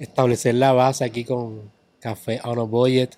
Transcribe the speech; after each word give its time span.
establecer 0.00 0.54
la 0.54 0.72
base 0.72 1.04
aquí 1.04 1.24
con 1.24 1.70
Café 2.00 2.40
on 2.44 2.58
a 2.58 2.62
Budget 2.62 3.14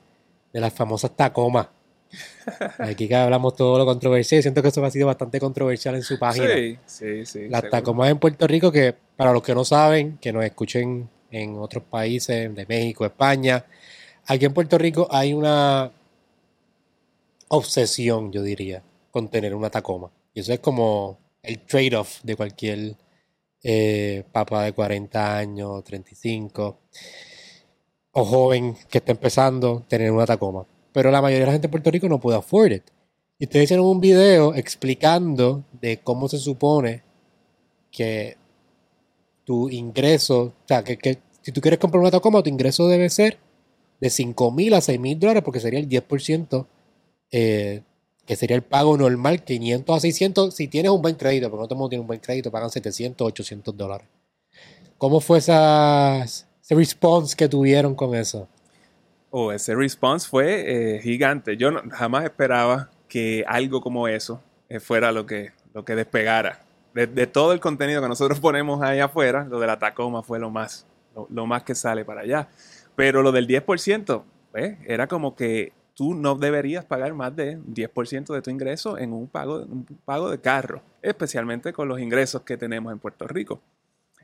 de 0.52 0.60
las 0.60 0.72
famosas 0.72 1.16
Tacoma. 1.16 1.70
Aquí 2.78 3.08
que 3.08 3.15
hablamos 3.15 3.57
todo 3.57 3.78
lo 3.78 3.86
controversial. 3.86 4.42
Siento 4.42 4.60
que 4.60 4.68
eso 4.68 4.84
ha 4.84 4.91
sido 4.91 5.07
bastante 5.07 5.41
controversial 5.41 5.95
en 5.95 6.03
su 6.03 6.18
página. 6.18 6.53
Sí, 6.53 6.79
sí, 6.84 7.25
sí. 7.25 7.49
Las 7.49 7.63
seguro. 7.63 7.71
Tacomas 7.71 8.11
en 8.11 8.18
Puerto 8.18 8.46
Rico, 8.46 8.71
que 8.71 8.95
para 9.16 9.32
los 9.32 9.43
que 9.43 9.55
no 9.55 9.64
saben, 9.64 10.18
que 10.18 10.32
nos 10.32 10.45
escuchen 10.45 11.09
en 11.30 11.57
otros 11.57 11.84
países 11.84 12.55
de 12.55 12.66
México, 12.66 13.07
España, 13.07 13.64
aquí 14.27 14.45
en 14.45 14.53
Puerto 14.53 14.77
Rico 14.77 15.09
hay 15.11 15.33
una 15.33 15.91
obsesión, 17.49 18.30
yo 18.30 18.43
diría, 18.43 18.83
con 19.11 19.29
tener 19.29 19.55
una 19.55 19.71
Tacoma. 19.71 20.11
Y 20.35 20.41
eso 20.41 20.53
es 20.53 20.59
como 20.61 21.19
el 21.43 21.61
trade-off 21.61 22.21
de 22.23 22.37
cualquier 22.37 22.96
eh, 23.63 24.25
papá 24.33 24.65
de 24.65 24.73
40 24.73 25.37
años, 25.39 25.85
35 25.85 26.79
o 28.15 28.25
joven 28.25 28.77
que 28.91 28.98
está 28.98 29.12
empezando 29.12 29.84
tener 29.89 30.11
una 30.11 30.27
Tacoma. 30.27 30.66
Pero 30.93 31.11
la 31.11 31.23
mayoría 31.23 31.41
de 31.41 31.47
la 31.47 31.53
gente 31.53 31.67
en 31.67 31.70
Puerto 31.70 31.91
Rico 31.91 32.09
no 32.09 32.20
puede 32.20 32.39
afford 32.39 32.73
it. 32.73 32.83
Y 33.39 33.45
ustedes 33.45 33.65
hicieron 33.65 33.87
un 33.87 34.01
video 34.01 34.55
explicando 34.55 35.65
de 35.80 35.98
cómo 35.98 36.29
se 36.29 36.39
supone 36.39 37.03
que 37.91 38.37
tu 39.45 39.69
ingreso, 39.69 40.41
o 40.42 40.53
sea, 40.67 40.84
que, 40.84 41.19
si 41.41 41.53
tú 41.53 41.61
quieres 41.61 41.81
comprar 41.81 42.01
una 42.01 42.11
Tacoma, 42.11 42.42
tu 42.42 42.51
ingreso 42.51 42.87
debe 42.89 43.11
ser 43.11 43.39
de 44.01 44.11
5 44.11 44.51
mil 44.51 44.75
a 44.75 44.81
6 44.81 45.01
mil 45.01 45.19
dólares, 45.19 45.42
porque 45.45 45.61
sería 45.61 45.81
el 45.81 45.89
10%, 45.89 46.67
eh, 47.31 47.83
que 48.27 48.37
sería 48.37 48.57
el 48.57 48.62
pago 48.62 48.97
normal, 48.97 49.43
500 49.43 49.97
a 49.97 50.01
600, 50.01 50.55
si 50.55 50.69
tienes 50.69 50.91
un 50.91 51.03
buen 51.03 51.17
crédito, 51.17 51.51
porque 51.51 51.62
no 51.62 51.67
todo 51.67 51.75
el 51.75 51.79
mundo 51.79 51.89
tiene 51.91 52.01
un 52.01 52.07
buen 52.07 52.21
crédito, 52.21 52.51
pagan 52.51 52.71
700, 52.71 53.27
800 53.27 53.77
dólares. 53.77 54.07
¿Cómo 54.98 55.21
fue 55.21 55.39
esa, 55.39 56.23
ese 56.23 56.75
response 56.75 57.35
que 57.37 57.48
tuvieron 57.48 57.95
con 57.95 58.15
eso? 58.15 58.48
Oh, 59.31 59.51
ese 59.51 59.75
response 59.75 60.29
fue 60.29 60.97
eh, 60.97 61.01
gigante. 61.01 61.56
Yo 61.56 61.70
jamás 61.91 62.25
esperaba 62.25 62.91
que 63.09 63.45
algo 63.48 63.81
como 63.81 64.06
eso 64.06 64.41
eh, 64.69 64.79
fuera 64.79 65.11
lo 65.11 65.27
que, 65.27 65.51
lo 65.75 65.84
que 65.84 65.97
despegara. 65.97 66.61
De, 66.95 67.07
de 67.07 67.27
todo 67.27 67.53
el 67.53 67.61
contenido 67.61 68.01
que 68.01 68.09
nosotros 68.09 68.39
ponemos 68.41 68.83
ahí 68.83 69.01
afuera, 69.01 69.45
lo 69.45 69.59
de 69.59 69.67
la 69.67 69.79
Tacoma 69.79 70.23
fue 70.23 70.39
lo 70.39 70.51
más, 70.51 70.86
lo, 71.31 71.47
más 71.47 71.62
que 71.64 71.75
sale 71.75 72.05
para 72.05 72.20
allá. 72.20 72.48
Pero 72.95 73.23
lo 73.23 73.33
del 73.33 73.48
10%, 73.48 74.23
pues, 74.53 74.77
era 74.86 75.07
como 75.09 75.34
que 75.34 75.73
tú 75.95 76.15
no 76.15 76.35
deberías 76.35 76.85
pagar 76.85 77.15
más 77.15 77.35
de 77.35 77.59
10% 77.59 78.35
de 78.35 78.43
tu 78.43 78.51
ingreso 78.51 78.98
en 78.98 79.12
un 79.12 79.29
pago, 79.29 79.62
un 79.62 79.85
pago 80.05 80.31
de 80.31 80.41
carro, 80.41 80.83
especialmente 81.03 81.73
con 81.73 81.89
los 81.89 82.01
ingresos 82.01 82.43
que 82.43 82.57
tenemos 82.57 82.93
en 82.93 82.98
Puerto 82.98 83.27
Rico. 83.27 83.61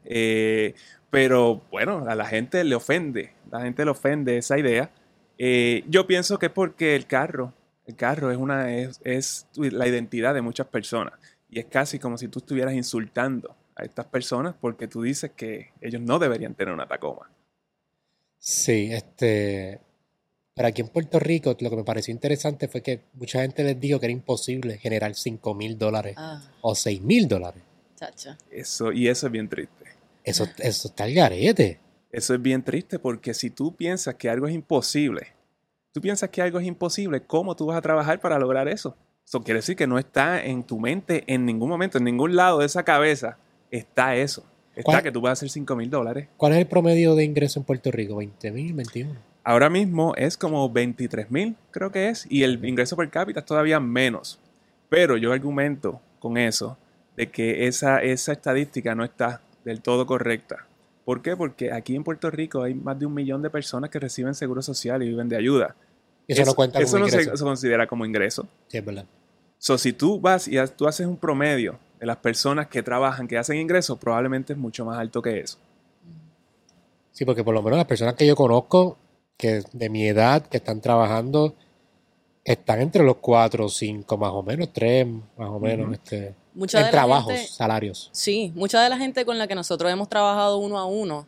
Eh, 0.04 0.74
pero 1.10 1.62
bueno, 1.70 2.04
a 2.08 2.14
la 2.14 2.26
gente 2.26 2.62
le 2.64 2.74
ofende, 2.74 3.32
la 3.50 3.60
gente 3.60 3.84
le 3.84 3.90
ofende 3.90 4.38
esa 4.38 4.58
idea. 4.58 4.90
Eh, 5.36 5.84
yo 5.88 6.06
pienso 6.06 6.38
que 6.38 6.46
es 6.46 6.52
porque 6.52 6.96
el 6.96 7.06
carro, 7.06 7.52
el 7.86 7.96
carro 7.96 8.30
es 8.30 8.38
una 8.38 8.74
es, 8.74 9.00
es 9.04 9.46
la 9.54 9.86
identidad 9.86 10.34
de 10.34 10.42
muchas 10.42 10.66
personas 10.66 11.14
y 11.48 11.58
es 11.58 11.66
casi 11.66 11.98
como 11.98 12.18
si 12.18 12.28
tú 12.28 12.40
estuvieras 12.40 12.74
insultando 12.74 13.54
a 13.74 13.84
estas 13.84 14.06
personas 14.06 14.54
porque 14.60 14.88
tú 14.88 15.02
dices 15.02 15.30
que 15.32 15.72
ellos 15.80 16.02
no 16.02 16.18
deberían 16.18 16.54
tener 16.54 16.74
una 16.74 16.86
Tacoma. 16.86 17.30
Sí, 18.38 18.90
este. 18.92 19.80
Pero 20.58 20.68
aquí 20.68 20.82
en 20.82 20.88
Puerto 20.88 21.20
Rico, 21.20 21.56
lo 21.60 21.70
que 21.70 21.76
me 21.76 21.84
pareció 21.84 22.12
interesante 22.12 22.66
fue 22.66 22.82
que 22.82 23.00
mucha 23.14 23.40
gente 23.42 23.62
les 23.62 23.78
dijo 23.78 24.00
que 24.00 24.06
era 24.06 24.12
imposible 24.12 24.76
generar 24.76 25.14
5 25.14 25.54
mil 25.54 25.78
dólares 25.78 26.14
Ah, 26.18 26.42
o 26.60 26.74
6 26.74 27.00
mil 27.00 27.28
dólares. 27.28 27.62
chacha. 27.94 28.36
Eso 28.50 28.90
y 28.92 29.06
eso 29.06 29.26
es 29.26 29.32
bien 29.32 29.48
triste. 29.48 29.84
Eso, 30.24 30.46
eso 30.58 30.88
está 30.88 31.04
al 31.04 31.14
garete. 31.14 31.78
Eso 32.10 32.34
es 32.34 32.42
bien 32.42 32.64
triste 32.64 32.98
porque 32.98 33.34
si 33.34 33.50
tú 33.50 33.74
piensas 33.74 34.16
que 34.16 34.28
algo 34.28 34.48
es 34.48 34.54
imposible, 34.54 35.28
tú 35.92 36.00
piensas 36.00 36.28
que 36.30 36.42
algo 36.42 36.58
es 36.58 36.66
imposible, 36.66 37.22
¿cómo 37.22 37.54
tú 37.54 37.66
vas 37.66 37.78
a 37.78 37.80
trabajar 37.82 38.20
para 38.20 38.36
lograr 38.38 38.66
eso? 38.66 38.96
Eso 39.24 39.40
quiere 39.42 39.58
decir 39.60 39.76
que 39.76 39.86
no 39.86 39.96
está 39.96 40.44
en 40.44 40.64
tu 40.64 40.80
mente 40.80 41.22
en 41.28 41.46
ningún 41.46 41.68
momento, 41.68 41.98
en 41.98 42.04
ningún 42.04 42.34
lado 42.34 42.58
de 42.58 42.66
esa 42.66 42.82
cabeza 42.82 43.38
está 43.70 44.16
eso. 44.16 44.44
Está 44.74 45.02
que 45.02 45.12
tú 45.12 45.20
vas 45.20 45.30
a 45.30 45.32
hacer 45.34 45.50
5 45.50 45.76
mil 45.76 45.88
dólares. 45.90 46.28
¿Cuál 46.36 46.52
es 46.52 46.58
el 46.58 46.66
promedio 46.66 47.14
de 47.14 47.24
ingreso 47.24 47.60
en 47.60 47.64
Puerto 47.64 47.90
Rico? 47.92 48.20
¿20 48.20 48.52
mil, 48.52 48.72
21? 48.72 49.28
Ahora 49.48 49.70
mismo 49.70 50.14
es 50.16 50.36
como 50.36 50.68
23 50.68 51.30
mil, 51.30 51.56
creo 51.70 51.90
que 51.90 52.10
es, 52.10 52.26
y 52.28 52.42
el 52.42 52.62
ingreso 52.66 52.98
per 52.98 53.08
cápita 53.08 53.40
es 53.40 53.46
todavía 53.46 53.80
menos. 53.80 54.38
Pero 54.90 55.16
yo 55.16 55.32
argumento 55.32 56.02
con 56.18 56.36
eso 56.36 56.76
de 57.16 57.30
que 57.30 57.66
esa, 57.66 58.02
esa 58.02 58.32
estadística 58.32 58.94
no 58.94 59.04
está 59.04 59.40
del 59.64 59.80
todo 59.80 60.04
correcta. 60.04 60.66
¿Por 61.06 61.22
qué? 61.22 61.34
Porque 61.34 61.72
aquí 61.72 61.96
en 61.96 62.04
Puerto 62.04 62.30
Rico 62.30 62.62
hay 62.62 62.74
más 62.74 62.98
de 62.98 63.06
un 63.06 63.14
millón 63.14 63.40
de 63.40 63.48
personas 63.48 63.88
que 63.88 63.98
reciben 63.98 64.34
seguro 64.34 64.60
social 64.60 65.02
y 65.02 65.08
viven 65.08 65.30
de 65.30 65.36
ayuda. 65.38 65.74
Eso, 66.26 66.44
no 66.44 66.52
cuenta 66.52 66.78
eso 66.80 66.98
como 66.98 67.06
no 67.06 67.08
se, 67.08 67.16
ingreso. 67.16 67.36
se 67.38 67.44
considera 67.44 67.86
como 67.86 68.04
ingreso. 68.04 68.46
Sí, 68.66 68.76
es 68.76 68.84
verdad. 68.84 69.06
So, 69.56 69.78
si 69.78 69.94
tú 69.94 70.20
vas 70.20 70.46
y 70.46 70.58
tú 70.76 70.86
haces 70.86 71.06
un 71.06 71.16
promedio 71.16 71.78
de 71.98 72.04
las 72.04 72.18
personas 72.18 72.66
que 72.66 72.82
trabajan, 72.82 73.26
que 73.26 73.38
hacen 73.38 73.56
ingresos, 73.56 73.98
probablemente 73.98 74.52
es 74.52 74.58
mucho 74.58 74.84
más 74.84 74.98
alto 74.98 75.22
que 75.22 75.40
eso. 75.40 75.56
Sí, 77.12 77.24
porque 77.24 77.42
por 77.42 77.54
lo 77.54 77.62
menos 77.62 77.78
las 77.78 77.86
personas 77.86 78.12
que 78.12 78.26
yo 78.26 78.36
conozco, 78.36 78.98
que 79.38 79.62
de 79.72 79.88
mi 79.88 80.06
edad, 80.06 80.42
que 80.46 80.56
están 80.58 80.80
trabajando, 80.80 81.54
están 82.44 82.80
entre 82.80 83.04
los 83.04 83.16
4 83.18 83.64
o 83.66 83.68
5 83.68 84.16
más 84.18 84.32
o 84.32 84.42
menos, 84.42 84.70
3 84.72 85.06
más 85.06 85.48
o 85.48 85.58
menos, 85.60 85.92
este, 85.94 86.34
Mucha 86.54 86.80
en 86.84 86.90
trabajos, 86.90 87.32
gente- 87.34 87.48
salarios. 87.52 88.10
Sí, 88.12 88.52
mucha 88.56 88.82
de 88.82 88.88
la 88.88 88.98
gente 88.98 89.24
con 89.24 89.38
la 89.38 89.46
que 89.46 89.54
nosotros 89.54 89.90
hemos 89.92 90.08
trabajado 90.08 90.58
uno 90.58 90.76
a 90.78 90.84
uno 90.86 91.26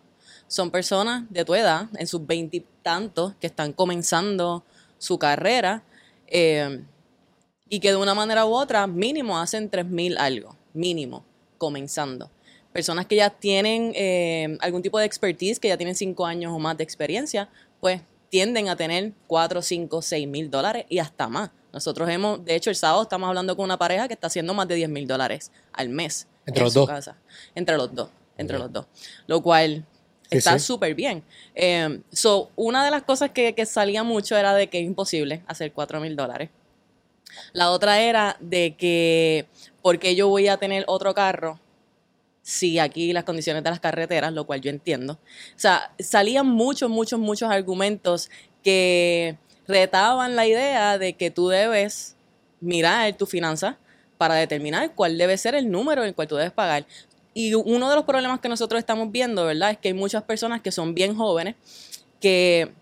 son 0.49 0.71
personas 0.73 1.25
de 1.31 1.45
tu 1.45 1.55
edad, 1.55 1.87
en 1.97 2.07
sus 2.09 2.27
veintitantos, 2.27 3.35
que 3.41 3.47
están 3.47 3.73
comenzando 3.73 4.65
su 4.99 5.17
carrera 5.19 5.85
eh, 6.27 6.83
y 7.69 7.79
que 7.79 7.91
de 7.91 7.97
una 7.97 8.15
manera 8.15 8.45
u 8.45 8.53
otra 8.55 8.89
mínimo 8.89 9.39
hacen 9.39 9.71
tres 9.71 9.87
mil 9.87 10.19
algo, 10.19 10.57
mínimo, 10.75 11.23
comenzando. 11.59 12.29
Personas 12.73 13.07
que 13.07 13.17
ya 13.17 13.31
tienen 13.31 13.93
eh, 13.95 14.57
algún 14.61 14.83
tipo 14.83 14.99
de 14.99 15.05
expertise, 15.05 15.61
que 15.61 15.69
ya 15.69 15.77
tienen 15.77 15.95
cinco 15.95 16.25
años 16.27 16.53
o 16.53 16.59
más 16.59 16.77
de 16.77 16.83
experiencia, 16.85 17.49
pues 17.81 18.03
tienden 18.29 18.69
a 18.69 18.77
tener 18.77 19.13
cuatro, 19.27 19.63
cinco, 19.63 20.03
seis 20.03 20.27
mil 20.29 20.51
dólares 20.51 20.87
y 20.89 20.99
hasta 20.99 21.29
más. 21.29 21.51
Nosotros 21.73 22.09
hemos, 22.09 22.45
de 22.45 22.57
hecho, 22.57 22.71
el 22.71 22.77
sábado 22.77 23.03
estamos 23.03 23.29
hablando 23.29 23.57
con 23.57 23.65
una 23.65 23.79
pareja 23.79 24.09
que 24.09 24.15
está 24.15 24.27
haciendo 24.27 24.55
más 24.55 24.67
de 24.67 24.75
10 24.75 24.89
mil 24.89 25.07
dólares 25.07 25.53
al 25.73 25.89
mes 25.89 26.27
Entre 26.47 26.61
en 26.61 26.65
los 26.65 26.73
su 26.73 26.81
dos. 26.81 26.89
casa. 26.89 27.17
Entre 27.55 27.77
los 27.77 27.95
dos, 27.95 28.11
entre 28.37 28.59
los 28.59 28.73
dos. 28.73 28.87
Lo 29.29 29.41
cual 29.41 29.85
está 30.31 30.59
sí. 30.59 30.67
súper 30.67 30.95
bien. 30.95 31.23
Eh, 31.55 32.01
so, 32.13 32.51
una 32.57 32.85
de 32.85 32.91
las 32.91 33.03
cosas 33.03 33.31
que, 33.31 33.55
que 33.55 33.67
salía 33.67 34.03
mucho 34.03 34.37
era 34.37 34.53
de 34.55 34.69
que 34.69 34.81
es 34.81 34.85
imposible 34.85 35.43
hacer 35.47 35.73
4 35.73 36.01
mil 36.01 36.17
dólares. 36.17 36.51
La 37.53 37.71
otra 37.71 38.01
era 38.01 38.37
de 38.41 38.75
que, 38.77 39.47
¿por 39.83 40.01
qué 40.01 40.17
yo 40.17 40.29
voy 40.29 40.49
a 40.49 40.57
tener 40.57 40.85
otro 40.89 41.15
carro 41.15 41.61
si 42.43 42.79
aquí 42.79 43.13
las 43.13 43.25
condiciones 43.25 43.63
de 43.63 43.71
las 43.71 43.81
carreteras, 43.81 44.33
lo 44.33 44.47
cual 44.47 44.61
yo 44.61 44.71
entiendo? 44.71 45.15
O 45.15 45.59
sea, 45.59 45.93
salían 45.99 46.47
muchos, 46.47 46.91
muchos, 46.91 47.19
muchos 47.21 47.51
argumentos 47.51 48.31
que 48.63 49.37
retaban 49.67 50.37
la 50.37 50.47
idea 50.47 50.99
de 50.99 51.15
que 51.15 51.31
tú 51.31 51.49
debes 51.49 52.17
mirar 52.61 53.17
tu 53.17 53.27
finanza 53.27 53.79
para 54.19 54.35
determinar 54.35 54.95
cuál 54.95 55.17
debe 55.17 55.39
ser 55.39 55.55
el 55.55 55.71
número 55.71 56.03
en 56.03 56.09
el 56.09 56.15
cual 56.15 56.29
tú 56.29 56.37
debes 56.37 56.53
pagar. 56.53 56.87
Y 57.33 57.55
uno 57.55 57.89
de 57.89 57.97
los 57.97 58.05
problemas 58.05 58.41
que 58.41 58.49
nosotros 58.49 58.79
estamos 58.79 59.11
viendo, 59.13 59.47
¿verdad? 59.47 59.71
Es 59.71 59.79
que 59.79 59.89
hay 59.89 59.95
muchas 59.95 60.25
personas 60.25 60.61
que 60.61 60.73
son 60.73 60.95
bien 60.95 61.15
jóvenes 61.15 61.55
que 62.21 62.73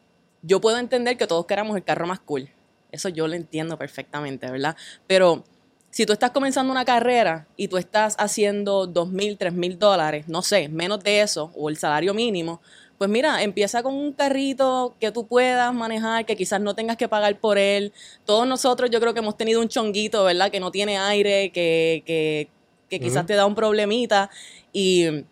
yo 0.43 0.61
puedo 0.61 0.79
entender 0.79 1.17
que 1.17 1.27
todos 1.27 1.47
queramos 1.47 1.77
el 1.77 1.85
carro 1.85 2.07
más 2.07 2.21
cool. 2.21 2.49
Eso 2.91 3.09
yo 3.09 3.29
lo 3.29 3.35
entiendo 3.35 3.77
perfectamente, 3.77 4.51
¿verdad? 4.51 4.77
Pero 5.07 5.45
si 5.91 6.07
tú 6.07 6.13
estás 6.13 6.31
comenzando 6.31 6.73
una 6.73 6.85
carrera 6.85 7.47
y 7.57 7.69
tú 7.69 7.77
estás 7.77 8.15
haciendo 8.19 8.87
dos 8.87 9.09
mil, 9.11 9.37
tres 9.39 9.53
mil 9.53 9.79
dólares, 9.79 10.27
no 10.29 10.43
sé, 10.43 10.69
menos 10.69 11.03
de 11.03 11.23
eso, 11.23 11.51
o 11.57 11.69
el 11.69 11.77
salario 11.77 12.15
mínimo, 12.15 12.61
pues 12.99 13.09
mira, 13.09 13.43
empieza 13.43 13.83
con 13.83 13.95
un 13.95 14.13
carrito 14.13 14.97
que 14.99 15.13
tú 15.13 15.27
puedas 15.27 15.73
manejar, 15.73 16.27
que 16.27 16.37
quizás 16.37 16.61
no 16.61 16.75
tengas 16.75 16.97
que 16.97 17.09
pagar 17.09 17.39
por 17.39 17.57
él. 17.57 17.93
Todos 18.25 18.47
nosotros 18.47 18.91
yo 18.91 19.01
creo 19.01 19.15
que 19.15 19.21
hemos 19.21 19.37
tenido 19.37 19.61
un 19.61 19.69
chonguito, 19.69 20.25
¿verdad? 20.25 20.51
Que 20.51 20.59
no 20.59 20.73
tiene 20.73 20.99
aire, 20.99 21.53
que, 21.53 22.03
que, 22.05 22.49
que 22.91 23.01
quizás 23.01 23.25
te 23.25 23.35
da 23.35 23.47
un 23.47 23.55
problemita 23.55 24.31
y 24.73 25.25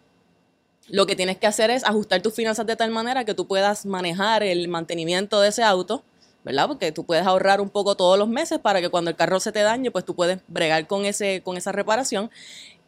lo 0.88 1.06
que 1.06 1.16
tienes 1.16 1.38
que 1.38 1.48
hacer 1.48 1.70
es 1.70 1.84
ajustar 1.84 2.22
tus 2.22 2.34
finanzas 2.34 2.66
de 2.66 2.76
tal 2.76 2.92
manera 2.92 3.24
que 3.24 3.34
tú 3.34 3.48
puedas 3.48 3.84
manejar 3.84 4.44
el 4.44 4.68
mantenimiento 4.68 5.40
de 5.40 5.48
ese 5.48 5.64
auto, 5.64 6.04
¿verdad? 6.46 6.68
Porque 6.68 6.92
tú 6.92 7.04
puedes 7.04 7.26
ahorrar 7.26 7.60
un 7.60 7.68
poco 7.68 7.96
todos 7.96 8.16
los 8.16 8.28
meses 8.28 8.60
para 8.60 8.80
que 8.80 8.88
cuando 8.88 9.10
el 9.10 9.16
carro 9.16 9.40
se 9.40 9.50
te 9.50 9.62
dañe, 9.62 9.90
pues 9.90 10.04
tú 10.04 10.14
puedes 10.14 10.38
bregar 10.46 10.86
con, 10.86 11.04
ese, 11.04 11.42
con 11.42 11.56
esa 11.56 11.72
reparación. 11.72 12.30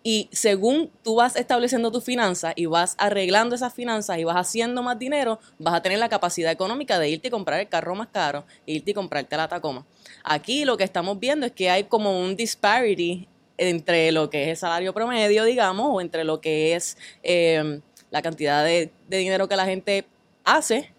Y 0.04 0.28
según 0.30 0.92
tú 1.02 1.16
vas 1.16 1.34
estableciendo 1.34 1.90
tus 1.90 2.04
finanzas 2.04 2.52
y 2.54 2.66
vas 2.66 2.94
arreglando 2.98 3.56
esas 3.56 3.74
finanzas 3.74 4.18
y 4.18 4.22
vas 4.22 4.36
haciendo 4.36 4.84
más 4.84 4.96
dinero, 4.96 5.40
vas 5.58 5.74
a 5.74 5.82
tener 5.82 5.98
la 5.98 6.08
capacidad 6.08 6.52
económica 6.52 7.00
de 7.00 7.08
irte 7.08 7.26
y 7.26 7.30
comprar 7.32 7.58
el 7.58 7.68
carro 7.68 7.96
más 7.96 8.06
caro, 8.06 8.44
e 8.64 8.74
irte 8.74 8.92
y 8.92 8.94
comprarte 8.94 9.36
la 9.36 9.48
Tacoma. 9.48 9.84
Aquí 10.22 10.64
lo 10.64 10.76
que 10.76 10.84
estamos 10.84 11.18
viendo 11.18 11.44
es 11.44 11.50
que 11.50 11.68
hay 11.68 11.82
como 11.82 12.16
un 12.16 12.36
disparity 12.36 13.26
entre 13.56 14.12
lo 14.12 14.30
que 14.30 14.44
es 14.44 14.48
el 14.50 14.56
salario 14.56 14.94
promedio, 14.94 15.42
digamos, 15.42 15.88
o 15.90 16.00
entre 16.00 16.22
lo 16.22 16.40
que 16.40 16.76
es 16.76 16.96
eh, 17.24 17.80
la 18.12 18.22
cantidad 18.22 18.64
de, 18.64 18.92
de 19.08 19.16
dinero 19.16 19.48
que 19.48 19.56
la 19.56 19.64
gente 19.64 20.06
hace 20.44 20.92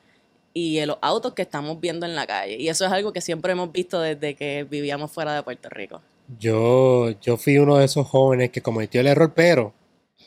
y 0.54 0.84
los 0.86 0.98
autos 1.02 1.34
que 1.34 1.42
estamos 1.44 1.80
viendo 1.80 2.06
en 2.06 2.16
la 2.16 2.26
calle. 2.28 2.58
Y 2.58 2.70
eso 2.70 2.86
es 2.86 2.92
algo 2.92 3.14
que 3.14 3.22
siempre 3.22 3.52
hemos 3.52 3.72
visto 3.72 4.00
desde 4.02 4.36
que 4.36 4.64
vivíamos 4.70 5.12
fuera 5.12 5.34
de 5.36 5.44
Puerto 5.44 5.70
Rico. 5.70 6.02
Yo, 6.40 7.10
yo 7.22 7.38
fui 7.38 7.58
uno 7.58 7.78
de 7.78 7.86
esos 7.86 8.08
jóvenes 8.08 8.50
que 8.52 8.62
cometió 8.62 9.02
el 9.02 9.08
error, 9.08 9.34
pero 9.36 9.74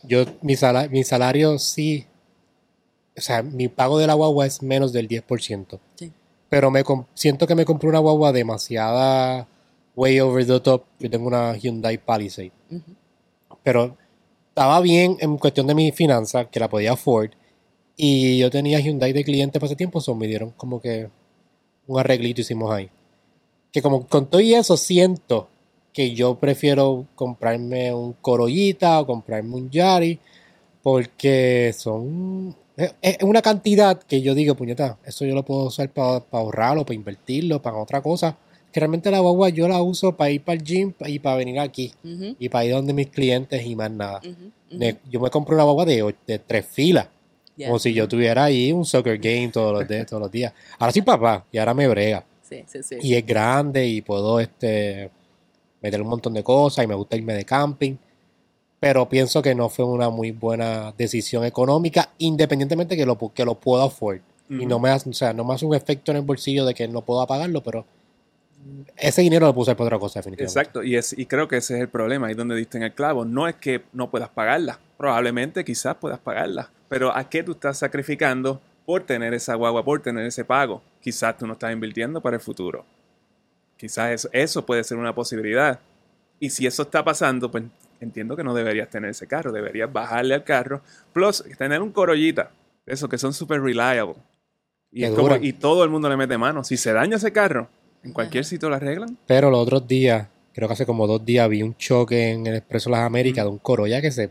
yo 0.03 0.25
mi, 0.41 0.57
sala- 0.57 0.89
mi 0.89 1.05
salario 1.05 1.59
sí, 1.59 2.07
o 3.17 3.21
sea, 3.21 3.43
mi 3.43 3.69
pago 3.69 3.99
de 3.99 4.07
la 4.07 4.15
guagua 4.15 4.47
es 4.47 4.63
menos 4.63 4.93
del 4.93 5.07
10%. 5.09 5.79
Sí. 5.97 6.13
Pero 6.49 6.71
me 6.71 6.83
siento 7.15 7.47
que 7.47 7.55
me 7.55 7.65
compré 7.65 7.89
una 7.89 7.99
guagua 7.99 8.33
demasiada 8.33 9.47
way 9.95 10.21
over 10.21 10.47
the 10.47 10.61
top. 10.61 10.85
Yo 10.99 11.09
tengo 11.11 11.27
una 11.27 11.57
Hyundai 11.57 11.99
Palisade. 11.99 12.53
Pero 13.63 13.97
estaba 14.49 14.81
bien 14.81 15.17
en 15.21 15.37
cuestión 15.39 15.67
de 15.67 15.75
mi 15.75 15.93
finanzas, 15.93 16.47
que 16.51 16.61
la 16.61 16.69
podía 16.69 16.93
afford. 16.93 17.31
Y 18.05 18.37
yo 18.39 18.51
tenía 18.51 18.81
Hyundai 18.81 19.13
de 19.13 19.23
cliente 19.23 19.61
para 19.61 19.67
ese 19.69 19.77
tiempo, 19.77 20.01
so 20.01 20.17
me 20.17 20.27
dieron 20.27 20.51
como 20.57 20.81
que 20.81 21.09
un 21.87 22.01
arreglito 22.01 22.41
hicimos 22.41 22.73
ahí. 22.73 22.89
Que 23.71 23.81
como 23.81 24.09
con 24.09 24.27
todo 24.27 24.41
y 24.41 24.55
eso 24.55 24.77
siento 24.77 25.49
que 25.93 26.13
yo 26.13 26.35
prefiero 26.35 27.07
comprarme 27.15 27.95
un 27.95 28.15
Corollita 28.15 28.99
o 29.01 29.07
comprarme 29.07 29.55
un 29.55 29.71
Yari 29.71 30.19
porque 30.83 31.73
son 31.79 32.57
es 33.03 33.19
una 33.23 33.41
cantidad 33.43 34.03
que 34.03 34.21
yo 34.23 34.35
digo, 34.35 34.55
puñeta, 34.57 34.99
eso 35.05 35.25
yo 35.25 35.35
lo 35.35 35.45
puedo 35.45 35.65
usar 35.67 35.89
para 35.91 36.25
ahorrarlo, 36.33 36.85
para 36.85 36.95
invertirlo, 36.97 37.63
para 37.63 37.77
otra 37.77 38.01
cosa. 38.03 38.37
Que 38.73 38.81
realmente 38.81 39.11
la 39.11 39.21
guagua 39.21 39.51
yo 39.51 39.69
la 39.69 39.81
uso 39.83 40.17
para 40.17 40.31
ir 40.31 40.43
para 40.43 40.59
el 40.59 40.65
gym 40.65 40.93
y 41.07 41.19
para 41.21 41.37
venir 41.37 41.61
aquí 41.61 41.93
y 42.41 42.49
para 42.49 42.65
ir 42.65 42.73
donde 42.73 42.95
mis 42.95 43.09
clientes 43.09 43.65
y 43.65 43.77
más 43.77 43.91
nada. 43.93 44.21
Me- 44.71 44.97
yo 45.11 45.21
me 45.21 45.31
compro 45.31 45.55
una 45.55 45.65
guagua 45.65 45.85
de, 45.85 46.15
de 46.27 46.39
tres 46.41 46.67
filas, 46.67 47.07
Yeah. 47.63 47.69
como 47.69 47.79
si 47.79 47.93
yo 47.93 48.09
tuviera 48.09 48.45
ahí 48.45 48.73
un 48.73 48.85
soccer 48.85 49.19
game 49.19 49.49
todos 49.49 49.73
los, 49.73 49.89
días, 49.89 50.07
todos 50.07 50.23
los 50.23 50.33
días. 50.33 50.53
Ahora 50.79 50.93
soy 50.93 51.03
papá 51.03 51.45
y 51.53 51.59
ahora 51.59 51.75
me 51.75 51.87
brega. 51.87 52.25
Sí, 52.43 52.65
sí, 52.67 52.83
sí. 52.83 52.97
Y 53.01 53.15
es 53.15 53.25
grande 53.25 53.87
y 53.87 54.03
puedo 54.03 54.41
este, 54.41 55.11
meter 55.81 56.03
un 56.03 56.09
montón 56.09 56.35
de 56.35 56.43
cosas 56.43 56.85
y 56.85 56.89
me 56.89 56.95
gusta 56.95 57.17
irme 57.17 57.35
de 57.35 57.45
camping. 57.45 57.97
Pero 58.81 59.09
pienso 59.09 59.41
que 59.43 59.55
no 59.55 59.69
fue 59.69 59.85
una 59.85 60.11
muy 60.11 60.33
buena 60.33 60.93
decisión 60.99 61.45
económica, 61.45 62.11
independientemente 62.19 62.97
que 62.97 63.07
lo, 63.07 63.17
que 63.17 63.45
lo 63.45 63.55
pueda 63.55 63.85
afford. 63.85 64.21
Y 64.51 64.67
no 64.67 64.79
me, 64.79 64.91
hace, 64.91 65.09
o 65.09 65.15
sea, 65.15 65.33
no 65.33 65.45
me 65.45 65.55
hace 65.55 65.65
un 65.65 65.75
efecto 65.75 66.11
en 66.11 66.19
el 66.19 66.25
bolsillo 66.25 66.67
de 66.67 66.75
que 66.75 66.87
no 66.87 67.01
puedo 67.01 67.27
pagarlo, 67.27 67.63
pero 67.63 67.87
ese 68.97 69.23
dinero 69.23 69.47
lo 69.47 69.55
puse 69.55 69.75
para 69.75 69.87
otra 69.87 69.99
cosa, 69.99 70.21
definitivamente. 70.21 70.59
Exacto, 70.61 70.83
y, 70.83 70.97
es, 70.97 71.17
y 71.19 71.27
creo 71.27 71.49
que 71.49 71.57
ese 71.57 71.75
es 71.75 71.81
el 71.81 71.89
problema, 71.89 72.29
ahí 72.29 72.35
donde 72.35 72.55
diste 72.57 72.79
en 72.79 72.85
el 72.85 72.93
clavo. 72.93 73.25
No 73.25 73.49
es 73.49 73.57
que 73.57 73.83
no 73.93 74.11
puedas 74.11 74.29
pagarla, 74.29 74.79
probablemente 74.97 75.65
quizás 75.65 75.97
puedas 75.97 76.19
pagarla, 76.19 76.71
pero 76.89 77.15
¿a 77.17 77.29
qué 77.29 77.43
tú 77.43 77.53
estás 77.53 77.79
sacrificando 77.79 78.61
por 78.87 79.03
tener 79.05 79.35
esa 79.35 79.55
guagua, 79.55 79.85
por 79.85 80.01
tener 80.01 80.27
ese 80.27 80.45
pago? 80.45 80.83
Quizás 81.01 81.37
tú 81.39 81.47
no 81.47 81.55
estás 81.55 81.73
invirtiendo 81.73 82.21
para 82.21 82.37
el 82.37 82.43
futuro. 82.43 82.85
Quizás 83.77 84.11
eso, 84.13 84.29
eso 84.33 84.65
puede 84.65 84.85
ser 84.85 84.99
una 84.99 85.15
posibilidad. 85.15 85.81
Y 86.39 86.51
si 86.51 86.67
eso 86.67 86.83
está 86.83 87.05
pasando, 87.05 87.51
pues 87.51 87.65
entiendo 88.01 88.37
que 88.37 88.45
no 88.45 88.55
deberías 88.55 88.89
tener 88.91 89.11
ese 89.11 89.27
carro, 89.27 89.53
deberías 89.53 89.93
bajarle 89.93 90.35
al 90.35 90.45
carro, 90.45 90.83
plus 91.13 91.45
tener 91.57 91.81
un 91.81 91.91
corollita, 91.93 92.51
esos 92.87 93.09
que 93.09 93.19
son 93.19 93.33
super 93.33 93.61
reliable. 93.61 94.15
Y, 94.91 95.05
es 95.05 95.11
como- 95.13 95.37
y 95.37 95.53
todo 95.53 95.85
el 95.85 95.91
mundo 95.91 96.09
le 96.09 96.17
mete 96.17 96.37
mano. 96.37 96.63
Si 96.65 96.77
se 96.77 96.93
daña 96.93 97.17
ese 97.17 97.33
carro, 97.33 97.69
en 98.05 98.13
cualquier 98.13 98.45
sitio 98.45 98.69
lo 98.69 98.77
arreglan. 98.77 99.17
Pero 99.27 99.51
los 99.51 99.61
otros 99.61 99.87
días, 99.87 100.29
creo 100.53 100.69
que 100.69 100.75
hace 100.75 100.87
como 100.87 101.07
dos 101.07 101.25
días, 101.25 101.49
vi 101.49 101.63
un 101.63 101.77
choque 101.77 102.31
en 102.31 102.47
el 102.47 102.57
Expreso 102.57 102.91
Las 102.91 103.01
Américas 103.01 103.45
de 103.45 103.51
un 103.51 103.59
Corolla 103.59 104.01
que 104.01 104.11
se 104.11 104.31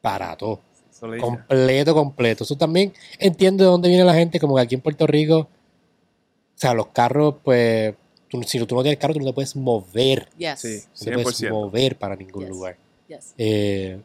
parató. 0.00 0.60
Dice. 1.00 1.18
Completo, 1.18 1.94
completo. 1.94 2.44
Eso 2.44 2.56
también 2.56 2.92
entiendo 3.18 3.62
de 3.64 3.70
dónde 3.70 3.88
viene 3.88 4.04
la 4.04 4.14
gente, 4.14 4.40
como 4.40 4.56
que 4.56 4.62
aquí 4.62 4.74
en 4.74 4.80
Puerto 4.80 5.06
Rico, 5.06 5.38
o 5.40 5.48
sea, 6.56 6.74
los 6.74 6.88
carros, 6.88 7.36
pues, 7.44 7.94
tú- 8.28 8.42
si 8.42 8.58
tú 8.66 8.74
no 8.74 8.82
tienes 8.82 8.98
carro, 8.98 9.14
tú 9.14 9.20
no 9.20 9.26
te 9.26 9.32
puedes 9.32 9.54
mover. 9.54 10.28
Yes. 10.36 10.58
Sí. 10.60 10.80
No 11.06 11.16
te 11.16 11.22
puedes 11.22 11.38
100%. 11.38 11.50
mover 11.52 11.96
para 11.96 12.16
ningún 12.16 12.42
Yes. 12.42 12.50
lugar. 12.50 12.76
Yes. 13.06 13.34
Eh, 13.38 14.00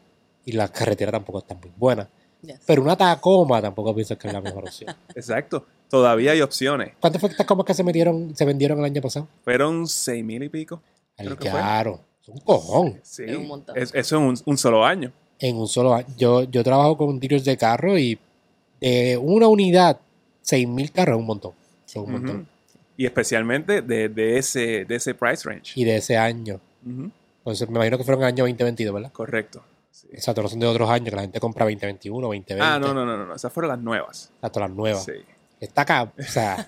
y 0.46 0.52
las 0.52 0.70
carreteras 0.70 1.12
tampoco 1.12 1.40
están 1.40 1.58
muy 1.60 1.72
buenas. 1.76 2.06
Yes. 2.42 2.60
Pero 2.64 2.82
una 2.82 2.96
Tacoma 2.96 3.60
tampoco 3.60 3.92
pienso 3.94 4.16
que 4.16 4.28
es 4.28 4.32
la 4.32 4.40
mejor 4.40 4.64
opción. 4.64 4.94
Exacto. 5.16 5.66
Todavía 5.94 6.32
hay 6.32 6.40
opciones. 6.40 6.90
¿Cuántas 6.98 7.20
fue 7.20 7.30
Tacomas 7.30 7.64
que 7.64 7.72
se 7.72 7.84
metieron, 7.84 8.34
se 8.34 8.44
vendieron 8.44 8.80
el 8.80 8.84
año 8.86 9.00
pasado? 9.00 9.28
Fueron 9.44 9.86
seis 9.86 10.24
mil 10.24 10.42
y 10.42 10.48
pico. 10.48 10.82
Al 11.16 11.26
Creo 11.26 11.38
que 11.38 11.50
fue. 11.52 11.60
caro. 11.60 12.00
Es 12.20 12.28
un 12.30 12.38
cojón. 12.38 13.00
Sí. 13.04 13.22
Es 13.28 13.36
un 13.36 13.46
montón. 13.46 13.76
Es- 13.78 13.94
eso 13.94 14.16
en 14.16 14.22
un, 14.24 14.36
un 14.44 14.58
solo 14.58 14.84
año. 14.84 15.12
En 15.38 15.56
un 15.56 15.68
solo 15.68 15.94
año. 15.94 16.08
Yo, 16.18 16.42
yo 16.42 16.64
trabajo 16.64 16.96
con 16.96 17.20
dealers 17.20 17.44
de 17.44 17.56
carro 17.56 17.96
y 17.96 18.18
de 18.80 19.16
una 19.22 19.46
unidad, 19.46 20.00
6.000 20.44 20.90
carros 20.90 21.14
es 21.14 21.20
un 21.20 21.26
montón. 21.26 21.52
Es 21.86 21.94
un 21.94 22.10
montón. 22.10 22.48
Y 22.96 23.06
especialmente 23.06 23.80
de, 23.80 24.08
de 24.08 24.36
ese, 24.38 24.84
de 24.84 24.94
ese 24.96 25.14
price 25.14 25.48
range. 25.48 25.74
Y 25.76 25.84
de 25.84 25.98
ese 25.98 26.16
año. 26.16 26.60
Entonces 26.84 27.68
me 27.68 27.76
imagino 27.76 27.98
que 27.98 28.02
fueron 28.02 28.22
en 28.22 28.26
el 28.30 28.34
año 28.34 28.42
2022, 28.44 28.94
¿verdad? 28.94 29.12
Correcto. 29.12 29.62
Sí. 29.92 30.08
Exacto, 30.12 30.42
no 30.42 30.48
son 30.48 30.58
de 30.58 30.66
otros 30.66 30.90
años 30.90 31.10
que 31.10 31.14
la 31.16 31.22
gente 31.22 31.38
compra 31.38 31.64
2021, 31.66 32.26
2020. 32.26 32.60
Ah, 32.60 32.80
no, 32.80 32.92
no, 32.92 33.04
no, 33.06 33.16
no, 33.16 33.26
no. 33.26 33.34
Esas 33.36 33.52
fueron 33.52 33.68
las 33.68 33.78
nuevas. 33.78 34.32
Exacto, 34.34 34.58
las 34.58 34.70
nuevas. 34.70 35.04
Sí. 35.04 35.12
Está 35.64 35.82
acá, 35.82 36.12
o 36.18 36.22
sea, 36.22 36.66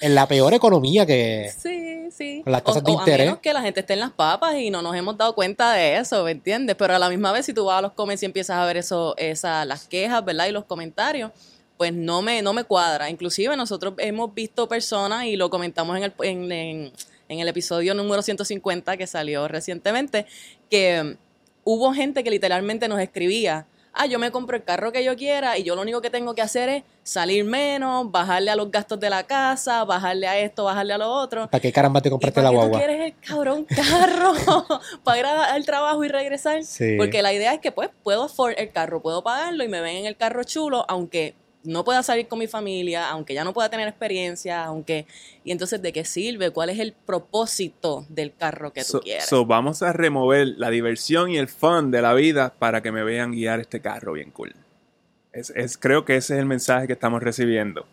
en 0.00 0.14
la 0.14 0.26
peor 0.28 0.54
economía 0.54 1.04
que... 1.04 1.50
Sí, 1.56 2.08
sí. 2.10 2.40
Con 2.44 2.52
las 2.52 2.62
tasas 2.64 2.82
o, 2.82 2.86
de 2.86 2.92
o 2.92 2.98
interés. 2.98 3.26
A 3.26 3.30
menos 3.30 3.40
que 3.40 3.52
la 3.52 3.62
gente 3.62 3.80
esté 3.80 3.92
en 3.94 4.00
las 4.00 4.10
papas 4.12 4.56
y 4.56 4.70
no 4.70 4.82
nos 4.82 4.94
hemos 4.96 5.16
dado 5.16 5.34
cuenta 5.34 5.72
de 5.72 5.96
eso, 5.96 6.24
¿me 6.24 6.30
entiendes? 6.32 6.76
Pero 6.76 6.94
a 6.94 6.98
la 6.98 7.08
misma 7.08 7.32
vez, 7.32 7.46
si 7.46 7.52
tú 7.52 7.64
vas 7.66 7.78
a 7.78 7.82
los 7.82 7.92
comments 7.92 8.22
y 8.22 8.26
empiezas 8.26 8.56
a 8.56 8.64
ver 8.66 8.76
eso, 8.76 9.14
esa, 9.16 9.64
las 9.64 9.86
quejas, 9.86 10.24
¿verdad? 10.24 10.46
Y 10.46 10.52
los 10.52 10.64
comentarios, 10.64 11.30
pues 11.76 11.92
no 11.92 12.22
me, 12.22 12.40
no 12.42 12.52
me 12.52 12.64
cuadra. 12.64 13.10
Inclusive 13.10 13.56
nosotros 13.56 13.94
hemos 13.98 14.32
visto 14.34 14.68
personas 14.68 15.24
y 15.24 15.36
lo 15.36 15.50
comentamos 15.50 15.96
en 15.96 16.04
el, 16.04 16.12
en, 16.22 16.52
en- 16.52 16.92
en 17.26 17.40
el 17.40 17.48
episodio 17.48 17.94
número 17.94 18.20
150 18.20 18.98
que 18.98 19.06
salió 19.06 19.48
recientemente, 19.48 20.26
que 20.70 21.16
hubo 21.64 21.94
gente 21.94 22.22
que 22.22 22.30
literalmente 22.30 22.86
nos 22.86 23.00
escribía, 23.00 23.66
ah, 23.94 24.06
yo 24.06 24.18
me 24.18 24.30
compro 24.30 24.56
el 24.56 24.64
carro 24.64 24.92
que 24.92 25.04
yo 25.04 25.16
quiera 25.16 25.56
y 25.56 25.62
yo 25.62 25.74
lo 25.76 25.82
único 25.82 26.00
que 26.00 26.10
tengo 26.10 26.34
que 26.34 26.42
hacer 26.42 26.68
es 26.68 26.82
salir 27.02 27.44
menos, 27.44 28.10
bajarle 28.10 28.50
a 28.50 28.56
los 28.56 28.70
gastos 28.70 28.98
de 29.00 29.10
la 29.10 29.22
casa, 29.24 29.84
bajarle 29.84 30.26
a 30.26 30.38
esto, 30.38 30.64
bajarle 30.64 30.94
a 30.94 30.98
lo 30.98 31.10
otro. 31.10 31.48
¿Para 31.48 31.60
qué 31.60 31.72
caramba 31.72 32.00
te 32.00 32.08
¿Y 32.08 32.10
compraste 32.10 32.34
para 32.34 32.50
la 32.50 32.56
guagua? 32.56 32.78
quieres 32.78 33.00
el 33.00 33.14
cabrón 33.20 33.64
carro? 33.64 34.32
¿Para 35.04 35.18
ir 35.18 35.26
al 35.26 35.64
trabajo 35.64 36.04
y 36.04 36.08
regresar? 36.08 36.64
Sí. 36.64 36.96
Porque 36.98 37.22
la 37.22 37.32
idea 37.32 37.54
es 37.54 37.60
que 37.60 37.72
pues 37.72 37.90
puedo 38.02 38.24
afford 38.24 38.54
el 38.56 38.70
carro, 38.72 39.00
puedo 39.00 39.22
pagarlo 39.22 39.64
y 39.64 39.68
me 39.68 39.80
ven 39.80 39.96
en 39.96 40.06
el 40.06 40.16
carro 40.16 40.44
chulo, 40.44 40.84
aunque 40.88 41.34
no 41.64 41.82
pueda 41.84 42.02
salir 42.02 42.28
con 42.28 42.38
mi 42.38 42.46
familia, 42.46 43.08
aunque 43.10 43.34
ya 43.34 43.42
no 43.42 43.52
pueda 43.52 43.68
tener 43.70 43.88
experiencia, 43.88 44.64
aunque... 44.64 45.06
Y 45.44 45.50
entonces, 45.50 45.80
¿de 45.82 45.92
qué 45.92 46.04
sirve? 46.04 46.50
¿Cuál 46.50 46.70
es 46.70 46.78
el 46.78 46.92
propósito 46.92 48.06
del 48.08 48.34
carro 48.34 48.72
que 48.72 48.82
tú 48.82 48.92
So, 48.92 49.00
quieres? 49.00 49.24
so 49.26 49.44
vamos 49.46 49.82
a 49.82 49.92
remover 49.92 50.46
la 50.56 50.70
diversión 50.70 51.30
y 51.30 51.38
el 51.38 51.48
fun 51.48 51.90
de 51.90 52.02
la 52.02 52.14
vida 52.14 52.54
para 52.58 52.82
que 52.82 52.92
me 52.92 53.02
vean 53.02 53.32
guiar 53.32 53.60
este 53.60 53.80
carro 53.80 54.12
bien 54.12 54.30
cool. 54.30 54.54
Es, 55.32 55.50
es- 55.50 55.76
creo 55.78 56.04
que 56.04 56.16
ese 56.16 56.34
es 56.34 56.40
el 56.40 56.46
mensaje 56.46 56.86
que 56.86 56.92
estamos 56.92 57.22
recibiendo. 57.22 57.86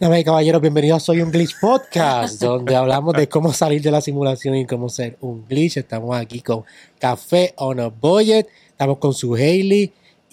Damas 0.00 0.18
y 0.20 0.24
caballeros, 0.24 0.62
bienvenidos 0.62 1.02
a 1.02 1.04
Soy 1.06 1.20
un 1.20 1.30
Glitch 1.30 1.58
Podcast, 1.60 2.40
donde 2.40 2.74
hablamos 2.76 3.14
de 3.14 3.28
cómo 3.28 3.52
salir 3.52 3.82
de 3.82 3.90
la 3.90 4.00
simulación 4.00 4.54
y 4.56 4.66
cómo 4.66 4.88
ser 4.88 5.16
un 5.20 5.46
glitch. 5.46 5.76
Estamos 5.78 6.16
aquí 6.16 6.40
con 6.40 6.64
Café 6.98 7.52
on 7.56 7.80
a 7.80 7.88
Budget, 7.88 8.46
estamos 8.68 8.98
con 8.98 9.12
su 9.12 9.34
Hailey 9.34 9.92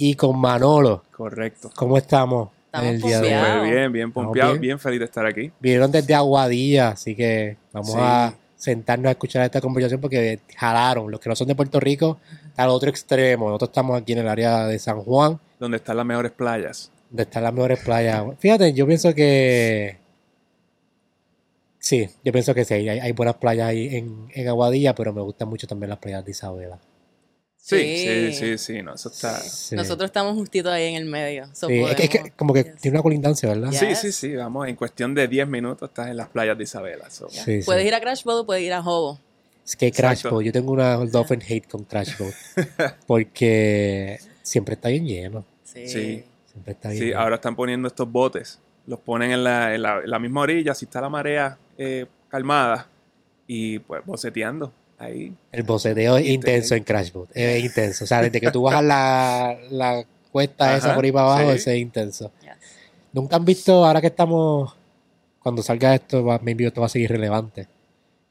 y 0.10 0.16
con 0.16 0.38
Manolo. 0.40 1.04
Correcto. 1.16 1.70
¿Cómo 1.76 1.98
estamos 1.98 2.50
Estamos 2.66 2.88
en 2.90 2.96
el 2.96 3.02
día 3.02 3.20
de 3.22 3.28
hoy? 3.28 3.34
pompeados. 3.34 3.58
Súper 3.58 3.72
bien, 3.80 3.92
bien 3.92 4.12
pompeado, 4.12 4.52
bien. 4.54 4.62
bien. 4.62 4.80
feliz 4.80 5.00
de 5.00 5.06
estar 5.06 5.26
aquí. 5.26 5.52
Vinieron 5.60 5.92
desde 5.92 6.14
Aguadilla, 6.16 6.90
así 6.90 7.16
que 7.16 7.58
vamos 7.72 7.92
Sí. 7.92 7.98
a 8.00 8.34
sentarnos 8.56 9.08
a 9.08 9.12
escuchar 9.12 9.44
esta 9.44 9.62
conversación 9.62 10.02
porque 10.02 10.40
jalaron. 10.58 11.12
Los 11.12 11.20
que 11.20 11.30
no 11.30 11.36
son 11.36 11.48
de 11.48 11.56
Puerto 11.56 11.80
Rico, 11.80 12.18
al 12.58 12.70
otro 12.70 12.90
extremo. 12.90 13.48
Nosotros 13.48 13.70
estamos 13.70 14.02
aquí 14.02 14.14
en 14.14 14.20
el 14.20 14.28
área 14.28 14.66
de 14.68 14.80
San 14.80 15.00
Juan, 15.02 15.40
Donde 15.60 15.78
están 15.78 15.98
las 15.98 16.06
mejores 16.06 16.32
playas. 16.32 16.90
donde 17.10 17.24
están 17.24 17.44
las 17.44 17.54
mejores 17.54 17.80
playas. 17.80 18.24
Fíjate, 18.40 18.74
yo 18.74 18.88
pienso 18.88 19.14
que. 19.14 19.98
Sí, 21.80 22.08
yo 22.24 22.32
pienso 22.32 22.54
que 22.56 22.64
sí, 22.64 22.74
hay, 22.74 22.88
hay 22.88 23.12
buenas 23.12 23.36
playas 23.36 23.68
ahí 23.68 23.96
en, 23.98 24.28
en 24.34 24.48
Aguadilla, 24.48 24.96
pero 24.96 25.12
me 25.14 25.22
gustan 25.22 25.50
mucho 25.50 25.68
también 25.68 25.90
las 25.90 26.00
playas 26.00 26.24
de 26.24 26.32
Isabela. 26.32 26.80
Sí, 27.66 27.78
Sí. 27.78 28.34
sí, 28.34 28.34
sí, 28.34 28.58
sí, 28.58 28.82
no, 28.82 28.94
eso 28.96 29.08
está. 29.08 29.40
Sí. 29.40 29.74
Nosotros 29.78 30.10
estamos 30.10 30.34
justito 30.36 30.70
ahí 30.70 30.84
en 30.90 30.96
el 30.96 31.06
medio. 31.06 31.48
so 31.54 31.68
Sí, 31.70 31.80
es, 31.80 31.96
que, 31.96 32.04
es 32.04 32.10
que 32.10 32.18
podemos- 32.20 32.36
como 32.38 32.54
que 32.54 32.64
Yes. 32.66 32.76
tiene 32.82 32.98
una 32.98 33.04
colindancia, 33.04 33.48
¿verdad? 33.48 33.72
Sí, 33.72 33.96
sí, 33.96 34.12
sí, 34.12 34.36
vamos, 34.36 34.68
en 34.68 34.76
cuestión 34.76 35.16
de 35.16 35.30
10 35.30 35.48
minutos 35.48 35.88
estás 35.90 36.10
en 36.10 36.18
las 36.18 36.28
playas 36.28 36.58
de 36.58 36.66
Isabela. 36.66 37.10
so. 37.10 37.30
Sí, 37.30 37.62
sí. 37.62 37.66
Puedes 37.66 37.86
ir 37.88 37.96
a 37.96 38.02
Crash 38.02 38.24
Boat 38.26 38.40
o 38.42 38.46
puedes 38.46 38.64
ir 38.64 38.74
a 38.74 38.82
Hobo. 38.82 39.18
Es 39.66 39.78
que 39.78 39.94
Crash. 39.94 40.24
Boat, 40.30 40.44
yo 40.44 40.52
tengo 40.52 40.74
una 40.74 40.98
love 40.98 41.32
and 41.32 41.44
hate 41.48 41.66
con 41.70 41.86
Crash 41.86 42.18
Boat, 42.20 42.34
porque 43.08 44.20
siempre 44.42 44.76
está 44.76 44.90
bien 44.90 45.06
lleno. 45.06 45.46
Sí. 45.64 45.88
Sí. 45.88 46.24
Siempre 46.52 46.74
está 46.74 46.90
bien 46.90 47.00
Sí, 47.02 47.08
lleno. 47.10 47.20
ahora 47.22 47.36
están 47.36 47.56
poniendo 47.56 47.88
estos 47.88 48.12
botes. 48.12 48.60
Los 48.88 49.00
ponen 49.00 49.32
en 49.32 49.44
la, 49.46 49.74
en 49.74 49.82
la- 49.84 50.02
en 50.04 50.10
la 50.10 50.20
misma 50.20 50.42
orilla, 50.42 50.76
si 50.76 50.84
está 50.84 51.00
la 51.00 51.08
marea 51.10 51.58
eh, 51.78 52.06
calmada, 52.28 52.88
y 53.48 53.80
pues 53.80 54.06
boceteando 54.06 54.74
ahí. 55.04 55.34
El 55.52 55.64
boceteo 55.64 56.18
es 56.18 56.24
te- 56.24 56.32
intenso 56.32 56.76
en 56.76 56.84
Crash 56.84 57.12
Boat, 57.12 57.30
es 57.34 57.64
intenso. 57.64 58.04
O 58.04 58.08
sea, 58.08 58.22
desde 58.22 58.40
que 58.40 58.52
tú 58.52 58.64
bajas 58.64 58.84
la, 58.84 59.58
la 59.70 60.04
cuesta 60.32 60.76
esa 60.76 60.96
por 60.96 61.06
ahí 61.06 61.12
para 61.12 61.26
abajo, 61.26 61.52
sí. 61.52 61.58
ese 61.58 61.76
es 61.76 61.82
intenso. 61.82 62.32
Yes. 62.42 62.52
Nunca 63.12 63.36
han 63.36 63.46
visto, 63.46 63.86
ahora 63.86 64.02
que 64.02 64.08
estamos, 64.08 64.76
cuando 65.40 65.62
salga 65.62 65.94
esto, 65.94 66.26
va, 66.26 66.40
maybe 66.42 66.66
esto 66.66 66.82
va 66.82 66.88
a 66.88 66.90
seguir 66.90 67.12
relevante. 67.12 67.68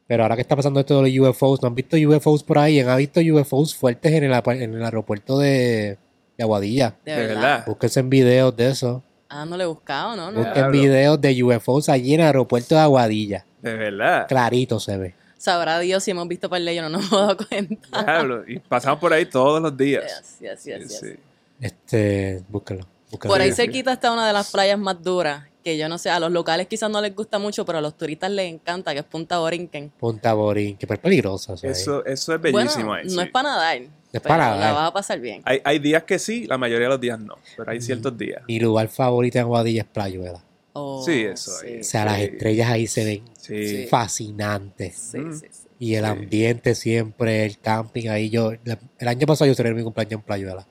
Pero 0.07 0.25
ahora 0.25 0.35
que 0.35 0.43
está 0.43 0.57
pasando 0.57 0.81
esto 0.81 1.00
de 1.00 1.11
los 1.11 1.29
UFOs, 1.31 1.62
¿no 1.62 1.69
han 1.69 1.75
visto 1.75 1.97
UFOs 1.97 2.43
por 2.43 2.59
ahí? 2.59 2.81
¿Han 2.81 2.99
visto 2.99 3.21
UFOs 3.21 3.75
fuertes 3.75 4.12
en 4.12 4.25
el, 4.25 4.33
en 4.33 4.75
el 4.75 4.85
aeropuerto 4.85 5.38
de, 5.38 5.97
de 6.37 6.43
Aguadilla? 6.43 6.97
De, 7.05 7.14
verdad. 7.14 7.64
Búsquense 7.67 8.00
en 8.00 8.11
videos 8.11 8.55
de 8.57 8.69
eso. 8.71 9.02
Ah, 9.29 9.47
no 9.47 9.57
le 9.57 9.64
he 9.64 9.67
buscado, 9.67 10.14
¿no? 10.14 10.31
no. 10.31 10.41
Busquen 10.41 10.71
videos 10.71 11.19
de 11.21 11.43
UFOs 11.43 11.88
allí 11.88 12.12
en 12.12 12.21
el 12.21 12.26
aeropuerto 12.26 12.75
de 12.75 12.81
Aguadilla. 12.83 13.47
De 13.62 13.75
verdad. 13.75 14.26
Clarito 14.29 14.79
se 14.81 14.99
ve. 14.99 15.14
Sabrá 15.42 15.80
Dios 15.80 16.04
si 16.04 16.12
hemos 16.12 16.28
visto 16.28 16.49
par 16.49 16.62
de 16.62 16.70
ellos, 16.70 16.84
no 16.84 16.90
nos 16.90 17.06
hemos 17.08 17.20
dado 17.20 17.37
cuenta. 17.49 18.04
Diablo. 18.04 18.44
Y 18.46 18.61
pasamos 18.61 19.00
por 19.00 19.12
ahí 19.12 19.26
todos 19.26 19.61
los 19.61 19.76
días. 19.76 20.04
Yes, 20.04 20.38
yes, 20.38 20.64
yes, 20.64 20.78
yes. 20.78 20.99
Sí, 21.00 21.06
sí. 21.08 21.16
Este, 21.61 22.44
búsquenlo. 22.49 22.87
búsquenlo. 23.11 23.34
Por 23.34 23.40
ahí 23.40 23.50
cerquita 23.50 23.92
está 23.92 24.12
una 24.12 24.25
de 24.25 24.32
las 24.32 24.52
playas 24.52 24.78
más 24.78 25.02
duras, 25.02 25.42
que 25.64 25.76
yo 25.76 25.88
no 25.88 25.99
sé, 25.99 26.11
a 26.11 26.20
los 26.20 26.30
locales 26.30 26.68
quizás 26.68 26.88
no 26.88 27.00
les 27.00 27.12
gusta 27.12 27.40
mucho, 27.40 27.64
pero 27.64 27.78
a 27.78 27.80
los 27.80 27.96
turistas 27.96 28.30
les 28.30 28.52
encanta, 28.52 28.92
que 28.92 29.00
es 29.00 29.04
Punta 29.04 29.40
Borinquen. 29.40 29.90
Punta 29.99 30.32
Borín, 30.32 30.76
que 30.76 30.87
es 30.88 30.99
peligrosa. 31.00 31.54
eso. 31.54 31.66
Eso, 31.66 32.04
eso 32.04 32.34
es 32.37 32.40
bellísimo 32.40 32.87
bueno, 32.87 32.92
ahí. 32.92 33.04
no 33.06 33.11
sí. 33.11 33.26
es 33.26 33.30
para 33.32 33.49
nadar, 33.49 33.76
es 33.78 33.90
pero 34.12 34.22
para 34.22 34.56
la 34.56 34.72
vas 34.72 34.90
a 34.90 34.92
pasar 34.92 35.18
bien. 35.18 35.42
hay, 35.44 35.61
hay 35.64 35.80
días 35.80 36.04
que 36.04 36.20
sí, 36.20 36.46
la 36.46 36.56
mayoría 36.56 36.87
de 36.87 36.92
los 36.92 37.00
días 37.00 37.18
no. 37.18 37.34
Pero 37.56 37.68
hay 37.68 37.80
ciertos 37.80 38.16
días. 38.16 38.42
Mi 38.46 38.61
lugar 38.61 38.87
favorito 38.87 39.38
en 39.38 39.42
Aguadilla 39.42 39.82
es 39.82 39.88
Playuela. 39.88 40.40
Oh, 40.75 41.02
Sí, 41.05 41.23
eso 41.25 41.52
ahí. 41.62 41.81
O 41.81 41.85
sea, 41.85 42.05
las 42.07 42.17
Sí. 42.17 42.23
estrellas 42.25 42.71
ahí 42.71 42.87
se 42.87 43.05
ven 43.05 43.23
Sí. 43.38 43.67
Sí. 43.69 43.87
fascinantes. 43.88 44.97
Sí, 44.97 45.19
sí, 45.33 45.47
sí. 45.50 45.69
Y 45.79 45.95
el 45.97 46.05
Sí. 46.05 46.11
ambiente 46.11 46.75
siempre, 46.75 47.45
el 47.45 47.59
camping 47.59 48.09
ahí. 48.09 48.31
Yo, 48.31 48.52
la- 48.64 48.79
el 48.99 49.09
año 49.09 49.26
pasado 49.26 49.49
yo 49.49 49.55
celebré 49.55 49.76
mi 49.79 49.85
cumpleaños 49.85 50.12
en 50.14 50.23
Playuela. 50.23 50.67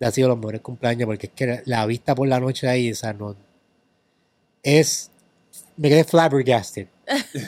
Ha 0.00 0.10
sido 0.10 0.28
los 0.28 0.38
mejores 0.38 0.60
cumpleaños 0.60 1.06
porque 1.06 1.26
es 1.26 1.32
que 1.34 1.46
la, 1.46 1.62
la 1.66 1.86
vista 1.86 2.14
por 2.14 2.26
la 2.28 2.40
noche 2.40 2.66
ahí, 2.68 2.90
o 2.90 2.94
sea, 2.94 3.12
no. 3.12 3.36
Es. 4.62 5.10
Me 5.76 5.88
quedé 5.88 6.02
flabbergasted 6.04 6.88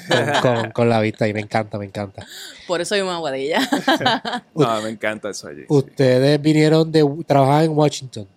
con, 0.09 0.41
con- 0.43 0.71
con 0.73 0.89
la 0.89 1.01
vista 1.01 1.27
y 1.27 1.33
me 1.35 1.41
encanta, 1.41 1.79
me 1.79 1.85
encanta. 1.87 2.25
Por 2.69 2.81
eso 2.81 2.95
hay 2.95 3.01
una 3.01 3.17
aguadilla. 3.17 3.59
No, 4.55 4.81
me 4.83 4.91
encanta 4.91 5.31
eso 5.31 5.49
allí. 5.49 5.63
sí. 5.63 5.67
Ustedes 5.69 6.41
vinieron 6.41 6.91
de 6.93 7.05
trabajar 7.27 7.65
en 7.65 7.73
Washington 7.77 8.29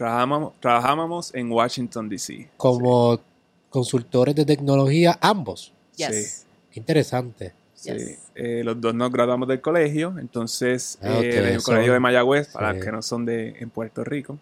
Trabajábamos, 0.00 0.54
trabajábamos 0.60 1.34
en 1.34 1.52
Washington, 1.52 2.08
D.C. 2.08 2.48
como 2.56 3.20
consultores 3.68 4.34
de 4.34 4.46
tecnología, 4.46 5.18
ambos. 5.20 5.74
yes. 5.94 6.46
Qué 6.72 6.80
interesante. 6.80 7.52
Sí. 7.74 7.92
Yes. 7.92 8.18
Eh, 8.34 8.62
los 8.64 8.80
dos 8.80 8.94
nos 8.94 9.12
graduamos 9.12 9.46
del 9.46 9.60
colegio, 9.60 10.14
entonces 10.18 10.98
Ah, 11.02 11.18
eh, 11.20 11.42
del 11.42 11.62
colegio 11.62 11.92
de 11.92 12.00
Mayagüez, 12.00 12.48
para 12.48 12.70
sí. 12.70 12.76
los 12.76 12.84
que 12.86 12.92
no 12.92 13.02
son 13.02 13.26
de 13.26 13.48
en 13.58 13.68
Puerto 13.68 14.02
Rico. 14.02 14.38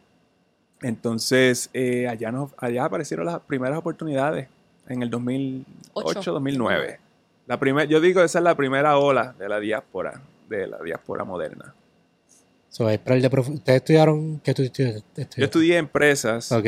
Entonces, 0.80 1.70
eh, 1.74 2.06
allá, 2.06 2.30
nos, 2.30 2.52
allá 2.56 2.84
aparecieron 2.84 3.26
las 3.26 3.40
primeras 3.40 3.78
oportunidades 3.78 4.46
en 4.86 5.02
el 5.02 5.10
2008, 5.10 6.20
Ocho. 6.20 6.32
2009. 6.34 7.00
La 7.48 7.58
primer, 7.58 7.88
yo 7.88 8.00
digo, 8.00 8.22
esa 8.22 8.38
es 8.38 8.44
la 8.44 8.54
primera 8.54 8.96
ola 8.96 9.34
de 9.36 9.48
la 9.48 9.58
diáspora, 9.58 10.20
de 10.48 10.68
la 10.68 10.78
diáspora 10.78 11.24
moderna. 11.24 11.74
So, 12.70 12.88
es 12.90 12.98
para 12.98 13.16
el 13.16 13.22
de 13.22 13.30
prof- 13.30 13.48
Ustedes 13.48 13.78
estudiaron. 13.78 14.40
¿Qué 14.40 14.50
estudiaste? 14.50 15.02
Yo 15.36 15.44
estudié 15.44 15.76
empresas. 15.78 16.52
Ok. 16.52 16.66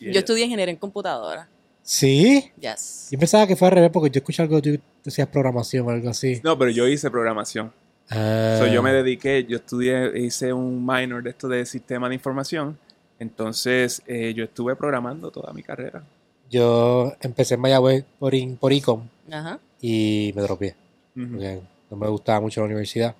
Yo 0.00 0.18
estudié 0.20 0.44
ingeniería 0.44 0.72
en 0.72 0.78
computadora. 0.78 1.48
Sí. 1.82 2.50
Yes. 2.60 3.08
Yo 3.10 3.18
pensaba 3.18 3.46
que 3.46 3.56
fue 3.56 3.68
al 3.68 3.74
revés 3.74 3.90
porque 3.90 4.10
yo 4.10 4.18
escuché 4.18 4.42
algo 4.42 4.60
que 4.62 4.78
tú 4.78 4.82
decías 5.04 5.26
programación 5.28 5.86
o 5.86 5.90
algo 5.90 6.10
así. 6.10 6.40
No, 6.44 6.56
pero 6.58 6.70
yo 6.70 6.86
hice 6.86 7.10
programación. 7.10 7.72
Ah, 8.10 8.58
So, 8.60 8.66
yo 8.68 8.82
me 8.82 8.92
dediqué, 8.92 9.44
yo 9.44 9.56
estudié, 9.56 10.18
hice 10.18 10.52
un 10.52 10.84
minor 10.86 11.22
de 11.22 11.30
esto 11.30 11.48
de 11.48 11.66
sistema 11.66 12.08
de 12.08 12.14
información. 12.14 12.78
Entonces, 13.18 14.00
eh, 14.06 14.32
yo 14.34 14.44
estuve 14.44 14.76
programando 14.76 15.30
toda 15.30 15.52
mi 15.52 15.62
carrera. 15.62 16.02
yo 16.50 17.12
empecé 17.20 17.54
en 17.54 17.60
Mayagüez 17.60 18.04
por, 18.18 18.34
in- 18.34 18.56
por 18.56 18.72
ICOM 18.72 19.02
Ajá. 19.30 19.58
y 19.82 20.32
me 20.36 20.46
porque 20.46 20.74
no 21.90 21.96
me 21.96 22.08
gustaba 22.08 22.40
mucho 22.40 22.60
la 22.60 22.66
universidad. 22.66 23.14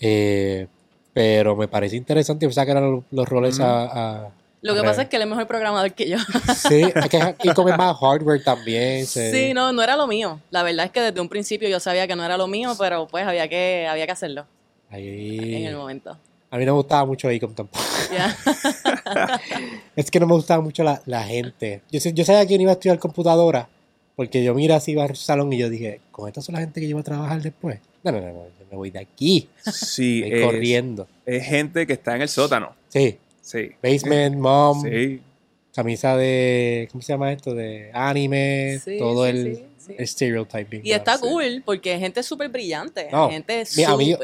Eh, 0.00 0.66
pero 1.14 1.56
me 1.56 1.66
parece 1.68 1.96
interesante. 1.96 2.44
Pensaba 2.46 2.66
que 2.66 2.72
eran 2.72 2.92
los, 2.92 3.04
los 3.10 3.26
roles 3.28 3.58
a, 3.60 3.84
a- 4.24 4.30
Lo 4.60 4.74
que 4.74 4.82
pasa 4.82 5.02
es 5.02 5.08
que 5.08 5.16
él 5.16 5.22
es 5.22 5.28
mejor 5.28 5.46
programador 5.46 5.92
que 5.92 6.08
yo. 6.10 6.18
Sí, 6.56 6.82
es 6.94 7.08
que 7.08 7.36
ICOM 7.44 7.68
es 7.68 7.78
más 7.78 7.96
hardware 7.98 8.42
también. 8.44 9.06
Sí, 9.06 9.52
no, 9.54 9.72
no 9.72 9.82
era 9.82 9.96
lo 9.96 10.06
mío. 10.06 10.40
La 10.50 10.62
verdad 10.62 10.84
es 10.86 10.90
que 10.90 11.00
desde 11.00 11.20
un 11.20 11.28
principio 11.30 11.68
yo 11.68 11.80
sabía 11.80 12.06
que 12.06 12.16
no 12.16 12.24
era 12.24 12.36
lo 12.36 12.46
mío, 12.48 12.74
pero 12.78 13.06
pues 13.06 13.24
había 13.26 13.48
que, 13.48 13.86
había 13.88 14.04
que 14.06 14.12
hacerlo 14.12 14.44
Ahí- 14.90 15.54
en 15.62 15.66
el 15.66 15.76
momento. 15.76 16.18
A 16.50 16.56
mí 16.58 16.64
no 16.64 16.72
me 16.72 16.76
gustaba 16.78 17.04
mucho 17.04 17.30
ICOM 17.30 17.54
tampoco. 17.54 17.84
Es 19.96 20.10
que 20.10 20.20
no 20.20 20.26
me 20.26 20.34
gustaba 20.34 20.60
mucho 20.62 20.82
la, 20.84 21.00
la 21.06 21.22
gente. 21.24 21.82
Yo, 21.90 21.98
yo 22.10 22.24
sabía 22.24 22.44
no 22.56 22.62
iba 22.62 22.70
a 22.72 22.74
estudiar 22.74 22.98
computadora, 22.98 23.68
porque 24.16 24.42
yo 24.44 24.54
mira 24.54 24.76
así 24.76 24.92
iba 24.92 25.04
al 25.04 25.16
salón 25.16 25.52
y 25.52 25.58
yo 25.58 25.68
dije, 25.68 26.00
¿con 26.10 26.28
esta 26.28 26.40
son 26.40 26.54
la 26.54 26.60
gente 26.60 26.80
que 26.80 26.88
yo 26.88 26.96
voy 26.96 27.00
a 27.02 27.04
trabajar 27.04 27.42
después? 27.42 27.80
No, 28.02 28.12
no, 28.12 28.20
no, 28.20 28.32
me 28.74 28.76
voy 28.76 28.90
de 28.90 28.98
aquí. 28.98 29.48
Sí, 29.72 30.22
Estoy 30.24 30.38
es, 30.40 30.44
corriendo. 30.46 31.08
es 31.24 31.44
gente 31.46 31.86
que 31.86 31.92
está 31.94 32.16
en 32.16 32.22
el 32.22 32.28
sótano. 32.28 32.74
Sí, 32.88 33.18
Sí. 33.40 33.70
basement, 33.82 34.36
mom, 34.36 34.82
Sí. 34.82 35.20
camisa 35.74 36.16
de, 36.16 36.88
¿cómo 36.90 37.02
se 37.02 37.12
llama 37.12 37.32
esto? 37.32 37.54
De 37.54 37.90
anime, 37.92 38.80
Sí, 38.84 38.98
todo 38.98 39.24
sí, 39.24 39.30
el, 39.30 39.56
sí, 39.78 39.94
el 39.98 40.08
stereotyping. 40.08 40.80
Y 40.84 40.92
está 40.92 41.16
sí. 41.18 41.20
cool 41.22 41.62
porque 41.64 41.92
hay 41.92 42.00
gente 42.00 42.22
súper 42.22 42.48
brillante, 42.48 43.08
No, 43.12 43.30
gente 43.30 43.64
súper 43.66 44.18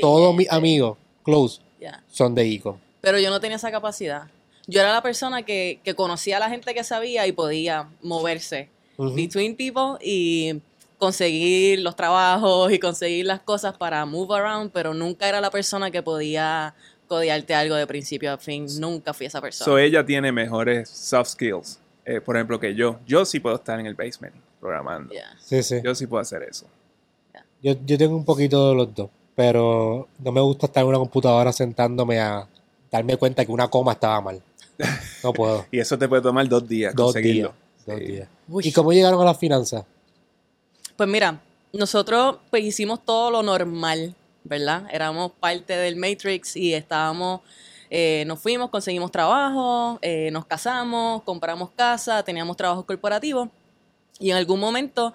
todos 0.00 0.34
mis 0.34 0.50
amigos 0.50 0.96
close 1.22 1.60
Ya. 1.80 2.02
son 2.10 2.34
de 2.34 2.46
ICOM. 2.46 2.76
Pero 3.00 3.18
yo 3.20 3.30
no 3.30 3.38
tenía 3.40 3.56
esa 3.56 3.70
capacidad. 3.70 4.24
Yo 4.66 4.80
era 4.80 4.92
la 4.92 5.02
persona 5.02 5.42
que, 5.42 5.80
que 5.84 5.94
conocía 5.94 6.38
a 6.38 6.40
la 6.40 6.50
gente 6.50 6.74
que 6.74 6.84
sabía 6.84 7.26
y 7.26 7.32
podía 7.32 7.88
moverse 8.02 8.68
between 9.14 9.54
people 9.56 9.98
y 10.02 10.60
conseguir 10.98 11.80
los 11.80 11.96
trabajos 11.96 12.72
y 12.72 12.78
conseguir 12.78 13.26
las 13.26 13.40
cosas 13.40 13.76
para 13.76 14.04
move 14.04 14.34
around, 14.36 14.70
pero 14.72 14.94
nunca 14.94 15.28
era 15.28 15.40
la 15.40 15.50
persona 15.50 15.90
que 15.90 16.02
podía 16.02 16.74
codearte 17.06 17.54
algo 17.54 17.74
de 17.76 17.86
principio 17.86 18.32
a 18.32 18.38
fin. 18.38 18.66
Nunca 18.80 19.14
fui 19.14 19.26
esa 19.26 19.40
persona. 19.40 19.64
So 19.64 19.78
ella 19.78 20.04
tiene 20.04 20.30
mejores 20.32 20.88
soft 20.90 21.30
skills, 21.30 21.78
eh, 22.04 22.20
por 22.20 22.36
ejemplo, 22.36 22.60
que 22.60 22.74
yo. 22.74 22.98
Yo 23.06 23.24
sí 23.24 23.40
puedo 23.40 23.56
estar 23.56 23.78
en 23.80 23.86
el 23.86 23.94
basement 23.94 24.34
programando. 24.60 25.12
Yeah. 25.14 25.36
Sí, 25.40 25.62
sí. 25.62 25.76
Yo 25.82 25.94
sí 25.94 26.06
puedo 26.06 26.20
hacer 26.20 26.42
eso. 26.42 26.66
Yo, 27.62 27.74
yo 27.86 27.98
tengo 27.98 28.16
un 28.16 28.24
poquito 28.24 28.70
de 28.70 28.74
los 28.76 28.94
dos, 28.94 29.10
pero 29.34 30.06
no 30.18 30.32
me 30.32 30.40
gusta 30.40 30.66
estar 30.66 30.82
en 30.82 30.88
una 30.90 30.98
computadora 30.98 31.52
sentándome 31.52 32.20
a 32.20 32.46
darme 32.90 33.16
cuenta 33.16 33.44
que 33.44 33.50
una 33.52 33.68
coma 33.68 33.92
estaba 33.92 34.20
mal. 34.20 34.42
No 35.24 35.32
puedo. 35.32 35.66
Y 35.72 35.78
eso 35.80 35.98
te 35.98 36.08
puede 36.08 36.22
tomar 36.22 36.48
dos 36.48 36.68
días 36.68 36.94
dos 36.94 37.06
conseguirlo. 37.12 37.52
días. 37.52 37.86
Dos 37.86 37.98
Sí. 37.98 38.04
días. 38.04 38.28
Uy. 38.48 38.62
¿Y 38.68 38.72
cómo 38.72 38.92
llegaron 38.92 39.20
a 39.20 39.24
las 39.24 39.38
finanzas? 39.38 39.84
Pues 40.98 41.08
mira, 41.08 41.40
nosotros 41.72 42.38
pues 42.50 42.64
hicimos 42.64 43.04
todo 43.04 43.30
lo 43.30 43.44
normal, 43.44 44.16
¿verdad? 44.42 44.82
Éramos 44.90 45.30
parte 45.30 45.76
del 45.76 45.94
Matrix 45.94 46.56
y 46.56 46.74
estábamos, 46.74 47.42
eh, 47.88 48.24
nos 48.26 48.40
fuimos, 48.40 48.68
conseguimos 48.68 49.12
trabajo, 49.12 50.00
eh, 50.02 50.32
nos 50.32 50.44
casamos, 50.44 51.22
compramos 51.22 51.70
casa, 51.70 52.24
teníamos 52.24 52.56
trabajos 52.56 52.84
corporativos 52.84 53.48
y 54.18 54.32
en 54.32 54.38
algún 54.38 54.58
momento 54.58 55.14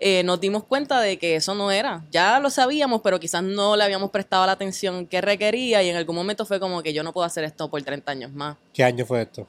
eh, 0.00 0.22
nos 0.22 0.38
dimos 0.38 0.64
cuenta 0.64 1.00
de 1.00 1.16
que 1.16 1.36
eso 1.36 1.54
no 1.54 1.70
era. 1.70 2.04
Ya 2.10 2.38
lo 2.38 2.50
sabíamos, 2.50 3.00
pero 3.00 3.18
quizás 3.18 3.42
no 3.42 3.74
le 3.74 3.84
habíamos 3.84 4.10
prestado 4.10 4.44
la 4.44 4.52
atención 4.52 5.06
que 5.06 5.22
requería 5.22 5.82
y 5.82 5.88
en 5.88 5.96
algún 5.96 6.14
momento 6.14 6.44
fue 6.44 6.60
como 6.60 6.82
que 6.82 6.92
yo 6.92 7.02
no 7.02 7.14
puedo 7.14 7.24
hacer 7.24 7.44
esto 7.44 7.70
por 7.70 7.82
30 7.82 8.12
años 8.12 8.32
más. 8.32 8.58
¿Qué 8.74 8.84
año 8.84 9.06
fue 9.06 9.22
esto? 9.22 9.48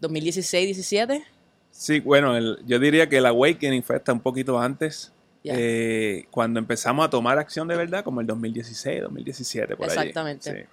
2016, 0.00 0.66
17. 0.66 1.31
Sí, 1.72 1.98
bueno, 2.00 2.36
el- 2.36 2.58
yo 2.66 2.78
diría 2.78 3.08
que 3.08 3.16
el 3.18 3.26
awakening 3.26 3.82
fue 3.82 3.96
hasta 3.96 4.12
un 4.12 4.20
poquito 4.20 4.60
antes. 4.60 5.12
Eh, 5.44 6.26
cuando 6.30 6.60
empezamos 6.60 7.04
a 7.04 7.10
tomar 7.10 7.36
acción 7.38 7.66
de 7.66 7.76
verdad, 7.76 8.04
como 8.04 8.20
el 8.20 8.26
2016, 8.28 9.02
2017, 9.02 9.74
por 9.74 9.86
allí. 9.90 9.98
Exactamente. 9.98 10.52
Sí. 10.52 10.66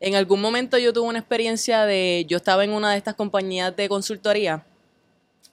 En 0.00 0.14
algún 0.14 0.40
momento 0.40 0.78
yo 0.78 0.92
tuve 0.92 1.08
una 1.08 1.18
experiencia 1.18 1.84
de, 1.84 2.24
yo 2.28 2.38
estaba 2.38 2.64
en 2.64 2.70
una 2.70 2.92
de 2.92 2.96
estas 2.98 3.14
compañías 3.14 3.76
de 3.76 3.88
consultoría 3.88 4.64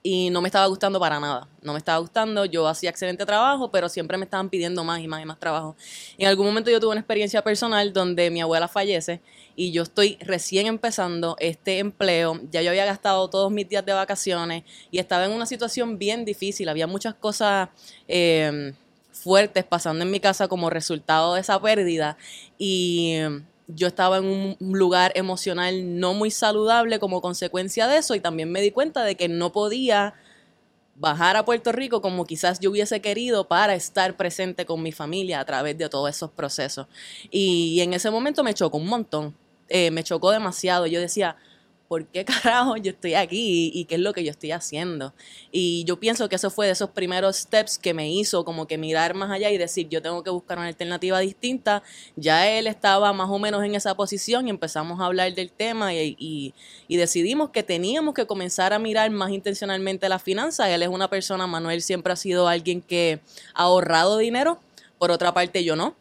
y 0.05 0.29
no 0.29 0.41
me 0.41 0.49
estaba 0.49 0.67
gustando 0.67 0.99
para 0.99 1.17
nada. 1.21 1.47
No 1.61 1.71
me 1.71 1.77
estaba 1.77 1.97
gustando, 1.99 2.43
yo 2.43 2.67
hacía 2.67 2.89
excelente 2.89 3.25
trabajo, 3.25 3.71
pero 3.71 3.87
siempre 3.87 4.17
me 4.17 4.25
estaban 4.25 4.49
pidiendo 4.49 4.83
más 4.83 4.99
y 4.99 5.07
más 5.07 5.21
y 5.21 5.25
más 5.25 5.39
trabajo. 5.39 5.77
En 6.17 6.27
algún 6.27 6.45
momento 6.45 6.69
yo 6.69 6.81
tuve 6.81 6.91
una 6.91 6.99
experiencia 6.99 7.41
personal 7.41 7.93
donde 7.93 8.29
mi 8.29 8.41
abuela 8.41 8.67
fallece 8.67 9.21
y 9.55 9.71
yo 9.71 9.83
estoy 9.83 10.17
recién 10.19 10.67
empezando 10.67 11.37
este 11.39 11.79
empleo. 11.79 12.41
Ya 12.51 12.61
yo 12.61 12.69
había 12.69 12.83
gastado 12.83 13.29
todos 13.29 13.49
mis 13.49 13.69
días 13.69 13.85
de 13.85 13.93
vacaciones 13.93 14.63
y 14.91 14.99
estaba 14.99 15.23
en 15.23 15.31
una 15.31 15.45
situación 15.45 15.97
bien 15.97 16.25
difícil. 16.25 16.67
Había 16.67 16.85
muchas 16.85 17.13
cosas 17.15 17.69
eh, 18.09 18.73
fuertes 19.13 19.63
pasando 19.63 20.03
en 20.03 20.11
mi 20.11 20.19
casa 20.19 20.49
como 20.49 20.69
resultado 20.69 21.35
de 21.35 21.41
esa 21.41 21.61
pérdida 21.61 22.17
y 22.57 23.19
yo 23.75 23.87
estaba 23.87 24.17
en 24.17 24.25
un 24.25 24.57
lugar 24.59 25.11
emocional 25.15 25.99
no 25.99 26.13
muy 26.13 26.31
saludable 26.31 26.99
como 26.99 27.21
consecuencia 27.21 27.87
de 27.87 27.97
eso 27.97 28.15
y 28.15 28.19
también 28.19 28.51
me 28.51 28.61
di 28.61 28.71
cuenta 28.71 29.03
de 29.03 29.15
que 29.15 29.27
no 29.27 29.51
podía 29.51 30.13
bajar 30.95 31.35
a 31.35 31.45
Puerto 31.45 31.71
Rico 31.71 32.01
como 32.01 32.25
quizás 32.25 32.59
yo 32.59 32.71
hubiese 32.71 33.01
querido 33.01 33.47
para 33.47 33.75
estar 33.75 34.15
presente 34.15 34.65
con 34.65 34.81
mi 34.81 34.91
familia 34.91 35.39
a 35.39 35.45
través 35.45 35.77
de 35.77 35.89
todos 35.89 36.09
esos 36.09 36.31
procesos. 36.31 36.87
Y, 37.31 37.79
en 37.81 37.93
ese 37.93 38.11
momento 38.11 38.43
me 38.43 38.53
chocó 38.53 38.77
un 38.77 38.87
montón, 38.87 39.35
eh, 39.69 39.91
me 39.91 40.03
chocó 40.03 40.31
demasiado. 40.31 40.85
Yo 40.87 40.99
decía, 40.99 41.35
¿por 41.93 42.07
qué 42.07 42.25
carajo 42.43 42.75
yo 42.77 42.89
estoy 42.89 43.13
aquí 43.13 43.69
y 43.71 43.85
qué 43.85 43.95
es 43.95 44.01
lo 44.01 44.13
que 44.13 44.23
yo 44.23 44.31
estoy 44.31 44.49
haciendo? 44.49 45.13
Y 45.51 45.83
yo 45.83 45.99
pienso 45.99 46.27
que 46.27 46.37
eso 46.37 46.49
fue 46.49 46.65
de 46.65 46.71
esos 46.71 46.89
primeros 46.89 47.35
steps 47.35 47.77
que 47.77 47.93
me 47.93 48.11
hizo 48.11 48.43
como 48.43 48.65
que 48.65 48.79
mirar 48.79 49.13
más 49.13 49.29
allá 49.29 49.51
y 49.51 49.59
decir, 49.59 49.89
yo 49.89 50.01
tengo 50.01 50.23
que 50.23 50.31
buscar 50.31 50.57
una 50.57 50.69
alternativa 50.69 51.19
distinta. 51.19 51.83
Ya 52.15 52.49
él 52.49 52.65
estaba 52.65 53.13
más 53.13 53.29
o 53.29 53.37
menos 53.37 53.63
en 53.63 53.75
esa 53.75 53.93
posición 53.93 54.47
y 54.47 54.49
empezamos 54.49 54.99
a 54.99 55.05
hablar 55.05 55.35
del 55.35 55.51
tema 55.51 55.93
y, 55.93 56.15
y, 56.17 56.97
decidimos 56.97 57.51
que 57.51 57.61
teníamos 57.61 58.15
que 58.15 58.25
comenzar 58.25 58.73
a 58.73 58.79
mirar 58.79 59.11
más 59.11 59.29
intencionalmente 59.29 60.09
las 60.09 60.23
finanzas. 60.23 60.69
Él 60.69 60.81
es 60.81 60.89
una 60.89 61.11
persona, 61.11 61.45
Manuel 61.45 61.83
siempre 61.83 62.13
ha 62.13 62.15
sido 62.15 62.47
alguien 62.47 62.81
que 62.81 63.19
ha 63.53 63.65
ahorrado 63.65 64.17
dinero, 64.17 64.59
por 64.97 65.11
otra 65.11 65.31
parte 65.31 65.63
yo 65.63 65.75
no 65.75 65.95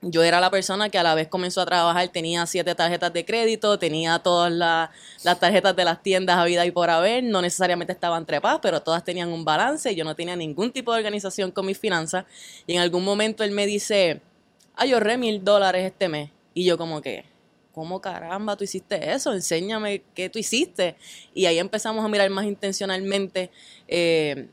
yo 0.00 0.22
era 0.22 0.40
la 0.40 0.50
persona 0.50 0.90
que 0.90 0.98
a 0.98 1.02
la 1.02 1.14
vez 1.14 1.26
comenzó 1.28 1.60
a 1.60 1.66
trabajar, 1.66 2.08
tenía 2.08 2.46
siete 2.46 2.74
tarjetas 2.74 3.12
de 3.12 3.24
crédito, 3.24 3.78
tenía 3.78 4.20
todas 4.20 4.52
las 4.52 5.40
tarjetas 5.40 5.74
de 5.74 5.84
las 5.84 6.02
tiendas 6.02 6.36
a 6.38 6.44
vida 6.44 6.64
y 6.64 6.70
por 6.70 6.88
haber, 6.88 7.24
no 7.24 7.42
necesariamente 7.42 7.92
estaban 7.92 8.24
trepadas, 8.24 8.60
pero 8.62 8.80
todas 8.80 9.02
tenían 9.02 9.30
un 9.30 9.44
balance, 9.44 9.94
yo 9.94 10.04
no 10.04 10.14
tenía 10.14 10.36
ningún 10.36 10.70
tipo 10.70 10.92
de 10.92 10.98
organización 10.98 11.50
con 11.50 11.66
mis 11.66 11.78
finanzas, 11.78 12.26
y 12.66 12.74
en 12.74 12.80
algún 12.80 13.04
momento 13.04 13.42
él 13.42 13.50
me 13.50 13.66
dice, 13.66 14.20
yo 14.86 14.96
ahorré 14.96 15.18
mil 15.18 15.42
dólares 15.42 15.84
este 15.84 16.08
mes, 16.08 16.30
y 16.54 16.64
yo 16.64 16.78
como 16.78 17.02
que, 17.02 17.24
¿cómo 17.72 18.00
caramba 18.00 18.56
tú 18.56 18.64
hiciste 18.64 19.12
eso? 19.12 19.32
Enséñame 19.32 20.02
qué 20.14 20.30
tú 20.30 20.38
hiciste, 20.38 20.96
y 21.34 21.46
ahí 21.46 21.58
empezamos 21.58 22.04
a 22.04 22.08
mirar 22.08 22.30
más 22.30 22.44
intencionalmente, 22.44 23.50
eh, 23.88 24.48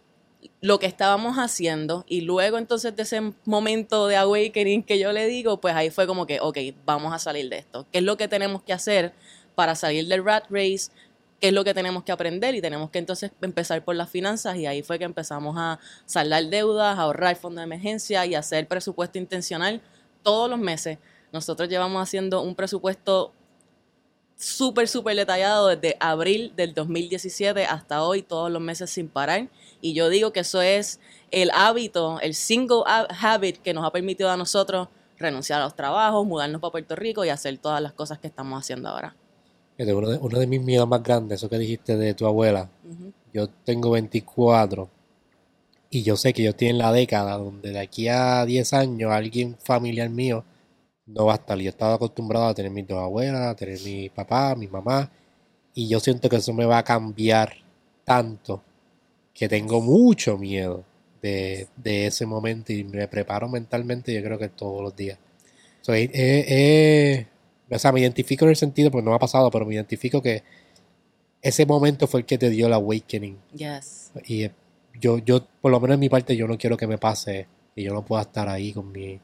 lo 0.61 0.79
que 0.79 0.85
estábamos 0.85 1.37
haciendo 1.37 2.05
y 2.07 2.21
luego 2.21 2.57
entonces 2.57 2.95
de 2.95 3.03
ese 3.03 3.33
momento 3.45 4.07
de 4.07 4.17
awakening 4.17 4.83
que 4.83 4.99
yo 4.99 5.11
le 5.11 5.27
digo, 5.27 5.61
pues 5.61 5.75
ahí 5.75 5.89
fue 5.89 6.07
como 6.07 6.25
que, 6.25 6.39
ok, 6.39 6.57
vamos 6.85 7.13
a 7.13 7.19
salir 7.19 7.49
de 7.49 7.57
esto. 7.57 7.85
¿Qué 7.91 7.99
es 7.99 8.03
lo 8.03 8.17
que 8.17 8.27
tenemos 8.27 8.63
que 8.63 8.73
hacer 8.73 9.13
para 9.55 9.75
salir 9.75 10.07
del 10.07 10.23
rat 10.23 10.45
race? 10.49 10.91
¿Qué 11.39 11.49
es 11.49 11.53
lo 11.53 11.63
que 11.63 11.73
tenemos 11.73 12.03
que 12.03 12.11
aprender? 12.11 12.55
Y 12.55 12.61
tenemos 12.61 12.89
que 12.89 12.99
entonces 12.99 13.31
empezar 13.41 13.83
por 13.83 13.95
las 13.95 14.09
finanzas 14.09 14.57
y 14.57 14.65
ahí 14.65 14.81
fue 14.83 14.97
que 14.97 15.05
empezamos 15.05 15.55
a 15.57 15.79
saldar 16.05 16.45
deudas, 16.45 16.97
a 16.97 17.01
ahorrar 17.01 17.35
fondo 17.35 17.59
de 17.59 17.65
emergencia 17.65 18.25
y 18.25 18.35
hacer 18.35 18.67
presupuesto 18.67 19.17
intencional 19.17 19.81
todos 20.23 20.49
los 20.49 20.59
meses. 20.59 20.97
Nosotros 21.31 21.67
llevamos 21.69 22.01
haciendo 22.01 22.41
un 22.41 22.55
presupuesto 22.55 23.33
súper, 24.37 24.87
súper 24.87 25.15
detallado 25.15 25.67
desde 25.67 25.97
abril 25.99 26.53
del 26.55 26.73
2017 26.73 27.65
hasta 27.65 28.03
hoy, 28.03 28.21
todos 28.21 28.51
los 28.51 28.61
meses 28.61 28.89
sin 28.89 29.07
parar. 29.07 29.49
Y 29.81 29.93
yo 29.93 30.09
digo 30.09 30.31
que 30.33 30.41
eso 30.41 30.61
es 30.61 30.99
el 31.31 31.51
hábito, 31.51 32.19
el 32.21 32.33
single 32.33 32.83
habit 32.85 33.57
que 33.57 33.73
nos 33.73 33.85
ha 33.85 33.91
permitido 33.91 34.29
a 34.29 34.37
nosotros 34.37 34.87
renunciar 35.17 35.61
a 35.61 35.65
los 35.65 35.75
trabajos, 35.75 36.25
mudarnos 36.25 36.61
para 36.61 36.71
Puerto 36.71 36.95
Rico 36.95 37.23
y 37.23 37.29
hacer 37.29 37.57
todas 37.57 37.81
las 37.81 37.93
cosas 37.93 38.19
que 38.19 38.27
estamos 38.27 38.59
haciendo 38.59 38.89
ahora. 38.89 39.15
Uno 39.77 40.09
de, 40.09 40.17
uno 40.17 40.39
de 40.39 40.47
mis 40.47 40.61
miedos 40.61 40.87
más 40.87 41.03
grandes, 41.03 41.39
eso 41.39 41.49
que 41.49 41.57
dijiste 41.57 41.97
de 41.97 42.13
tu 42.13 42.25
abuela, 42.25 42.69
yo 43.33 43.49
tengo 43.49 43.91
24 43.91 44.89
y 45.89 46.03
yo 46.03 46.15
sé 46.15 46.33
que 46.33 46.43
yo 46.43 46.51
estoy 46.51 46.69
en 46.69 46.77
la 46.77 46.91
década 46.91 47.37
donde 47.37 47.71
de 47.71 47.79
aquí 47.79 48.07
a 48.07 48.45
10 48.45 48.73
años 48.73 49.11
alguien 49.11 49.57
familiar 49.61 50.09
mío 50.09 50.45
no 51.05 51.25
va 51.25 51.33
a 51.33 51.35
estar. 51.35 51.57
Yo 51.57 51.69
estaba 51.69 51.95
acostumbrado 51.95 52.47
a 52.47 52.53
tener 52.53 52.71
mis 52.71 52.87
dos 52.87 52.99
abuelas, 52.99 53.47
a 53.47 53.55
tener 53.55 53.79
mi 53.81 54.09
papá, 54.09 54.55
mi 54.55 54.67
mamá, 54.67 55.11
y 55.73 55.87
yo 55.87 55.99
siento 55.99 56.29
que 56.29 56.37
eso 56.37 56.53
me 56.53 56.65
va 56.65 56.79
a 56.79 56.83
cambiar 56.83 57.53
tanto 58.03 58.63
que 59.33 59.49
tengo 59.49 59.81
mucho 59.81 60.37
miedo 60.37 60.85
de, 61.21 61.67
ese 61.83 62.25
momento 62.25 62.71
y 62.71 62.83
me 62.83 63.07
preparo 63.07 63.49
mentalmente, 63.49 64.13
yo 64.13 64.23
creo 64.23 64.37
que 64.37 64.49
todos 64.49 64.81
los 64.81 64.95
días. 64.95 65.17
o 65.81 67.79
sea, 67.79 67.91
me 67.91 67.99
identifico 67.99 68.45
en 68.45 68.51
el 68.51 68.55
sentido, 68.55 68.91
porque 68.91 69.03
no 69.03 69.11
me 69.11 69.15
ha 69.15 69.19
pasado, 69.19 69.49
pero 69.49 69.65
me 69.65 69.73
identifico 69.73 70.21
que 70.21 70.43
ese 71.41 71.65
momento 71.65 72.07
fue 72.07 72.21
el 72.21 72.25
que 72.25 72.37
te 72.37 72.49
dio 72.49 72.67
el 72.67 72.73
awakening. 72.73 73.37
Yes. 73.53 74.11
Y 74.27 74.49
yo, 74.99 75.17
yo, 75.17 75.45
por 75.61 75.71
lo 75.71 75.79
menos 75.79 75.95
en 75.95 75.99
mi 75.99 76.09
parte, 76.09 76.35
yo 76.37 76.47
no 76.47 76.57
quiero 76.57 76.77
que 76.77 76.87
me 76.87 76.97
pase 76.97 77.47
y 77.75 77.83
yo 77.83 77.93
no 77.93 78.05
pueda 78.05 78.21
estar 78.21 78.47
ahí 78.47 78.71
con 78.71 78.91
mi, 78.91 79.19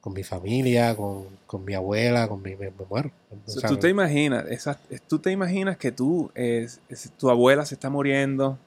con 0.00 0.12
mi 0.12 0.22
familia, 0.22 0.94
con, 0.94 1.26
con 1.46 1.64
mi 1.64 1.74
abuela, 1.74 2.28
con 2.28 2.40
mi, 2.42 2.54
me, 2.56 2.70
muero. 2.88 3.10
tú 3.66 3.76
te 3.76 3.88
imaginas, 3.88 4.46
esa, 4.48 4.78
tú 5.08 5.18
te 5.18 5.30
imaginas 5.30 5.76
que 5.76 5.92
tú, 5.92 6.30
es, 6.34 6.80
tu 7.18 7.30
abuela 7.30 7.66
se 7.66 7.74
está 7.74 7.90
muriendo 7.90 8.58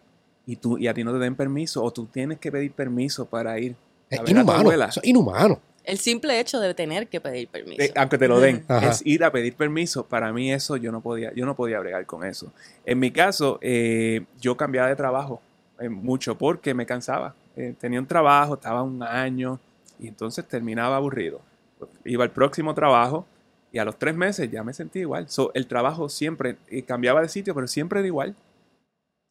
y 0.46 0.58
tú 0.58 0.78
y 0.78 0.88
a 0.88 0.94
ti 0.94 1.04
no 1.04 1.14
te 1.14 1.20
den 1.20 1.36
permiso 1.36 1.84
o 1.84 1.92
tú 1.92 2.06
tienes 2.06 2.40
que 2.40 2.52
pedir 2.52 2.72
permiso 2.72 3.26
para 3.26 3.58
ir. 3.60 3.76
A 4.12 4.16
es 4.16 4.30
inhumano, 4.30 4.72
es 4.72 5.00
inhumano. 5.04 5.60
El 5.84 5.98
simple 5.98 6.40
hecho 6.40 6.60
de 6.60 6.74
tener 6.74 7.08
que 7.08 7.20
pedir 7.20 7.48
permiso. 7.48 7.82
Eh, 7.82 7.92
aunque 7.96 8.18
te 8.18 8.28
lo 8.28 8.40
den, 8.40 8.64
es 8.84 9.02
ir 9.06 9.24
a 9.24 9.32
pedir 9.32 9.56
permiso. 9.56 10.06
Para 10.06 10.32
mí 10.32 10.52
eso 10.52 10.78
yo 10.78 10.92
no 10.92 11.02
podía, 11.02 11.34
yo 11.34 11.46
no 11.46 11.56
podía 11.56 11.80
bregar 11.80 12.06
con 12.06 12.24
eso. 12.24 12.52
En 12.86 13.00
mi 13.00 13.10
caso, 13.12 13.58
eh, 13.62 14.26
yo 14.40 14.56
cambiaba 14.58 14.90
de 14.90 14.96
trabajo 14.96 15.42
eh, 15.80 15.90
mucho 15.90 16.38
porque 16.38 16.74
me 16.74 16.86
cansaba. 16.86 17.34
tenía 17.80 18.00
un 18.00 18.06
trabajo, 18.06 18.56
estaba 18.56 18.84
un 18.84 19.02
año, 19.02 19.60
y 20.02 20.08
entonces 20.08 20.46
terminaba 20.48 20.98
aburrido. 20.98 21.42
Iba 22.04 22.24
al 22.24 22.32
próximo 22.32 22.74
trabajo 22.74 23.26
y 23.72 23.78
a 23.78 23.86
los 23.86 23.98
tres 23.98 24.16
meses 24.16 24.52
ya 24.52 24.64
me 24.64 24.74
sentí 24.74 25.00
igual. 25.00 25.28
el 25.54 25.68
trabajo 25.68 26.10
siempre 26.10 26.58
eh, 26.70 26.84
cambiaba 26.84 27.22
de 27.22 27.30
sitio, 27.30 27.56
pero 27.56 27.68
siempre 27.68 28.00
era 28.00 28.08
igual. 28.08 28.36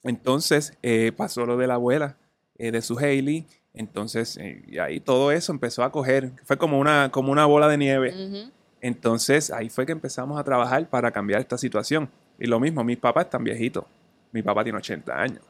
Entonces 0.03 0.73
eh, 0.83 1.13
pasó 1.15 1.45
lo 1.45 1.57
de 1.57 1.67
la 1.67 1.75
abuela 1.75 2.17
eh, 2.57 2.71
de 2.71 2.81
su 2.81 2.99
Hailey. 2.99 3.47
Entonces, 3.75 4.39
y 4.67 4.79
ahí 4.79 4.99
todo 4.99 5.31
eso 5.31 5.53
empezó 5.53 5.85
a 5.85 5.93
coger. 5.93 6.33
Fue 6.45 6.57
como 6.57 6.79
una, 6.79 7.11
como 7.13 7.31
una 7.31 7.47
bola 7.47 7.69
de 7.69 7.77
nieve. 7.77 8.51
Entonces, 8.81 9.51
ahí 9.53 9.69
fue 9.69 9.87
que 9.87 9.93
empezamos 9.93 10.41
a 10.41 10.45
trabajar 10.45 10.89
para 10.89 11.13
cambiar 11.13 11.41
esta 11.41 11.57
situación. 11.57 12.09
Y 12.39 12.47
lo 12.47 12.59
mismo, 12.59 12.83
mis 12.83 12.97
papás 12.97 13.27
están 13.27 13.45
viejitos. 13.45 13.85
Mi 14.33 14.43
papá 14.43 14.65
tiene 14.65 14.79
80 14.79 15.21
años. 15.21 15.43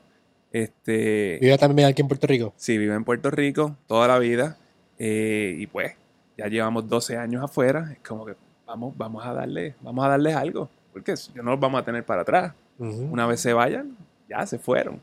Este, 0.52 1.38
¿Vive 1.40 1.56
también 1.56 1.88
aquí 1.88 2.02
en 2.02 2.08
Puerto 2.08 2.26
Rico? 2.26 2.52
Sí, 2.56 2.76
vive 2.76 2.94
en 2.94 3.04
Puerto 3.04 3.30
Rico 3.30 3.76
toda 3.86 4.08
la 4.08 4.18
vida. 4.18 4.58
Eh, 5.02 5.56
y 5.58 5.66
pues, 5.66 5.94
ya 6.36 6.46
llevamos 6.46 6.86
12 6.86 7.16
años 7.16 7.42
afuera, 7.42 7.88
es 7.90 8.06
como 8.06 8.26
que 8.26 8.34
vamos, 8.66 8.94
vamos 8.98 9.24
a 9.24 9.32
darle, 9.32 9.74
vamos 9.80 10.04
a 10.04 10.08
darles 10.08 10.36
algo, 10.36 10.68
porque 10.92 11.14
no 11.36 11.52
los 11.52 11.58
vamos 11.58 11.80
a 11.80 11.84
tener 11.86 12.04
para 12.04 12.20
atrás. 12.20 12.52
Una 12.78 13.26
vez 13.26 13.40
se 13.40 13.52
vayan, 13.52 13.96
ya 14.28 14.46
se 14.46 14.58
fueron. 14.58 15.00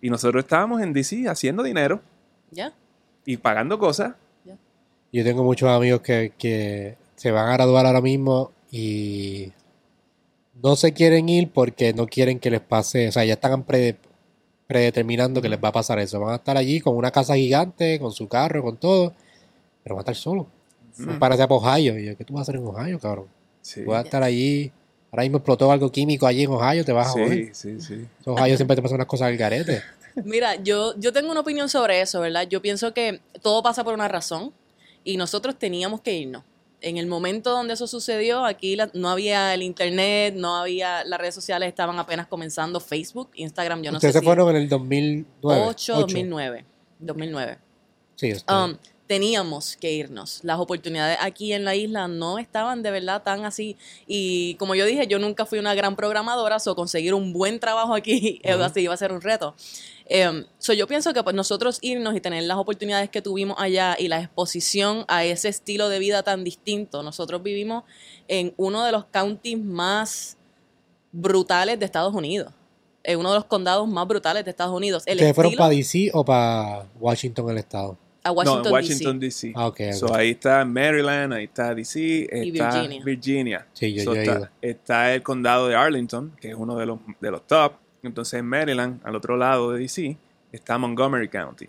Y 0.00 0.10
nosotros 0.10 0.44
estábamos 0.44 0.80
en 0.82 0.92
DC 0.92 1.26
haciendo 1.28 1.62
dinero. 1.62 2.00
Ya. 2.50 2.72
Y 3.26 3.36
pagando 3.38 3.78
cosas. 3.78 4.14
Yo 5.12 5.24
tengo 5.24 5.42
muchos 5.42 5.68
amigos 5.68 6.02
que, 6.02 6.32
que 6.38 6.96
se 7.16 7.30
van 7.30 7.48
a 7.48 7.52
graduar 7.54 7.84
ahora 7.84 8.00
mismo 8.00 8.52
y 8.70 9.52
no 10.62 10.76
se 10.76 10.92
quieren 10.92 11.28
ir 11.28 11.50
porque 11.50 11.92
no 11.92 12.06
quieren 12.06 12.38
que 12.38 12.50
les 12.50 12.60
pase, 12.60 13.08
o 13.08 13.12
sea, 13.12 13.24
ya 13.24 13.34
están 13.34 13.64
predeterminando 13.64 15.42
que 15.42 15.48
les 15.48 15.62
va 15.62 15.68
a 15.68 15.72
pasar 15.72 15.98
eso. 15.98 16.20
Van 16.20 16.32
a 16.32 16.36
estar 16.36 16.56
allí 16.56 16.80
con 16.80 16.96
una 16.96 17.10
casa 17.10 17.36
gigante, 17.36 17.98
con 17.98 18.12
su 18.12 18.28
carro, 18.28 18.62
con 18.62 18.76
todo 18.76 19.14
pero 19.82 19.94
va 19.96 20.00
a 20.00 20.02
estar 20.02 20.16
solo. 20.16 20.46
Mm. 20.96 21.18
Para 21.18 21.34
allá 21.34 21.46
Ohio. 21.48 21.98
Y 21.98 22.06
yo, 22.06 22.16
¿qué 22.16 22.24
tú 22.24 22.34
vas 22.34 22.40
a 22.40 22.42
hacer 22.42 22.56
en 22.56 22.66
Ohio, 22.66 22.98
cabrón? 22.98 23.26
Sí. 23.60 23.82
Voy 23.82 23.96
a 23.96 24.00
estar 24.00 24.22
allí. 24.22 24.72
Ahora 25.10 25.24
mismo 25.24 25.38
explotó 25.38 25.70
algo 25.72 25.90
químico 25.90 26.26
allí 26.26 26.44
en 26.44 26.50
Ohio, 26.50 26.84
te 26.84 26.92
vas 26.92 27.08
a 27.08 27.10
joder. 27.10 27.54
Sí, 27.54 27.78
sí, 27.78 27.80
sí. 27.80 27.94
En 27.94 28.32
Ohio 28.32 28.56
siempre 28.56 28.76
te 28.76 28.82
pasan 28.82 28.96
unas 28.96 29.08
cosas 29.08 29.28
al 29.28 29.36
garete. 29.36 29.82
Mira, 30.24 30.56
yo, 30.56 30.94
yo 30.98 31.12
tengo 31.12 31.30
una 31.30 31.40
opinión 31.40 31.68
sobre 31.68 32.00
eso, 32.00 32.20
¿verdad? 32.20 32.46
Yo 32.48 32.62
pienso 32.62 32.94
que 32.94 33.20
todo 33.42 33.62
pasa 33.62 33.82
por 33.82 33.94
una 33.94 34.08
razón 34.08 34.52
y 35.04 35.16
nosotros 35.16 35.58
teníamos 35.58 36.00
que 36.00 36.14
irnos. 36.14 36.44
En 36.82 36.96
el 36.96 37.06
momento 37.06 37.50
donde 37.50 37.74
eso 37.74 37.86
sucedió, 37.86 38.44
aquí 38.44 38.78
no 38.94 39.10
había 39.10 39.52
el 39.52 39.62
internet, 39.62 40.34
no 40.34 40.56
había, 40.56 41.04
las 41.04 41.20
redes 41.20 41.34
sociales 41.34 41.68
estaban 41.68 41.98
apenas 41.98 42.26
comenzando, 42.26 42.80
Facebook, 42.80 43.30
Instagram, 43.34 43.82
yo 43.82 43.92
no 43.92 44.00
sé. 44.00 44.06
Ustedes 44.06 44.22
se 44.22 44.26
fueron 44.26 44.48
en 44.50 44.62
el 44.62 44.68
2009. 44.68 45.62
8, 45.66 45.94
2009. 45.96 46.64
2009. 47.00 47.58
Sí, 48.16 48.32
um, 48.48 48.76
teníamos 49.10 49.76
que 49.76 49.90
irnos. 49.90 50.38
Las 50.44 50.60
oportunidades 50.60 51.18
aquí 51.20 51.52
en 51.52 51.64
la 51.64 51.74
isla 51.74 52.06
no 52.06 52.38
estaban 52.38 52.84
de 52.84 52.92
verdad 52.92 53.24
tan 53.24 53.44
así. 53.44 53.76
Y 54.06 54.54
como 54.54 54.76
yo 54.76 54.86
dije, 54.86 55.08
yo 55.08 55.18
nunca 55.18 55.46
fui 55.46 55.58
una 55.58 55.74
gran 55.74 55.96
programadora, 55.96 56.58
o 56.64 56.76
conseguir 56.76 57.12
un 57.12 57.32
buen 57.32 57.58
trabajo 57.58 57.92
aquí 57.92 58.40
así 58.62 58.82
iba 58.82 58.94
a 58.94 58.96
ser 58.96 59.10
un 59.10 59.20
reto. 59.20 59.56
Eh, 60.06 60.44
yo 60.76 60.86
pienso 60.86 61.12
que 61.12 61.24
pues, 61.24 61.34
nosotros 61.34 61.78
irnos 61.80 62.14
y 62.14 62.20
tener 62.20 62.44
las 62.44 62.56
oportunidades 62.56 63.10
que 63.10 63.20
tuvimos 63.20 63.56
allá 63.58 63.96
y 63.98 64.06
la 64.06 64.20
exposición 64.20 65.04
a 65.08 65.24
ese 65.24 65.48
estilo 65.48 65.88
de 65.88 65.98
vida 65.98 66.22
tan 66.22 66.44
distinto. 66.44 67.02
Nosotros 67.02 67.42
vivimos 67.42 67.82
en 68.28 68.54
uno 68.58 68.84
de 68.84 68.92
los 68.92 69.06
counties 69.06 69.58
más 69.58 70.36
brutales 71.10 71.80
de 71.80 71.84
Estados 71.84 72.14
Unidos. 72.14 72.52
En 73.02 73.18
uno 73.18 73.30
de 73.30 73.38
los 73.38 73.46
condados 73.46 73.88
más 73.88 74.06
brutales 74.06 74.44
de 74.44 74.52
Estados 74.52 74.76
Unidos. 74.76 75.02
El 75.06 75.34
fueron 75.34 75.56
para 75.56 75.70
DC 75.70 76.10
o 76.12 76.24
para 76.24 76.86
Washington, 77.00 77.50
el 77.50 77.58
estado? 77.58 77.98
A 78.22 78.32
Washington, 78.32 78.62
no, 78.64 78.70
Washington 78.70 79.18
DC. 79.20 79.52
Ah, 79.54 79.66
okay, 79.68 79.92
So, 79.94 80.14
ahí 80.14 80.30
está 80.32 80.64
Maryland, 80.64 81.32
ahí 81.32 81.44
está 81.44 81.74
DC, 81.74 82.28
está 82.30 82.82
Virginia. 83.04 83.66
Sí, 83.72 83.94
yo, 83.94 84.12
está, 84.14 84.50
está, 84.60 85.14
el 85.14 85.22
condado 85.22 85.68
de 85.68 85.74
Arlington, 85.74 86.32
que 86.40 86.48
es 86.50 86.54
uno 86.54 86.76
de 86.76 86.86
los, 86.86 86.98
de 87.20 87.30
los 87.30 87.46
top. 87.46 87.72
Entonces 88.02 88.34
en 88.40 88.46
Maryland, 88.46 89.00
al 89.04 89.14
otro 89.16 89.36
lado 89.36 89.72
de 89.72 89.80
DC, 89.80 90.16
está 90.52 90.76
Montgomery 90.78 91.28
County. 91.28 91.66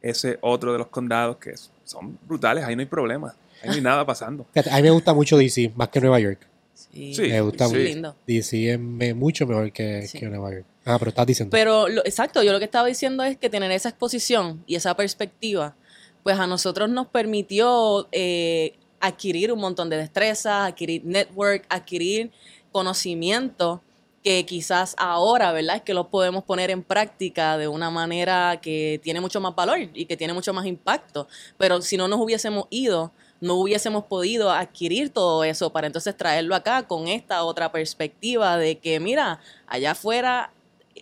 Ese 0.00 0.38
otro 0.40 0.72
de 0.72 0.78
los 0.78 0.88
condados 0.88 1.36
que 1.36 1.54
son 1.84 2.18
brutales, 2.26 2.64
ahí 2.64 2.74
no 2.74 2.80
hay 2.80 2.86
problema. 2.86 3.34
Ahí 3.62 3.68
no 3.68 3.74
hay 3.74 3.80
nada 3.80 4.04
pasando. 4.04 4.46
A 4.70 4.76
mí 4.76 4.82
me 4.82 4.90
gusta 4.90 5.14
mucho 5.14 5.36
DC, 5.38 5.72
más 5.76 5.88
que 5.88 6.00
Nueva 6.00 6.18
York. 6.18 6.48
Sí, 6.74 7.14
Sí, 7.14 7.22
Me 7.22 7.40
gusta 7.42 7.66
sí, 7.68 7.74
mucho. 7.74 7.84
lindo. 7.84 8.16
DC 8.26 8.72
es 8.72 9.14
mucho 9.14 9.46
mejor 9.46 9.70
que, 9.70 10.06
Sí. 10.08 10.18
que 10.18 10.26
Nueva 10.26 10.50
York. 10.52 10.64
Ah, 10.84 10.96
pero 10.98 11.10
estás 11.10 11.26
diciendo. 11.26 11.50
Pero, 11.52 11.88
lo- 11.88 12.04
exacto, 12.04 12.42
yo 12.42 12.52
lo 12.52 12.58
que 12.58 12.64
estaba 12.64 12.88
diciendo 12.88 13.22
es 13.22 13.36
que 13.36 13.48
tener 13.48 13.70
esa 13.70 13.90
exposición 13.90 14.64
y 14.66 14.74
esa 14.74 14.96
perspectiva, 14.96 15.76
pues 16.22 16.38
a 16.38 16.46
nosotros 16.46 16.88
nos 16.88 17.06
permitió 17.06 18.08
eh, 18.12 18.74
adquirir 19.00 19.52
un 19.52 19.60
montón 19.60 19.90
de 19.90 19.96
destrezas, 19.96 20.68
adquirir 20.68 21.04
network, 21.04 21.66
adquirir 21.68 22.30
conocimiento 22.70 23.82
que 24.22 24.46
quizás 24.46 24.94
ahora, 24.98 25.52
¿verdad? 25.52 25.76
Es 25.76 25.82
que 25.82 25.94
lo 25.94 26.08
podemos 26.08 26.44
poner 26.44 26.70
en 26.70 26.82
práctica 26.82 27.58
de 27.58 27.66
una 27.66 27.90
manera 27.90 28.60
que 28.62 29.00
tiene 29.02 29.20
mucho 29.20 29.40
más 29.40 29.54
valor 29.54 29.78
y 29.94 30.06
que 30.06 30.16
tiene 30.16 30.32
mucho 30.32 30.52
más 30.52 30.64
impacto. 30.66 31.26
Pero 31.58 31.82
si 31.82 31.96
no 31.96 32.06
nos 32.06 32.20
hubiésemos 32.20 32.66
ido, 32.70 33.10
no 33.40 33.54
hubiésemos 33.54 34.04
podido 34.04 34.52
adquirir 34.52 35.10
todo 35.10 35.42
eso 35.42 35.72
para 35.72 35.88
entonces 35.88 36.16
traerlo 36.16 36.54
acá 36.54 36.86
con 36.86 37.08
esta 37.08 37.42
otra 37.42 37.72
perspectiva 37.72 38.56
de 38.56 38.78
que, 38.78 39.00
mira, 39.00 39.40
allá 39.66 39.90
afuera 39.90 40.52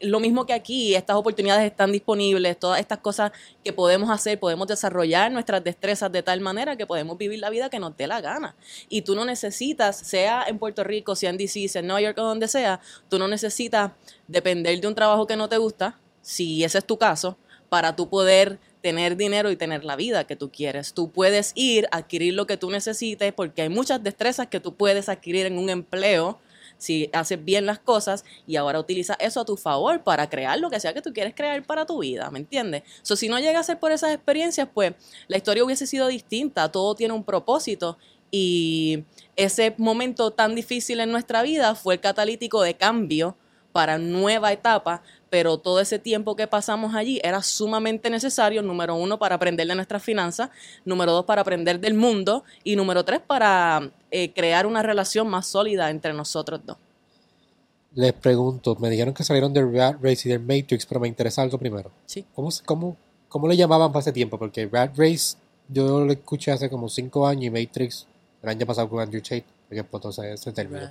lo 0.00 0.20
mismo 0.20 0.46
que 0.46 0.52
aquí, 0.52 0.94
estas 0.94 1.16
oportunidades 1.16 1.64
están 1.64 1.92
disponibles, 1.92 2.58
todas 2.58 2.80
estas 2.80 2.98
cosas 2.98 3.32
que 3.64 3.72
podemos 3.72 4.10
hacer, 4.10 4.38
podemos 4.38 4.66
desarrollar 4.66 5.30
nuestras 5.32 5.62
destrezas 5.62 6.10
de 6.12 6.22
tal 6.22 6.40
manera 6.40 6.76
que 6.76 6.86
podemos 6.86 7.18
vivir 7.18 7.38
la 7.38 7.50
vida 7.50 7.68
que 7.70 7.78
nos 7.78 7.96
dé 7.96 8.06
la 8.06 8.20
gana. 8.20 8.56
Y 8.88 9.02
tú 9.02 9.14
no 9.14 9.24
necesitas, 9.24 9.96
sea 9.96 10.44
en 10.46 10.58
Puerto 10.58 10.84
Rico, 10.84 11.16
sea 11.16 11.30
en 11.30 11.36
DC, 11.36 11.68
sea 11.68 11.80
en 11.80 11.86
Nueva 11.86 12.00
York 12.00 12.18
o 12.18 12.22
donde 12.22 12.48
sea, 12.48 12.80
tú 13.08 13.18
no 13.18 13.28
necesitas 13.28 13.92
depender 14.28 14.80
de 14.80 14.88
un 14.88 14.94
trabajo 14.94 15.26
que 15.26 15.36
no 15.36 15.48
te 15.48 15.58
gusta, 15.58 15.98
si 16.22 16.64
ese 16.64 16.78
es 16.78 16.84
tu 16.84 16.98
caso, 16.98 17.36
para 17.68 17.96
tú 17.96 18.08
poder 18.08 18.58
tener 18.80 19.16
dinero 19.16 19.50
y 19.50 19.56
tener 19.56 19.84
la 19.84 19.96
vida 19.96 20.24
que 20.24 20.36
tú 20.36 20.50
quieres. 20.50 20.94
Tú 20.94 21.10
puedes 21.10 21.52
ir, 21.54 21.86
adquirir 21.92 22.34
lo 22.34 22.46
que 22.46 22.56
tú 22.56 22.70
necesites, 22.70 23.32
porque 23.32 23.62
hay 23.62 23.68
muchas 23.68 24.02
destrezas 24.02 24.48
que 24.48 24.60
tú 24.60 24.74
puedes 24.74 25.08
adquirir 25.08 25.46
en 25.46 25.58
un 25.58 25.70
empleo 25.70 26.38
si 26.80 27.10
haces 27.12 27.44
bien 27.44 27.66
las 27.66 27.78
cosas 27.78 28.24
y 28.46 28.56
ahora 28.56 28.80
utiliza 28.80 29.14
eso 29.20 29.40
a 29.40 29.44
tu 29.44 29.56
favor 29.56 30.02
para 30.02 30.28
crear 30.28 30.58
lo 30.58 30.70
que 30.70 30.80
sea 30.80 30.94
que 30.94 31.02
tú 31.02 31.12
quieres 31.12 31.34
crear 31.34 31.62
para 31.62 31.84
tu 31.84 32.00
vida, 32.00 32.30
¿me 32.30 32.38
entiendes? 32.38 32.82
So, 33.02 33.16
si 33.16 33.28
no 33.28 33.38
llega 33.38 33.60
a 33.60 33.62
ser 33.62 33.78
por 33.78 33.92
esas 33.92 34.12
experiencias, 34.12 34.66
pues 34.72 34.94
la 35.28 35.36
historia 35.36 35.62
hubiese 35.62 35.86
sido 35.86 36.08
distinta, 36.08 36.72
todo 36.72 36.94
tiene 36.94 37.12
un 37.14 37.22
propósito 37.22 37.98
y 38.30 39.04
ese 39.36 39.74
momento 39.76 40.30
tan 40.30 40.54
difícil 40.54 41.00
en 41.00 41.12
nuestra 41.12 41.42
vida 41.42 41.74
fue 41.74 41.94
el 41.94 42.00
catalítico 42.00 42.62
de 42.62 42.74
cambio 42.74 43.36
para 43.72 43.98
nueva 43.98 44.52
etapa, 44.52 45.02
pero 45.30 45.58
todo 45.58 45.80
ese 45.80 45.98
tiempo 45.98 46.36
que 46.36 46.46
pasamos 46.46 46.94
allí 46.94 47.20
era 47.22 47.40
sumamente 47.42 48.10
necesario, 48.10 48.62
número 48.62 48.96
uno, 48.96 49.18
para 49.18 49.36
aprender 49.36 49.66
de 49.66 49.74
nuestras 49.74 50.02
finanzas, 50.02 50.50
número 50.84 51.12
dos, 51.12 51.24
para 51.24 51.42
aprender 51.42 51.80
del 51.80 51.94
mundo 51.94 52.44
y 52.64 52.76
número 52.76 53.04
tres, 53.04 53.20
para 53.24 53.90
eh, 54.10 54.32
crear 54.32 54.66
una 54.66 54.82
relación 54.82 55.28
más 55.28 55.46
sólida 55.46 55.88
entre 55.88 56.12
nosotros 56.12 56.60
dos. 56.66 56.76
Les 57.94 58.12
pregunto, 58.12 58.76
me 58.80 58.90
dijeron 58.90 59.14
que 59.14 59.24
salieron 59.24 59.52
de 59.52 59.64
Rat 59.64 59.96
Race 60.02 60.28
y 60.28 60.32
del 60.32 60.40
Matrix, 60.40 60.84
pero 60.86 61.00
me 61.00 61.08
interesa 61.08 61.42
algo 61.42 61.58
primero. 61.58 61.90
Sí. 62.06 62.24
¿Cómo, 62.34 62.48
cómo, 62.64 62.96
cómo 63.28 63.48
le 63.48 63.56
llamaban 63.56 63.90
para 63.90 64.00
ese 64.00 64.12
tiempo? 64.12 64.38
Porque 64.38 64.68
Rat 64.70 64.96
Race 64.96 65.36
yo 65.68 66.04
lo 66.04 66.12
escuché 66.12 66.50
hace 66.52 66.68
como 66.68 66.88
cinco 66.88 67.26
años 67.26 67.44
y 67.44 67.50
Matrix 67.50 68.06
el 68.42 68.48
año 68.48 68.66
pasado 68.66 68.88
con 68.88 69.00
Andrew 69.00 69.22
Tate, 69.22 69.44
porque 69.68 69.80
entonces 69.80 70.40
se 70.40 70.52
terminó. 70.52 70.88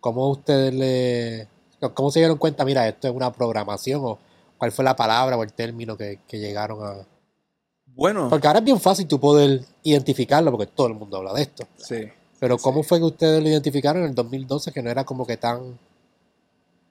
¿Cómo 0.00 0.28
ustedes 0.30 0.74
le... 0.74 1.48
¿Cómo 1.90 2.10
se 2.10 2.20
dieron 2.20 2.38
cuenta, 2.38 2.64
mira, 2.64 2.86
esto 2.88 3.08
es 3.08 3.14
una 3.14 3.32
programación 3.32 4.00
o 4.04 4.18
cuál 4.58 4.72
fue 4.72 4.84
la 4.84 4.96
palabra 4.96 5.36
o 5.36 5.42
el 5.42 5.52
término 5.52 5.96
que, 5.96 6.20
que 6.26 6.38
llegaron 6.38 6.84
a... 6.84 7.06
Bueno, 7.86 8.28
Porque 8.30 8.46
ahora 8.46 8.60
es 8.60 8.64
bien 8.64 8.80
fácil 8.80 9.06
tú 9.06 9.20
poder 9.20 9.60
identificarlo 9.82 10.50
porque 10.50 10.66
todo 10.66 10.86
el 10.86 10.94
mundo 10.94 11.18
habla 11.18 11.34
de 11.34 11.42
esto. 11.42 11.66
sí. 11.76 12.08
Pero 12.42 12.58
¿cómo 12.58 12.82
fue 12.82 12.98
que 12.98 13.04
ustedes 13.04 13.40
lo 13.40 13.48
identificaron 13.48 14.02
en 14.02 14.08
el 14.08 14.14
2012 14.16 14.72
que 14.72 14.82
no 14.82 14.90
era 14.90 15.04
como 15.04 15.24
que 15.24 15.36
tan 15.36 15.78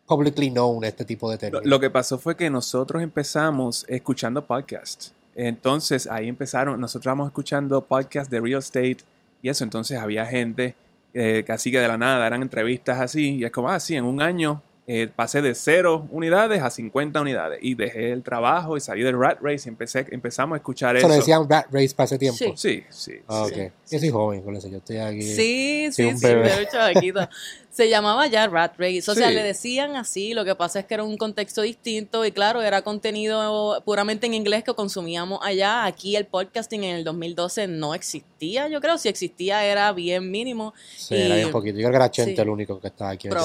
publicly 0.07 0.49
known 0.49 0.81
este 0.85 1.03
tipo 1.03 1.29
de 1.29 1.37
términos? 1.37 1.65
lo 1.65 1.77
que 1.77 1.89
pasó 1.89 2.17
fue 2.17 2.37
que 2.37 2.49
nosotros 2.49 3.03
empezamos 3.03 3.83
escuchando 3.89 4.45
podcasts. 4.45 5.11
Entonces 5.35 6.07
ahí 6.07 6.29
empezaron, 6.29 6.79
nosotros 6.79 7.01
estábamos 7.01 7.27
escuchando 7.27 7.81
podcasts 7.81 8.31
de 8.31 8.39
real 8.39 8.59
estate 8.59 8.99
y 9.41 9.49
eso. 9.49 9.65
Entonces 9.65 9.97
había 9.99 10.25
gente 10.25 10.73
eh, 11.13 11.43
casi 11.45 11.69
que 11.69 11.81
de 11.81 11.87
la 11.89 11.97
nada, 11.97 12.25
eran 12.25 12.41
entrevistas 12.41 13.01
así. 13.01 13.35
Y 13.35 13.43
es 13.43 13.51
como, 13.51 13.69
ah, 13.69 13.79
sí, 13.81 13.97
en 13.97 14.05
un 14.05 14.21
año 14.21 14.61
eh, 14.93 15.07
pasé 15.07 15.41
de 15.41 15.55
0 15.55 16.07
unidades 16.11 16.61
a 16.61 16.69
50 16.69 17.21
unidades. 17.21 17.59
Y 17.61 17.75
dejé 17.75 18.11
el 18.11 18.23
trabajo 18.23 18.75
y 18.75 18.81
salí 18.81 19.03
del 19.03 19.17
rat 19.17 19.39
race 19.41 19.61
y 19.65 19.69
empecé, 19.69 20.05
empezamos 20.11 20.55
a 20.55 20.57
escuchar 20.57 20.97
Eso 20.97 21.05
eso. 21.07 21.13
le 21.13 21.19
decían 21.19 21.47
Rat 21.49 21.67
Race 21.71 21.95
para 21.95 22.05
ese 22.05 22.17
tiempo. 22.17 22.37
Sí. 22.37 22.51
Sí, 22.57 22.83
sí. 22.89 23.13
Ah, 23.27 23.45
sí. 23.47 23.53
ok. 23.61 23.71
Yo 23.89 23.99
soy 23.99 24.09
joven 24.09 24.41
con 24.41 24.55
eso, 24.57 24.67
yo 24.67 24.79
estoy 24.79 24.97
aquí. 24.97 25.21
Sí, 25.21 25.87
Sí, 25.91 25.91
sí, 25.93 26.03
un 26.03 26.17
sí, 26.17 26.25
bebé. 26.25 26.49
pero 26.57 26.69
chavaquito. 26.71 27.19
Se 27.71 27.89
llamaba 27.89 28.27
ya 28.27 28.47
Rat 28.47 28.73
Race. 28.77 29.09
O 29.09 29.15
sea, 29.15 29.29
Sí. 29.29 29.33
le 29.33 29.43
decían 29.43 29.95
así. 29.95 30.33
Lo 30.33 30.43
que 30.43 30.55
pasa 30.55 30.79
es 30.81 30.85
que 30.85 30.93
era 30.93 31.03
un 31.03 31.15
contexto 31.17 31.61
distinto 31.61 32.25
y 32.25 32.33
claro, 32.33 32.61
era 32.61 32.81
contenido 32.81 33.81
puramente 33.85 34.27
en 34.27 34.33
inglés 34.33 34.63
que 34.65 34.73
consumíamos 34.73 35.39
allá. 35.41 35.85
Aquí 35.85 36.17
el 36.17 36.25
podcasting 36.25 36.83
en 36.83 36.97
el 36.97 37.03
2012 37.05 37.67
no 37.67 37.95
existía, 37.95 38.67
yo 38.67 38.81
creo. 38.81 38.97
Si 38.97 39.07
existía 39.07 39.63
era 39.63 39.91
bien 39.93 40.29
mínimo, 40.29 40.73
Sí, 40.97 41.15
era 41.15 41.35
bien 41.35 41.47
y- 41.47 41.51
poquito. 41.51 41.77
Yo 41.79 41.83
creo 41.83 41.91
que 41.91 41.95
era 41.95 42.11
Chente 42.11 42.35
sí. 42.35 42.41
el 42.41 42.49
único 42.49 42.79
que 42.81 42.87
estaba 42.87 43.11
aquí. 43.11 43.27
en 43.29 43.33
Sí, 43.33 43.37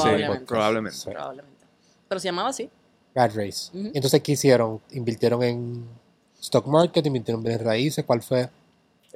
Probablemente. 0.46 0.96
Sí. 0.96 1.04
probablemente. 1.10 1.64
Pero 2.08 2.20
se 2.20 2.28
llamaba 2.28 2.48
así. 2.48 2.68
Rat 3.14 3.32
Race. 3.34 3.70
Y 3.72 3.92
Entonces, 3.94 4.20
¿qué 4.22 4.32
hicieron? 4.32 4.80
¿Invirtieron 4.90 5.42
en 5.44 5.84
stock 6.40 6.66
market? 6.66 7.06
¿Invirtieron 7.06 7.46
en 7.46 7.58
raíces? 7.60 8.04
¿Cuál 8.04 8.22
fue 8.22 8.48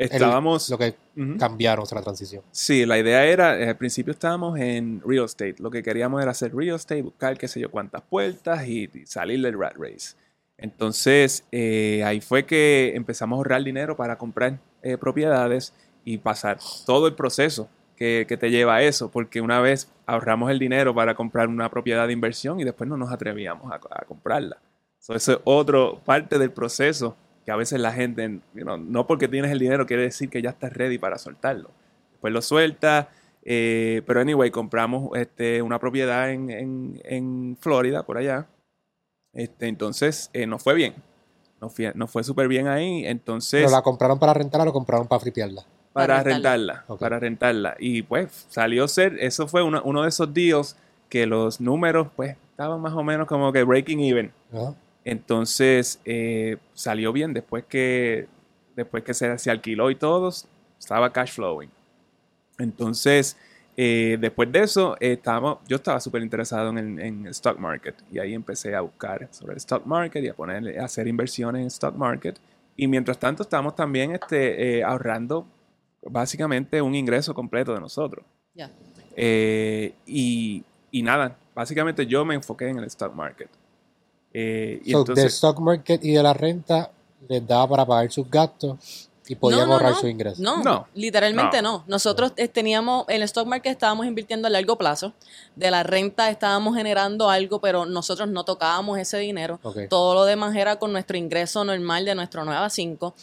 el- 0.05 0.13
Estábamos... 0.13 0.69
lo 0.71 0.79
que 0.79 0.95
Ujú. 1.17 1.37
cambiaron 1.39 1.85
la 1.93 2.03
transición? 2.03 2.43
Sí, 2.51 2.87
la 2.87 2.99
idea 2.99 3.25
era, 3.27 3.59
eh, 3.59 3.69
al 3.69 3.77
principio 3.77 4.13
estábamos 4.13 4.59
en 4.59 5.03
real 5.05 5.25
estate. 5.27 5.57
Lo 5.59 5.71
que 5.71 5.83
queríamos 5.83 6.23
era 6.23 6.31
hacer 6.31 6.55
real 6.55 6.77
estate, 6.77 7.03
buscar 7.03 7.37
qué 7.37 7.49
sé 7.49 7.61
yo 7.61 7.71
cuántas 7.71 8.03
puertas 8.03 8.67
y, 8.67 8.89
y 8.95 9.07
salir 9.07 9.41
del 9.43 9.59
rat 9.59 9.77
race. 9.77 10.17
Entonces, 10.57 11.45
eh, 11.53 12.03
ahí 12.05 12.21
fue 12.21 12.45
que 12.45 12.93
empezamos 12.95 13.37
a 13.37 13.39
ahorrar 13.39 13.63
dinero 13.65 13.97
para 13.97 14.17
comprar 14.19 14.59
eh, 14.83 14.97
propiedades 14.99 15.73
y 16.05 16.19
pasar 16.19 16.59
todo 16.87 17.07
el 17.07 17.15
proceso 17.15 17.69
que, 17.97 18.25
que 18.29 18.37
te 18.37 18.51
lleva 18.51 18.77
a 18.77 18.83
eso, 18.83 19.11
porque 19.11 19.41
una 19.41 19.61
vez 19.61 19.91
ahorramos 20.07 20.51
el 20.51 20.59
dinero 20.59 20.95
para 20.95 21.15
comprar 21.15 21.49
una 21.49 21.71
propiedad 21.71 22.07
de 22.07 22.13
inversión 22.13 22.61
y 22.61 22.65
después 22.65 22.89
no 22.89 22.97
nos 22.97 23.11
atrevíamos 23.11 23.71
a, 23.73 23.77
a 23.91 24.05
comprarla. 24.07 24.59
So, 24.99 25.15
eso 25.15 25.33
es 25.33 25.39
otra 25.45 25.79
parte 26.05 26.39
del 26.39 26.51
proceso 26.51 27.17
que 27.45 27.51
a 27.51 27.57
veces 27.57 27.81
la 27.81 27.93
gente, 27.93 28.41
you 28.55 28.63
know, 28.63 28.77
no 28.77 29.07
porque 29.07 29.29
tienes 29.29 29.51
el 29.51 29.59
dinero 29.59 29.87
quiere 29.87 30.03
decir 30.03 30.29
que 30.29 30.43
ya 30.43 30.51
estás 30.51 30.73
ready 30.73 30.99
para 30.99 31.19
soltarlo. 31.19 31.71
Después 32.13 32.33
lo 32.33 32.43
suelta, 32.43 33.09
eh, 33.45 34.03
pero 34.07 34.21
anyway, 34.21 34.51
compramos 34.51 35.17
este, 35.19 35.63
una 35.63 35.79
propiedad 35.79 36.31
en, 36.31 36.51
en- 36.51 37.01
en 37.05 37.57
Florida, 37.61 38.03
por 38.05 38.19
allá. 38.19 38.47
Este, 39.33 39.69
entonces, 39.69 40.29
eh, 40.33 40.47
nos 40.47 40.63
fue 40.63 40.75
bien. 40.75 40.95
Nos 41.61 41.75
fue, 41.75 41.93
nos 41.95 42.11
fue 42.11 42.25
súper 42.25 42.49
bien 42.49 42.69
ahí. 42.69 43.07
Entonces, 43.07 43.61
¿Pero 43.63 43.71
la 43.77 43.83
compraron 43.83 44.19
para 44.19 44.35
rentarla 44.35 44.65
o 44.65 44.67
la 44.67 44.73
compraron 44.73 45.07
para 45.09 45.21
flipearla? 45.21 45.63
para, 45.93 46.07
Para 46.19 46.23
rentarla. 46.23 46.51
rentarla. 46.75 46.85
Ok. 46.89 47.01
Para 47.01 47.19
rentarla. 47.19 47.77
Y 47.79 48.03
pues 48.03 48.47
salió 48.49 48.87
ser, 48.89 49.17
eso 49.21 49.49
fue 49.49 49.63
uno, 49.63 49.81
uno 49.85 50.03
de 50.03 50.09
esos 50.09 50.33
deals 50.33 50.77
que 51.09 51.27
los 51.27 51.61
números, 51.61 52.09
pues, 52.15 52.37
estaban 52.51 52.81
más 52.81 52.93
o 52.95 53.03
menos 53.03 53.27
como 53.27 53.53
que 53.53 53.63
breaking 53.65 54.01
even. 54.01 54.33
Ajá. 54.53 54.75
Entonces 55.11 56.01
eh, 56.05 56.57
salió 56.73 57.13
bien 57.13 57.33
después 57.35 57.65
que 57.65 58.29
después 58.77 59.03
que 59.03 59.13
se, 59.13 59.37
se 59.39 59.51
alquiló 59.51 59.91
y 59.91 59.97
todo, 59.97 60.31
estaba 60.79 61.13
cash 61.13 61.33
flowing. 61.33 61.69
Entonces, 62.59 63.37
eh, 63.77 64.17
después 64.21 64.53
de 64.53 64.61
eso, 64.61 64.95
eh, 65.01 65.15
estábamos- 65.15 65.59
yo 65.67 65.77
estaba 65.77 65.99
súper 65.99 66.23
interesado 66.23 66.71
en 66.71 66.79
el 66.79 67.01
en 67.01 67.27
el 67.27 67.33
stock 67.33 67.59
market 67.59 67.97
y 68.13 68.21
ahí 68.21 68.35
empecé 68.35 68.77
a 68.77 68.83
buscar 68.83 69.27
sobre 69.33 69.55
el 69.55 69.57
stock 69.59 69.85
market 69.85 70.23
y 70.25 70.29
a 70.29 70.35
poner, 70.35 70.79
a 70.79 70.85
hacer 70.85 71.09
inversiones 71.09 71.61
en 71.63 71.67
stock 71.67 71.97
market. 71.97 72.39
Y 72.77 72.87
mientras 72.87 73.19
tanto, 73.19 73.43
estamos 73.43 73.75
también 73.75 74.13
este, 74.13 74.79
eh, 74.79 74.85
ahorrando 74.85 75.45
básicamente 76.03 76.81
un 76.81 76.95
ingreso 76.95 77.35
completo 77.35 77.75
de 77.75 77.81
nosotros. 77.81 78.25
Ya. 78.55 78.71
Eh, 79.17 79.93
y, 80.07 80.63
y 80.93 81.03
nada, 81.03 81.37
básicamente 81.55 82.07
yo 82.07 82.25
me 82.25 82.35
enfoqué 82.37 82.69
en 82.69 82.79
el 82.79 82.85
stock 82.85 83.13
market. 83.15 83.51
Eh, 84.33 84.81
y 84.85 84.93
So, 84.93 85.01
entonces, 85.01 85.25
del 85.25 85.33
stock 85.33 85.59
market 85.61 86.05
y 86.05 86.13
de 86.13 86.23
la 86.23 86.33
renta 86.33 86.91
les 87.29 87.47
daba 87.47 87.69
para 87.69 87.87
pagar 87.87 88.11
sus 88.11 88.29
gastos 88.31 89.09
y 89.27 89.37
podían 89.37 89.61
No, 89.61 89.67
no, 89.67 89.73
ahorrar 89.75 89.93
no. 89.93 90.01
sus 90.01 90.11
ingresos. 90.11 90.39
No, 90.41 90.63
No. 90.63 90.87
literalmente 90.95 91.63
No. 91.63 91.79
no. 91.79 91.85
Nosotros 91.87 92.33
eh, 92.37 92.49
teníamos, 92.49 93.05
en 93.09 93.17
el 93.17 93.23
stock 93.25 93.47
market 93.47 93.71
estábamos 93.73 94.07
invirtiendo 94.07 94.49
a 94.49 94.51
largo 94.51 94.77
plazo. 94.77 95.13
De 95.55 95.71
la 95.71 95.83
renta 95.85 96.31
estábamos 96.31 96.77
generando 96.77 97.31
algo, 97.31 97.61
pero 97.61 97.87
nosotros 97.87 98.29
no 98.29 98.45
tocábamos 98.45 98.99
ese 98.99 99.19
dinero. 99.19 99.61
Todo 99.89 100.15
lo 100.15 100.25
demás 100.25 100.57
era 100.57 100.79
con 100.81 100.93
nuestro 100.93 101.17
ingreso 101.17 101.63
normal 101.65 102.05
de 102.05 102.15
nuestro 102.17 102.45
9 102.45 102.65
a 102.65 102.71
5. 102.71 103.15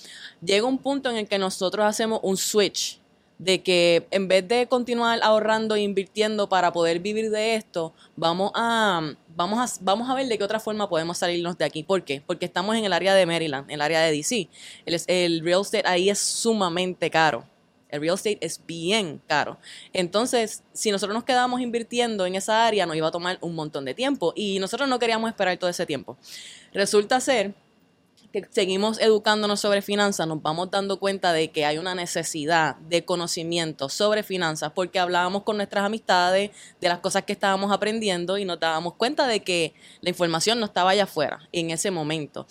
Llega 0.41 0.65
un 0.65 0.78
punto 0.78 1.10
en 1.10 1.17
el 1.17 1.28
que 1.28 1.38
nosotros 1.39 1.86
hacemos 1.86 2.20
un 2.24 2.38
switch 2.38 3.00
de 3.39 3.62
que 3.62 4.08
en 4.12 4.28
vez 4.28 4.47
de 4.47 4.67
continuar 4.67 5.19
ahorrando 5.21 5.76
e 5.76 5.82
invirtiendo 5.82 6.50
para 6.50 6.71
poder 6.71 7.00
vivir 7.00 7.30
de 7.30 7.56
esto, 7.56 7.93
vamos 8.15 8.52
a, 8.56 9.13
vamos 9.36 9.60
a, 9.60 9.78
vamos 9.82 10.10
a 10.10 10.15
ver 10.15 10.28
de 10.28 10.38
qué 10.38 10.43
otra 10.43 10.60
forma 10.60 10.89
podemos 10.89 11.19
salirnos 11.19 11.58
de 11.58 11.65
aquí. 11.65 11.84
¿Por 11.84 12.04
qué? 12.04 12.21
Porque 12.26 12.45
estamos 12.45 12.76
en 12.76 12.86
el 12.86 12.93
área 12.93 13.13
de 13.13 13.26
Maryland, 13.26 13.69
en 13.69 13.76
el 13.76 13.82
área 13.82 14.02
de 14.02 14.12
DC. 14.12 14.50
El, 14.86 15.02
el 15.08 15.41
real 15.41 15.62
estate 15.62 15.88
ahí 15.88 16.10
es 16.10 16.19
sumamente 16.19 17.10
caro. 17.10 17.45
El 17.89 18.02
real 18.02 18.15
estate 18.15 18.39
es 18.41 18.60
bien 18.65 19.21
caro. 19.28 19.58
Entonces, 19.93 20.63
si 20.73 20.91
nosotros 20.91 21.13
nos 21.13 21.23
quedamos 21.23 21.62
invirtiendo 21.62 22.26
en 22.26 22.36
esa 22.36 22.65
área, 22.65 22.86
nos 22.86 22.95
iba 22.95 23.08
a 23.08 23.12
tomar 23.12 23.38
un 23.41 23.56
montón 23.56 23.86
de 23.86 23.93
tiempo 23.93 24.34
y 24.36 24.60
nosotros 24.60 24.89
no 24.89 25.00
queríamos 25.00 25.30
esperar 25.30 25.58
todo 25.58 25.69
ese 25.69 25.86
tiempo. 25.86 26.17
Resulta 26.73 27.19
ser 27.21 27.54
que 28.32 28.46
seguimos 28.52 29.00
educándonos 29.00 29.60
sobre 29.60 29.82
finanzas, 29.82 30.28
nos 30.28 30.42
vamos 30.42 30.70
dando 30.70 31.00
cuenta 31.00 31.34
de 31.34 31.52
que 31.52 31.66
hay 31.66 31.78
una 31.78 31.96
necesidad 31.96 32.76
de 32.78 33.06
conocimiento 33.06 33.90
sobre 33.90 34.24
finanzas 34.24 34.72
porque 34.74 35.00
hablábamos 35.00 35.44
con 35.44 35.58
nuestras 35.58 35.86
amistades 35.86 36.52
de 36.82 36.90
las 36.90 37.00
cosas 37.00 37.24
que 37.24 37.34
estábamos 37.34 37.72
aprendiendo 37.72 38.38
y 38.38 38.46
nos 38.46 38.60
dábamos 38.60 38.94
cuenta 38.96 39.28
de 39.28 39.44
que 39.44 39.74
la 40.02 40.10
información 40.10 40.60
no 40.60 40.66
estaba 40.66 40.92
allá 40.92 41.04
afuera 41.04 41.48
en 41.52 41.72
ese 41.72 41.92
momento. 41.92 42.46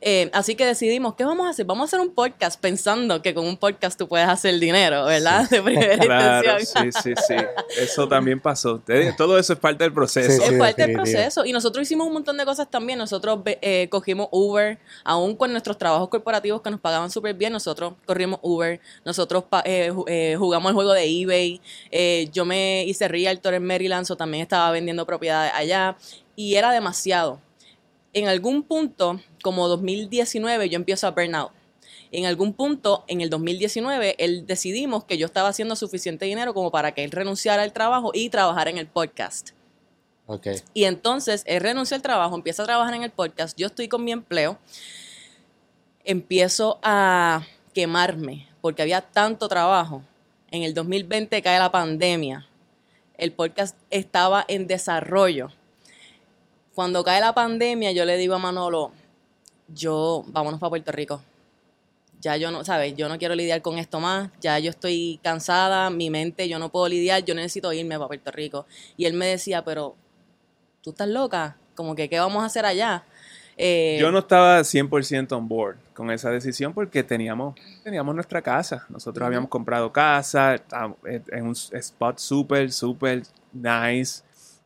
Eh, 0.00 0.30
así 0.32 0.54
que 0.54 0.64
decidimos, 0.64 1.14
¿qué 1.14 1.24
vamos 1.24 1.46
a 1.46 1.50
hacer? 1.50 1.66
Vamos 1.66 1.82
a 1.82 1.86
hacer 1.86 2.00
un 2.00 2.14
podcast 2.14 2.60
pensando 2.60 3.20
que 3.20 3.34
con 3.34 3.44
un 3.46 3.56
podcast 3.56 3.98
tú 3.98 4.06
puedes 4.06 4.28
hacer 4.28 4.58
dinero, 4.60 5.04
¿verdad? 5.06 5.48
De 5.50 5.60
primera 5.60 5.98
Claro, 6.04 6.60
intención. 6.60 6.92
sí, 6.92 7.14
sí, 7.14 7.22
sí. 7.26 7.34
Eso 7.78 8.08
también 8.08 8.40
pasó. 8.40 8.80
Todo 9.16 9.38
eso 9.38 9.52
es 9.52 9.58
parte 9.58 9.84
del 9.84 9.92
proceso. 9.92 10.30
Sí, 10.30 10.54
es 10.54 10.58
parte 10.58 10.86
del 10.86 10.92
proceso. 10.92 11.44
Y 11.44 11.52
nosotros 11.52 11.82
hicimos 11.82 12.06
un 12.06 12.12
montón 12.12 12.36
de 12.36 12.44
cosas 12.44 12.70
también. 12.70 12.98
Nosotros 12.98 13.40
eh, 13.44 13.88
cogimos 13.90 14.28
Uber, 14.30 14.78
aún 15.04 15.34
con 15.36 15.50
nuestros 15.50 15.76
trabajos 15.78 16.08
corporativos 16.08 16.62
que 16.62 16.70
nos 16.70 16.80
pagaban 16.80 17.10
súper 17.10 17.34
bien, 17.34 17.52
nosotros 17.52 17.94
corrimos 18.06 18.38
Uber, 18.42 18.80
nosotros 19.04 19.44
eh, 19.64 19.92
eh, 20.06 20.36
jugamos 20.38 20.70
el 20.70 20.74
juego 20.74 20.92
de 20.92 21.04
eBay. 21.04 21.60
Eh, 21.90 22.28
yo 22.32 22.44
me 22.44 22.84
hice 22.84 23.08
realtor 23.08 23.54
en 23.54 23.66
Maryland, 23.66 24.06
so 24.06 24.16
también 24.16 24.42
estaba 24.42 24.70
vendiendo 24.70 25.04
propiedades 25.06 25.52
allá. 25.54 25.96
Y 26.36 26.54
era 26.54 26.70
demasiado. 26.70 27.40
En 28.12 28.28
algún 28.28 28.62
punto, 28.62 29.20
como 29.42 29.68
2019, 29.68 30.68
yo 30.68 30.76
empiezo 30.76 31.06
a 31.06 31.10
burnout. 31.10 31.52
En 32.10 32.24
algún 32.24 32.54
punto, 32.54 33.04
en 33.06 33.20
el 33.20 33.28
2019, 33.28 34.16
él 34.18 34.46
decidimos 34.46 35.04
que 35.04 35.18
yo 35.18 35.26
estaba 35.26 35.48
haciendo 35.48 35.76
suficiente 35.76 36.24
dinero 36.24 36.54
como 36.54 36.70
para 36.70 36.92
que 36.92 37.04
él 37.04 37.10
renunciara 37.10 37.62
al 37.62 37.72
trabajo 37.72 38.12
y 38.14 38.30
trabajara 38.30 38.70
en 38.70 38.78
el 38.78 38.86
podcast. 38.86 39.50
Ok. 40.26 40.48
Y 40.72 40.84
entonces 40.84 41.42
él 41.46 41.60
renuncia 41.60 41.96
al 41.96 42.02
trabajo, 42.02 42.34
empieza 42.34 42.62
a 42.62 42.66
trabajar 42.66 42.94
en 42.94 43.02
el 43.02 43.10
podcast, 43.10 43.58
yo 43.58 43.66
estoy 43.66 43.88
con 43.88 44.04
mi 44.04 44.12
empleo, 44.12 44.58
empiezo 46.04 46.78
a 46.82 47.42
quemarme 47.74 48.48
porque 48.60 48.82
había 48.82 49.00
tanto 49.02 49.48
trabajo. 49.48 50.02
En 50.50 50.62
el 50.62 50.72
2020 50.72 51.42
cae 51.42 51.58
la 51.58 51.70
pandemia, 51.70 52.46
el 53.18 53.32
podcast 53.32 53.76
estaba 53.90 54.44
en 54.48 54.66
desarrollo. 54.66 55.50
Cuando 56.78 57.02
cae 57.02 57.20
la 57.20 57.34
pandemia, 57.34 57.90
yo 57.90 58.04
le 58.04 58.16
digo 58.16 58.36
a 58.36 58.38
Manolo, 58.38 58.92
yo, 59.66 60.22
vámonos 60.28 60.60
para 60.60 60.70
Puerto 60.70 60.92
Rico. 60.92 61.20
Ya 62.20 62.36
yo 62.36 62.52
no, 62.52 62.64
¿sabes? 62.64 62.94
Yo 62.94 63.08
no 63.08 63.18
quiero 63.18 63.34
lidiar 63.34 63.62
con 63.62 63.78
esto 63.78 63.98
más. 63.98 64.30
Ya 64.40 64.60
yo 64.60 64.70
estoy 64.70 65.18
cansada, 65.20 65.90
mi 65.90 66.08
mente, 66.08 66.48
yo 66.48 66.60
no 66.60 66.68
puedo 66.68 66.88
lidiar, 66.88 67.24
yo 67.24 67.34
necesito 67.34 67.72
irme 67.72 67.96
para 67.96 68.06
Puerto 68.06 68.30
Rico. 68.30 68.64
Y 68.96 69.06
él 69.06 69.14
me 69.14 69.26
decía, 69.26 69.64
pero 69.64 69.96
tú 70.80 70.90
estás 70.90 71.08
loca, 71.08 71.56
como 71.74 71.96
que, 71.96 72.08
¿qué 72.08 72.20
vamos 72.20 72.44
a 72.44 72.46
hacer 72.46 72.64
allá? 72.64 73.02
Eh, 73.56 73.98
Yo 74.00 74.12
no 74.12 74.20
estaba 74.20 74.60
100% 74.60 75.32
on 75.32 75.48
board 75.48 75.78
con 75.94 76.12
esa 76.12 76.30
decisión 76.30 76.72
porque 76.72 77.02
teníamos, 77.02 77.56
teníamos 77.82 78.14
nuestra 78.14 78.40
casa. 78.40 78.86
Nosotros 78.88 79.26
habíamos 79.26 79.50
comprado 79.50 79.90
casa 79.92 80.62
en 81.02 81.44
un 81.44 81.56
spot 81.72 82.18
súper, 82.18 82.70
súper 82.70 83.24
nice. 83.52 84.22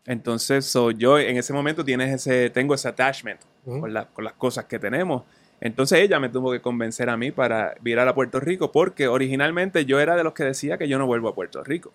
Entonces, 0.07 0.65
so, 0.67 0.91
yo 0.91 1.19
en 1.19 1.37
ese 1.37 1.53
momento 1.53 1.85
tienes 1.85 2.13
ese, 2.13 2.51
tengo 2.51 2.75
ese 2.75 2.89
attachment 2.89 3.41
con, 3.81 3.93
la- 3.95 4.07
con 4.07 4.25
las 4.25 4.33
cosas 4.35 4.65
que 4.65 4.79
tenemos. 4.79 5.23
Entonces 5.61 6.01
ella 6.01 6.19
me 6.19 6.29
tuvo 6.29 6.51
que 6.51 6.61
convencer 6.61 7.09
a 7.09 7.17
mí 7.17 7.31
para 7.31 7.75
virar 7.81 8.09
a 8.09 8.15
Puerto 8.15 8.41
Rico 8.41 8.73
porque 8.73 9.07
originalmente 9.07 9.85
yo 9.85 10.01
era 10.01 10.17
de 10.17 10.25
los 10.25 10.33
que 10.33 10.43
decía 10.43 10.77
que 10.77 10.89
yo 10.89 10.99
no 10.99 11.07
vuelvo 11.07 11.29
a 11.29 11.35
Puerto 11.37 11.63
Rico 11.63 11.93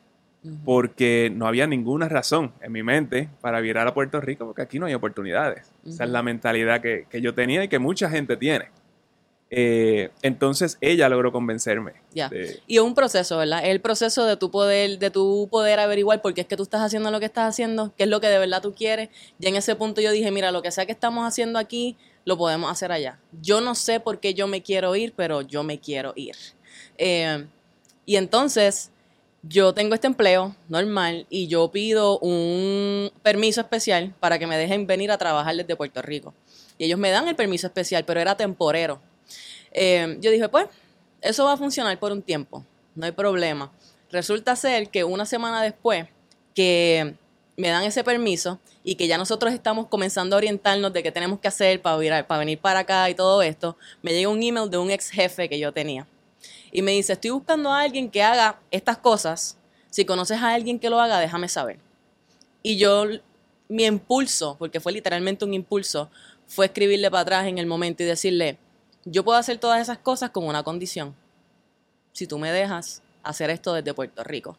porque 0.64 1.30
no 1.36 1.46
había 1.48 1.68
ninguna 1.68 2.08
razón 2.08 2.54
en 2.62 2.72
mi 2.72 2.82
mente 2.84 3.28
para 3.42 3.60
virar 3.60 3.86
a 3.88 3.94
Puerto 3.94 4.22
Rico, 4.22 4.46
porque 4.46 4.62
aquí 4.62 4.80
no 4.80 4.86
hay 4.86 4.94
oportunidades. 4.94 5.70
Esa 5.86 6.06
es 6.06 6.10
la 6.10 6.24
mentalidad 6.24 6.80
que, 6.80 7.06
que 7.10 7.20
yo 7.20 7.34
tenía 7.34 7.64
y 7.66 7.68
que 7.68 7.80
mucha 7.80 8.10
gente 8.10 8.38
tiene. 8.38 8.70
Eh, 9.50 10.10
entonces 10.24 10.78
ella 10.82 11.08
logró 11.08 11.32
convencerme. 11.32 11.94
Ya. 12.14 12.28
de- 12.30 12.60
Y 12.68 12.76
es 12.78 12.82
un 12.84 12.94
proceso, 12.96 13.38
¿verdad? 13.38 13.64
Es 13.64 13.70
el 13.70 13.80
proceso 13.80 14.26
de 14.26 14.36
tu 14.36 14.52
poder, 14.52 15.00
de 15.00 15.10
tu 15.10 15.48
poder 15.50 15.80
averiguar 15.80 16.22
por 16.22 16.34
qué 16.34 16.42
es 16.42 16.48
que 16.48 16.58
tú 16.58 16.64
estás 16.64 16.82
haciendo 16.82 17.12
lo 17.12 17.20
que 17.20 17.28
estás 17.28 17.48
haciendo, 17.48 17.94
qué 17.98 18.04
es 18.04 18.10
lo 18.10 18.20
que 18.20 18.28
de 18.28 18.40
verdad 18.40 18.62
tú 18.62 18.74
quieres. 18.76 19.10
Y 19.40 19.48
en 19.48 19.56
ese 19.56 19.76
punto 19.76 20.02
yo 20.02 20.12
dije, 20.12 20.32
mira, 20.32 20.52
lo 20.52 20.62
que 20.62 20.72
sea 20.72 20.86
que 20.86 20.92
estamos 20.92 21.26
haciendo 21.26 21.60
aquí, 21.60 21.96
lo 22.26 22.38
podemos 22.38 22.70
hacer 22.70 22.92
allá. 22.92 23.20
Yo 23.42 23.62
no 23.62 23.74
sé 23.74 24.02
por 24.02 24.20
qué 24.20 24.34
yo 24.34 24.48
me 24.48 24.62
quiero 24.62 24.96
ir, 24.98 25.14
pero 25.16 25.42
yo 25.42 25.64
me 25.64 25.80
quiero 25.80 26.12
ir. 26.18 26.36
Eh, 26.98 27.46
y 28.06 28.18
entonces, 28.18 28.92
yo 29.44 29.74
tengo 29.74 29.94
este 29.96 30.08
empleo 30.08 30.56
normal 30.68 31.26
y 31.30 31.48
yo 31.48 31.70
pido 31.72 32.20
un 32.20 33.12
permiso 33.24 33.62
especial 33.62 34.14
para 34.20 34.40
que 34.40 34.48
me 34.48 34.58
dejen 34.58 34.88
venir 34.88 35.10
a 35.12 35.18
trabajar 35.18 35.56
desde 35.56 35.76
Puerto 35.78 36.02
Rico. 36.02 36.34
Y 36.78 36.86
ellos 36.86 37.00
me 37.00 37.12
dan 37.12 37.28
el 37.30 37.36
permiso 37.36 37.68
especial, 37.68 38.04
pero 38.04 38.20
era 38.20 38.36
temporero. 38.36 39.00
Eh, 39.72 40.18
yo 40.22 40.32
dije, 40.32 40.50
pues, 40.50 40.68
eso 41.22 41.46
va 41.46 41.54
a 41.54 41.58
funcionar 41.58 41.98
por 42.00 42.12
un 42.12 42.22
tiempo, 42.22 42.64
no 42.96 43.06
hay 43.06 43.12
problema. 43.12 43.72
Resulta 44.12 44.56
ser 44.56 44.90
que 44.90 45.04
una 45.04 45.26
semana 45.26 45.62
después 45.62 46.08
que 46.56 47.16
me 47.58 47.70
dan 47.70 47.84
ese 47.84 48.04
permiso 48.04 48.60
y 48.84 48.96
que 48.96 49.08
ya 49.08 49.18
nosotros 49.18 49.54
estamos 49.54 49.88
comenzando 49.88 50.36
a 50.36 50.38
orientarnos 50.38 50.94
de 50.94 51.04
qué 51.04 51.12
tenemos 51.12 51.40
que 51.40 51.48
hacer 51.48 51.82
para, 51.82 51.98
vir- 51.98 52.26
para 52.26 52.40
venir 52.40 52.60
para 52.60 52.80
acá 52.82 53.10
y 53.10 53.16
todo 53.16 53.42
esto, 53.42 53.78
me 54.02 54.14
llega 54.14 54.30
un 54.30 54.42
email 54.42 54.70
de 54.70 54.78
un 54.78 54.92
ex 54.92 55.10
jefe 55.10 55.50
que 55.50 55.60
yo 55.60 55.74
tenía. 55.74 56.08
Y 56.72 56.82
me 56.82 56.92
dice, 56.92 57.14
estoy 57.14 57.32
buscando 57.32 57.72
a 57.72 57.82
alguien 57.82 58.10
que 58.10 58.24
haga 58.24 58.60
estas 58.72 58.98
cosas. 58.98 59.58
Si 59.90 60.06
conoces 60.06 60.38
a 60.42 60.54
alguien 60.54 60.80
que 60.80 60.90
lo 60.90 61.00
haga, 61.00 61.20
déjame 61.20 61.50
saber. 61.50 61.80
Y 62.62 62.78
yo, 62.78 63.06
mi 63.68 63.86
impulso, 63.86 64.56
porque 64.60 64.80
fue 64.80 64.92
literalmente 64.94 65.44
un 65.44 65.54
impulso, 65.54 66.10
fue 66.46 66.68
escribirle 66.68 67.10
para 67.10 67.22
atrás 67.22 67.48
en 67.48 67.58
el 67.58 67.66
momento 67.66 68.04
y 68.04 68.06
decirle, 68.06 68.58
yo 69.10 69.24
puedo 69.24 69.38
hacer 69.38 69.58
todas 69.58 69.82
esas 69.82 69.98
cosas 69.98 70.32
con 70.32 70.46
una 70.46 70.64
condición. 70.64 71.16
Si 72.14 72.28
tú 72.28 72.38
me 72.38 72.52
dejas 72.52 73.02
hacer 73.24 73.50
esto 73.50 73.74
desde 73.74 73.94
Puerto 73.94 74.24
Rico. 74.24 74.58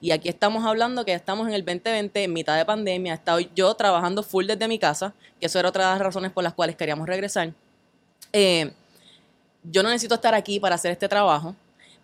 Y 0.00 0.12
aquí 0.12 0.28
estamos 0.28 0.64
hablando 0.64 1.04
que 1.04 1.12
estamos 1.12 1.46
en 1.48 1.54
el 1.54 1.64
2020, 1.64 2.24
en 2.24 2.32
mitad 2.32 2.56
de 2.56 2.64
pandemia. 2.64 3.12
He 3.12 3.16
estado 3.16 3.40
yo 3.40 3.74
trabajando 3.74 4.22
full 4.22 4.46
desde 4.46 4.66
mi 4.66 4.78
casa, 4.78 5.12
que 5.38 5.46
eso 5.46 5.58
era 5.58 5.68
otra 5.68 5.84
de 5.84 5.90
las 5.92 6.00
razones 6.00 6.32
por 6.32 6.42
las 6.42 6.54
cuales 6.54 6.76
queríamos 6.76 7.06
regresar. 7.06 7.52
Eh, 8.32 8.72
yo 9.62 9.82
no 9.82 9.90
necesito 9.90 10.14
estar 10.14 10.34
aquí 10.34 10.58
para 10.58 10.76
hacer 10.76 10.92
este 10.92 11.06
trabajo, 11.06 11.54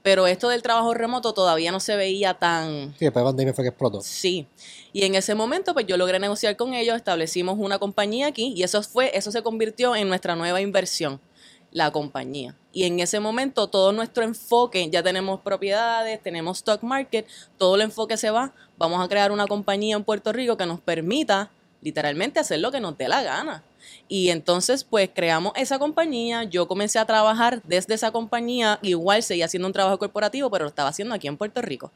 pero 0.02 0.26
esto 0.26 0.50
del 0.50 0.60
trabajo 0.60 0.92
remoto 0.92 1.32
todavía 1.32 1.72
no 1.72 1.80
se 1.80 1.96
veía 1.96 2.34
tan, 2.34 2.94
Sí, 2.98 3.06
después 3.06 3.24
de 3.24 3.28
pandemia 3.28 3.54
fue 3.54 3.64
que 3.64 3.70
explotó. 3.70 4.02
Sí. 4.02 4.46
Y 4.92 5.04
en 5.04 5.14
ese 5.14 5.34
momento, 5.34 5.72
pues 5.72 5.86
yo 5.86 5.96
logré 5.96 6.18
negociar 6.18 6.54
con 6.56 6.74
ellos, 6.74 6.96
establecimos 6.96 7.56
una 7.58 7.78
compañía 7.78 8.26
aquí 8.26 8.52
y 8.54 8.62
eso 8.62 8.82
fue, 8.82 9.16
eso 9.16 9.32
se 9.32 9.42
convirtió 9.42 9.96
en 9.96 10.08
nuestra 10.08 10.36
nueva 10.36 10.60
inversión, 10.60 11.18
la 11.70 11.90
compañía. 11.90 12.54
Y 12.72 12.84
en 12.84 13.00
ese 13.00 13.20
momento 13.20 13.68
todo 13.68 13.92
nuestro 13.92 14.24
enfoque, 14.24 14.88
ya 14.90 15.02
tenemos 15.02 15.40
propiedades, 15.40 16.22
tenemos 16.22 16.58
stock 16.58 16.82
market, 16.82 17.26
todo 17.58 17.76
el 17.76 17.82
enfoque 17.82 18.16
se 18.16 18.30
va, 18.30 18.52
vamos 18.78 19.04
a 19.04 19.08
crear 19.08 19.32
una 19.32 19.46
compañía 19.46 19.96
en 19.96 20.04
Puerto 20.04 20.32
Rico 20.32 20.56
que 20.56 20.66
nos 20.66 20.80
permita 20.80 21.50
literalmente 21.82 22.40
hacer 22.40 22.60
lo 22.60 22.72
que 22.72 22.80
nos 22.80 22.98
dé 22.98 23.08
la 23.08 23.22
gana. 23.22 23.62
Y 24.08 24.30
entonces, 24.30 24.84
pues 24.84 25.10
creamos 25.14 25.52
esa 25.56 25.78
compañía. 25.78 26.44
Yo 26.44 26.66
comencé 26.66 26.98
a 26.98 27.04
trabajar 27.04 27.62
desde 27.64 27.94
esa 27.94 28.10
compañía. 28.10 28.78
Igual 28.82 29.22
seguía 29.22 29.44
haciendo 29.44 29.68
un 29.68 29.72
trabajo 29.72 29.98
corporativo, 29.98 30.50
pero 30.50 30.64
lo 30.64 30.68
estaba 30.68 30.88
haciendo 30.88 31.14
aquí 31.14 31.28
en 31.28 31.36
Puerto 31.36 31.62
Rico. 31.62 31.92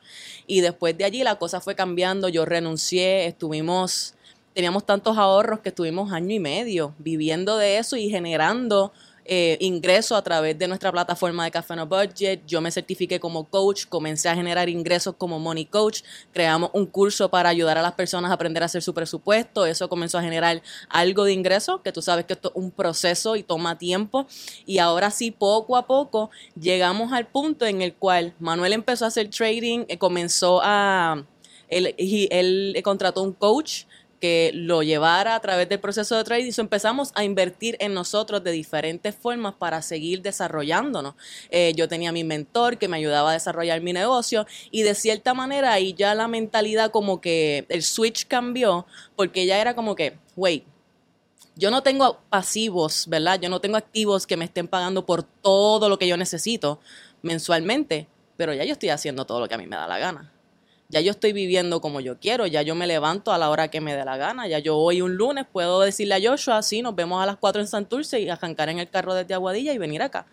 Y 0.46 0.60
después 0.60 0.96
de 0.96 1.04
allí 1.04 1.22
la 1.24 1.36
cosa 1.36 1.60
fue 1.60 1.74
cambiando. 1.74 2.28
Yo 2.28 2.44
renuncié, 2.44 3.26
estuvimos, 3.26 4.14
teníamos 4.54 4.86
tantos 4.86 5.18
ahorros 5.18 5.60
que 5.60 5.70
estuvimos 5.70 6.12
año 6.12 6.34
y 6.34 6.40
medio 6.40 6.94
viviendo 6.98 7.56
de 7.56 7.78
eso 7.78 7.96
y 7.96 8.10
generando 8.10 8.92
eh, 9.32 9.56
ingresos 9.60 10.18
a 10.18 10.22
través 10.22 10.58
de 10.58 10.66
nuestra 10.66 10.90
plataforma 10.90 11.44
de 11.44 11.52
Café 11.52 11.76
No 11.76 11.86
Budget. 11.86 12.42
Yo 12.48 12.60
me 12.60 12.72
certifiqué 12.72 13.20
como 13.20 13.48
coach, 13.48 13.86
comencé 13.86 14.28
a 14.28 14.34
generar 14.34 14.68
ingresos 14.68 15.14
como 15.16 15.38
money 15.38 15.66
coach. 15.66 16.02
Creamos 16.32 16.70
un 16.72 16.84
curso 16.84 17.30
para 17.30 17.48
ayudar 17.48 17.78
a 17.78 17.82
las 17.82 17.92
personas 17.92 18.32
a 18.32 18.34
aprender 18.34 18.64
a 18.64 18.66
hacer 18.66 18.82
su 18.82 18.92
presupuesto. 18.92 19.66
Eso 19.66 19.88
comenzó 19.88 20.18
a 20.18 20.22
generar 20.22 20.60
algo 20.88 21.22
de 21.22 21.32
ingreso, 21.32 21.80
que 21.80 21.92
tú 21.92 22.02
sabes 22.02 22.24
que 22.24 22.32
esto 22.32 22.48
es 22.48 22.56
un 22.56 22.72
proceso 22.72 23.36
y 23.36 23.44
toma 23.44 23.78
tiempo. 23.78 24.26
Y 24.66 24.78
ahora 24.78 25.12
sí, 25.12 25.30
poco 25.30 25.76
a 25.76 25.86
poco, 25.86 26.30
llegamos 26.60 27.12
al 27.12 27.28
punto 27.28 27.66
en 27.66 27.82
el 27.82 27.94
cual 27.94 28.34
Manuel 28.40 28.72
empezó 28.72 29.04
a 29.04 29.08
hacer 29.08 29.30
trading, 29.30 29.84
eh, 29.86 29.96
comenzó 29.96 30.60
a... 30.60 31.24
Él, 31.68 31.94
él 31.96 32.80
contrató 32.82 33.22
un 33.22 33.32
coach 33.32 33.84
que 34.20 34.50
lo 34.54 34.82
llevara 34.82 35.34
a 35.34 35.40
través 35.40 35.68
del 35.68 35.80
proceso 35.80 36.16
de 36.16 36.24
trading. 36.24 36.52
So 36.52 36.62
empezamos 36.62 37.10
a 37.14 37.24
invertir 37.24 37.76
en 37.80 37.94
nosotros 37.94 38.44
de 38.44 38.52
diferentes 38.52 39.14
formas 39.14 39.54
para 39.54 39.82
seguir 39.82 40.22
desarrollándonos. 40.22 41.14
Eh, 41.50 41.72
yo 41.74 41.88
tenía 41.88 42.12
mi 42.12 42.22
mentor 42.22 42.78
que 42.78 42.86
me 42.86 42.98
ayudaba 42.98 43.30
a 43.30 43.32
desarrollar 43.32 43.80
mi 43.80 43.92
negocio 43.92 44.46
y 44.70 44.82
de 44.82 44.94
cierta 44.94 45.34
manera 45.34 45.72
ahí 45.72 45.94
ya 45.94 46.14
la 46.14 46.28
mentalidad 46.28 46.90
como 46.90 47.20
que 47.20 47.64
el 47.68 47.82
switch 47.82 48.26
cambió 48.26 48.86
porque 49.16 49.46
ya 49.46 49.58
era 49.58 49.74
como 49.74 49.96
que, 49.96 50.18
wait, 50.36 50.64
yo 51.56 51.70
no 51.70 51.82
tengo 51.82 52.20
pasivos, 52.28 53.06
¿verdad? 53.08 53.40
Yo 53.40 53.48
no 53.48 53.60
tengo 53.60 53.76
activos 53.76 54.26
que 54.26 54.36
me 54.36 54.44
estén 54.44 54.68
pagando 54.68 55.04
por 55.04 55.22
todo 55.22 55.88
lo 55.88 55.98
que 55.98 56.06
yo 56.06 56.16
necesito 56.16 56.80
mensualmente, 57.22 58.06
pero 58.36 58.54
ya 58.54 58.64
yo 58.64 58.72
estoy 58.72 58.90
haciendo 58.90 59.24
todo 59.24 59.40
lo 59.40 59.48
que 59.48 59.54
a 59.54 59.58
mí 59.58 59.66
me 59.66 59.76
da 59.76 59.86
la 59.86 59.98
gana. 59.98 60.32
Ya 60.90 61.00
yo 61.00 61.12
estoy 61.12 61.32
viviendo 61.32 61.80
como 61.80 62.00
yo 62.00 62.18
quiero, 62.18 62.46
ya 62.46 62.62
yo 62.62 62.74
me 62.74 62.88
levanto 62.88 63.32
a 63.32 63.38
la 63.38 63.48
hora 63.48 63.68
que 63.68 63.80
me 63.80 63.94
dé 63.94 64.04
la 64.04 64.16
gana, 64.16 64.48
ya 64.48 64.58
yo 64.58 64.76
hoy 64.76 65.02
un 65.02 65.14
lunes 65.14 65.46
puedo 65.50 65.80
decirle 65.80 66.16
a 66.16 66.30
Joshua, 66.30 66.62
sí, 66.62 66.82
nos 66.82 66.96
vemos 66.96 67.22
a 67.22 67.26
las 67.26 67.36
4 67.36 67.62
en 67.62 67.68
Santurce 67.68 68.20
y 68.20 68.28
arrancar 68.28 68.68
en 68.70 68.80
el 68.80 68.90
carro 68.90 69.14
desde 69.14 69.34
Aguadilla 69.34 69.72
y 69.72 69.78
venir 69.78 70.02
acá. 70.02 70.26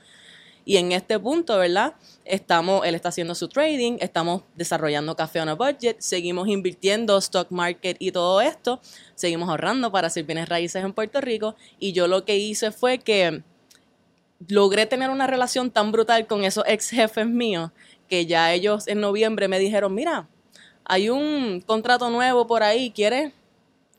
Y 0.65 0.77
en 0.77 0.91
este 0.91 1.17
punto, 1.19 1.57
¿verdad? 1.57 1.93
Estamos, 2.25 2.85
él 2.85 2.95
está 2.95 3.09
haciendo 3.09 3.35
su 3.35 3.47
trading, 3.47 3.97
estamos 4.01 4.41
desarrollando 4.55 5.15
café 5.15 5.39
on 5.41 5.49
a 5.49 5.53
budget, 5.53 5.97
seguimos 5.99 6.47
invirtiendo 6.47 7.17
stock 7.19 7.51
market 7.51 7.95
y 7.99 8.11
todo 8.11 8.41
esto, 8.41 8.81
seguimos 9.15 9.47
ahorrando 9.49 9.91
para 9.91 10.07
hacer 10.07 10.25
bienes 10.25 10.49
raíces 10.49 10.83
en 10.83 10.91
Puerto 10.91 11.21
Rico 11.21 11.55
y 11.79 11.93
yo 11.93 12.07
lo 12.07 12.25
que 12.25 12.35
hice 12.35 12.71
fue 12.71 12.97
que 12.97 13.43
logré 14.47 14.87
tener 14.87 15.09
una 15.09 15.27
relación 15.27 15.71
tan 15.71 15.91
brutal 15.91 16.27
con 16.27 16.43
esos 16.43 16.63
ex 16.67 16.89
jefes 16.89 17.27
míos 17.27 17.71
que 18.09 18.25
ya 18.25 18.51
ellos 18.53 18.87
en 18.87 18.99
noviembre 19.01 19.47
me 19.47 19.59
dijeron, 19.59 19.93
mira, 19.93 20.27
hay 20.87 21.09
un 21.09 21.61
contrato 21.65 22.09
nuevo 22.09 22.47
por 22.47 22.63
ahí, 22.63 22.91
¿quieres, 22.91 23.33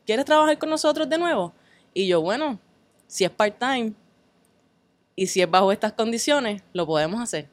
¿quieres 0.06 0.24
trabajar 0.24 0.58
con 0.58 0.70
nosotros 0.70 1.08
de 1.08 1.18
nuevo? 1.18 1.52
Y 1.92 2.06
yo, 2.06 2.22
bueno, 2.22 2.58
si 3.06 3.24
es 3.24 3.30
part-time 3.30 3.92
y 5.14 5.26
si 5.26 5.42
es 5.42 5.50
bajo 5.50 5.70
estas 5.70 5.92
condiciones, 5.92 6.62
lo 6.72 6.86
podemos 6.86 7.20
hacer. 7.20 7.48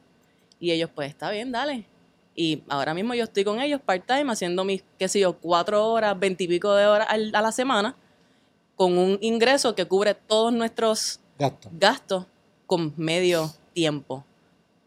Y 0.58 0.70
ellos, 0.70 0.90
pues 0.94 1.10
está 1.10 1.30
bien, 1.30 1.52
dale. 1.52 1.86
Y 2.34 2.62
ahora 2.68 2.94
mismo 2.94 3.14
yo 3.14 3.24
estoy 3.24 3.44
con 3.44 3.60
ellos 3.60 3.80
part-time 3.84 4.32
haciendo 4.32 4.64
mis, 4.64 4.82
qué 4.98 5.06
sé 5.06 5.20
yo, 5.20 5.38
cuatro 5.38 5.86
horas, 5.86 6.18
veintipico 6.18 6.74
de 6.74 6.86
horas 6.86 7.08
a 7.10 7.42
la 7.42 7.52
semana, 7.52 7.94
con 8.74 8.96
un 8.96 9.18
ingreso 9.20 9.74
que 9.74 9.86
cubre 9.86 10.14
todos 10.14 10.52
nuestros 10.52 11.20
gastos 11.72 12.24
con 12.66 12.94
medio 12.96 13.50
tiempo 13.74 14.24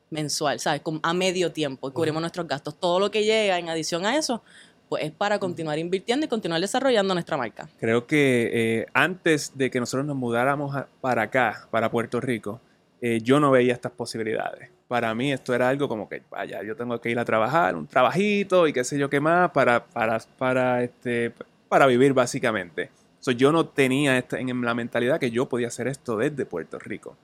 mensual, 0.10 0.60
¿sabes? 0.60 0.82
a 1.04 1.13
medio 1.13 1.52
tiempo, 1.52 1.91
cubrimos 1.91 2.22
nuestros 2.22 2.48
gastos. 2.48 2.80
Todo 2.80 3.00
lo 3.00 3.12
que 3.12 3.24
llega 3.24 3.58
en 3.60 3.69
adición 3.69 4.06
a 4.06 4.17
eso, 4.17 4.41
pues 4.89 5.04
es 5.04 5.12
para 5.12 5.39
continuar 5.39 5.78
invirtiendo 5.78 6.26
y 6.26 6.30
continuar 6.30 6.60
desarrollando 6.60 7.13
nuestra 7.13 7.38
marca. 7.38 7.69
Creo 7.80 8.08
que 8.08 8.50
eh, 8.52 8.86
antes 8.93 9.52
de 9.56 9.69
que 9.69 9.80
nosotros 9.80 10.06
nos 10.06 10.15
mudáramos 10.15 10.76
para 11.00 11.24
acá, 11.24 11.67
para 11.72 11.91
Puerto 11.91 12.19
Rico, 12.19 12.60
eh, 13.02 13.19
yo 13.22 13.39
no 13.39 13.52
veía 13.52 13.74
estas 13.74 13.91
posibilidades. 13.91 14.69
Para 14.88 15.13
mí 15.13 15.32
esto 15.32 15.54
era 15.54 15.69
algo 15.69 15.88
como 15.88 16.10
que, 16.10 16.24
vaya, 16.30 16.63
yo 16.63 16.76
tengo 16.76 17.00
que 17.00 17.12
ir 17.12 17.19
a 17.19 17.26
trabajar, 17.26 17.76
un 17.76 17.88
trabajito 17.88 18.67
y 18.67 18.74
qué 18.74 18.84
sé 18.84 18.98
yo 18.98 19.10
qué 19.10 19.19
más 19.19 19.52
para, 19.52 19.86
para, 19.86 20.19
para, 20.38 20.84
este, 20.84 21.32
para 21.69 21.86
vivir 21.86 22.13
básicamente. 22.13 22.89
So, 23.19 23.32
yo 23.32 23.52
no 23.52 23.67
tenía 23.67 24.17
esta, 24.17 24.39
en 24.39 24.62
la 24.62 24.74
mentalidad 24.74 25.19
que 25.19 25.30
yo 25.30 25.48
podía 25.48 25.67
hacer 25.67 25.88
esto 25.88 26.17
desde 26.17 26.45
Puerto 26.45 26.80
Rico 26.80 27.17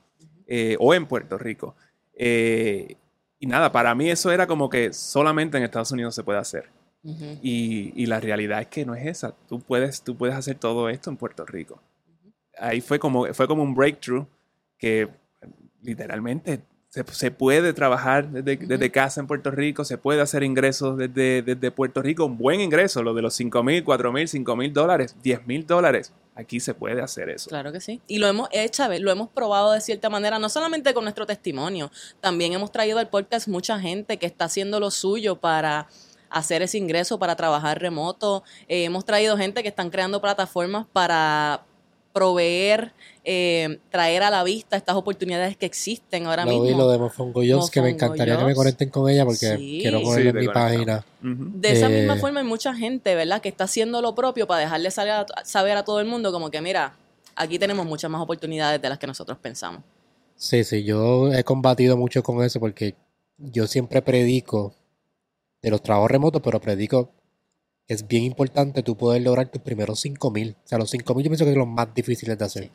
eh, 0.48 0.76
o 0.80 0.93
en 0.93 1.08
Puerto 1.08 1.38
Rico. 1.38 1.76
Eh, 2.15 2.95
y 3.39 3.47
nada, 3.47 3.71
para 3.71 3.93
mí 3.95 4.10
eso 4.10 4.32
era 4.32 4.47
como 4.47 4.69
que 4.69 4.93
solamente 4.93 5.58
en 5.58 5.63
Estados 5.63 5.91
Unidos 5.91 6.15
se 6.15 6.23
puede 6.23 6.39
hacer. 6.39 6.69
y, 7.04 8.06
la 8.08 8.19
realidad 8.19 8.62
es 8.62 8.67
que 8.67 8.86
no 8.86 8.95
es 8.95 9.06
esa. 9.06 9.36
Tú 9.47 9.60
puedes, 9.60 10.01
tú 10.01 10.17
puedes 10.17 10.36
hacer 10.36 10.58
todo 10.58 10.89
esto 10.89 11.10
en 11.10 11.17
Puerto 11.17 11.45
Rico. 11.45 11.80
Ahí 12.58 12.82
fue 12.82 12.97
como, 12.97 13.32
fue 13.34 13.47
como 13.47 13.62
un 13.62 13.75
breakthrough 13.75 14.25
que 14.78 15.10
literalmente 15.84 16.62
se, 17.03 17.31
puede 17.31 17.73
trabajar 17.73 18.29
desde, 18.29 18.91
casa 18.91 19.19
en 19.19 19.27
Puerto 19.27 19.51
Rico, 19.51 19.84
se 19.84 19.97
puede 19.97 20.21
hacer 20.21 20.43
ingresos 20.43 20.97
desde, 20.97 21.41
desde 21.41 21.71
Puerto 21.71 22.01
Rico, 22.01 22.25
un 22.25 22.38
buen 22.38 22.62
ingreso, 22.62 23.03
lo 23.03 23.13
de 23.13 23.21
los 23.21 23.34
5 23.34 23.63
mil, 23.63 23.84
4 23.84 24.13
mil, 24.13 24.27
5 24.27 24.55
mil 24.55 24.71
dólares, 24.71 25.15
10 25.21 25.45
mil 25.45 25.67
dólares. 25.67 26.13
Aquí 26.36 26.60
se 26.60 26.73
puede 26.73 27.01
hacer 27.01 27.29
eso. 27.29 27.49
Claro 27.49 27.71
que 27.73 27.81
sí. 27.81 28.01
Y 28.08 28.19
lo 28.19 28.27
hemos 28.27 28.47
hecho, 28.51 28.84
lo 28.99 29.12
hemos 29.12 29.29
probado 29.29 29.73
de 29.73 29.81
cierta 29.81 30.10
manera, 30.10 30.39
no 30.39 30.47
solamente 30.47 30.93
con 30.93 31.03
nuestro 31.03 31.25
testimonio, 31.25 31.91
también 32.21 32.53
hemos 32.53 32.71
traído 32.71 32.99
al 32.99 33.10
podcast 33.10 33.47
mucha 33.49 33.77
gente 33.79 34.17
que 34.17 34.25
está 34.25 34.45
haciendo 34.45 34.79
lo 34.79 34.89
suyo 34.89 35.36
para 35.36 35.88
hacer 36.29 36.62
ese 36.62 36.77
ingreso, 36.77 37.19
para 37.19 37.36
trabajar 37.36 37.81
remoto. 37.81 38.43
Eh, 38.69 38.86
hemos 38.86 39.03
traído 39.03 39.38
gente 39.38 39.63
que 39.63 39.69
están 39.69 39.89
creando 39.89 40.21
plataformas 40.21 40.86
para 40.93 41.65
proveer, 42.15 42.93
eh, 43.25 43.78
traer 43.91 44.23
a 44.23 44.30
la 44.30 44.41
vista 44.45 44.78
estas 44.78 44.95
oportunidades 44.95 45.58
que 45.58 45.65
existen 45.65 46.28
ahora 46.28 46.45
mismo. 46.45 46.63
lo 46.78 46.89
de 46.89 46.97
Mofongo 46.97 47.41
Jobs, 47.45 47.69
que 47.69 47.82
me 47.82 47.89
encantaría 47.89 48.38
que 48.38 48.45
me 48.45 48.56
conecten 48.56 48.89
con 48.89 49.10
ella 49.10 49.25
porque 49.25 49.58
quiero 49.82 50.01
ponerlo 50.01 50.30
en 50.30 50.38
mi 50.38 50.47
página. 50.47 51.04
De 51.19 51.71
esa 51.73 51.89
misma 51.89 52.15
eh, 52.15 52.19
forma 52.19 52.39
hay 52.39 52.45
mucha 52.45 52.73
gente, 52.73 53.15
¿verdad?, 53.15 53.41
que 53.41 53.49
está 53.49 53.65
haciendo 53.65 54.01
lo 54.01 54.15
propio 54.15 54.47
para 54.47 54.62
dejarle 54.62 54.91
saber 54.91 55.75
a 55.78 55.84
todo 55.84 55.99
el 55.99 56.08
mundo 56.08 56.32
como 56.32 56.49
que, 56.49 56.62
mira, 56.62 56.95
aquí 57.36 57.60
tenemos 57.60 57.86
muchas 57.86 58.10
más 58.10 58.21
oportunidades 58.21 58.82
de 58.82 58.88
las 58.88 58.97
que 58.97 59.08
nosotros 59.08 59.38
pensamos. 59.38 59.82
Sí, 60.38 60.63
sí, 60.63 60.86
yo 60.86 61.34
he 61.34 61.43
combatido 61.43 61.97
mucho 61.97 62.23
con 62.23 62.41
eso 62.45 62.62
porque 62.62 62.95
yo 63.38 63.67
siempre 63.67 64.01
predico 64.01 64.73
de 65.62 65.69
los 65.69 65.84
trabajos 65.84 66.12
remotos, 66.12 66.41
pero 66.41 66.62
predico 66.62 67.12
es 67.88 68.08
bien 68.08 68.24
importante 68.24 68.84
tú 68.84 68.95
poder 68.95 69.21
lograr 69.21 69.50
tus 69.50 69.62
primeros 69.62 70.00
5000. 70.00 70.56
O 70.63 70.67
sea, 70.67 70.78
los 70.78 70.89
5000 70.89 71.24
yo 71.24 71.30
pienso 71.30 71.45
que 71.45 71.52
son 71.52 71.60
los 71.60 71.67
más 71.67 71.93
difíciles 71.93 72.38
de 72.38 72.45
hacer. 72.45 72.69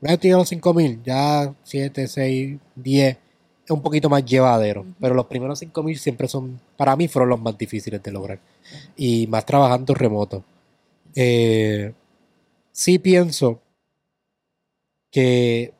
Una 0.00 0.12
vez 0.12 0.20
tú 0.20 0.24
llegas 0.24 0.36
a 0.36 0.40
los 0.40 0.48
5000, 0.48 1.02
ya 1.02 1.54
7, 1.62 2.08
6, 2.08 2.58
10 2.74 3.18
es 3.64 3.70
un 3.70 3.82
poquito 3.82 4.08
más 4.08 4.24
llevadero. 4.24 4.86
Pero 5.00 5.14
los 5.14 5.26
primeros 5.26 5.58
5000 5.58 5.98
siempre 5.98 6.28
son, 6.28 6.60
para 6.76 6.96
mí, 6.96 7.08
fueron 7.08 7.30
los 7.30 7.40
más 7.40 7.56
difíciles 7.56 8.02
de 8.02 8.12
lograr. 8.12 8.40
Y 8.96 9.26
más 9.26 9.46
trabajando 9.46 9.94
remoto. 9.94 10.44
Eh, 11.14 11.92
sí 12.72 12.98
pienso 12.98 13.60
que 15.10 15.72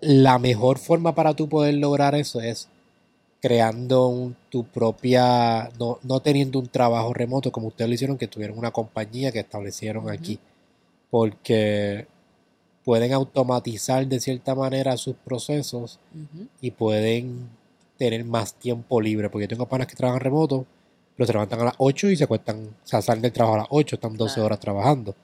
la 0.00 0.38
mejor 0.38 0.78
forma 0.78 1.14
para 1.14 1.34
tú 1.34 1.48
poder 1.48 1.74
lograr 1.74 2.14
eso 2.14 2.40
es 2.40 2.68
creando 3.40 4.32
tu 4.50 4.64
propia, 4.64 5.70
no, 5.78 5.98
no, 6.02 6.20
teniendo 6.20 6.58
un 6.58 6.68
trabajo 6.68 7.12
remoto 7.14 7.50
como 7.50 7.68
ustedes 7.68 7.88
lo 7.88 7.94
hicieron, 7.94 8.18
que 8.18 8.28
tuvieron 8.28 8.58
una 8.58 8.70
compañía 8.70 9.32
que 9.32 9.40
establecieron 9.40 10.10
aquí, 10.10 10.38
porque 11.10 12.06
pueden 12.84 13.12
automatizar 13.12 14.06
de 14.06 14.20
cierta 14.20 14.54
manera 14.54 14.96
sus 14.96 15.16
procesos 15.16 15.98
y 16.60 16.70
pueden 16.70 17.48
tener 17.96 18.24
más 18.24 18.54
tiempo 18.54 19.00
libre, 19.00 19.30
porque 19.30 19.44
yo 19.44 19.48
tengo 19.48 19.66
panas 19.66 19.86
que 19.86 19.96
trabajan 19.96 20.20
remoto, 20.20 20.66
pero 21.16 21.26
se 21.26 21.32
levantan 21.32 21.60
a 21.60 21.64
las 21.64 21.74
8 21.78 22.10
y 22.10 22.16
se 22.16 22.26
cuentan, 22.26 22.56
o 22.56 22.86
sea, 22.86 23.02
salen 23.02 23.22
del 23.22 23.32
trabajo 23.32 23.56
a 23.56 23.58
las 23.58 23.66
8, 23.70 23.96
están 23.96 24.16
12 24.16 24.40
horas 24.40 24.58
trabajando. 24.58 25.14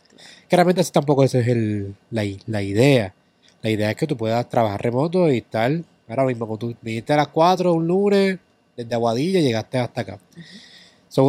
Que 0.49 0.57
realmente 0.57 0.85
tampoco 0.85 1.25
esa 1.25 1.41
es 1.41 1.49
el, 1.49 1.95
la, 2.11 2.23
la 2.47 2.63
idea. 2.63 3.15
La 3.63 3.71
idea 3.71 3.91
es 3.91 3.97
que 3.97 4.07
tú 4.07 4.17
puedas 4.17 4.47
trabajar 4.49 4.83
remoto 4.83 5.31
y 5.33 5.39
estar 5.39 5.73
Ahora 6.09 6.25
mismo, 6.25 6.47
cuando 6.47 6.69
tú 6.69 6.77
viniste 6.81 7.13
a 7.13 7.17
las 7.17 7.29
4 7.29 7.73
un 7.73 7.87
lunes, 7.87 8.39
desde 8.77 8.95
Aguadilla 8.95 9.41
llegaste 9.41 9.79
hasta 9.79 10.03
acá. 10.03 10.19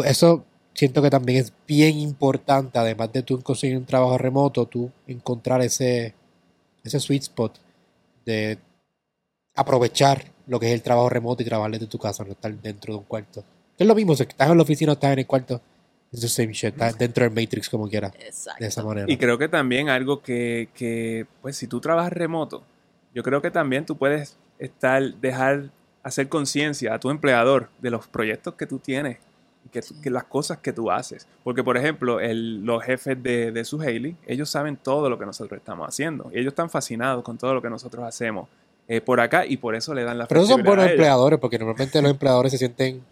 eso 0.06 0.46
siento 0.74 1.02
que 1.02 1.10
también 1.10 1.40
es 1.40 1.52
bien 1.68 1.98
importante, 1.98 2.78
además 2.78 3.12
de 3.12 3.24
tú 3.24 3.42
conseguir 3.42 3.78
un 3.78 3.86
trabajo 3.86 4.18
remoto, 4.18 4.66
tú 4.68 4.92
encontrar 5.08 5.62
ese, 5.62 6.14
ese 6.84 7.00
sweet 7.00 7.24
spot 7.24 7.58
de 8.26 8.60
aprovechar 9.56 10.24
lo 10.46 10.60
que 10.60 10.68
es 10.68 10.74
el 10.74 10.84
trabajo 10.84 11.10
remoto 11.10 11.42
y 11.42 11.46
trabajar 11.46 11.72
desde 11.72 11.88
tu 11.88 11.98
casa, 11.98 12.24
no 12.24 12.32
estar 12.32 12.54
dentro 12.62 12.94
de 12.94 13.00
un 13.00 13.06
cuarto. 13.06 13.44
Es 13.78 13.88
lo 13.88 13.96
mismo, 13.96 14.16
si 14.16 14.24
estás 14.24 14.50
en 14.50 14.58
la 14.58 14.64
oficina 14.64 14.92
o 14.92 14.94
estás 14.94 15.14
en 15.14 15.20
el 15.20 15.28
cuarto, 15.28 15.62
es 16.12 16.22
the 16.22 16.28
same 16.28 16.54
shit, 16.54 16.74
estás 16.74 16.98
dentro 16.98 17.24
del 17.24 17.34
Matrix 17.34 17.70
como 17.70 17.90
quieras. 17.90 18.14
De 18.60 18.68
esa 18.68 18.84
manera. 18.84 19.12
Y 19.12 19.18
creo 19.18 19.38
que 19.38 19.50
también 19.50 19.90
algo 19.90 20.22
que, 20.22 20.70
que, 20.76 21.26
pues 21.42 21.58
si 21.58 21.68
tú 21.68 21.82
trabajas 21.82 22.14
remoto, 22.14 22.64
yo 23.16 23.24
creo 23.24 23.42
que 23.42 23.50
también 23.50 23.86
tú 23.86 23.98
puedes 23.98 24.38
estar, 24.60 25.14
dejar 25.16 25.72
hacer 26.04 26.30
conciencia 26.30 26.94
a 26.94 27.00
tu 27.00 27.10
empleador 27.10 27.70
de 27.80 27.90
los 27.90 28.08
proyectos 28.08 28.56
que 28.56 28.66
tú 28.66 28.80
tienes 28.80 29.18
y 29.66 29.70
que, 29.70 30.10
las 30.10 30.24
cosas 30.24 30.60
que 30.60 30.72
tú 30.72 30.90
haces. 30.90 31.28
Porque, 31.44 31.64
por 31.64 31.78
ejemplo, 31.78 32.20
el, 32.20 32.64
los 32.64 32.84
jefes 32.84 33.22
de, 33.22 33.52
de 33.52 33.66
su 33.66 33.82
Haley, 33.82 34.16
ellos 34.26 34.50
saben 34.50 34.78
todo 34.78 35.10
lo 35.10 35.20
que 35.20 35.26
nosotros 35.26 35.58
estamos 35.58 35.88
haciendo. 35.88 36.30
Y 36.34 36.40
ellos 36.40 36.52
están 36.52 36.70
fascinados 36.70 37.24
con 37.24 37.38
todo 37.38 37.54
lo 37.54 37.62
que 37.62 37.70
nosotros 37.70 38.06
hacemos 38.06 38.48
eh, 38.88 39.02
por 39.02 39.20
acá 39.20 39.46
y 39.46 39.58
por 39.58 39.76
eso 39.76 39.94
le 39.94 40.04
dan 40.04 40.18
la 40.18 40.28
Pero 40.28 40.42
esos 40.42 40.52
son 40.52 40.64
buenos 40.64 40.90
empleadores 40.90 41.40
porque 41.40 41.60
normalmente 41.60 42.02
los 42.02 42.12
empleadores 42.12 42.54
se 42.54 42.58
sienten 42.58 43.04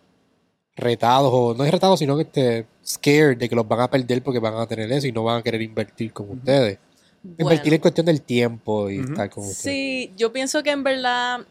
retados 0.73 1.29
o 1.33 1.53
no 1.53 1.65
es 1.65 1.71
retados, 1.71 1.99
sino 1.99 2.15
que 2.15 2.23
este, 2.23 2.65
scared 2.85 3.37
de 3.37 3.49
que 3.49 3.55
los 3.55 3.67
van 3.67 3.81
a 3.81 3.89
perder 3.89 4.23
porque 4.23 4.39
van 4.39 4.55
a 4.55 4.67
tener 4.67 4.89
eso 4.91 5.07
y 5.07 5.11
no 5.11 5.23
van 5.23 5.39
a 5.39 5.43
querer 5.43 5.61
invertir 5.61 6.13
con 6.13 6.29
ustedes. 6.29 6.79
Invertir 7.37 7.73
en 7.73 7.81
cuestión 7.81 8.05
del 8.05 8.21
tiempo 8.21 8.89
y 8.89 9.05
tal 9.13 9.29
como 9.29 9.47
Sí, 9.47 10.11
yo 10.15 10.31
pienso 10.31 10.63
que 10.63 10.71
en 10.71 10.83
verdad 10.83 11.45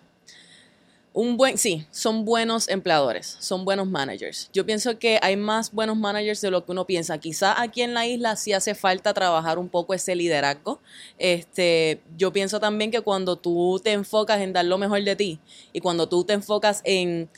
un 1.15 1.37
buen, 1.37 1.57
sí, 1.59 1.87
son 1.93 2.25
buenos 2.25 2.69
empleadores, 2.69 3.37
son 3.39 3.65
buenos 3.65 3.87
managers. 3.87 4.51
Yo 4.53 4.67
pienso 4.67 4.99
que 4.99 5.21
hay 5.23 5.37
más 5.37 5.71
buenos 5.71 5.97
managers 5.97 6.41
de 6.41 6.51
lo 6.51 6.65
que 6.65 6.73
uno 6.73 6.87
piensa. 6.87 7.19
Quizá 7.19 7.63
aquí 7.63 7.83
en 7.83 7.95
la 7.95 8.05
isla 8.05 8.35
sí 8.35 8.53
hace 8.53 8.75
falta 8.75 9.15
trabajar 9.15 9.61
un 9.61 9.69
poco 9.69 9.95
ese 9.95 10.17
liderazgo. 10.17 10.81
Este, 11.17 12.01
yo 12.17 12.33
pienso 12.33 12.59
también 12.59 12.91
que 12.91 13.01
cuando 13.01 13.37
tú 13.37 13.81
te 13.83 13.93
enfocas 13.93 14.41
en 14.41 14.53
dar 14.53 14.65
lo 14.65 14.77
mejor 14.77 15.05
de 15.05 15.15
ti 15.15 15.39
y 15.73 15.81
cuando 15.81 16.09
tú 16.09 16.25
te 16.25 16.33
enfocas 16.33 16.81
en 16.83 17.29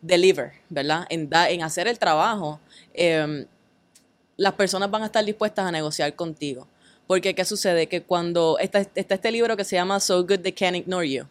deliver, 0.00 0.52
¿verdad? 0.70 1.06
En, 1.10 1.28
en 1.30 1.62
hacer 1.62 1.86
el 1.86 1.98
trabajo, 1.98 2.60
em, 2.94 3.44
las 4.38 4.54
personas 4.54 4.90
van 4.90 5.02
a 5.02 5.06
estar 5.06 5.22
dispuestas 5.22 5.66
a 5.66 5.70
negociar 5.70 6.14
contigo. 6.14 6.66
Porque, 7.08 7.34
¿qué 7.34 7.44
sucede? 7.44 7.88
Que 7.88 8.02
cuando 8.02 8.58
está, 8.60 8.78
está 8.94 9.14
este 9.16 9.32
libro 9.32 9.56
que 9.56 9.64
se 9.64 9.74
llama 9.74 9.98
So 9.98 10.22
Good 10.22 10.40
They 10.40 10.52
Can't 10.52 10.76
Ignore 10.76 11.10
You 11.10 11.24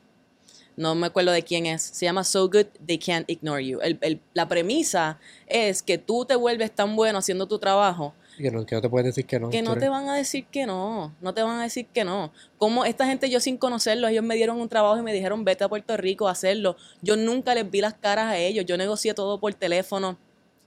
no 0.75 0.93
me 0.93 1.07
acuerdo 1.07 1.31
de 1.31 1.41
quién 1.41 1.65
es, 1.65 1.81
se 1.81 2.05
llama 2.05 2.23
So 2.23 2.47
Good 2.49 2.67
They 2.85 2.99
Can't 2.99 3.27
Ignore 3.27 3.65
You. 3.65 3.79
El- 3.81 3.97
el- 4.01 4.21
la 4.35 4.47
premisa 4.47 5.17
es 5.47 5.81
que 5.81 5.97
tú 5.97 6.23
te 6.23 6.35
vuelves 6.35 6.69
tan 6.69 6.95
bueno 6.95 7.17
haciendo 7.17 7.47
tu 7.47 7.57
trabajo 7.57 8.13
Que 8.37 8.51
no, 8.51 8.63
que 8.63 8.75
no 8.75 8.81
te 8.83 8.87
pueden 8.87 9.07
decir 9.07 9.25
que 9.25 9.39
no. 9.39 9.49
que 9.49 9.63
no 9.63 9.75
te 9.75 9.89
van 9.89 10.07
a 10.07 10.15
decir 10.15 10.45
que 10.45 10.67
no, 10.67 11.15
no 11.19 11.33
te 11.33 11.41
van 11.41 11.59
a 11.59 11.63
decir 11.63 11.87
que 11.87 12.03
no. 12.03 12.31
Como 12.59 12.85
esta 12.85 13.07
gente 13.07 13.27
yo 13.31 13.39
sin 13.39 13.57
conocerlos, 13.57 14.11
ellos 14.11 14.23
me 14.23 14.35
dieron 14.35 14.61
un 14.61 14.69
trabajo 14.69 14.99
y 14.99 15.01
me 15.01 15.13
dijeron 15.13 15.43
vete 15.43 15.63
a 15.63 15.67
Puerto 15.67 15.97
Rico 15.97 16.27
a 16.27 16.33
hacerlo. 16.33 16.77
Yo 17.01 17.17
nunca 17.17 17.55
les 17.55 17.67
vi 17.71 17.81
las 17.81 17.95
caras 17.95 18.27
a 18.27 18.37
ellos, 18.37 18.63
yo 18.67 18.77
negocié 18.77 19.15
todo 19.15 19.39
por 19.39 19.51
teléfono, 19.55 20.15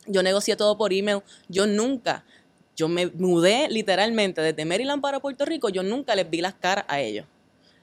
yo 0.09 0.25
negocié 0.25 0.57
todo 0.57 0.77
por 0.77 0.93
email, 0.93 1.21
yo 1.49 1.69
nunca, 1.69 2.25
yo 2.81 2.89
me 2.89 3.09
mudé 3.09 3.69
literalmente 3.69 4.41
desde 4.41 4.65
Maryland 4.65 5.03
para 5.03 5.21
Puerto 5.21 5.45
Rico, 5.45 5.69
yo 5.69 5.83
nunca 5.83 6.15
les 6.15 6.29
vi 6.31 6.41
las 6.41 6.55
caras 6.55 6.87
a 6.89 6.99
ellos. 6.99 7.27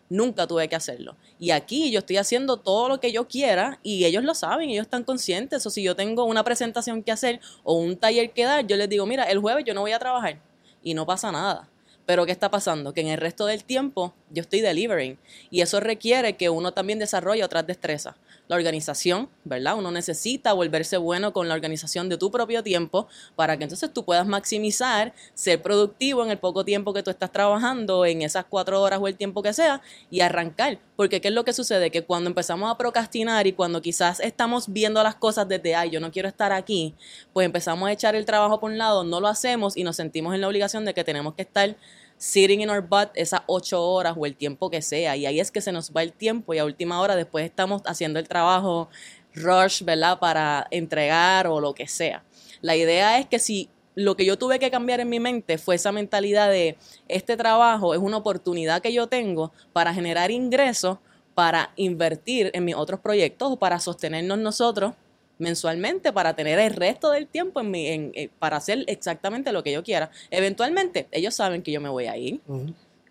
Nunca 0.10 0.48
tuve 0.48 0.68
que 0.68 0.76
hacerlo. 0.76 1.16
Y 1.38 1.52
aquí 1.52 1.92
yo 1.92 2.00
estoy 2.00 2.18
haciendo 2.18 2.58
todo 2.58 2.90
lo 2.90 3.00
que 3.00 3.12
yo 3.12 3.28
quiera 3.28 3.80
y 3.84 4.06
ellos 4.06 4.24
lo 4.24 4.34
saben, 4.34 4.72
ellos 4.72 4.86
están 4.86 5.04
conscientes. 5.04 5.64
O 5.68 5.70
si 5.70 5.84
yo 5.84 5.96
tengo 5.96 6.24
una 6.24 6.44
presentación 6.44 7.04
que 7.04 7.12
hacer 7.12 7.40
o 7.64 7.76
un 7.76 7.96
taller 7.96 8.32
que 8.32 8.46
dar, 8.46 8.66
yo 8.66 8.76
les 8.76 8.90
digo, 8.90 9.06
mira, 9.06 9.26
el 9.26 9.38
jueves 9.38 9.66
yo 9.66 9.76
no 9.76 9.82
voy 9.82 9.92
a 9.92 10.00
trabajar 10.00 10.40
y 10.82 10.96
no 10.96 11.06
pasa 11.06 11.32
nada. 11.32 11.70
Pero 12.08 12.26
¿qué 12.26 12.32
está 12.32 12.50
pasando? 12.50 12.92
Que 12.92 13.02
en 13.02 13.10
el 13.10 13.18
resto 13.18 13.46
del 13.46 13.66
tiempo 13.66 14.16
yo 14.30 14.42
estoy 14.42 14.62
delivering 14.62 15.18
y 15.50 15.62
eso 15.62 15.80
requiere 15.80 16.36
que 16.36 16.50
uno 16.50 16.74
también 16.74 17.00
desarrolle 17.00 17.44
otras 17.44 17.66
destrezas. 17.66 18.16
La 18.48 18.56
organización, 18.56 19.30
¿verdad? 19.44 19.76
Uno 19.78 19.92
necesita 19.92 20.54
volverse 20.54 20.96
bueno 20.96 21.34
con 21.34 21.50
la 21.50 21.54
organización 21.54 22.08
de 22.08 22.18
tu 22.18 22.32
propio 22.32 22.64
tiempo 22.64 23.08
para 23.36 23.58
que 23.58 23.64
entonces 23.64 23.92
tú 23.94 24.06
puedas 24.06 24.26
maximizar, 24.26 25.14
ser 25.34 25.62
productivo 25.62 26.24
en 26.24 26.32
el 26.32 26.38
poco 26.38 26.64
tiempo 26.64 26.94
que 26.94 27.04
tú 27.04 27.10
estás 27.10 27.32
trabajando, 27.32 28.06
en 28.06 28.22
esas 28.22 28.46
cuatro 28.46 28.82
horas 28.82 29.00
o 29.02 29.08
el 29.10 29.18
tiempo 29.18 29.44
que 29.44 29.52
sea, 29.52 29.82
y 30.10 30.22
arrancar. 30.22 30.80
Porque 30.96 31.20
¿qué 31.20 31.28
es 31.28 31.34
lo 31.34 31.44
que 31.44 31.52
sucede? 31.52 31.92
Que 31.92 32.04
cuando 32.04 32.30
empezamos 32.30 32.72
a 32.72 32.78
procrastinar 32.78 33.48
y 33.48 33.54
cuando 33.54 33.82
quizás 33.82 34.22
estamos 34.22 34.72
viendo 34.72 35.04
las 35.04 35.16
cosas 35.16 35.48
desde, 35.48 35.76
ay, 35.76 35.90
yo 35.90 36.00
no 36.00 36.12
quiero 36.12 36.30
estar 36.30 36.54
aquí, 36.54 36.96
pues 37.34 37.46
empezamos 37.46 37.90
a 37.90 37.92
echar 37.92 38.16
el 38.16 38.26
trabajo 38.26 38.62
por 38.62 38.72
un 38.72 38.78
lado, 38.78 39.04
no 39.04 39.20
lo 39.20 39.28
hacemos 39.28 39.76
y 39.76 39.84
nos 39.84 39.98
sentimos 39.98 40.34
en 40.34 40.42
la 40.42 40.48
obligación 40.48 40.86
de 40.86 40.94
que 40.94 41.04
tenemos 41.04 41.34
que 41.34 41.42
estar 41.42 41.76
sitting 42.18 42.62
in 42.62 42.70
our 42.70 42.82
butt 42.82 43.10
esas 43.16 43.42
ocho 43.48 43.84
horas 43.84 44.16
o 44.18 44.26
el 44.26 44.36
tiempo 44.36 44.70
que 44.70 44.82
sea. 44.82 45.16
Y 45.16 45.26
ahí 45.26 45.40
es 45.40 45.52
que 45.52 45.62
se 45.62 45.72
nos 45.72 45.92
va 45.92 46.04
el 46.04 46.14
tiempo 46.14 46.54
y 46.54 46.58
a 46.58 46.66
última 46.66 47.00
hora 47.00 47.16
después 47.16 47.46
estamos 47.46 47.82
haciendo 47.86 48.20
el 48.20 48.28
trabajo 48.28 48.90
rush, 49.34 49.84
¿verdad? 49.84 50.20
Para 50.20 50.68
entregar 50.72 51.48
o 51.48 51.60
lo 51.62 51.74
que 51.74 51.88
sea. 51.88 52.24
La 52.62 52.76
idea 52.76 53.20
es 53.20 53.28
que 53.28 53.40
si 53.40 53.70
lo 53.96 54.16
que 54.16 54.26
yo 54.26 54.38
tuve 54.38 54.60
que 54.60 54.70
cambiar 54.70 55.00
en 55.00 55.10
mi 55.10 55.20
mente 55.20 55.58
fue 55.58 55.76
esa 55.76 55.92
mentalidad 55.92 56.50
de 56.50 56.78
este 57.08 57.36
trabajo 57.36 57.94
es 57.94 58.00
una 58.00 58.18
oportunidad 58.18 58.82
que 58.82 58.94
yo 58.94 59.08
tengo 59.08 59.52
para 59.74 59.94
generar 59.94 60.30
ingresos, 60.30 61.00
para 61.34 61.72
invertir 61.76 62.52
en 62.54 62.66
mis 62.66 62.76
otros 62.76 63.00
proyectos 63.00 63.52
o 63.52 63.58
para 63.58 63.80
sostenernos 63.80 64.38
nosotros 64.38 64.94
mensualmente 65.40 66.12
para 66.12 66.36
tener 66.36 66.60
el 66.60 66.74
resto 66.74 67.12
del 67.12 67.28
tiempo 67.28 67.60
en 67.62 67.72
mi, 67.72 67.88
en- 67.88 68.12
eh, 68.16 68.30
para 68.40 68.58
hacer 68.58 68.84
exactamente 68.88 69.52
lo 69.52 69.64
que 69.64 69.72
yo 69.72 69.84
quiera. 69.84 70.10
Eventualmente, 70.32 71.08
ellos 71.12 71.36
saben 71.36 71.62
que 71.62 71.72
yo 71.72 71.82
me 71.82 71.90
voy 71.90 72.08
a 72.08 72.18
ir, 72.18 72.42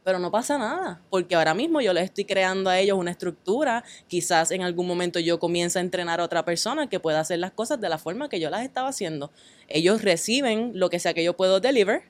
pero 0.04 0.18
no 0.20 0.30
pasa 0.30 0.56
nada, 0.56 1.00
porque 1.10 1.34
ahora 1.34 1.52
mismo 1.54 1.80
yo 1.80 1.92
les 1.92 2.04
estoy 2.04 2.24
creando 2.24 2.70
a 2.70 2.78
ellos 2.78 2.96
una 2.96 3.10
estructura, 3.10 3.82
quizás 4.06 4.50
en 4.52 4.62
algún 4.62 4.86
momento 4.86 5.18
yo 5.18 5.38
comience 5.40 5.78
a 5.78 5.82
entrenar 5.82 6.20
a 6.20 6.24
otra 6.24 6.44
persona 6.44 6.88
que 6.88 7.00
pueda 7.00 7.18
hacer 7.20 7.38
las 7.40 7.50
cosas 7.52 7.80
de 7.80 7.88
la 7.88 7.98
forma 7.98 8.28
que 8.28 8.38
yo 8.38 8.48
las 8.48 8.62
estaba 8.62 8.88
haciendo. 8.88 9.30
Ellos 9.68 10.02
reciben 10.02 10.72
lo 10.74 10.90
que 10.90 10.98
sea 11.00 11.12
que 11.12 11.24
yo 11.24 11.36
puedo 11.36 11.58
deliver, 11.58 12.02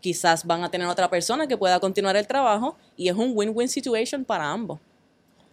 quizás 0.00 0.44
van 0.46 0.62
a 0.64 0.70
tener 0.70 0.86
otra 0.86 1.10
persona 1.10 1.46
que 1.46 1.56
pueda 1.56 1.80
continuar 1.80 2.16
el 2.16 2.26
trabajo 2.26 2.76
y 2.96 3.08
es 3.08 3.14
un 3.16 3.32
win-win 3.34 3.68
situation 3.68 4.24
para 4.24 4.50
ambos. 4.50 4.78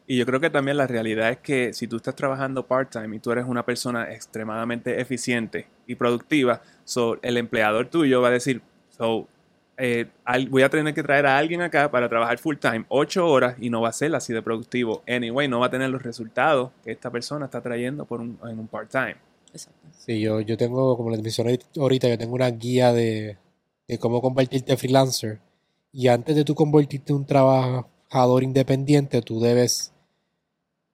Y 0.06 0.18
yo 0.18 0.26
creo 0.26 0.40
que 0.40 0.50
también 0.50 0.78
la 0.78 0.88
realidad 0.88 1.30
es 1.30 1.38
que 1.38 1.74
si 1.74 1.88
tú 1.88 1.96
estás 1.98 2.16
trabajando 2.16 2.68
part-time 2.68 3.16
y 3.16 3.20
tú 3.20 3.32
eres 3.32 3.46
una 3.46 3.64
persona 3.66 4.12
extremadamente 4.12 5.00
eficiente 5.00 5.68
y 5.88 5.96
productiva, 5.96 6.62
so, 6.84 7.18
el 7.22 7.38
empleador 7.38 7.88
tuyo 7.88 8.22
va 8.22 8.28
a 8.28 8.32
decir, 8.32 8.62
so, 8.90 9.28
eh, 9.78 10.08
al- 10.26 10.50
voy 10.50 10.64
a 10.64 10.70
tener 10.70 10.94
que 10.94 11.02
traer 11.04 11.26
a 11.26 11.38
alguien 11.38 11.62
acá 11.62 11.90
para 11.90 12.10
trabajar 12.10 12.38
full-time, 12.38 12.86
ocho 12.90 13.28
horas, 13.28 13.56
y 13.60 13.70
no 13.70 13.82
va 13.82 13.90
a 13.90 13.94
ser 13.94 14.14
así 14.14 14.34
de 14.34 14.42
productivo. 14.42 15.04
Anyway, 15.08 15.48
no 15.48 15.60
va 15.62 15.68
a 15.68 15.70
tener 15.72 15.90
los 15.90 16.04
resultados 16.04 16.72
que 16.84 16.92
esta 16.92 17.10
persona 17.10 17.46
está 17.46 17.62
trayendo 17.62 18.06
por 18.06 18.20
un, 18.20 18.38
en 18.44 18.60
un 18.60 18.68
part-time. 18.68 19.16
Exacto. 19.54 19.80
Sí, 19.98 20.20
yo, 20.20 20.42
yo 20.42 20.58
tengo, 20.58 20.98
como 20.98 21.12
les 21.12 21.22
mencioné 21.22 21.58
ahorita, 21.78 22.10
yo 22.10 22.18
tengo 22.18 22.36
una 22.36 22.50
guía 22.50 22.92
de, 22.92 23.38
de 23.88 23.98
cómo 24.00 24.22
convertirte 24.22 24.76
freelancer. 24.76 25.40
Y 25.94 26.08
antes 26.10 26.36
de 26.36 26.44
tú 26.44 26.56
convertirte 26.56 27.14
en 27.14 27.20
un 27.20 27.26
trabajador 27.26 28.44
independiente, 28.44 29.22
tú 29.22 29.40
debes 29.40 29.93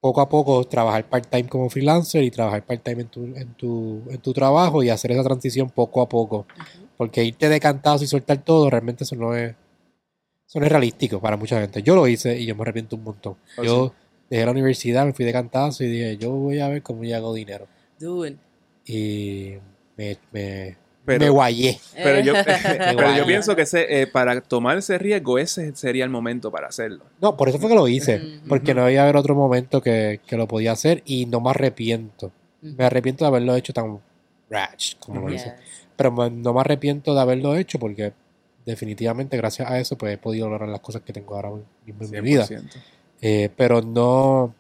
poco 0.02 0.22
a 0.22 0.30
poco 0.30 0.64
trabajar 0.64 1.08
part-time 1.10 1.50
como 1.50 1.70
freelancer 1.70 2.24
y 2.24 2.32
trabajar 2.32 2.66
part-time 2.66 3.02
en 3.02 3.08
tu, 3.08 3.24
en, 3.26 3.54
tu, 3.56 4.02
en 4.10 4.18
tu 4.20 4.34
trabajo 4.34 4.82
y 4.82 4.90
hacer 4.90 5.12
esa 5.12 5.24
transición 5.24 5.70
poco 5.70 6.02
a 6.02 6.10
poco. 6.10 6.46
Porque 6.98 7.24
irte 7.24 7.50
de 7.50 7.60
cantazo 7.60 8.04
y 8.04 8.08
soltar 8.08 8.44
todo, 8.44 8.70
realmente 8.70 9.04
eso 9.04 9.16
no 9.16 9.36
es, 9.36 9.56
eso 10.48 10.60
no 10.60 10.66
es 10.66 10.72
realístico 10.72 11.20
para 11.20 11.38
mucha 11.38 11.60
gente. 11.60 11.82
Yo 11.82 11.96
lo 11.96 12.08
hice 12.08 12.40
y 12.40 12.46
yo 12.46 12.56
me 12.56 12.62
arrepiento 12.62 12.96
un 12.96 13.04
montón. 13.04 13.36
Oh, 13.58 13.64
yo 13.64 13.94
dejé 14.30 14.46
la 14.46 14.52
universidad, 14.52 15.06
me 15.06 15.14
fui 15.14 15.26
de 15.26 15.34
cantazo 15.34 15.84
y 15.84 15.88
dije, 15.88 16.18
yo 16.18 16.32
voy 16.32 16.60
a 16.60 16.68
ver 16.68 16.82
cómo 16.82 17.04
yo 17.04 17.16
hago 17.16 17.34
dinero. 17.34 17.68
Dude. 18.00 18.38
Y 18.86 19.56
me, 19.98 20.18
me, 20.32 20.78
Pero- 21.06 21.20
me 21.26 21.30
guayé. 21.30 21.80
Pero 21.96 22.20
yo, 22.22 22.34
pero 22.46 22.94
yo 22.94 23.02
Igual. 23.14 23.26
pienso 23.26 23.56
que 23.56 23.64
ese, 23.64 24.02
eh, 24.02 24.08
para 24.08 24.40
tomar 24.42 24.78
ese 24.78 24.98
riesgo, 24.98 25.38
ese 25.40 25.76
sería 25.76 26.04
el 26.04 26.10
momento 26.10 26.52
para 26.52 26.68
hacerlo. 26.68 27.04
No, 27.22 27.36
por 27.36 27.50
eso 27.50 27.58
fue 27.60 27.70
que 27.70 27.76
lo 27.76 27.88
hice. 27.88 28.40
Porque 28.48 28.74
no 28.74 28.90
iba 28.90 29.02
a 29.02 29.04
haber 29.06 29.18
otro 29.18 29.34
momento 29.36 29.82
que, 29.82 30.20
que 30.28 30.38
lo 30.38 30.48
podía 30.48 30.72
hacer 30.74 31.02
y 31.06 31.26
no 31.26 31.42
me 31.42 31.50
arrepiento. 31.52 32.32
Me 32.62 32.84
arrepiento 32.86 33.24
de 33.26 33.30
haberlo 33.30 33.56
hecho 33.56 33.74
tan 33.74 34.00
rash 34.50 34.96
como 35.00 35.22
lo 35.28 35.34
hice. 35.34 35.46
Yes. 35.46 35.88
Pero 35.96 36.12
me- 36.12 36.30
no 36.30 36.54
me 36.54 36.60
arrepiento 36.62 37.14
de 37.16 37.22
haberlo 37.22 37.56
hecho 37.56 37.80
porque 37.80 38.14
definitivamente 38.66 39.36
gracias 39.38 39.70
a 39.70 39.80
eso 39.80 39.98
pues 39.98 40.14
he 40.14 40.18
podido 40.18 40.48
lograr 40.50 40.70
las 40.70 40.82
cosas 40.82 41.02
que 41.02 41.14
tengo 41.14 41.36
ahora 41.36 41.50
mismo 41.86 42.04
en 42.06 42.12
mi 42.12 42.22
vida. 42.22 42.46
100%. 42.46 42.70
Eh, 43.22 43.50
pero 43.56 43.82
no, 43.82 44.54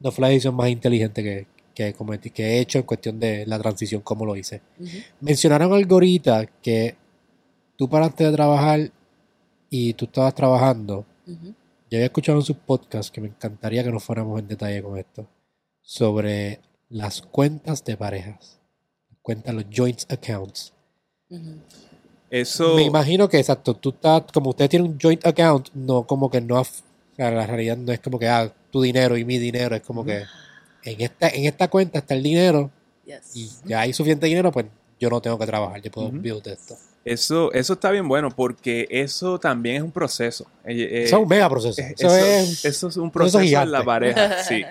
no 0.00 0.10
fue 0.10 0.22
la 0.22 0.28
decisión 0.28 0.54
más 0.56 0.68
inteligente 0.70 1.22
que, 1.22 1.46
que, 1.78 1.94
cometí- 1.94 2.32
que 2.32 2.42
he 2.44 2.58
hecho 2.60 2.78
en 2.78 2.84
cuestión 2.84 3.20
de 3.20 3.46
la 3.46 3.56
transición 3.58 4.00
como 4.02 4.26
lo 4.26 4.34
hice. 4.34 4.60
Mencionaron 5.20 5.72
algo 5.72 5.94
ahorita 5.94 6.46
que 6.60 6.96
tú 7.76 7.88
paraste 7.88 8.24
de 8.24 8.32
trabajar 8.32 8.90
y 9.70 9.92
tú 9.94 10.06
estabas 10.06 10.34
trabajando. 10.34 11.06
Ujú. 11.24 11.54
Yo 11.90 11.96
había 11.98 12.06
escuchado 12.06 12.38
en 12.38 12.44
sus 12.44 12.56
podcasts 12.56 13.12
que 13.12 13.20
me 13.20 13.28
encantaría 13.28 13.84
que 13.84 13.92
nos 13.92 14.02
fuéramos 14.02 14.40
en 14.40 14.48
detalle 14.48 14.82
con 14.82 14.98
esto. 14.98 15.28
Sobre 15.80 16.58
las 16.88 17.22
cuentas 17.22 17.84
de 17.84 17.96
parejas. 17.96 18.58
Cuentas, 19.22 19.54
los 19.54 19.64
joint 19.72 20.00
accounts. 20.10 20.72
Eso, 22.30 22.74
Me 22.74 22.82
imagino 22.82 23.28
que 23.28 23.38
exacto, 23.38 23.74
tú 23.74 23.90
estás, 23.90 24.24
como 24.34 24.50
usted 24.50 24.68
tiene 24.68 24.84
un 24.84 24.98
joint 25.00 25.24
account, 25.26 25.68
no 25.74 26.06
como 26.06 26.28
que 26.28 26.40
no, 26.40 26.56
af- 26.56 26.82
o 27.12 27.14
sea, 27.16 27.30
la 27.30 27.46
realidad 27.46 27.76
no 27.76 27.92
es 27.92 28.00
como 28.00 28.18
que 28.18 28.26
ah, 28.28 28.52
tu 28.72 28.82
dinero 28.82 29.16
y 29.16 29.24
mi 29.24 29.38
dinero, 29.38 29.76
es 29.76 29.82
como 29.82 30.04
que 30.04 30.24
en 30.90 31.00
esta, 31.00 31.28
en 31.28 31.44
esta 31.44 31.68
cuenta 31.68 31.98
está 31.98 32.14
el 32.14 32.22
dinero 32.22 32.70
Yes. 33.04 33.30
y 33.34 33.48
ya 33.64 33.80
hay 33.80 33.92
suficiente 33.94 34.26
dinero, 34.26 34.52
pues 34.52 34.66
yo 35.00 35.08
no 35.08 35.20
tengo 35.20 35.38
que 35.38 35.46
trabajar, 35.46 35.80
yo 35.80 35.90
puedo 35.90 36.08
Ujú. 36.08 36.18
build 36.18 36.46
esto. 36.46 36.76
eso, 37.04 37.50
eso 37.54 37.72
está 37.72 37.90
bien 37.90 38.06
bueno 38.06 38.28
porque 38.30 38.86
eso 38.90 39.38
también 39.38 39.76
es 39.76 39.82
un 39.82 39.92
proceso. 39.92 40.44
Eh, 40.64 40.74
eh, 40.82 41.02
Eso 41.04 41.16
es 41.16 41.22
un 41.22 41.28
mega 41.28 41.48
proceso. 41.48 41.80
eh, 41.80 41.94
Eso, 41.96 42.14
es, 42.14 42.64
eso 42.66 42.88
es 42.88 42.96
un 42.98 43.10
proceso 43.10 43.38
proceso 43.38 43.62
en 43.62 43.72
la 43.72 43.82
pareja. 43.84 44.42
Sí. 44.48 44.62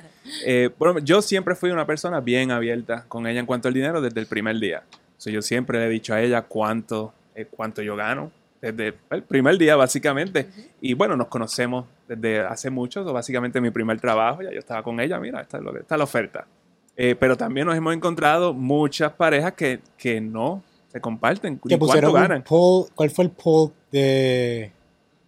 Eh, 0.46 0.70
bueno, 0.78 1.00
yo 1.00 1.22
siempre 1.22 1.56
fui 1.56 1.72
una 1.72 1.88
persona 1.88 2.20
bien 2.20 2.52
abierta 2.52 3.06
con 3.08 3.26
ella 3.26 3.40
en 3.40 3.46
cuanto 3.46 3.70
al 3.70 3.74
dinero 3.74 4.02
desde 4.02 4.20
el 4.20 4.28
primer 4.28 4.60
día. 4.60 4.84
O 5.18 5.22
sea, 5.22 5.32
yo 5.34 5.42
siempre 5.42 5.80
le 5.80 5.86
he 5.86 5.90
dicho 5.90 6.14
a 6.14 6.22
ella 6.22 6.42
cuánto, 6.44 7.14
eh, 7.34 7.48
cuánto 7.50 7.82
yo 7.82 7.96
gano 7.96 8.30
desde 8.62 8.94
el 9.12 9.24
primer 9.24 9.58
día, 9.58 9.76
básicamente. 9.76 10.50
Y 10.82 10.94
bueno, 10.94 11.16
nos 11.16 11.28
conocemos 11.28 11.86
desde 12.08 12.40
hace 12.42 12.70
mucho. 12.70 13.04
so, 13.04 13.14
básicamente 13.14 13.62
mi 13.62 13.70
primer 13.72 14.00
trabajo, 14.00 14.42
ya 14.42 14.52
yo 14.52 14.60
estaba 14.60 14.82
con 14.84 15.00
ella. 15.00 15.20
Mira, 15.20 15.42
esta 15.42 15.58
es, 15.58 15.64
lo 15.64 15.74
que- 15.74 15.80
esta 15.80 15.96
es 15.96 15.98
la 15.98 16.04
oferta. 16.04 16.48
Eh, 16.96 17.16
pero 17.20 17.38
también 17.38 17.68
nos 17.68 17.76
hemos 17.78 17.94
encontrado 17.94 18.54
muchas 18.54 19.12
parejas 19.14 19.54
que, 19.54 19.80
que 19.98 20.20
no 20.20 20.64
se 20.92 21.00
comparten. 21.00 21.60
que 21.60 21.78
pusieron 21.78 22.12
¿Cuánto 22.12 22.24
un 22.26 22.30
ganan? 22.30 22.44
poll, 22.44 22.88
¿cuál 22.96 23.10
fue 23.12 23.26
el 23.26 23.32
poll 23.32 23.72
de 23.92 24.72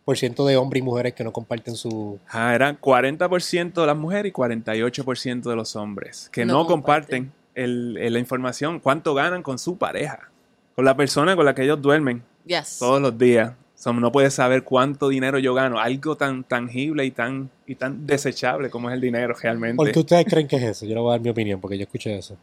por 0.06 0.18
ciento 0.18 0.44
de 0.48 0.58
hombres 0.58 0.82
y 0.82 0.84
mujeres 0.84 1.14
que 1.14 1.24
no 1.24 1.32
comparten 1.32 1.76
su 1.76 2.18
Ah, 2.32 2.56
eran 2.56 2.76
40% 2.82 3.82
de 3.82 3.86
las 3.86 3.96
mujeres 3.96 4.32
y 4.32 4.34
48% 4.34 5.50
de 5.52 5.56
los 5.56 5.76
hombres 5.76 6.30
que 6.32 6.46
no, 6.46 6.54
No 6.54 6.66
comparten, 6.66 7.32
el- 7.54 7.96
el- 8.00 8.14
la 8.14 8.20
información, 8.20 8.80
cuánto 8.80 9.14
ganan 9.14 9.44
con 9.44 9.60
su 9.60 9.78
pareja, 9.78 10.32
con 10.80 10.86
la 10.86 10.96
persona 10.96 11.36
con 11.36 11.44
la 11.44 11.54
que 11.54 11.64
ellos 11.64 11.82
duermen 11.82 12.24
Yes. 12.46 12.78
todos 12.80 13.02
los 13.02 13.18
días. 13.18 13.52
So, 13.76 13.92
no 13.92 14.14
puedes 14.14 14.34
saber 14.34 14.64
cuánto 14.64 15.10
dinero 15.10 15.38
yo 15.38 15.54
gano, 15.54 15.78
algo 15.78 16.16
tan 16.16 16.46
tangible 16.46 17.04
y 17.04 17.12
tan, 17.12 17.50
y 17.68 17.76
tan 17.76 18.08
desechable 18.08 18.70
como 18.70 18.90
es 18.90 18.94
el 18.94 19.02
dinero 19.02 19.34
realmente. 19.34 19.76
¿Por 19.76 19.92
qué 19.92 20.00
ustedes 20.00 20.26
creen 20.26 20.48
que 20.48 20.56
es 20.56 20.64
eso? 20.64 20.86
Yo 20.86 20.96
le 20.96 21.02
voy 21.02 21.10
a 21.10 21.12
dar 21.16 21.20
mi 21.20 21.32
opinión 21.32 21.60
porque 21.60 21.78
yo 21.78 21.84
escuché 21.84 22.18
eso. 22.18 22.38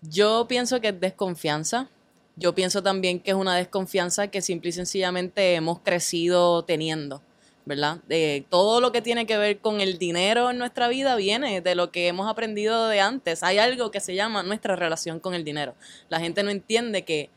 Yo 0.00 0.46
pienso 0.48 0.80
que 0.80 0.88
es 0.88 0.98
desconfianza. 0.98 1.90
Yo 2.36 2.54
pienso 2.54 2.82
también 2.82 3.20
que 3.20 3.32
es 3.32 3.36
una 3.36 3.54
desconfianza 3.54 4.28
que 4.28 4.40
simple 4.40 4.70
y 4.70 4.72
sencillamente 4.72 5.54
hemos 5.54 5.80
crecido 5.80 6.64
teniendo. 6.64 7.20
¿verdad? 7.64 7.98
De 8.08 8.44
todo 8.48 8.80
lo 8.80 8.92
que 8.92 9.02
tiene 9.02 9.26
que 9.26 9.36
ver 9.38 9.58
con 9.58 9.80
el 9.80 9.98
dinero 9.98 10.50
en 10.50 10.58
nuestra 10.58 10.88
vida 10.88 11.14
viene 11.16 11.60
de 11.60 11.74
lo 11.74 11.90
que 11.92 12.08
hemos 12.08 12.28
aprendido 12.28 12.88
de 12.88 13.00
antes. 13.00 13.42
Hay 13.42 13.58
algo 13.58 13.90
que 13.90 14.00
se 14.00 14.14
llama 14.14 14.42
nuestra 14.42 14.74
relación 14.76 15.20
con 15.20 15.34
el 15.34 15.44
dinero. 15.44 15.74
La 16.08 16.18
gente 16.18 16.42
no 16.42 16.50
entiende 16.50 17.02
que 17.02 17.30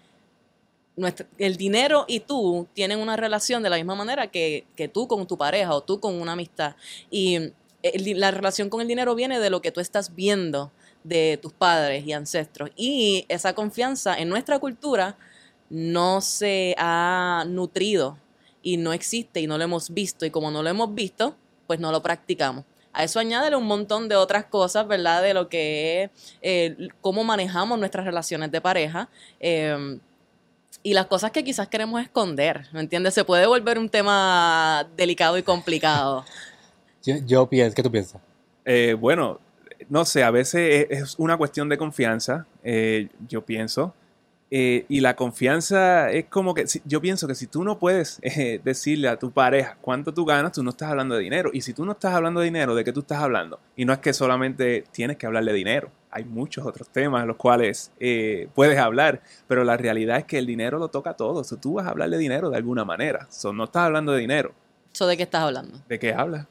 el 1.38 1.58
dinero 1.58 2.06
y 2.08 2.22
tú 2.22 2.68
tienen 2.74 3.00
una 3.00 3.16
relación 3.18 3.62
de 3.64 3.70
la 3.70 3.76
misma 3.76 3.96
manera 3.96 4.28
que, 4.28 4.66
tú 4.94 5.08
con 5.08 5.28
tu 5.28 5.38
pareja 5.38 5.74
o 5.74 5.82
tú 5.82 6.00
con 6.00 6.20
una 6.22 6.34
amistad. 6.34 6.76
Y 7.12 7.52
di- 7.82 8.14
la 8.14 8.32
relación 8.32 8.70
con 8.70 8.82
el 8.82 8.88
dinero 8.88 9.16
viene 9.16 9.40
de 9.40 9.50
lo 9.50 9.62
que 9.62 9.72
tú 9.72 9.82
estás 9.82 10.16
viendo 10.16 10.72
de 11.04 11.38
tus 11.42 11.54
padres 11.54 12.06
y 12.06 12.14
ancestros. 12.14 12.72
Y 12.76 13.26
esa 13.28 13.54
confianza 13.54 14.18
en 14.18 14.30
nuestra 14.30 14.60
cultura 14.60 15.18
no 15.70 16.22
se 16.22 16.76
ha 16.78 17.44
nutrido 17.48 18.18
y 18.64 18.78
no 18.78 18.94
existe 18.94 19.42
y 19.42 19.48
no 19.48 19.58
lo 19.58 19.64
hemos 19.66 19.94
visto. 19.94 20.26
Y 20.26 20.32
como 20.32 20.50
no 20.50 20.64
lo 20.64 20.70
hemos 20.70 20.94
visto, 20.96 21.36
pues 21.68 21.80
no 21.80 21.92
lo 21.92 22.02
practicamos. 22.02 22.64
A 22.94 23.04
eso 23.04 23.20
añádele 23.20 23.58
un 23.58 23.66
montón 23.66 24.08
de 24.08 24.16
otras 24.16 24.46
cosas, 24.46 24.88
¿verdad? 24.88 25.22
De 25.22 25.34
lo 25.34 25.50
que 25.50 26.04
es 26.04 26.10
eh, 26.42 26.88
cómo 27.02 27.26
manejamos 27.26 27.78
nuestras 27.78 28.06
relaciones 28.06 28.50
de 28.52 28.62
pareja. 28.62 29.10
eh, 29.42 30.00
y 30.86 30.94
las 30.94 31.08
cosas 31.08 31.32
que 31.32 31.44
quizás 31.44 31.68
queremos 31.68 32.00
esconder, 32.00 32.68
¿me 32.72 32.80
entiendes? 32.80 33.16
Se 33.16 33.26
puede 33.26 33.48
volver 33.48 33.80
un 33.80 33.90
tema 33.90 34.88
delicado 34.96 35.36
y 35.36 35.42
complicado. 35.42 36.24
Yo, 37.04 37.16
yo 37.26 37.48
pienso, 37.48 37.76
¿qué 37.76 37.82
tú 37.84 37.92
piensas? 37.92 38.22
Eh, 38.66 38.96
bueno, 39.00 39.40
no 39.90 40.06
sé, 40.06 40.24
a 40.24 40.30
veces 40.32 40.88
es, 40.90 41.02
es 41.02 41.16
una 41.20 41.38
cuestión 41.38 41.70
de 41.70 41.78
confianza, 41.78 42.46
eh, 42.64 43.10
yo 43.28 43.44
pienso. 43.46 43.94
Eh, 44.52 44.86
y 44.90 45.02
la 45.02 45.16
confianza 45.16 46.12
es 46.12 46.26
como 46.26 46.54
que, 46.54 46.68
si- 46.68 46.82
yo 46.86 47.02
pienso 47.02 47.28
que 47.28 47.34
si 47.36 47.48
tú 47.48 47.64
no 47.64 47.78
puedes 47.80 48.20
eh, 48.24 48.60
decirle 48.64 49.08
a 49.08 49.18
tu 49.18 49.32
pareja 49.32 49.78
cuánto 49.82 50.14
tú 50.14 50.24
ganas, 50.26 50.52
tú 50.54 50.64
no 50.64 50.70
estás 50.72 50.90
hablando 50.90 51.16
de 51.16 51.22
dinero. 51.22 51.50
Y 51.54 51.62
si 51.62 51.74
tú 51.74 51.84
no 51.86 51.92
estás 51.94 52.14
hablando 52.14 52.40
de 52.42 52.46
dinero, 52.46 52.74
¿de 52.76 52.84
qué 52.84 52.92
tú 52.94 53.00
estás 53.02 53.20
hablando? 53.22 53.60
Y 53.76 53.86
no 53.86 53.94
es 53.94 54.00
que 54.00 54.14
solamente 54.14 54.84
tienes 54.92 55.18
que 55.18 55.26
hablar 55.26 55.46
de 55.46 55.54
dinero. 55.54 55.92
Hay 56.16 56.24
muchos 56.24 56.66
otros 56.66 56.88
temas 56.88 57.24
en 57.24 57.28
los 57.28 57.36
cuales 57.36 57.92
eh, 58.00 58.48
puedes 58.56 58.80
hablar, 58.80 59.22
pero 59.48 59.66
la 59.66 59.76
realidad 59.76 60.18
es 60.18 60.24
que 60.24 60.38
el 60.38 60.46
dinero 60.46 60.80
lo 60.80 60.88
toca 60.88 61.14
todo. 61.14 61.44
So, 61.44 61.58
tú 61.58 61.74
vas 61.74 61.86
a 61.88 61.90
hablar 61.90 62.10
de 62.10 62.18
dinero 62.18 62.50
de 62.50 62.56
alguna 62.56 62.86
manera. 62.86 63.28
So, 63.30 63.52
no 63.52 63.66
estás 63.66 63.84
hablando 63.84 64.14
de 64.14 64.22
dinero. 64.22 64.54
¿Eso 64.94 65.08
de 65.08 65.18
qué 65.18 65.24
estás 65.24 65.42
hablando? 65.42 65.78
¿De 65.90 66.00
qué 66.00 66.14
hablas? 66.14 66.48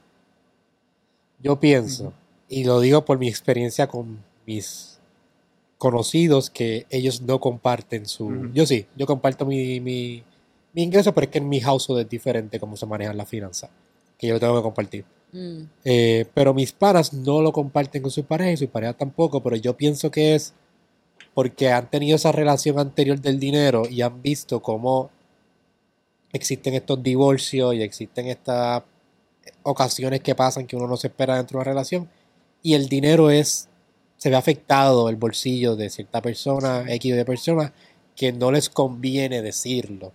Yo 1.40 1.58
pienso, 1.58 2.12
y 2.46 2.64
lo 2.64 2.78
digo 2.80 3.06
por 3.06 3.18
mi 3.18 3.26
experiencia 3.26 3.86
con 3.86 4.22
mis 4.44 5.00
conocidos, 5.78 6.50
que 6.50 6.86
ellos 6.90 7.22
no 7.22 7.40
comparten 7.40 8.04
su... 8.04 8.50
Yo 8.52 8.66
sí, 8.66 8.86
yo 8.96 9.06
comparto 9.06 9.46
mi, 9.46 9.80
mi, 9.80 10.24
mi 10.74 10.82
ingreso, 10.82 11.14
pero 11.14 11.24
es 11.24 11.30
que 11.30 11.38
en 11.38 11.48
mi 11.48 11.60
household 11.60 12.02
es 12.02 12.08
diferente 12.10 12.60
cómo 12.60 12.76
se 12.76 12.84
manejan 12.84 13.16
las 13.16 13.30
finanzas, 13.30 13.70
que 14.18 14.26
yo 14.26 14.34
lo 14.34 14.40
tengo 14.40 14.56
que 14.56 14.62
compartir. 14.62 15.04
Mm, 15.34 15.64
Eh, 15.84 16.26
pero 16.32 16.54
mis 16.54 16.72
panas 16.72 17.12
no 17.12 17.42
lo 17.42 17.52
comparten 17.52 18.02
con 18.02 18.10
sus 18.12 18.24
parejas 18.24 18.54
y 18.54 18.56
sus 18.58 18.68
parejas 18.68 18.96
tampoco, 18.96 19.42
pero 19.42 19.56
yo 19.56 19.76
pienso 19.76 20.10
que 20.10 20.36
es 20.36 20.54
porque 21.34 21.72
han 21.72 21.90
tenido 21.90 22.14
esa 22.14 22.30
relación 22.30 22.78
anterior 22.78 23.20
del 23.20 23.40
dinero 23.40 23.82
y 23.90 24.02
han 24.02 24.22
visto 24.22 24.62
cómo 24.62 25.10
existen 26.32 26.74
estos 26.74 27.02
divorcios 27.02 27.74
y 27.74 27.82
existen 27.82 28.28
estas 28.28 28.84
ocasiones 29.64 30.20
que 30.20 30.36
pasan 30.36 30.66
que 30.66 30.76
uno 30.76 30.86
no 30.86 30.96
se 30.96 31.08
espera 31.08 31.36
dentro 31.36 31.58
de 31.58 31.62
una 31.62 31.70
relación 31.72 32.08
y 32.62 32.74
el 32.74 32.88
dinero 32.88 33.30
es 33.30 33.68
se 34.16 34.30
ve 34.30 34.36
afectado 34.36 35.08
el 35.08 35.16
bolsillo 35.16 35.74
de 35.74 35.90
cierta 35.90 36.22
persona, 36.22 36.84
X 36.88 37.16
de 37.16 37.24
personas 37.24 37.72
que 38.14 38.32
no 38.32 38.52
les 38.52 38.70
conviene 38.70 39.42
decirlo 39.42 40.12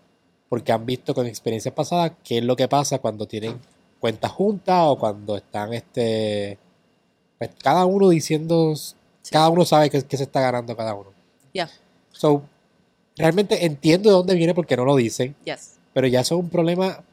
porque 0.48 0.72
han 0.72 0.86
visto 0.86 1.14
con 1.14 1.28
experiencias 1.28 1.74
pasadas 1.74 2.14
qué 2.24 2.38
es 2.38 2.44
lo 2.44 2.56
que 2.56 2.70
pasa 2.70 3.00
cuando 3.00 3.28
tienen 3.28 3.60
cuentas 4.00 4.32
juntas 4.32 4.82
o 4.88 4.98
cuando 4.98 5.36
están 5.38 5.74
este 5.74 6.58
pues 7.38 7.52
cada 7.62 7.86
uno 7.86 8.10
diciendo 8.10 8.74
cada 9.32 9.50
uno 9.50 9.66
sabe 9.66 9.90
qué, 9.90 10.02
qué 10.04 10.18
se 10.18 10.24
está 10.24 10.42
ganando 10.42 10.76
cada 10.76 10.94
uno 10.96 11.10
Ya. 11.54 11.70
so 12.12 12.44
realmente 13.18 13.66
entiendo 13.66 14.10
de 14.10 14.16
dónde 14.16 14.36
viene 14.36 14.54
porque 14.56 14.78
no 14.78 14.86
lo 14.86 14.96
dicen 14.96 15.36
yes. 15.46 15.78
pero 15.94 16.08
ya 16.08 16.22
eso 16.22 16.36
es 16.36 16.42
un 16.42 16.50
problema 16.50 17.04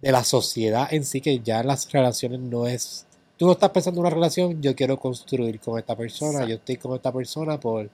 de 0.00 0.12
la 0.12 0.24
sociedad 0.24 0.92
en 0.92 1.04
sí 1.04 1.20
que 1.20 1.40
ya 1.40 1.62
las 1.62 1.90
relaciones 1.90 2.40
no 2.40 2.66
es 2.66 3.06
tú 3.38 3.46
no 3.46 3.52
estás 3.52 3.70
pensando 3.70 4.00
en 4.00 4.06
una 4.06 4.14
relación 4.14 4.60
yo 4.62 4.74
quiero 4.76 4.98
construir 4.98 5.58
con 5.60 5.78
esta 5.78 5.96
persona 5.96 6.30
Exacto. 6.32 6.48
yo 6.50 6.54
estoy 6.56 6.76
con 6.76 6.94
esta 6.94 7.12
persona 7.12 7.58
por 7.58 7.88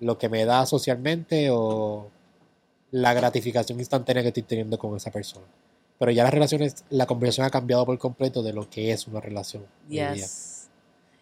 lo 0.00 0.18
que 0.18 0.28
me 0.28 0.44
da 0.44 0.66
socialmente 0.66 1.48
o 1.50 2.08
la 2.92 3.14
gratificación 3.14 3.78
instantánea 3.80 4.22
que 4.22 4.28
estoy 4.28 4.42
teniendo 4.44 4.78
con 4.78 4.96
esa 4.96 5.10
persona 5.10 5.46
pero 5.98 6.10
ya 6.10 6.24
las 6.24 6.32
relaciones 6.34 6.84
la 6.90 7.06
conversación 7.06 7.46
ha 7.46 7.50
cambiado 7.50 7.86
por 7.86 7.98
completo 7.98 8.42
de 8.42 8.52
lo 8.52 8.68
que 8.68 8.92
es 8.92 9.06
una 9.06 9.20
relación. 9.20 9.64
Yes. 9.88 10.68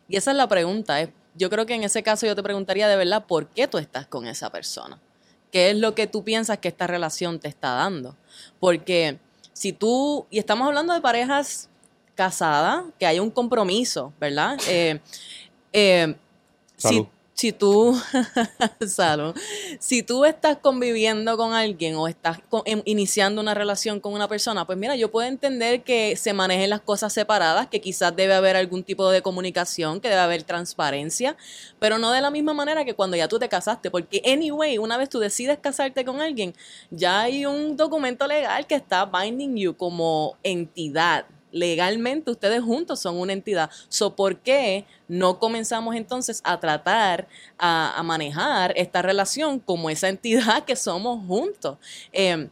Y 0.08 0.16
esa 0.16 0.30
es 0.30 0.36
la 0.36 0.48
pregunta. 0.48 1.00
eh. 1.00 1.12
Yo 1.34 1.48
creo 1.50 1.66
que 1.66 1.74
en 1.74 1.84
ese 1.84 2.02
caso 2.02 2.26
yo 2.26 2.34
te 2.34 2.42
preguntaría 2.42 2.88
de 2.88 2.96
verdad 2.96 3.24
por 3.26 3.46
qué 3.48 3.68
tú 3.68 3.78
estás 3.78 4.06
con 4.06 4.26
esa 4.26 4.50
persona. 4.50 4.98
¿Qué 5.52 5.70
es 5.70 5.76
lo 5.76 5.94
que 5.94 6.06
tú 6.06 6.24
piensas 6.24 6.58
que 6.58 6.68
esta 6.68 6.86
relación 6.86 7.38
te 7.38 7.48
está 7.48 7.74
dando? 7.74 8.16
Porque 8.58 9.18
si 9.52 9.72
tú, 9.72 10.26
y 10.30 10.38
estamos 10.38 10.66
hablando 10.66 10.94
de 10.94 11.00
parejas 11.00 11.68
casadas, 12.14 12.84
que 12.98 13.06
hay 13.06 13.20
un 13.20 13.30
compromiso, 13.30 14.12
¿verdad? 14.20 14.58
Eh, 14.68 15.00
eh, 15.72 16.14
Salud. 16.76 17.06
si 17.06 17.08
tú, 17.53 17.99
salud, 18.86 19.34
si 19.78 20.03
tú 20.03 20.24
estás 20.24 20.59
conviviendo 20.59 21.36
con 21.36 21.55
alguien 21.55 21.97
o 21.97 22.07
estás 22.07 22.38
em- 22.66 22.82
iniciando 22.84 23.41
una 23.41 23.55
relación 23.55 23.99
con 24.01 24.12
una 24.12 24.28
persona, 24.28 24.66
pues 24.66 24.76
mira, 24.76 24.95
yo 24.97 25.11
puedo 25.11 25.26
entender 25.26 25.82
que 25.82 26.16
se 26.16 26.32
manejen 26.34 26.68
las 26.70 26.82
cosas 26.82 27.12
separadas, 27.12 27.68
que 27.68 27.80
quizás 27.80 28.14
debe 28.14 28.34
haber 28.34 28.57
algún 28.57 28.84
tipo 28.84 29.11
de 29.11 29.22
comunicación, 29.22 30.01
que 30.01 30.09
debe 30.09 30.20
haber 30.20 30.43
transparencia, 30.43 31.36
pero 31.78 31.99
no 31.99 32.12
de 32.12 32.20
la 32.20 32.30
misma 32.30 32.53
manera 32.53 32.84
que 32.84 32.95
cuando 32.95 33.16
ya 33.16 33.26
tú 33.28 33.38
te 33.38 33.49
casaste, 33.49 33.91
porque 33.91 34.22
anyway, 34.24 34.78
una 34.78 34.99
vez 34.99 35.09
tú 35.09 35.18
decides 35.18 35.59
casarte 35.59 36.05
con 36.05 36.20
alguien, 36.20 36.55
ya 36.91 37.22
hay 37.22 37.47
un 37.47 37.76
documento 37.76 38.26
legal 38.26 38.66
que 38.66 38.74
está 38.74 39.07
binding 39.07 39.57
you 39.57 39.76
como 39.76 40.36
entidad. 40.43 41.24
Legalmente 41.53 42.30
ustedes 42.30 42.62
juntos 42.62 43.01
son 43.01 43.18
una 43.18 43.32
entidad. 43.32 43.70
So, 43.88 44.14
¿Por 44.14 44.38
qué 44.38 44.86
no 45.09 45.38
comenzamos 45.38 45.96
entonces 45.96 46.40
a 46.44 46.61
tratar 46.61 47.28
a, 47.59 48.01
manejar 48.05 48.72
esta 48.76 49.03
relación 49.03 49.59
como 49.59 49.90
esa 49.90 50.09
entidad 50.09 50.64
que 50.64 50.76
somos 50.76 51.26
juntos? 51.26 51.78
Eh, 52.12 52.48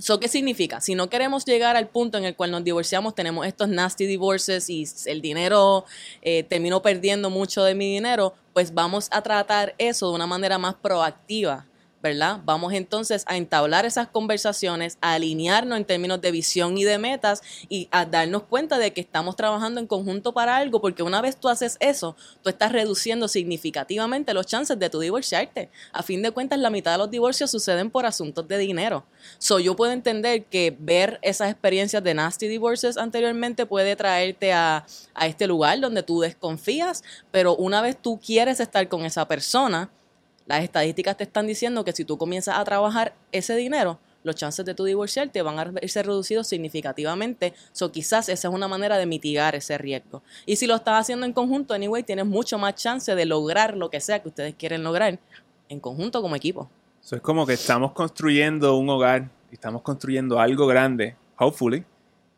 ¿Eso 0.00 0.18
qué 0.18 0.28
significa? 0.28 0.80
Si 0.80 0.94
no 0.94 1.10
queremos 1.10 1.44
llegar 1.44 1.76
al 1.76 1.88
punto 1.88 2.16
en 2.16 2.24
el 2.24 2.34
cual 2.34 2.50
nos 2.50 2.64
divorciamos, 2.64 3.14
tenemos 3.14 3.46
estos 3.46 3.68
nasty 3.68 4.06
divorces 4.06 4.70
y 4.70 4.86
el 5.04 5.20
dinero, 5.20 5.84
eh, 6.22 6.42
termino 6.44 6.80
perdiendo 6.80 7.28
mucho 7.28 7.62
de 7.64 7.74
mi 7.74 7.92
dinero, 7.92 8.32
pues 8.54 8.72
vamos 8.72 9.08
a 9.10 9.20
tratar 9.20 9.74
eso 9.76 10.08
de 10.08 10.14
una 10.14 10.26
manera 10.26 10.56
más 10.56 10.74
proactiva. 10.74 11.66
¿Verdad? 12.02 12.40
Vamos 12.44 12.72
entonces 12.72 13.24
a 13.26 13.36
entablar 13.36 13.84
esas 13.84 14.08
conversaciones, 14.08 14.96
a 15.02 15.14
alinearnos 15.14 15.76
en 15.76 15.84
términos 15.84 16.20
de 16.22 16.30
visión 16.30 16.78
y 16.78 16.84
de 16.84 16.96
metas 16.98 17.42
y 17.68 17.88
a 17.90 18.06
darnos 18.06 18.44
cuenta 18.44 18.78
de 18.78 18.92
que 18.94 19.02
estamos 19.02 19.36
trabajando 19.36 19.80
en 19.80 19.86
conjunto 19.86 20.32
para 20.32 20.56
algo, 20.56 20.80
porque 20.80 21.02
una 21.02 21.20
vez 21.20 21.36
tú 21.36 21.50
haces 21.50 21.76
eso, 21.78 22.16
tú 22.42 22.48
estás 22.48 22.72
reduciendo 22.72 23.28
significativamente 23.28 24.32
los 24.32 24.46
chances 24.46 24.78
de 24.78 24.88
tu 24.88 24.98
divorciarte. 25.00 25.68
A 25.92 26.02
fin 26.02 26.22
de 26.22 26.30
cuentas, 26.30 26.58
la 26.58 26.70
mitad 26.70 26.92
de 26.92 26.98
los 26.98 27.10
divorcios 27.10 27.50
suceden 27.50 27.90
por 27.90 28.06
asuntos 28.06 28.48
de 28.48 28.56
dinero. 28.56 29.04
So, 29.38 29.58
yo 29.58 29.76
puedo 29.76 29.92
entender 29.92 30.44
que 30.44 30.74
ver 30.78 31.18
esas 31.20 31.50
experiencias 31.50 32.02
de 32.02 32.14
nasty 32.14 32.48
divorces 32.48 32.96
anteriormente 32.96 33.66
puede 33.66 33.94
traerte 33.94 34.54
a, 34.54 34.86
a 35.14 35.26
este 35.26 35.46
lugar 35.46 35.80
donde 35.80 36.02
tú 36.02 36.20
desconfías, 36.20 37.04
pero 37.30 37.54
una 37.56 37.82
vez 37.82 37.96
tú 38.00 38.18
quieres 38.18 38.58
estar 38.60 38.88
con 38.88 39.04
esa 39.04 39.28
persona, 39.28 39.90
las 40.50 40.64
estadísticas 40.64 41.16
te 41.16 41.22
están 41.22 41.46
diciendo 41.46 41.84
que 41.84 41.92
si 41.92 42.04
tú 42.04 42.18
comienzas 42.18 42.58
a 42.58 42.64
trabajar 42.64 43.14
ese 43.30 43.54
dinero, 43.54 44.00
los 44.24 44.34
chances 44.34 44.66
de 44.66 44.74
tu 44.74 44.84
divorciarte 44.84 45.40
van 45.42 45.60
a 45.60 45.64
verse 45.64 46.02
reducidos 46.02 46.48
significativamente. 46.48 47.54
So, 47.72 47.92
quizás 47.92 48.28
esa 48.28 48.48
es 48.48 48.54
una 48.54 48.66
manera 48.66 48.98
de 48.98 49.06
mitigar 49.06 49.54
ese 49.54 49.78
riesgo. 49.78 50.22
Y 50.46 50.56
si 50.56 50.66
lo 50.66 50.74
estás 50.74 51.02
haciendo 51.02 51.24
en 51.24 51.32
conjunto, 51.32 51.72
anyway, 51.72 52.02
tienes 52.02 52.26
mucho 52.26 52.58
más 52.58 52.74
chance 52.74 53.14
de 53.14 53.24
lograr 53.26 53.76
lo 53.76 53.90
que 53.90 54.00
sea 54.00 54.18
que 54.20 54.28
ustedes 54.28 54.56
quieren 54.56 54.82
lograr 54.82 55.20
en 55.68 55.78
conjunto 55.78 56.20
como 56.20 56.34
equipo. 56.34 56.68
Eso 57.00 57.14
es 57.14 57.22
como 57.22 57.46
que 57.46 57.52
estamos 57.52 57.92
construyendo 57.92 58.76
un 58.76 58.90
hogar 58.90 59.30
estamos 59.52 59.82
construyendo 59.82 60.38
algo 60.40 60.66
grande, 60.66 61.16
hopefully. 61.38 61.84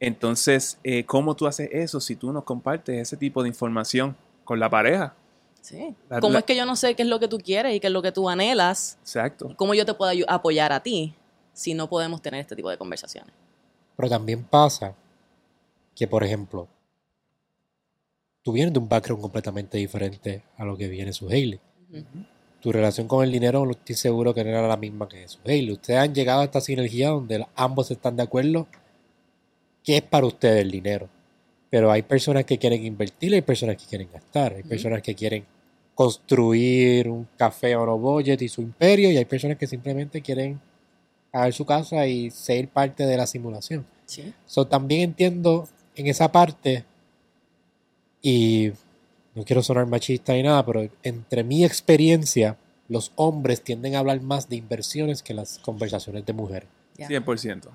Entonces, 0.00 0.78
eh, 0.82 1.04
¿cómo 1.04 1.34
tú 1.34 1.46
haces 1.46 1.68
eso 1.72 2.00
si 2.00 2.16
tú 2.16 2.32
no 2.32 2.44
compartes 2.44 2.98
ese 2.98 3.16
tipo 3.16 3.42
de 3.42 3.48
información 3.48 4.16
con 4.44 4.58
la 4.58 4.68
pareja? 4.68 5.14
Sí. 5.62 5.94
La- 6.10 6.20
¿Cómo 6.20 6.34
la- 6.34 6.38
es 6.40 6.44
que 6.44 6.54
yo 6.56 6.66
no 6.66 6.76
sé 6.76 6.94
qué 6.94 7.02
es 7.02 7.08
lo 7.08 7.18
que 7.18 7.28
tú 7.28 7.38
quieres 7.38 7.74
y 7.74 7.80
qué 7.80 7.86
es 7.86 7.92
lo 7.92 8.02
que 8.02 8.12
tú 8.12 8.28
anhelas? 8.28 8.98
Exacto. 9.00 9.54
¿Cómo 9.56 9.72
yo 9.74 9.86
te 9.86 9.94
puedo 9.94 10.12
apoyar 10.28 10.72
a 10.72 10.82
ti 10.82 11.14
si 11.54 11.72
no 11.72 11.88
podemos 11.88 12.20
tener 12.20 12.40
este 12.40 12.54
tipo 12.56 12.68
de 12.68 12.76
conversaciones? 12.76 13.32
Pero 13.96 14.08
también 14.10 14.42
pasa 14.44 14.94
que, 15.94 16.06
por 16.08 16.24
ejemplo, 16.24 16.68
tú 18.42 18.52
vienes 18.52 18.72
de 18.72 18.78
un 18.80 18.88
background 18.88 19.22
completamente 19.22 19.78
diferente 19.78 20.42
a 20.56 20.64
lo 20.64 20.76
que 20.76 20.88
viene 20.88 21.12
su 21.12 21.28
Hailey. 21.28 21.60
Ujú. 21.90 22.24
Tu 22.60 22.72
relación 22.72 23.06
con 23.08 23.24
el 23.24 23.30
dinero 23.32 23.64
no 23.64 23.70
estoy 23.72 23.94
seguro 23.96 24.34
que 24.34 24.42
no 24.44 24.50
era 24.50 24.66
la 24.66 24.76
misma 24.76 25.08
que 25.08 25.26
su 25.28 25.38
Hailey. 25.44 25.72
Ustedes 25.72 26.00
han 26.00 26.14
llegado 26.14 26.40
a 26.40 26.44
esta 26.44 26.60
sinergia 26.60 27.10
donde 27.10 27.46
ambos 27.54 27.90
están 27.90 28.16
de 28.16 28.22
acuerdo 28.22 28.66
qué 29.84 29.96
es 29.98 30.02
para 30.02 30.26
ustedes 30.26 30.62
el 30.62 30.70
dinero. 30.70 31.08
Pero 31.72 31.90
hay 31.90 32.02
personas 32.02 32.44
que 32.44 32.58
quieren 32.58 32.84
invertir, 32.84 33.32
hay 33.32 33.40
personas 33.40 33.78
que 33.78 33.86
quieren 33.86 34.06
gastar, 34.12 34.52
hay 34.52 34.62
personas 34.62 35.00
que 35.00 35.14
quieren 35.14 35.42
construir 35.94 37.08
un 37.08 37.26
café 37.34 37.74
o 37.76 37.86
no 37.86 37.96
budget 37.96 38.42
y 38.42 38.48
su 38.50 38.60
imperio, 38.60 39.10
y 39.10 39.16
hay 39.16 39.24
personas 39.24 39.56
que 39.56 39.66
simplemente 39.66 40.20
quieren 40.20 40.60
pagar 41.30 41.50
su 41.54 41.64
casa 41.64 42.06
y 42.06 42.30
ser 42.30 42.68
parte 42.68 43.06
de 43.06 43.16
la 43.16 43.26
simulación. 43.26 43.86
Sí. 44.04 44.34
So, 44.44 44.66
también 44.66 45.00
entiendo 45.00 45.66
en 45.94 46.08
esa 46.08 46.30
parte, 46.30 46.84
y 48.20 48.72
no 49.34 49.42
quiero 49.42 49.62
sonar 49.62 49.86
machista 49.86 50.34
ni 50.34 50.42
nada, 50.42 50.66
pero 50.66 50.86
entre 51.02 51.42
mi 51.42 51.64
experiencia, 51.64 52.58
los 52.88 53.12
hombres 53.16 53.62
tienden 53.62 53.94
a 53.94 54.00
hablar 54.00 54.20
más 54.20 54.46
de 54.46 54.56
inversiones 54.56 55.22
que 55.22 55.32
las 55.32 55.58
conversaciones 55.60 56.26
de 56.26 56.34
mujeres. 56.34 56.68
Ya. 56.98 57.08
100%. 57.08 57.68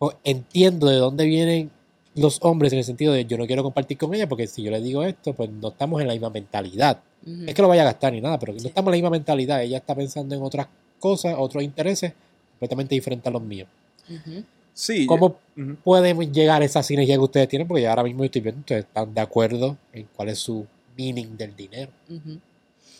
O 0.00 0.12
entiendo 0.22 0.88
de 0.88 0.96
dónde 0.96 1.24
vienen 1.24 1.70
los 2.16 2.38
hombres 2.42 2.72
en 2.72 2.78
el 2.78 2.84
sentido 2.84 3.12
de 3.12 3.24
yo 3.26 3.36
no 3.38 3.46
quiero 3.46 3.62
compartir 3.62 3.98
con 3.98 4.12
ella 4.14 4.28
porque 4.28 4.46
si 4.46 4.62
yo 4.62 4.70
le 4.70 4.80
digo 4.80 5.02
esto, 5.04 5.34
pues 5.34 5.50
no 5.50 5.68
estamos 5.68 6.00
en 6.00 6.08
la 6.08 6.14
misma 6.14 6.30
mentalidad. 6.30 7.00
Ujú. 7.22 7.44
Es 7.46 7.54
que 7.54 7.62
lo 7.62 7.68
vaya 7.68 7.82
a 7.82 7.86
gastar 7.86 8.12
ni 8.12 8.20
nada, 8.20 8.38
pero 8.38 8.52
no 8.52 8.58
estamos 8.58 8.88
en 8.88 8.92
la 8.92 8.96
misma 8.96 9.10
mentalidad. 9.10 9.62
Ella 9.62 9.78
está 9.78 9.94
pensando 9.94 10.34
en 10.34 10.42
otras 10.42 10.66
cosas, 10.98 11.34
otros 11.38 11.62
intereses 11.62 12.12
completamente 12.52 12.94
diferentes 12.94 13.26
a 13.26 13.30
los 13.30 13.42
míos. 13.42 13.68
Sí. 14.72 15.06
¿Cómo 15.06 15.36
Ujú. 15.56 15.76
podemos 15.84 16.30
llegar 16.30 16.62
a 16.62 16.64
esa 16.64 16.82
sinergia 16.82 17.16
que 17.16 17.20
ustedes 17.20 17.48
tienen? 17.48 17.66
Porque 17.68 17.82
ya 17.82 17.90
ahora 17.90 18.02
mismo 18.04 18.24
estoy 18.24 18.40
viendo, 18.42 18.60
ustedes 18.60 18.84
están 18.84 19.12
de 19.14 19.20
acuerdo 19.20 19.76
en 19.92 20.06
cuál 20.14 20.28
es 20.30 20.38
su 20.38 20.66
meaning 20.96 21.36
del 21.36 21.54
dinero. 21.56 21.90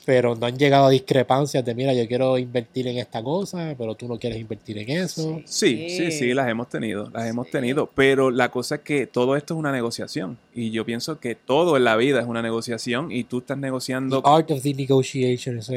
Pero 0.07 0.34
no 0.36 0.46
han 0.46 0.57
llegado 0.57 0.86
a 0.86 0.90
discrepancias 0.90 1.64
de, 1.64 1.74
mira, 1.74 1.92
yo 1.92 2.07
quiero 2.07 2.38
invertir 2.38 2.86
en 2.86 2.96
esta 2.96 3.22
cosa, 3.22 3.74
pero 3.76 3.96
tú 3.96 4.07
no 4.07 4.18
quieres 4.18 4.38
invertir 4.40 4.78
en 4.78 4.88
eso. 4.88 5.42
Sí, 5.44 5.90
sí, 5.90 6.12
sí, 6.12 6.32
las 6.32 6.48
hemos 6.48 6.68
tenido, 6.68 7.11
las 7.11 7.28
hemos 7.28 7.50
tenido, 7.50 7.90
pero 7.92 8.30
la 8.30 8.50
cosa 8.50 8.76
es 8.76 8.80
que 8.82 9.09
todo 9.09 9.36
esto 9.36 9.54
es 9.54 9.59
una 9.59 9.72
negociación 9.72 10.38
y 10.54 10.70
yo 10.70 10.86
pienso 10.86 11.18
que 11.18 11.34
todo 11.34 11.76
en 11.76 11.84
la 11.84 11.96
vida 11.96 12.20
es 12.20 12.26
una 12.26 12.40
negociación 12.40 13.11
y 13.11 13.24
tú 13.24 13.38
estás 13.38 13.57
The 13.57 13.62
negociando... 13.62 14.24
Art 14.24 14.50
of 14.52 14.62
the 14.62 14.72
Negotiation, 14.72 15.59
es 15.59 15.70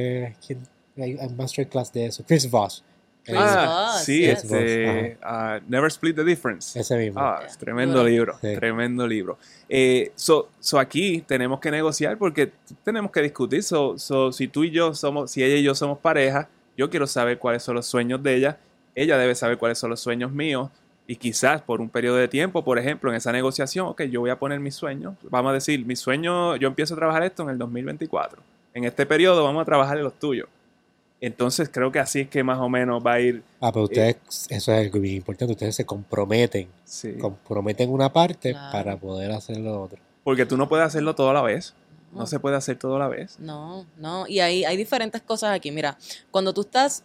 hay 1.01 1.17
masterclass 1.35 1.91
de 1.93 2.07
eso. 2.07 2.23
Chris 2.27 2.49
Voss. 2.49 2.83
Ah, 3.37 3.99
sí, 4.03 4.19
yes. 4.21 4.43
este, 4.43 5.17
ah, 5.21 5.59
Never 5.67 5.87
Split 5.89 6.15
the 6.15 6.23
Difference. 6.23 6.79
Ese 6.79 6.97
mismo. 6.97 7.19
Ah, 7.19 7.41
es 7.45 7.57
tremendo 7.57 7.99
Duro. 7.99 8.09
libro, 8.09 8.37
Sí. 8.41 8.55
tremendo 8.55 9.07
libro. 9.07 9.37
Eh, 9.67 10.11
so, 10.15 10.49
so 10.59 10.79
aquí 10.79 11.21
tenemos 11.27 11.59
que 11.59 11.71
negociar 11.71 12.17
porque 12.17 12.51
tenemos 12.83 13.11
que 13.11 13.21
discutir. 13.21 13.63
So, 13.63 13.97
so, 13.97 14.31
si 14.31 14.47
tú 14.47 14.63
y 14.63 14.71
yo 14.71 14.93
somos, 14.93 15.31
si 15.31 15.43
ella 15.43 15.55
y 15.55 15.63
yo 15.63 15.75
somos 15.75 15.99
pareja, 15.99 16.47
yo 16.77 16.89
quiero 16.89 17.07
saber 17.07 17.37
cuáles 17.39 17.63
son 17.63 17.75
los 17.75 17.85
sueños 17.85 18.21
de 18.23 18.35
ella, 18.35 18.57
ella 18.95 19.17
debe 19.17 19.35
saber 19.35 19.57
cuáles 19.57 19.77
son 19.77 19.89
los 19.89 19.99
sueños 19.99 20.31
míos. 20.31 20.69
Y 21.07 21.15
quizás 21.15 21.61
por 21.63 21.81
un 21.81 21.89
periodo 21.89 22.17
de 22.17 22.27
tiempo, 22.27 22.63
por 22.63 22.77
ejemplo, 22.77 23.09
en 23.09 23.17
esa 23.17 23.31
negociación, 23.31 23.87
ok, 23.87 24.03
yo 24.03 24.19
voy 24.19 24.29
a 24.29 24.37
poner 24.37 24.59
mis 24.59 24.75
sueños. 24.75 25.15
Vamos 25.23 25.49
a 25.49 25.53
decir, 25.53 25.83
mi 25.83 25.95
sueño, 25.95 26.55
yo 26.57 26.67
empiezo 26.67 26.93
a 26.93 26.97
trabajar 26.97 27.23
esto 27.23 27.41
en 27.43 27.49
el 27.49 27.57
2024. 27.57 28.41
En 28.75 28.83
este 28.83 29.07
periodo 29.07 29.43
vamos 29.43 29.63
a 29.63 29.65
trabajar 29.65 29.97
en 29.97 30.03
los 30.03 30.13
tuyos. 30.19 30.47
Entonces 31.21 31.69
creo 31.71 31.91
que 31.91 31.99
así 31.99 32.21
es 32.21 32.29
que 32.29 32.43
más 32.43 32.59
o 32.59 32.69
menos 32.69 33.03
va 33.05 33.13
a 33.13 33.19
ir. 33.19 33.43
Ah, 33.59 33.71
pero 33.73 33.85
ustedes, 33.85 34.15
eso 34.49 34.71
es 34.73 34.85
algo 34.85 34.99
bien 34.99 35.15
importante, 35.15 35.51
ustedes 35.51 35.75
se 35.75 35.85
comprometen, 35.85 36.67
sí. 36.85 37.13
comprometen 37.19 37.89
una 37.89 38.11
parte 38.11 38.51
Claro. 38.51 38.71
para 38.71 38.97
poder 38.97 39.31
hacer 39.31 39.57
lo 39.57 39.81
otro. 39.83 39.99
Porque 40.23 40.45
tú 40.45 40.55
no 40.57 40.69
puedes 40.69 40.85
hacerlo 40.85 41.15
todo 41.15 41.29
a 41.31 41.33
la 41.33 41.41
vez. 41.41 41.73
No. 42.13 42.21
No 42.21 42.25
se 42.25 42.39
puede 42.39 42.55
hacer 42.55 42.77
todo 42.77 42.95
a 42.95 42.99
la 42.99 43.07
vez. 43.07 43.37
No, 43.39 43.85
no. 43.97 44.27
Y 44.27 44.39
hay, 44.39 44.63
hay 44.65 44.77
diferentes 44.77 45.21
cosas 45.21 45.51
aquí. 45.55 45.71
Mira, 45.71 45.97
cuando 46.31 46.53
tú 46.53 46.61
estás 46.61 47.03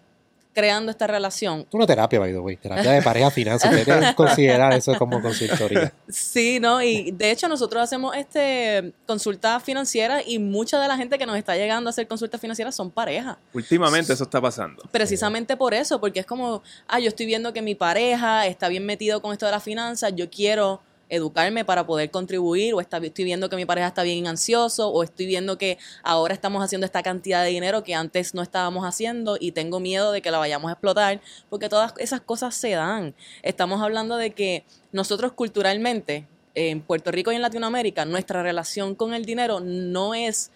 creando 0.54 0.90
esta 0.90 1.06
relación, 1.06 1.66
Es 1.68 1.74
una 1.74 1.86
terapia, 1.86 2.18
by 2.18 2.32
the 2.32 2.38
way, 2.38 2.56
terapia 2.56 2.92
de 2.92 3.02
pareja 3.02 3.30
finanzas. 3.30 3.70
Ustedes 3.70 3.86
deben 3.86 4.14
considerar 4.14 4.72
eso 4.72 4.96
como 4.96 5.20
consultoría. 5.20 5.92
Sí, 6.08 6.60
¿no? 6.60 6.80
Y 6.80 7.10
de 7.10 7.30
hecho 7.30 7.48
nosotros 7.48 7.82
hacemos 7.82 8.16
este 8.16 8.92
consultas 9.06 9.62
financieras 9.62 10.22
y 10.26 10.38
mucha 10.38 10.80
de 10.80 10.86
la 10.86 10.96
gente 10.96 11.18
que 11.18 11.26
nos 11.26 11.36
está 11.36 11.56
llegando 11.56 11.88
a 11.88 11.90
hacer 11.90 12.06
consultas 12.06 12.40
financieras 12.40 12.74
son 12.74 12.90
parejas. 12.90 13.36
Últimamente 13.52 14.12
eso 14.12 14.24
está 14.24 14.40
pasando. 14.40 14.82
Precisamente 14.92 15.56
por 15.56 15.74
eso, 15.74 16.00
porque 16.00 16.20
es 16.20 16.26
como, 16.26 16.62
ah, 16.86 17.00
yo 17.00 17.08
estoy 17.08 17.26
viendo 17.26 17.52
que 17.52 17.62
mi 17.62 17.74
pareja 17.74 18.46
está 18.46 18.68
bien 18.68 18.86
metido 18.86 19.20
con 19.20 19.32
esto 19.32 19.46
de 19.46 19.52
las 19.52 19.62
finanzas, 19.62 20.12
yo 20.14 20.30
quiero 20.30 20.80
educarme 21.08 21.64
para 21.64 21.86
poder 21.86 22.10
contribuir, 22.10 22.74
o 22.74 22.80
estoy 22.80 23.24
viendo 23.24 23.48
que 23.48 23.56
mi 23.56 23.66
pareja 23.66 23.88
está 23.88 24.02
bien 24.02 24.26
ansioso, 24.26 24.88
o 24.88 25.02
estoy 25.02 25.26
viendo 25.26 25.58
que 25.58 25.78
ahora 26.02 26.34
estamos 26.34 26.62
haciendo 26.64 26.84
esta 26.84 27.02
cantidad 27.02 27.42
de 27.42 27.50
dinero 27.50 27.84
que 27.84 27.94
antes 27.94 28.34
no 28.34 28.42
estábamos 28.42 28.84
haciendo 28.84 29.36
y 29.38 29.52
tengo 29.52 29.80
miedo 29.80 30.12
de 30.12 30.22
que 30.22 30.30
la 30.30 30.38
vayamos 30.38 30.68
a 30.68 30.72
explotar, 30.72 31.20
porque 31.50 31.68
todas 31.68 31.94
esas 31.98 32.20
cosas 32.20 32.54
se 32.54 32.70
dan. 32.70 33.14
Estamos 33.42 33.82
hablando 33.82 34.16
de 34.16 34.30
que 34.30 34.64
nosotros 34.92 35.32
culturalmente, 35.32 36.26
en 36.54 36.80
Puerto 36.80 37.10
Rico 37.10 37.32
y 37.32 37.36
en 37.36 37.42
Latinoamérica, 37.42 38.04
nuestra 38.04 38.42
relación 38.42 38.94
con 38.94 39.12
el 39.12 39.24
dinero 39.24 39.60
no 39.60 40.14
es, 40.14 40.52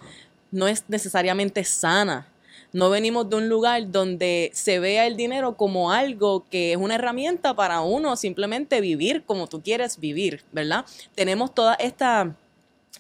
no 0.51 0.69
es 0.69 0.85
necesariamente 0.89 1.65
sana. 1.65 2.29
No 2.73 2.91
venimos 2.91 3.31
de 3.31 3.37
un 3.37 3.49
lugar 3.49 3.91
donde 3.91 4.51
se 4.53 4.79
vea 4.79 5.07
el 5.07 5.17
dinero 5.17 5.57
como 5.57 5.91
algo 5.91 6.45
que 6.51 6.73
es 6.73 6.77
una 6.77 6.97
herramienta 6.97 7.55
para 7.55 7.81
uno 7.81 8.15
simplemente 8.17 8.81
vivir 8.81 9.25
como 9.25 9.47
tú 9.47 9.63
quieres 9.63 9.99
vivir, 9.99 10.45
¿verdad? 10.53 10.85
Tenemos 11.15 11.55
toda 11.55 11.75
esta, 11.75 12.37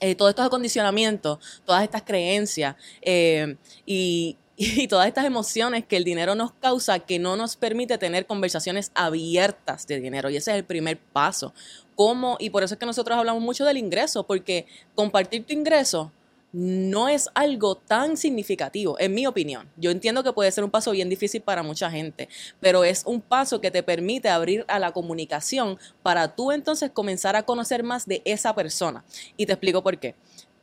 eh, 0.01 0.14
todos 0.14 0.31
estos 0.31 0.47
acondicionamientos, 0.47 1.39
todas 1.66 1.83
estas 1.83 2.03
creencias 2.03 2.77
eh, 3.03 3.57
y, 3.85 4.39
y 4.57 4.89
todas 4.89 5.07
estas 5.07 5.25
emociones 5.25 5.85
que 5.85 5.97
el 5.97 6.05
dinero 6.05 6.35
nos 6.35 6.53
causa 6.53 6.99
que 6.99 7.19
no 7.19 7.37
nos 7.37 7.57
permite 7.57 7.97
tener 7.97 8.27
conversaciones 8.27 8.91
abiertas 8.95 9.87
de 9.87 10.01
dinero. 10.01 10.31
Y 10.31 10.37
ese 10.37 10.51
es 10.51 10.57
el 10.57 10.64
primer 10.64 10.99
paso. 10.99 11.55
¿Cómo? 11.95 12.37
Y 12.41 12.51
por 12.51 12.62
eso 12.62 12.75
es 12.75 12.81
que 12.81 12.87
nosotros 12.87 13.19
hablamos 13.19 13.43
mucho 13.43 13.64
del 13.64 13.77
ingreso, 13.77 14.25
porque 14.25 14.66
compartir 14.95 15.45
tu 15.45 15.53
ingreso 15.53 16.11
no 16.53 17.09
es 17.09 17.29
algo 17.35 17.77
tan 17.77 18.17
significativo, 18.17 18.99
en 18.99 19.15
mi 19.15 19.27
opinión. 19.27 19.69
Yo 19.77 19.91
entiendo 19.91 20.23
que 20.25 20.33
puede 20.33 20.51
ser 20.51 20.65
un 20.65 20.71
paso 20.71 20.93
bien 20.93 21.09
difícil 21.09 21.43
para 21.43 21.63
mucha 21.63 21.91
gente, 21.91 22.29
pero 22.61 22.85
es 22.85 23.03
un 23.05 23.21
paso 23.21 23.61
que 23.61 23.71
te 23.71 23.83
permite 23.83 24.29
abrir 24.29 24.65
a 24.69 24.79
la 24.79 24.93
comunicación 24.93 25.79
para 26.03 26.35
tú 26.35 26.53
entonces 26.53 26.91
comenzar 26.91 27.37
a 27.37 27.45
conocer 27.45 27.83
más 27.83 28.07
de 28.07 28.23
esa 28.25 28.55
persona. 28.55 29.05
Y 29.37 29.47
te 29.47 29.53
explico 29.53 29.83
por 29.83 29.99
qué. 29.99 30.15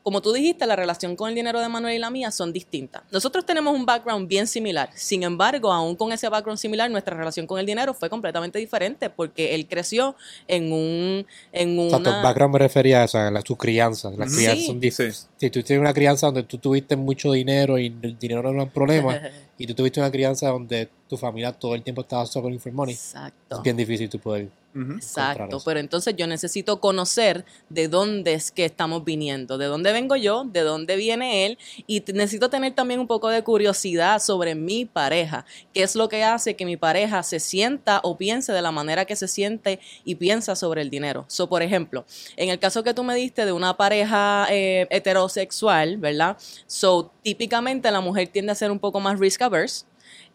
Como 0.05 0.21
tú 0.21 0.31
dijiste, 0.33 0.67
la 0.67 0.75
relación 0.75 1.15
con 1.15 1.29
el 1.29 1.33
dinero 1.33 1.59
de 1.59 1.67
Manuel 1.67 1.95
y 1.95 1.97
la 1.97 2.11
mía 2.11 2.29
son 2.29 2.53
distintas. 2.53 3.01
Nosotros 3.09 3.43
tenemos 3.43 3.73
un 3.73 3.87
background 3.87 4.27
bien 4.27 4.45
similar. 4.45 4.91
Sin 4.93 5.23
embargo, 5.23 5.73
aún 5.73 5.95
con 5.95 6.11
ese 6.11 6.29
background 6.29 6.59
similar, 6.59 6.91
nuestra 6.91 7.17
relación 7.17 7.47
con 7.47 7.59
el 7.59 7.65
dinero 7.65 7.91
fue 7.95 8.07
completamente 8.07 8.59
diferente 8.59 9.09
porque 9.09 9.55
él 9.55 9.67
creció 9.67 10.15
en 10.47 10.71
un 10.71 11.25
en 11.51 11.79
O 11.79 11.89
sea, 11.89 11.97
tu 12.03 12.09
una 12.11 12.21
background 12.21 12.53
me 12.53 12.59
refería 12.59 13.01
a 13.01 13.05
eso, 13.05 13.17
a 13.17 13.31
la, 13.31 13.41
tu 13.41 13.55
crianza. 13.57 14.11
Las 14.11 14.31
Sí. 14.31 14.37
crianzas 14.45 14.65
son 14.67 14.79
Sí. 14.79 15.27
Si 15.37 15.49
tú 15.49 15.63
tienes 15.63 15.81
una 15.81 15.93
crianza 15.95 16.27
donde 16.27 16.43
tú 16.43 16.59
tuviste 16.59 16.95
mucho 16.95 17.31
dinero 17.31 17.79
y 17.79 17.87
el 18.03 18.15
dinero 18.19 18.43
no 18.43 18.49
era 18.51 18.63
un 18.63 18.69
problema, 18.69 19.19
y 19.57 19.67
tú 19.67 19.73
tuviste 19.73 19.99
una 19.99 20.11
crianza 20.11 20.49
donde 20.49 20.89
tu 21.07 21.17
familia 21.17 21.51
todo 21.51 21.75
el 21.75 21.83
tiempo 21.83 22.01
estaba 22.01 22.25
suffering 22.25 22.59
for 22.59 22.71
money, 22.71 22.93
Exacto. 22.95 23.57
es 23.57 23.61
bien 23.61 23.77
difícil 23.77 24.09
tú 24.09 24.19
poder. 24.19 24.49
Ujú. 24.73 24.95
Exacto, 24.95 25.43
encontrar 25.43 25.57
eso. 25.57 25.65
pero 25.65 25.79
entonces 25.79 26.15
yo 26.17 26.27
necesito 26.27 26.81
conocer 26.81 27.45
de 27.69 27.87
dónde 27.87 28.33
es 28.33 28.51
que 28.51 28.65
estamos 28.65 29.05
viniendo, 29.05 29.57
de 29.57 29.67
dónde 29.67 29.93
vengo 29.93 30.17
yo, 30.17 30.43
de 30.43 30.61
dónde 30.61 30.97
viene 30.97 31.45
él 31.45 31.57
y 31.87 32.03
necesito 32.13 32.49
tener 32.49 32.73
también 32.73 32.99
un 32.99 33.07
poco 33.07 33.29
de 33.29 33.41
curiosidad 33.41 34.19
sobre 34.21 34.53
mi 34.53 34.83
pareja, 34.83 35.45
qué 35.73 35.83
es 35.83 35.95
lo 35.95 36.09
que 36.09 36.25
hace 36.25 36.57
que 36.57 36.65
mi 36.65 36.75
pareja 36.75 37.23
se 37.23 37.39
sienta 37.39 38.01
o 38.03 38.17
piense 38.17 38.51
de 38.51 38.61
la 38.61 38.71
manera 38.71 39.05
que 39.05 39.15
se 39.15 39.29
siente 39.29 39.79
y 40.03 40.15
piensa 40.15 40.57
sobre 40.57 40.81
el 40.81 40.89
dinero. 40.89 41.23
So, 41.29 41.47
por 41.47 41.61
ejemplo, 41.61 42.03
en 42.35 42.49
el 42.49 42.59
caso 42.59 42.83
que 42.83 42.93
tú 42.93 43.05
me 43.05 43.15
diste 43.15 43.45
de 43.45 43.53
una 43.53 43.77
pareja 43.77 44.47
eh, 44.49 44.87
heterosexual, 44.89 45.95
¿verdad? 45.97 46.35
So, 46.67 47.11
típicamente 47.23 47.89
la 47.91 48.01
mujer 48.01 48.27
tiende 48.27 48.51
a 48.51 48.55
ser 48.55 48.71
un 48.71 48.79
poco 48.79 48.99
más 48.99 49.19
risk 49.19 49.41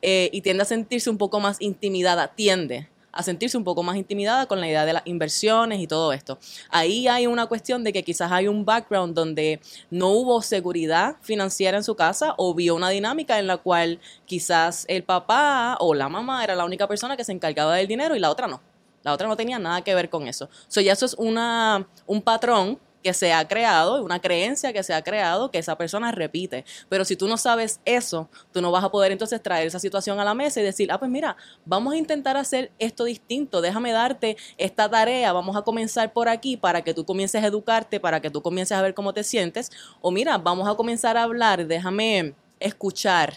eh, 0.03 0.31
y 0.33 0.41
tiende 0.41 0.63
a 0.63 0.67
sentirse 0.67 1.11
un 1.11 1.19
poco 1.19 1.41
más 1.41 1.61
intimidada, 1.61 2.29
tiende 2.29 2.89
a 3.13 3.23
sentirse 3.23 3.57
un 3.57 3.65
poco 3.65 3.83
más 3.83 3.97
intimidada 3.97 4.47
con 4.47 4.61
la 4.61 4.69
idea 4.69 4.85
de 4.85 4.93
las 4.93 5.03
inversiones 5.07 5.81
y 5.81 5.87
todo 5.87 6.13
esto. 6.13 6.39
Ahí 6.71 7.09
hay 7.09 7.27
una 7.27 7.47
cuestión 7.47 7.83
de 7.85 7.93
que 7.93 8.03
quizás 8.03 8.31
hay 8.31 8.49
un 8.49 8.65
background 8.65 9.15
donde 9.15 9.61
no 9.91 10.09
hubo 10.11 10.43
seguridad 10.43 11.17
financiera 11.21 11.77
en 11.77 11.85
su 11.85 11.95
casa 11.95 12.35
o 12.37 12.55
vio 12.55 12.75
una 12.75 12.91
dinámica 12.91 13.39
en 13.39 13.47
la 13.47 13.57
cual 13.57 14.01
quizás 14.27 14.85
el 14.89 15.03
papá 15.03 15.77
o 15.81 15.95
la 15.95 16.09
mamá 16.09 16.45
era 16.45 16.55
la 16.55 16.65
única 16.65 16.87
persona 16.87 17.17
que 17.17 17.25
se 17.25 17.33
encargaba 17.33 17.75
del 17.75 17.89
dinero 17.89 18.15
y 18.15 18.21
la 18.21 18.31
otra 18.31 18.47
no. 18.47 18.61
La 19.03 19.15
otra 19.15 19.29
no 19.29 19.37
tenía 19.37 19.59
nada 19.59 19.83
que 19.83 19.95
ver 19.95 20.11
con 20.11 20.29
eso. 20.29 20.49
So 20.69 20.81
ya 20.81 20.93
eso 20.93 21.07
es 21.07 21.15
una, 21.15 21.89
un 22.07 22.21
patrón 22.21 22.79
que 23.03 23.15
se 23.15 23.33
ha 23.33 23.47
creado, 23.49 24.03
una 24.05 24.21
creencia 24.21 24.73
que 24.73 24.83
se 24.83 24.93
ha 24.93 25.03
creado 25.03 25.51
que 25.51 25.59
esa 25.59 25.77
persona 25.77 26.13
repite. 26.13 26.65
Pero 26.89 27.05
si 27.05 27.17
tú 27.17 27.29
no 27.29 27.37
sabes 27.37 27.81
eso, 27.85 28.29
tú 28.53 28.61
no 28.61 28.71
vas 28.71 28.85
a 28.85 28.91
poder 28.91 29.13
entonces 29.13 29.43
traer 29.43 29.67
esa 29.67 29.79
situación 29.79 30.21
a 30.21 30.25
la 30.25 30.35
mesa 30.35 30.61
y 30.61 30.65
decir, 30.65 30.91
ah, 30.93 30.99
pues 30.99 31.11
mira, 31.11 31.37
vamos 31.65 31.95
a 31.95 31.97
intentar 31.97 32.37
hacer 32.37 32.71
esto 32.79 33.05
distinto, 33.05 33.61
déjame 33.61 33.93
darte 33.93 34.37
esta 34.59 34.89
tarea, 34.91 35.33
vamos 35.33 35.57
a 35.57 35.63
comenzar 35.63 36.13
por 36.13 36.29
aquí 36.29 36.57
para 36.57 36.83
que 36.83 36.95
tú 36.95 37.05
comiences 37.05 37.43
a 37.43 37.47
educarte, 37.47 38.01
para 38.01 38.21
que 38.21 38.31
tú 38.31 38.43
comiences 38.43 38.77
a 38.77 38.83
ver 38.83 38.95
cómo 38.95 39.15
te 39.15 39.25
sientes. 39.25 39.71
O 40.01 40.11
mira, 40.11 40.39
vamos 40.39 40.69
a 40.69 40.75
comenzar 40.75 41.17
a 41.17 41.23
hablar, 41.23 41.67
déjame 41.67 42.35
escuchar 42.59 43.35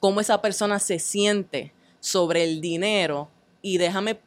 cómo 0.00 0.20
esa 0.20 0.40
persona 0.40 0.78
se 0.78 0.98
siente 0.98 1.72
sobre 2.00 2.44
el 2.44 2.60
dinero 2.60 3.28
y 3.62 3.78
déjame 3.78 4.18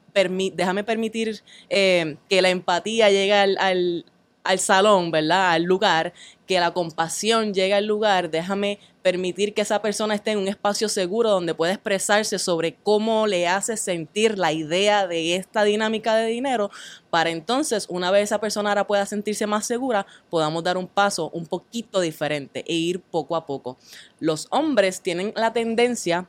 déjame 0.54 0.84
permitir 0.84 1.44
eh, 1.70 2.18
que 2.28 2.42
la 2.42 2.50
empatía 2.50 3.12
llegue 3.12 3.34
al- 3.34 4.04
al 4.48 4.60
salón, 4.60 5.12
¿verdad? 5.12 5.52
Al 5.52 5.64
lugar, 5.64 6.14
que 6.48 6.60
la 6.60 6.72
compasión 6.72 7.54
llegue 7.54 7.74
al 7.74 7.86
lugar, 7.86 8.32
déjame 8.32 8.80
permitir 9.02 9.54
que 9.54 9.62
esa 9.62 9.82
persona 9.82 10.16
esté 10.16 10.32
en 10.32 10.40
un 10.40 10.48
espacio 10.48 10.90
seguro 10.90 11.30
donde 11.30 11.54
pueda 11.54 11.74
expresarse 11.74 12.40
sobre 12.40 12.76
cómo 12.76 13.28
le 13.28 13.48
hace 13.48 13.78
sentir 13.78 14.38
la 14.38 14.54
idea 14.54 15.08
de 15.08 15.36
esta 15.36 15.64
dinámica 15.64 16.16
de 16.16 16.28
dinero, 16.28 16.72
para 17.10 17.30
entonces, 17.30 17.86
una 17.90 18.12
vez 18.12 18.24
esa 18.24 18.40
persona 18.40 18.70
ahora 18.70 18.88
pueda 18.88 19.06
sentirse 19.06 19.46
más 19.46 19.66
segura, 19.66 20.08
podamos 20.30 20.64
dar 20.64 20.78
un 20.78 20.88
paso 20.88 21.30
un 21.34 21.46
poquito 21.46 22.00
diferente 22.00 22.64
e 22.68 22.74
ir 22.74 23.02
poco 23.02 23.36
a 23.36 23.46
poco. 23.46 23.78
Los 24.20 24.48
hombres 24.50 25.02
tienen 25.02 25.34
la 25.36 25.52
tendencia 25.52 26.28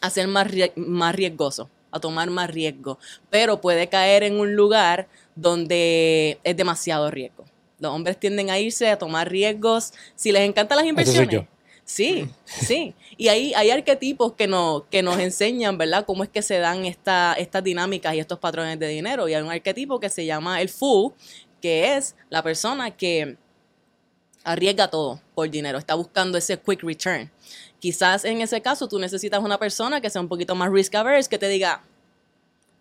a 0.00 0.10
ser 0.10 0.28
más, 0.28 0.46
más 0.76 1.14
riesgoso, 1.14 1.68
a 1.90 2.00
tomar 2.00 2.30
más 2.30 2.50
riesgo, 2.50 2.98
pero 3.30 3.60
puede 3.60 3.88
caer 3.88 4.22
en 4.22 4.40
un 4.40 4.54
lugar 4.54 5.08
donde 5.34 6.38
es 6.44 6.56
demasiado 6.56 7.10
riesgo. 7.10 7.44
Los 7.78 7.92
hombres 7.92 8.18
tienden 8.18 8.50
a 8.50 8.58
irse 8.58 8.88
a 8.88 8.98
tomar 8.98 9.30
riesgos. 9.30 9.92
Si 10.14 10.30
les 10.32 10.48
encantan 10.48 10.78
las 10.78 10.86
inversiones. 10.86 11.46
Sí, 11.84 12.28
sí. 12.46 12.94
Y 13.16 13.28
ahí 13.28 13.52
hay 13.54 13.70
arquetipos 13.70 14.34
que 14.34 14.46
nos, 14.46 14.84
que 14.84 15.02
nos 15.02 15.18
enseñan, 15.18 15.76
¿verdad?, 15.76 16.04
cómo 16.06 16.22
es 16.22 16.30
que 16.30 16.42
se 16.42 16.58
dan 16.58 16.84
esta, 16.86 17.34
estas 17.34 17.64
dinámicas 17.64 18.14
y 18.14 18.20
estos 18.20 18.38
patrones 18.38 18.78
de 18.78 18.86
dinero. 18.88 19.28
Y 19.28 19.34
hay 19.34 19.42
un 19.42 19.50
arquetipo 19.50 19.98
que 19.98 20.08
se 20.08 20.24
llama 20.24 20.60
el 20.60 20.68
fool, 20.68 21.12
que 21.60 21.96
es 21.96 22.14
la 22.30 22.42
persona 22.42 22.92
que 22.92 23.36
arriesga 24.44 24.88
todo 24.88 25.20
por 25.34 25.48
dinero, 25.50 25.78
está 25.78 25.94
buscando 25.94 26.38
ese 26.38 26.58
quick 26.58 26.82
return. 26.82 27.30
Quizás 27.78 28.24
en 28.24 28.40
ese 28.40 28.60
caso 28.60 28.88
tú 28.88 28.98
necesitas 28.98 29.40
una 29.40 29.58
persona 29.58 30.00
que 30.00 30.10
sea 30.10 30.20
un 30.20 30.28
poquito 30.28 30.54
más 30.54 30.70
risk 30.70 30.94
averse, 30.94 31.28
que 31.28 31.38
te 31.38 31.48
diga, 31.48 31.82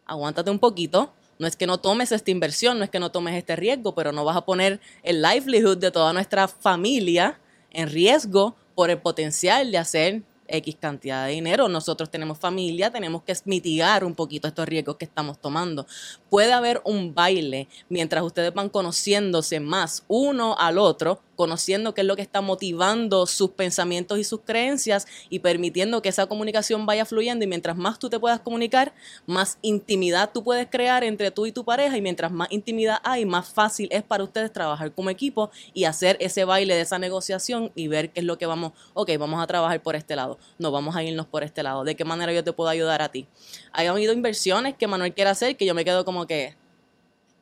aguántate 0.05 0.51
un 0.51 0.59
poquito, 0.59 1.13
no 1.41 1.47
es 1.47 1.55
que 1.55 1.65
no 1.65 1.79
tomes 1.79 2.11
esta 2.11 2.29
inversión, 2.29 2.77
no 2.77 2.83
es 2.83 2.91
que 2.91 2.99
no 2.99 3.11
tomes 3.11 3.33
este 3.33 3.55
riesgo, 3.55 3.95
pero 3.95 4.11
no 4.11 4.23
vas 4.23 4.37
a 4.37 4.45
poner 4.45 4.79
el 5.01 5.23
livelihood 5.23 5.79
de 5.79 5.89
toda 5.89 6.13
nuestra 6.13 6.47
familia 6.47 7.39
en 7.71 7.89
riesgo 7.89 8.55
por 8.75 8.91
el 8.91 8.99
potencial 8.99 9.71
de 9.71 9.79
hacer 9.79 10.21
X 10.47 10.77
cantidad 10.79 11.25
de 11.25 11.31
dinero. 11.31 11.67
Nosotros 11.67 12.11
tenemos 12.11 12.37
familia, 12.37 12.91
tenemos 12.91 13.23
que 13.23 13.35
mitigar 13.45 14.03
un 14.03 14.13
poquito 14.13 14.47
estos 14.47 14.67
riesgos 14.67 14.97
que 14.97 15.05
estamos 15.05 15.41
tomando. 15.41 15.87
Puede 16.29 16.53
haber 16.53 16.79
un 16.85 17.15
baile 17.15 17.67
mientras 17.89 18.23
ustedes 18.23 18.53
van 18.53 18.69
conociéndose 18.69 19.59
más 19.59 20.03
uno 20.07 20.55
al 20.59 20.77
otro, 20.77 21.23
conociendo 21.41 21.95
qué 21.95 22.01
es 22.01 22.07
lo 22.07 22.15
que 22.15 22.21
está 22.21 22.39
motivando 22.39 23.25
sus 23.25 23.49
pensamientos 23.49 24.19
y 24.19 24.23
sus 24.23 24.41
creencias 24.41 25.07
y 25.27 25.39
permitiendo 25.39 26.03
que 26.03 26.09
esa 26.09 26.27
comunicación 26.27 26.85
vaya 26.85 27.03
fluyendo. 27.03 27.43
Y 27.43 27.47
mientras 27.47 27.75
más 27.75 27.97
tú 27.97 28.11
te 28.11 28.19
puedas 28.19 28.41
comunicar, 28.41 28.93
más 29.25 29.57
intimidad 29.63 30.29
tú 30.31 30.43
puedes 30.43 30.67
crear 30.69 31.03
entre 31.03 31.31
tú 31.31 31.47
y 31.47 31.51
tu 31.51 31.65
pareja. 31.65 31.97
Y 31.97 32.01
mientras 32.03 32.31
más 32.31 32.47
intimidad 32.51 32.99
hay, 33.03 33.25
más 33.25 33.49
fácil 33.49 33.87
es 33.89 34.03
para 34.03 34.23
ustedes 34.23 34.53
trabajar 34.53 34.91
como 34.91 35.09
equipo 35.09 35.49
y 35.73 35.85
hacer 35.85 36.15
ese 36.19 36.45
baile 36.45 36.75
de 36.75 36.81
esa 36.81 36.99
negociación 36.99 37.71
y 37.73 37.87
ver 37.87 38.11
qué 38.11 38.19
es 38.19 38.25
lo 38.27 38.37
que 38.37 38.45
vamos, 38.45 38.73
ok, 38.93 39.09
vamos 39.17 39.41
a 39.41 39.47
trabajar 39.47 39.81
por 39.81 39.95
este 39.95 40.15
lado, 40.15 40.37
no 40.59 40.69
vamos 40.69 40.95
a 40.95 41.01
irnos 41.01 41.25
por 41.25 41.43
este 41.43 41.63
lado, 41.63 41.83
de 41.83 41.95
qué 41.95 42.05
manera 42.05 42.31
yo 42.33 42.43
te 42.43 42.53
puedo 42.53 42.69
ayudar 42.69 43.01
a 43.01 43.09
ti. 43.09 43.25
Hay 43.71 43.87
habido 43.87 44.13
inversiones 44.13 44.75
que 44.75 44.85
Manuel 44.85 45.15
quiere 45.15 45.31
hacer 45.31 45.57
que 45.57 45.65
yo 45.65 45.73
me 45.73 45.83
quedo 45.83 46.05
como 46.05 46.27
que, 46.27 46.55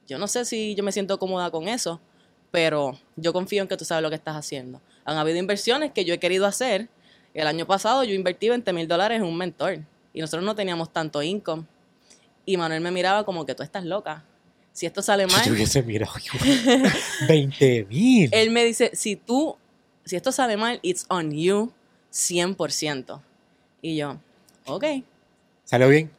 yo 0.08 0.18
no 0.18 0.28
sé 0.28 0.45
si 0.45 0.74
yo 0.74 0.84
me 0.86 0.93
siento 0.93 1.20
cómoda 1.20 1.52
con 1.52 1.68
eso, 1.68 2.00
pero 2.52 2.97
yo 3.16 3.34
confío 3.34 3.62
en 3.62 3.68
que 3.68 3.78
tú 3.78 3.86
sabes 3.86 4.02
lo 4.02 4.10
que 4.10 4.16
estás 4.16 4.36
haciendo. 4.36 4.82
Han 5.06 5.18
habido 5.18 5.38
inversiones 5.38 5.91
que 5.91 6.06
yo 6.06 6.14
he 6.14 6.20
querido 6.20 6.45
hacer. 6.45 6.89
El 7.34 7.47
año 7.47 7.66
pasado 7.66 8.04
yo 8.04 8.14
invertí 8.14 8.50
20 8.50 8.74
mil 8.74 8.88
dólares 8.88 9.18
en 9.18 9.24
un 9.24 9.38
mentor 9.38 9.80
y 10.14 10.22
nosotros 10.22 10.43
no 10.43 10.56
teníamos 10.56 10.91
tanto 10.91 11.22
income. 11.22 11.66
Y 12.45 12.58
Manuel 12.58 12.82
me 12.82 12.91
miraba 12.91 13.24
como 13.24 13.45
que 13.45 13.54
tú 13.56 13.62
estás 13.64 13.86
loca. 13.86 14.24
Si 14.74 14.86
esto 14.86 15.02
sale 15.02 15.28
mal, 15.28 15.45
Yo 15.45 15.54
hubiese 15.54 15.84
mirado, 15.84 16.14
20 17.28 17.86
mil. 17.89 18.30
él 18.34 18.50
me 18.50 18.64
dice, 18.66 18.91
si 18.93 19.16
tú, 19.16 19.56
si 20.06 20.16
esto 20.16 20.32
sale 20.32 20.58
mal, 20.58 20.80
it's 20.82 21.06
on 21.10 21.32
you 21.32 21.72
100%. 22.12 23.22
Y 23.82 23.95
yo, 23.97 24.18
ok, 24.66 24.86
¿Salió 25.64 25.88
bien? 25.88 26.10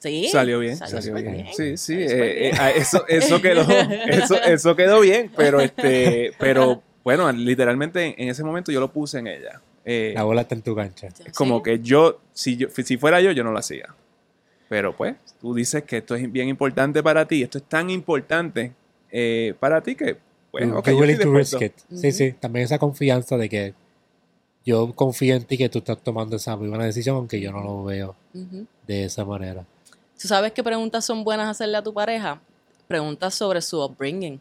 Sí. 0.00 0.28
Salió 0.28 0.58
bien, 0.58 0.76
salió 0.76 1.14
bien. 1.14 1.32
bien, 1.32 1.46
Sí, 1.56 1.76
sí, 1.76 1.94
eh, 1.94 1.96
bien. 2.06 2.18
eh, 2.20 2.52
ah, 2.58 2.70
eso, 2.70 3.04
eso 3.08 3.40
quedó, 3.42 3.62
eso, 4.06 4.42
eso 4.42 4.76
quedó 4.76 5.00
bien, 5.00 5.30
pero 5.36 5.60
este, 5.60 6.32
pero 6.38 6.82
bueno, 7.04 7.30
literalmente 7.32 8.14
en 8.22 8.28
ese 8.28 8.44
momento 8.44 8.70
yo 8.72 8.80
lo 8.80 8.92
puse 8.92 9.18
en 9.18 9.26
ella. 9.28 9.60
Eh, 9.84 10.12
La 10.14 10.24
bola 10.24 10.42
está 10.42 10.54
en 10.54 10.62
tu 10.62 10.74
cancha. 10.74 11.08
es 11.24 11.32
como 11.34 11.58
Sí. 11.58 11.62
que 11.64 11.78
yo 11.80 12.20
si, 12.32 12.56
yo, 12.56 12.68
si 12.70 12.96
fuera 12.98 13.20
yo, 13.20 13.32
yo 13.32 13.42
no 13.44 13.52
lo 13.52 13.58
hacía. 13.58 13.86
Pero 14.68 14.94
pues, 14.94 15.14
tú 15.40 15.54
dices 15.54 15.82
que 15.84 15.98
esto 15.98 16.14
es 16.14 16.30
bien 16.30 16.48
importante 16.48 17.02
para 17.02 17.26
ti, 17.26 17.42
esto 17.42 17.56
es 17.58 17.64
tan 17.64 17.88
importante 17.88 18.72
eh, 19.10 19.54
para 19.58 19.80
ti 19.80 19.94
que, 19.94 20.18
pues, 20.50 20.66
You- 20.66 20.76
ok, 20.76 20.86
you're 20.88 20.92
yo 20.92 21.00
willing 21.00 21.18
to 21.20 21.32
risk 21.34 21.62
it. 21.62 21.72
Sí, 21.94 22.12
sí. 22.12 22.32
También 22.32 22.64
esa 22.66 22.78
confianza 22.78 23.38
de 23.38 23.48
que 23.48 23.74
yo 24.66 24.92
confío 24.94 25.34
en 25.36 25.44
ti 25.44 25.56
que 25.56 25.70
tú 25.70 25.78
estás 25.78 26.02
tomando 26.04 26.36
esa 26.36 26.54
muy 26.56 26.68
buena 26.68 26.84
decisión, 26.84 27.16
aunque 27.16 27.40
yo 27.40 27.50
no 27.50 27.62
lo 27.62 27.84
veo 27.84 28.14
de 28.86 29.04
esa 29.04 29.24
manera. 29.24 29.64
¿Tú 30.20 30.26
sabes 30.26 30.52
qué 30.52 30.64
preguntas 30.64 31.04
son 31.04 31.22
buenas 31.22 31.48
hacerle 31.48 31.76
a 31.76 31.82
tu 31.82 31.94
pareja? 31.94 32.40
Preguntas 32.88 33.34
sobre 33.34 33.62
su 33.62 33.80
upbringing. 33.80 34.40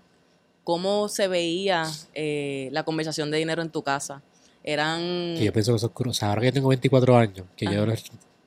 ¿Cómo 0.64 1.08
se 1.08 1.28
veía 1.28 1.86
eh, 2.14 2.70
la 2.72 2.84
conversación 2.84 3.30
de 3.30 3.38
dinero 3.38 3.62
en 3.62 3.70
tu 3.70 3.84
casa? 3.84 4.22
Eran... 4.64 5.00
Que 5.38 5.46
yo 5.46 5.54
pienso 5.54 5.72
que 5.72 5.78
eso 5.78 5.88
es 5.88 6.08
O 6.08 6.14
sea, 6.14 6.30
ahora 6.30 6.42
que 6.42 6.52
tengo 6.52 6.70
24 6.70 7.16
años, 7.16 7.46
que 7.56 7.66
yo 7.66 7.86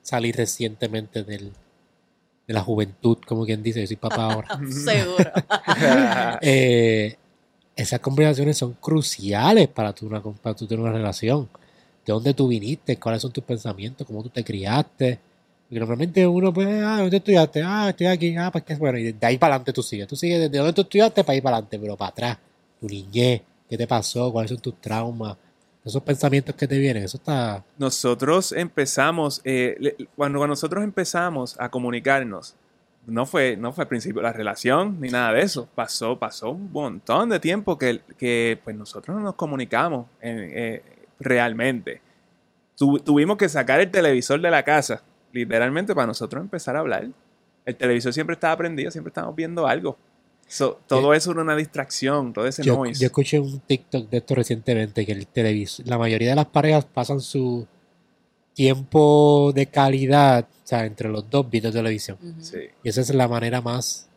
salí 0.03 0.31
recientemente 0.31 1.23
del, 1.23 1.51
de 2.47 2.53
la 2.53 2.61
juventud, 2.61 3.17
como 3.25 3.45
quien 3.45 3.63
dice, 3.63 3.81
yo 3.81 3.87
soy 3.87 3.95
papá 3.95 4.33
ahora. 4.33 4.59
Seguro. 4.69 5.31
Eh, 6.41 7.15
esas 7.75 7.99
conversaciones 8.01 8.57
son 8.57 8.73
cruciales 8.73 9.69
para 9.69 9.93
tu, 9.93 10.05
una, 10.05 10.21
para 10.21 10.55
tú 10.55 10.67
tener 10.67 10.83
una 10.83 10.91
relación. 10.91 11.49
¿De 12.05 12.11
dónde 12.11 12.33
tú 12.33 12.49
viniste? 12.49 12.97
¿Cuáles 12.97 13.21
son 13.21 13.31
tus 13.31 13.43
pensamientos? 13.43 14.05
¿Cómo 14.05 14.21
tú 14.21 14.29
te 14.29 14.43
criaste? 14.43 15.19
Porque 15.71 15.79
normalmente 15.79 16.27
uno, 16.27 16.51
pues, 16.51 16.67
ah, 16.83 16.97
¿dónde 16.99 17.15
estudiaste? 17.15 17.63
Ah, 17.65 17.87
estoy 17.91 18.07
aquí. 18.07 18.35
Ah, 18.35 18.49
pues 18.51 18.65
qué 18.65 18.75
bueno. 18.75 18.97
Y 18.97 19.13
de 19.13 19.25
ahí 19.25 19.37
para 19.37 19.53
adelante 19.53 19.71
tú 19.71 19.81
sigues. 19.81 20.05
Tú 20.05 20.17
sigues 20.17 20.37
desde 20.41 20.57
donde 20.57 20.73
tú 20.73 20.81
estudiaste 20.81 21.23
para 21.23 21.37
ir 21.37 21.41
para 21.41 21.55
adelante, 21.55 21.79
pero 21.79 21.95
para 21.95 22.09
atrás. 22.09 22.37
Tu 22.81 22.87
niñez, 22.89 23.41
¿qué 23.69 23.77
te 23.77 23.87
pasó? 23.87 24.33
¿Cuáles 24.33 24.51
son 24.51 24.59
tus 24.59 24.75
traumas? 24.81 25.37
Esos 25.85 26.03
pensamientos 26.03 26.53
que 26.55 26.67
te 26.67 26.77
vienen, 26.77 27.03
eso 27.03 27.15
está... 27.15 27.63
nosotros 27.77 28.51
empezamos, 28.51 29.39
eh, 29.45 29.95
cuando, 30.17 30.45
nosotros 30.45 30.83
empezamos 30.83 31.55
a 31.57 31.69
comunicarnos, 31.69 32.53
no 33.07 33.25
fue, 33.25 33.55
no 33.57 33.71
fue 33.71 33.83
al 33.83 33.87
principio 33.87 34.21
la 34.21 34.33
relación 34.33 34.99
ni 34.99 35.07
nada 35.07 35.31
de 35.31 35.41
eso. 35.41 35.69
Pasó, 35.73 36.19
pasó 36.19 36.51
un 36.51 36.69
montón 36.71 37.29
de 37.29 37.39
tiempo 37.39 37.77
que, 37.77 38.01
que 38.17 38.59
pues 38.63 38.75
nosotros 38.75 39.15
no 39.15 39.23
nos 39.23 39.35
comunicamos 39.35 40.05
en- 40.21 40.51
eh, 40.53 40.81
realmente. 41.19 42.01
Tu- 42.77 42.99
tuvimos 42.99 43.37
que 43.37 43.47
sacar 43.49 43.79
el 43.79 43.89
televisor 43.89 44.39
de 44.41 44.51
la 44.51 44.63
casa, 44.63 45.01
literalmente, 45.33 45.93
para 45.95 46.07
nosotros 46.07 46.41
empezar 46.41 46.75
a 46.75 46.79
hablar. 46.79 47.07
El 47.65 47.75
televisor 47.75 48.13
siempre 48.13 48.33
estaba 48.33 48.57
prendido, 48.57 48.91
siempre 48.91 49.09
estábamos 49.09 49.35
viendo 49.35 49.67
algo. 49.67 49.97
So, 50.47 50.81
todo 50.85 51.13
eso 51.13 51.31
era 51.31 51.41
una 51.41 51.55
distracción, 51.55 52.33
todo 52.33 52.45
ese 52.45 52.61
Yo, 52.63 52.75
noise. 52.75 52.99
yo 52.99 53.05
escuché 53.05 53.39
un 53.39 53.61
TikTok 53.61 54.09
de 54.09 54.17
esto 54.17 54.35
recientemente, 54.35 55.05
que 55.05 55.13
el 55.13 55.27
televisor, 55.27 55.87
la 55.87 55.97
mayoría 55.97 56.29
de 56.29 56.35
las 56.35 56.47
parejas 56.47 56.83
pasan 56.85 57.21
su 57.21 57.65
tiempo 58.53 59.53
de 59.55 59.67
calidad, 59.67 60.45
o 60.49 60.67
sea, 60.67 60.85
entre 60.85 61.07
los 61.07 61.29
dos 61.29 61.49
viendo 61.49 61.71
televisión. 61.71 62.17
Sí. 62.39 62.57
Y 62.83 62.89
esa 62.89 62.99
es 62.99 63.13
la 63.13 63.29
manera 63.29 63.61
más 63.61 64.09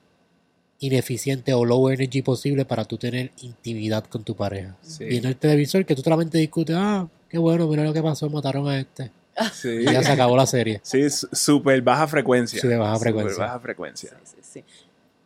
ineficiente 0.81 1.55
o 1.55 1.65
low 1.65 1.89
energy 1.89 2.21
posible 2.23 2.65
para 2.65 2.85
tú 2.85 2.99
tener 2.99 3.31
intimidad 3.43 4.05
con 4.05 4.25
tu 4.25 4.35
pareja. 4.35 4.77
Sí. 4.83 5.05
Viendo 5.05 5.29
el 5.29 5.37
televisor 5.37 5.87
que 5.87 5.95
tú 5.95 6.03
solamente 6.03 6.39
discutes, 6.39 6.77
ah, 6.77 7.09
qué 7.29 7.39
bueno, 7.39 7.69
mira 7.69 7.85
lo 7.85 7.93
que 7.93 8.03
pasó, 8.03 8.29
mataron 8.29 8.69
a 8.69 8.79
este. 8.81 9.13
Sí. 9.53 9.69
Y 9.81 9.85
ya 9.85 10.03
se 10.03 10.13
acabó 10.13 10.37
la 10.37 10.47
serie. 10.47 10.81
Sí, 10.83 11.09
súper 11.11 11.83
baja 11.83 12.07
frecuencia. 12.07 12.61
Sí, 12.61 12.69
de 12.69 12.77
baja 12.77 12.99
frecuencia. 12.99 13.45
baja 13.45 13.61
frecuencia. 13.61 14.11
Sí, 14.23 14.37
sí, 14.43 14.61
sí. 14.61 14.65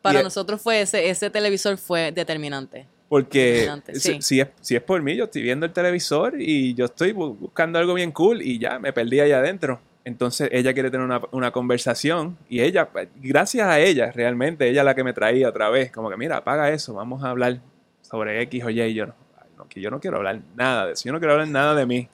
Para 0.03 0.21
Y- 0.21 0.23
nosotros 0.25 0.61
fue 0.61 0.81
ese, 0.81 1.11
ese 1.11 1.29
televisor 1.31 1.77
fue 1.77 2.13
determinante. 2.13 2.87
Porque 3.09 3.71
si, 3.95 4.01
sí. 4.01 4.19
si 4.21 4.41
es, 4.41 4.49
si 4.61 4.77
es 4.77 4.83
por 4.83 5.01
mí, 5.03 5.17
yo 5.17 5.25
estoy 5.25 5.43
viendo 5.43 5.65
el 5.67 5.73
televisor 5.73 6.35
y 6.41 6.75
yo 6.75 6.85
estoy 6.87 7.13
bu- 7.13 7.37
buscando 7.39 7.79
algo 7.79 7.95
bien 7.95 8.13
cool 8.13 8.43
y 8.43 8.59
ya 8.59 8.79
me 8.79 8.93
perdí 8.93 9.21
allá 9.21 9.39
adentro. 9.39 9.81
Entonces 10.05 10.49
ella 10.53 10.73
quiere 10.75 10.91
tener 10.91 11.05
una, 11.05 11.21
una 11.33 11.51
conversación 11.51 12.37
y 12.49 12.61
ella, 12.61 12.89
gracias 13.17 13.67
a 13.67 13.79
ella, 13.81 14.11
realmente, 14.13 14.69
ella 14.69 14.81
es 14.83 14.85
la 14.85 14.95
que 14.95 15.05
me 15.05 15.13
traía 15.13 15.49
otra 15.49 15.69
vez. 15.71 15.91
Como 15.91 16.09
que, 16.11 16.17
mira, 16.17 16.39
apaga 16.39 16.71
eso, 16.71 16.95
vamos 16.95 17.25
a 17.25 17.31
hablar 17.31 17.61
sobre 18.03 18.41
X 18.43 18.65
o 18.65 18.71
Y. 18.71 18.81
Y 18.83 18.95
yo 18.95 19.07
no, 19.07 19.15
ay, 19.39 19.49
no, 19.57 19.69
que 19.69 19.81
yo 19.81 19.91
no 19.91 20.01
quiero 20.01 20.19
hablar 20.19 20.41
nada 20.55 20.87
de 20.87 20.93
eso. 20.93 21.05
Yo 21.05 21.13
no 21.13 21.19
quiero 21.19 21.33
hablar 21.33 21.49
nada 21.49 21.75
de 21.75 21.85
mí 21.87 22.09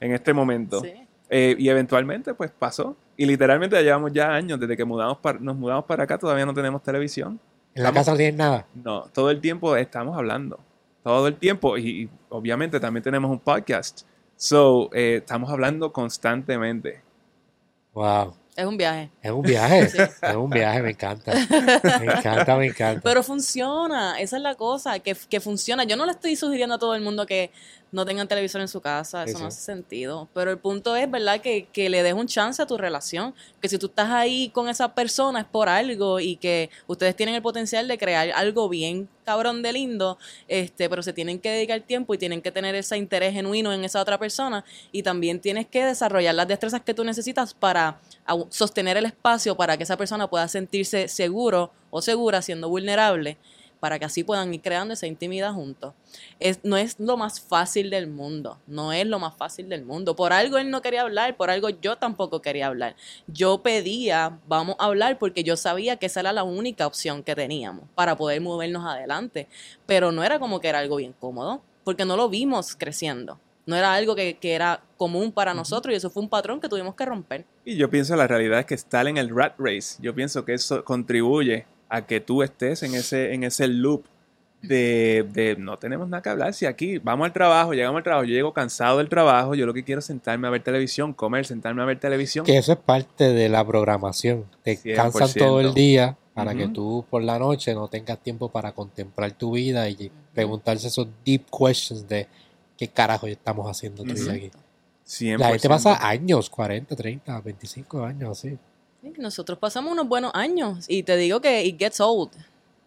en 0.00 0.12
este 0.12 0.32
momento. 0.32 0.80
Sí. 0.80 0.92
Eh, 1.34 1.56
y 1.58 1.68
eventualmente, 1.70 2.34
pues 2.34 2.50
pasó. 2.50 2.94
Y 3.16 3.24
literalmente 3.24 3.74
ya 3.76 3.80
llevamos 3.82 4.12
ya 4.12 4.34
años, 4.34 4.60
desde 4.60 4.76
que 4.76 4.84
mudamos 4.84 5.16
para, 5.16 5.38
nos 5.38 5.56
mudamos 5.56 5.86
para 5.86 6.04
acá, 6.04 6.18
todavía 6.18 6.44
no 6.44 6.52
tenemos 6.52 6.82
televisión. 6.82 7.40
En 7.74 7.82
la 7.84 7.88
Estamos- 7.88 7.94
casa 8.00 8.10
no 8.10 8.16
tienen 8.18 8.36
nada. 8.36 8.66
No, 8.74 9.04
todo 9.14 9.30
el 9.30 9.40
tiempo 9.40 9.74
estamos 9.76 10.14
hablando. 10.16 10.60
Todo 11.02 11.28
el 11.28 11.36
tiempo. 11.36 11.78
Y, 11.78 12.02
y 12.02 12.10
obviamente 12.28 12.78
también 12.80 13.02
tenemos 13.02 13.30
un 13.30 13.38
podcast. 13.38 14.02
So, 14.36 14.90
eh, 14.92 15.16
estamos 15.22 15.50
hablando 15.50 15.90
constantemente. 15.90 17.00
Wow. 17.94 18.34
Es 18.54 18.66
un 18.66 18.76
viaje. 18.76 19.10
Es 19.22 19.30
un 19.30 19.40
viaje, 19.42 19.88
Sí. 19.88 19.98
es 19.98 20.34
un 20.36 20.50
viaje, 20.50 20.82
me 20.82 20.90
encanta. 20.90 21.32
Me 21.32 22.04
encanta, 22.12 22.56
me 22.56 22.66
encanta. 22.66 23.00
Pero 23.02 23.22
funciona, 23.22 24.20
esa 24.20 24.36
es 24.36 24.42
la 24.42 24.54
cosa, 24.56 24.98
que, 24.98 25.16
que 25.30 25.40
funciona. 25.40 25.84
Yo 25.84 25.96
no 25.96 26.04
le 26.04 26.12
estoy 26.12 26.36
sugiriendo 26.36 26.74
a 26.74 26.78
todo 26.78 26.94
el 26.94 27.00
mundo 27.02 27.24
que 27.24 27.50
no 27.92 28.06
tengan 28.06 28.26
televisor 28.26 28.60
en 28.62 28.68
su 28.68 28.80
casa, 28.80 29.24
Sí, 29.24 29.30
eso 29.30 29.38
no 29.38 29.46
hace 29.46 29.60
sentido. 29.60 30.28
Pero 30.34 30.50
el 30.50 30.58
punto 30.58 30.96
es, 30.96 31.10
¿verdad? 31.10 31.40
Que, 31.40 31.66
que 31.72 31.90
le 31.90 32.02
des 32.02 32.14
un 32.14 32.26
chance 32.26 32.60
a 32.60 32.66
tu 32.66 32.78
relación, 32.78 33.34
que 33.60 33.68
si 33.68 33.78
tú 33.78 33.86
estás 33.86 34.10
ahí 34.10 34.48
con 34.48 34.68
esa 34.68 34.94
persona 34.94 35.40
es 35.40 35.46
por 35.46 35.68
algo 35.68 36.18
y 36.18 36.36
que 36.36 36.70
ustedes 36.86 37.14
tienen 37.14 37.34
el 37.34 37.42
potencial 37.42 37.86
de 37.86 37.98
crear 37.98 38.30
algo 38.34 38.68
bien 38.68 39.08
cabrón 39.24 39.62
de 39.62 39.72
lindo, 39.72 40.18
este, 40.48 40.88
pero 40.88 41.02
se 41.02 41.12
tienen 41.12 41.38
que 41.38 41.50
dedicar 41.50 41.80
tiempo 41.82 42.14
y 42.14 42.18
tienen 42.18 42.42
que 42.42 42.50
tener 42.50 42.74
ese 42.74 42.96
interés 42.96 43.34
genuino 43.34 43.72
en 43.72 43.84
esa 43.84 44.00
otra 44.00 44.18
persona 44.18 44.64
y 44.90 45.02
también 45.02 45.40
tienes 45.40 45.66
que 45.66 45.84
desarrollar 45.84 46.34
las 46.34 46.48
destrezas 46.48 46.80
que 46.80 46.94
tú 46.94 47.04
necesitas 47.04 47.54
para 47.54 48.00
sostener 48.48 48.96
el 48.96 49.06
espacio 49.06 49.56
para 49.56 49.76
que 49.76 49.84
esa 49.84 49.96
persona 49.96 50.28
pueda 50.28 50.48
sentirse 50.48 51.08
seguro 51.08 51.70
o 51.90 52.02
segura 52.02 52.42
siendo 52.42 52.68
vulnerable 52.68 53.38
para 53.82 53.98
que 53.98 54.04
así 54.04 54.22
puedan 54.22 54.54
ir 54.54 54.62
creando 54.62 54.94
esa 54.94 55.08
intimidad 55.08 55.52
juntos. 55.52 55.92
Es, 56.38 56.60
no 56.62 56.76
es 56.76 57.00
lo 57.00 57.16
más 57.16 57.40
fácil 57.40 57.90
del 57.90 58.06
mundo, 58.06 58.60
no 58.68 58.92
es 58.92 59.04
lo 59.04 59.18
más 59.18 59.34
fácil 59.36 59.68
del 59.68 59.84
mundo. 59.84 60.14
Por 60.14 60.32
algo 60.32 60.56
él 60.56 60.70
no 60.70 60.82
quería 60.82 61.02
hablar, 61.02 61.36
por 61.36 61.50
algo 61.50 61.68
yo 61.68 61.96
tampoco 61.96 62.40
quería 62.40 62.68
hablar. 62.68 62.94
Yo 63.26 63.60
pedía, 63.60 64.38
vamos 64.46 64.76
a 64.78 64.84
hablar, 64.84 65.18
porque 65.18 65.42
yo 65.42 65.56
sabía 65.56 65.96
que 65.96 66.06
esa 66.06 66.20
era 66.20 66.32
la 66.32 66.44
única 66.44 66.86
opción 66.86 67.24
que 67.24 67.34
teníamos 67.34 67.86
para 67.96 68.16
poder 68.16 68.40
movernos 68.40 68.86
adelante. 68.86 69.48
Pero 69.84 70.12
no 70.12 70.22
era 70.22 70.38
como 70.38 70.60
que 70.60 70.68
era 70.68 70.78
algo 70.78 70.94
bien 70.94 71.12
cómodo, 71.18 71.60
porque 71.82 72.04
no 72.04 72.16
lo 72.16 72.28
vimos 72.28 72.76
creciendo. 72.76 73.40
No 73.66 73.74
era 73.74 73.94
algo 73.94 74.14
que, 74.14 74.38
que 74.38 74.52
era 74.52 74.80
común 74.96 75.32
para 75.32 75.54
nosotros 75.54 75.92
y 75.92 75.96
eso 75.96 76.08
fue 76.08 76.22
un 76.22 76.28
patrón 76.28 76.60
que 76.60 76.68
tuvimos 76.68 76.94
que 76.94 77.04
romper. 77.04 77.44
Y 77.64 77.76
yo 77.76 77.90
pienso 77.90 78.14
la 78.14 78.28
realidad 78.28 78.60
es 78.60 78.66
que 78.66 78.74
estar 78.74 79.08
en 79.08 79.16
el 79.16 79.34
rat 79.34 79.54
race, 79.58 79.96
yo 80.00 80.14
pienso 80.14 80.44
que 80.44 80.54
eso 80.54 80.84
contribuye 80.84 81.66
a 81.92 82.06
que 82.06 82.20
tú 82.20 82.42
estés 82.42 82.82
en 82.82 82.94
ese, 82.94 83.34
en 83.34 83.44
ese 83.44 83.68
loop 83.68 84.06
de, 84.62 85.26
de 85.30 85.56
no 85.56 85.78
tenemos 85.78 86.08
nada 86.08 86.22
que 86.22 86.30
hablar. 86.30 86.54
Si 86.54 86.64
aquí 86.64 86.96
vamos 86.96 87.26
al 87.26 87.34
trabajo, 87.34 87.74
llegamos 87.74 87.98
al 87.98 88.02
trabajo, 88.02 88.24
yo 88.24 88.32
llego 88.32 88.54
cansado 88.54 88.96
del 88.96 89.10
trabajo, 89.10 89.54
yo 89.54 89.66
lo 89.66 89.74
que 89.74 89.84
quiero 89.84 89.98
es 89.98 90.06
sentarme 90.06 90.48
a 90.48 90.50
ver 90.50 90.62
televisión, 90.62 91.12
comer, 91.12 91.44
sentarme 91.44 91.82
a 91.82 91.84
ver 91.84 92.00
televisión. 92.00 92.46
Que 92.46 92.56
eso 92.56 92.72
es 92.72 92.78
parte 92.78 93.32
de 93.34 93.50
la 93.50 93.62
programación. 93.66 94.46
Te 94.62 94.78
100%. 94.78 94.94
cansan 94.96 95.32
todo 95.34 95.60
el 95.60 95.74
día 95.74 96.16
para 96.32 96.54
que 96.54 96.68
tú 96.68 97.04
por 97.10 97.22
la 97.22 97.38
noche 97.38 97.74
no 97.74 97.88
tengas 97.88 98.18
tiempo 98.20 98.48
para 98.48 98.72
contemplar 98.72 99.32
tu 99.32 99.52
vida 99.52 99.86
y 99.90 100.10
preguntarse 100.32 100.88
esos 100.88 101.08
deep 101.26 101.44
questions 101.50 102.08
de 102.08 102.26
qué 102.78 102.88
carajo 102.88 103.26
estamos 103.26 103.68
haciendo 103.70 104.02
yo 104.02 104.14
Ujú. 104.14 104.30
aquí. 104.30 104.50
100%. 105.06 105.38
La 105.38 105.48
gente 105.50 105.68
pasa 105.68 106.08
años, 106.08 106.48
40, 106.48 106.96
30, 106.96 107.38
25 107.42 108.02
años 108.02 108.30
así. 108.30 108.56
Nosotros 109.18 109.58
pasamos 109.58 109.92
unos 109.92 110.06
buenos 110.08 110.30
años 110.34 110.84
y 110.88 111.02
te 111.02 111.16
digo 111.16 111.40
que 111.40 111.64
it 111.64 111.78
gets 111.78 112.00
old 112.00 112.30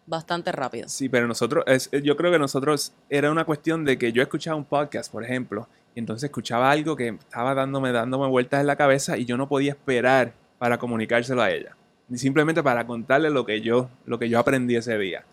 bastante 0.07 0.51
rápido. 0.51 0.87
Sí, 0.87 1.09
pero 1.09 1.27
nosotros, 1.27 1.63
es- 1.67 1.89
yo 2.03 2.15
creo 2.15 2.31
que 2.31 2.39
nosotros 2.39 2.93
era 3.09 3.31
una 3.31 3.43
cuestión 3.43 3.83
de 3.83 3.97
que 3.97 4.11
yo 4.13 4.21
escuchaba 4.21 4.55
un 4.55 4.63
podcast, 4.65 5.11
por 5.11 5.23
ejemplo, 5.23 5.67
y 5.93 5.99
entonces 5.99 6.25
escuchaba 6.29 6.71
algo 6.71 6.95
que 6.95 7.09
estaba 7.09 7.53
dándome, 7.53 7.91
dándome 7.91 8.27
vueltas 8.27 8.61
en 8.61 8.67
la 8.67 8.75
cabeza 8.75 9.17
y 9.17 9.25
yo 9.25 9.35
no 9.35 9.47
podía 9.47 9.71
esperar 9.71 10.33
para 10.57 10.77
comunicárselo 10.77 11.41
a 11.41 11.51
ella. 11.51 11.75
Ni 12.07 12.17
simplemente 12.17 12.61
para 12.63 12.85
contarle 12.85 13.29
lo 13.29 13.45
que 13.45 13.61
yo, 13.61 13.89
lo 14.05 14.17
que 14.19 14.29
yo 14.29 14.39
aprendí 14.39 14.75
ese 14.75 14.97
día. 14.97 15.25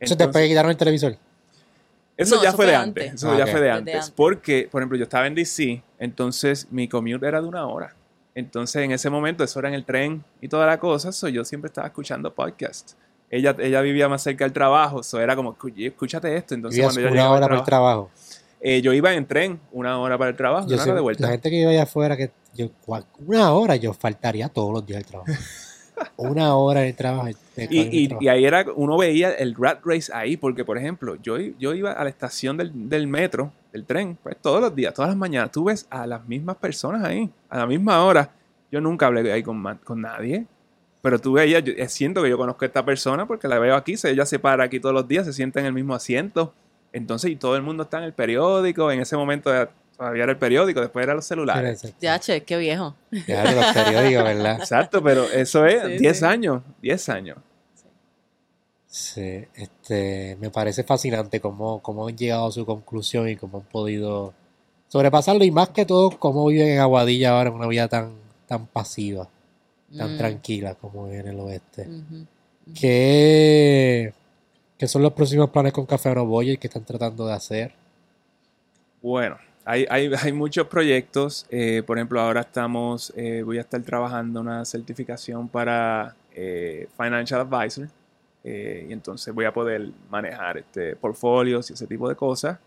Eso 0.00 0.16
te 0.16 0.24
Entonces- 0.24 0.32
puede 0.32 0.48
quitar 0.48 0.66
el 0.66 0.76
televisor. 0.76 1.16
Eso 2.16 2.36
No, 2.36 2.42
ya 2.42 2.48
eso 2.50 2.56
fue 2.56 2.66
de 2.66 2.74
antes. 2.76 3.04
antes. 3.10 3.22
Eso 3.22 3.30
Ah, 3.32 3.38
ya 3.38 3.46
fue 3.46 3.60
de 3.60 3.70
antes. 3.70 4.10
Porque, 4.10 4.68
por 4.70 4.80
ejemplo, 4.82 4.96
yo 4.96 5.04
estaba 5.04 5.26
en 5.26 5.34
DC, 5.34 5.82
entonces 5.98 6.66
mi 6.70 6.88
commute 6.88 7.26
era 7.26 7.40
de 7.42 7.46
una 7.48 7.66
hora. 7.66 7.94
Entonces, 8.34 8.82
en 8.82 8.90
ese 8.92 9.10
momento, 9.10 9.44
eso 9.44 9.58
era 9.60 9.68
en 9.68 9.74
el 9.74 9.84
tren 9.84 10.24
y 10.40 10.48
toda 10.48 10.66
la 10.66 10.78
cosa, 10.80 11.12
so 11.12 11.28
yo 11.28 11.44
siempre 11.44 11.68
estaba 11.68 11.86
escuchando 11.86 12.34
podcast. 12.34 12.92
Ella, 13.30 13.54
ella 13.58 13.80
vivía 13.80 14.08
más 14.08 14.22
cerca 14.22 14.44
del 14.44 14.52
trabajo, 14.52 15.00
eso 15.00 15.20
era 15.20 15.34
como, 15.36 15.56
"Escu- 15.56 15.72
escúchate 15.86 16.36
esto. 16.36 16.54
Entonces, 16.54 16.82
cuando 16.82 17.00
yo 17.00 17.08
una 17.10 17.30
hora 17.30 17.40
para 17.46 17.56
el 17.58 17.64
trabajo- 17.64 18.10
trabajo. 18.10 18.10
eh, 18.60 18.80
yo 18.82 18.92
iba 18.92 19.12
en 19.14 19.26
tren, 19.26 19.60
una 19.72 19.98
hora 20.00 20.16
para 20.18 20.30
el 20.30 20.36
trabajo, 20.36 20.66
Yo 20.66 20.74
una 20.74 20.76
hora 20.76 20.82
siempre- 20.84 20.98
de 20.98 21.02
vuelta. 21.02 21.22
La 21.26 21.30
gente 21.32 21.50
que 21.50 21.56
vive 21.56 21.70
allá 21.70 21.82
afuera, 21.84 22.16
que 22.16 22.30
yo, 22.54 22.68
una 23.26 23.52
hora 23.52 23.76
yo 23.76 23.92
faltaría 23.92 24.48
todos 24.48 24.72
los 24.72 24.86
días 24.86 24.98
al 24.98 25.04
trabajo. 25.04 25.32
una 26.16 26.54
hora 26.56 26.80
trabajo. 26.94 27.26
de 27.26 27.64
al 27.64 27.72
Y, 27.72 27.80
y- 28.04 28.08
trabajo. 28.08 28.24
y 28.24 28.28
ahí 28.28 28.44
era, 28.44 28.64
uno 28.74 28.96
veía 28.96 29.30
el 29.32 29.54
rat 29.54 29.80
race 29.84 30.12
ahí, 30.14 30.36
porque 30.36 30.64
por 30.64 30.76
ejemplo, 30.78 31.16
yo, 31.22 31.36
yo 31.38 31.74
iba 31.74 31.92
a 31.92 32.02
la 32.04 32.10
estación 32.10 32.56
del, 32.56 32.88
del 32.88 33.06
metro, 33.06 33.52
del 33.74 33.84
tren, 33.84 34.16
pues 34.22 34.36
todos 34.40 34.60
los 34.60 34.74
días, 34.74 34.94
todas 34.94 35.08
las 35.10 35.16
mañanas, 35.18 35.50
tú 35.50 35.64
ves 35.64 35.86
a 35.90 36.06
las 36.06 36.24
mismas 36.26 36.56
personas 36.56 37.02
ahí, 37.04 37.28
a 37.50 37.58
la 37.58 37.66
misma 37.66 38.02
hora. 38.04 38.30
Yo 38.70 38.80
nunca 38.80 39.06
hablé 39.06 39.30
ahí 39.32 39.42
con, 39.42 39.62
con 39.84 40.00
nadie, 40.00 40.46
pero 41.02 41.18
tú 41.18 41.32
veías, 41.32 41.62
yo 41.64 41.72
eh, 41.76 41.88
siento 41.88 42.22
que 42.22 42.30
yo 42.30 42.38
conozco 42.38 42.64
a 42.64 42.68
esta 42.68 42.84
persona 42.84 43.26
porque 43.26 43.48
la 43.48 43.58
veo 43.58 43.74
aquí, 43.74 43.96
se, 43.96 44.10
ella 44.10 44.24
se 44.26 44.38
para 44.38 44.62
aquí 44.64 44.78
todos 44.78 44.94
los 44.94 45.06
días, 45.08 45.26
se 45.26 45.32
sienta 45.32 45.58
en 45.60 45.66
el 45.66 45.72
mismo 45.72 45.92
asiento. 45.94 46.54
Entonces, 46.92 47.32
y 47.32 47.36
todo 47.36 47.56
el 47.56 47.62
mundo 47.62 47.82
está 47.82 47.98
en 47.98 48.04
el 48.04 48.12
periódico, 48.12 48.92
en 48.92 49.00
ese 49.00 49.16
momento 49.16 49.52
era- 49.52 49.70
todavía 49.96 50.22
era 50.22 50.32
el 50.32 50.38
periódico, 50.38 50.80
después 50.80 51.02
eran 51.02 51.16
los 51.16 51.24
celulares. 51.26 51.94
Ya, 52.00 52.18
che, 52.20 52.42
qué 52.44 52.56
viejo. 52.56 52.94
Ya 53.26 53.42
de 53.42 53.56
los 53.56 53.66
periódicos, 53.72 54.22
¿verdad? 54.24 54.56
Exacto, 54.60 55.02
pero 55.02 55.24
eso 55.24 55.66
es 55.66 55.82
Sí, 55.84 55.98
10 55.98 56.18
sí. 56.20 56.24
años, 56.24 56.62
10 56.80 57.08
años. 57.08 57.38
Sí, 58.94 59.44
este, 59.56 60.36
me 60.40 60.50
parece 60.50 60.84
fascinante 60.84 61.40
cómo, 61.40 61.82
cómo 61.82 62.06
han 62.06 62.16
llegado 62.16 62.46
a 62.46 62.52
su 62.52 62.64
conclusión 62.64 63.28
y 63.28 63.34
cómo 63.34 63.58
han 63.58 63.64
podido 63.64 64.32
sobrepasarlo 64.86 65.42
y 65.42 65.50
más 65.50 65.70
que 65.70 65.84
todo 65.84 66.10
cómo 66.10 66.46
viven 66.46 66.68
en 66.68 66.78
Aguadilla 66.78 67.30
ahora 67.30 67.50
en 67.50 67.56
una 67.56 67.66
vida 67.66 67.88
tan, 67.88 68.12
tan 68.46 68.68
pasiva, 68.68 69.28
tan 69.98 70.14
Mm, 70.14 70.16
tranquila 70.16 70.74
como 70.76 71.08
en 71.08 71.26
el 71.26 71.40
oeste. 71.40 71.88
¿Qué, 72.72 74.14
qué 74.78 74.86
son 74.86 75.02
los 75.02 75.12
próximos 75.12 75.50
planes 75.50 75.72
con 75.72 75.86
Café 75.86 76.14
Boyer 76.14 76.56
que 76.60 76.68
están 76.68 76.84
tratando 76.84 77.26
de 77.26 77.32
hacer? 77.32 77.74
Bueno, 79.02 79.38
hay, 79.64 79.86
hay, 79.90 80.08
hay 80.22 80.32
muchos 80.32 80.68
proyectos. 80.68 81.46
eh, 81.50 81.82
por 81.84 81.98
ejemplo, 81.98 82.20
ahora 82.20 82.42
estamos, 82.42 83.12
eh, 83.16 83.42
voy 83.44 83.58
a 83.58 83.62
estar 83.62 83.82
trabajando 83.82 84.40
una 84.40 84.64
certificación 84.64 85.48
para 85.48 86.14
eh, 86.32 86.86
Financial 86.96 87.40
Advisor. 87.40 87.88
Eh, 88.44 88.86
y 88.88 88.92
entonces 88.92 89.34
voy 89.34 89.46
a 89.46 89.52
poder 89.52 89.88
manejar 90.10 90.58
este, 90.58 90.94
portfolios 90.96 91.70
y 91.70 91.72
ese 91.74 91.86
tipo 91.86 92.08
de 92.08 92.14
cosas. 92.14 92.58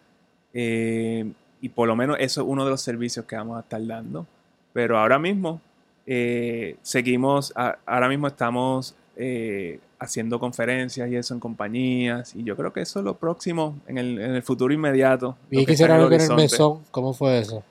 eh, 0.53 1.31
y 1.61 1.69
por 1.69 1.87
lo 1.87 1.95
menos 1.95 2.17
eso 2.19 2.41
es 2.41 2.47
uno 2.47 2.63
de 2.65 2.69
los 2.69 2.81
servicios 2.81 3.25
que 3.25 3.35
vamos 3.35 3.57
a 3.57 3.61
estar 3.61 3.83
dando. 3.85 4.25
Pero 4.73 4.99
ahora 4.99 5.17
mismo 5.17 5.59
eh, 6.05 6.75
seguimos, 6.83 7.51
a- 7.55 7.77
ahora 7.85 8.07
mismo 8.09 8.27
estamos 8.27 8.95
eh, 9.15 9.79
haciendo 9.99 10.39
conferencias 10.39 11.09
y 11.09 11.15
eso 11.15 11.33
en 11.33 11.39
compañías. 11.39 12.35
Y 12.35 12.43
yo 12.43 12.55
creo 12.55 12.71
que 12.71 12.81
eso 12.81 12.99
es 12.99 13.05
lo 13.05 13.15
próximo 13.15 13.75
en 13.87 13.97
el, 13.97 14.19
en 14.19 14.35
el 14.35 14.43
futuro 14.43 14.71
inmediato. 14.73 15.35
Y 15.49 15.65
quisiera 15.65 15.95
ver 16.09 16.21
el 16.21 16.27
mesón, 16.43 16.79
¿cómo 16.91 17.13
fue 17.13 17.39
eso? 17.39 17.63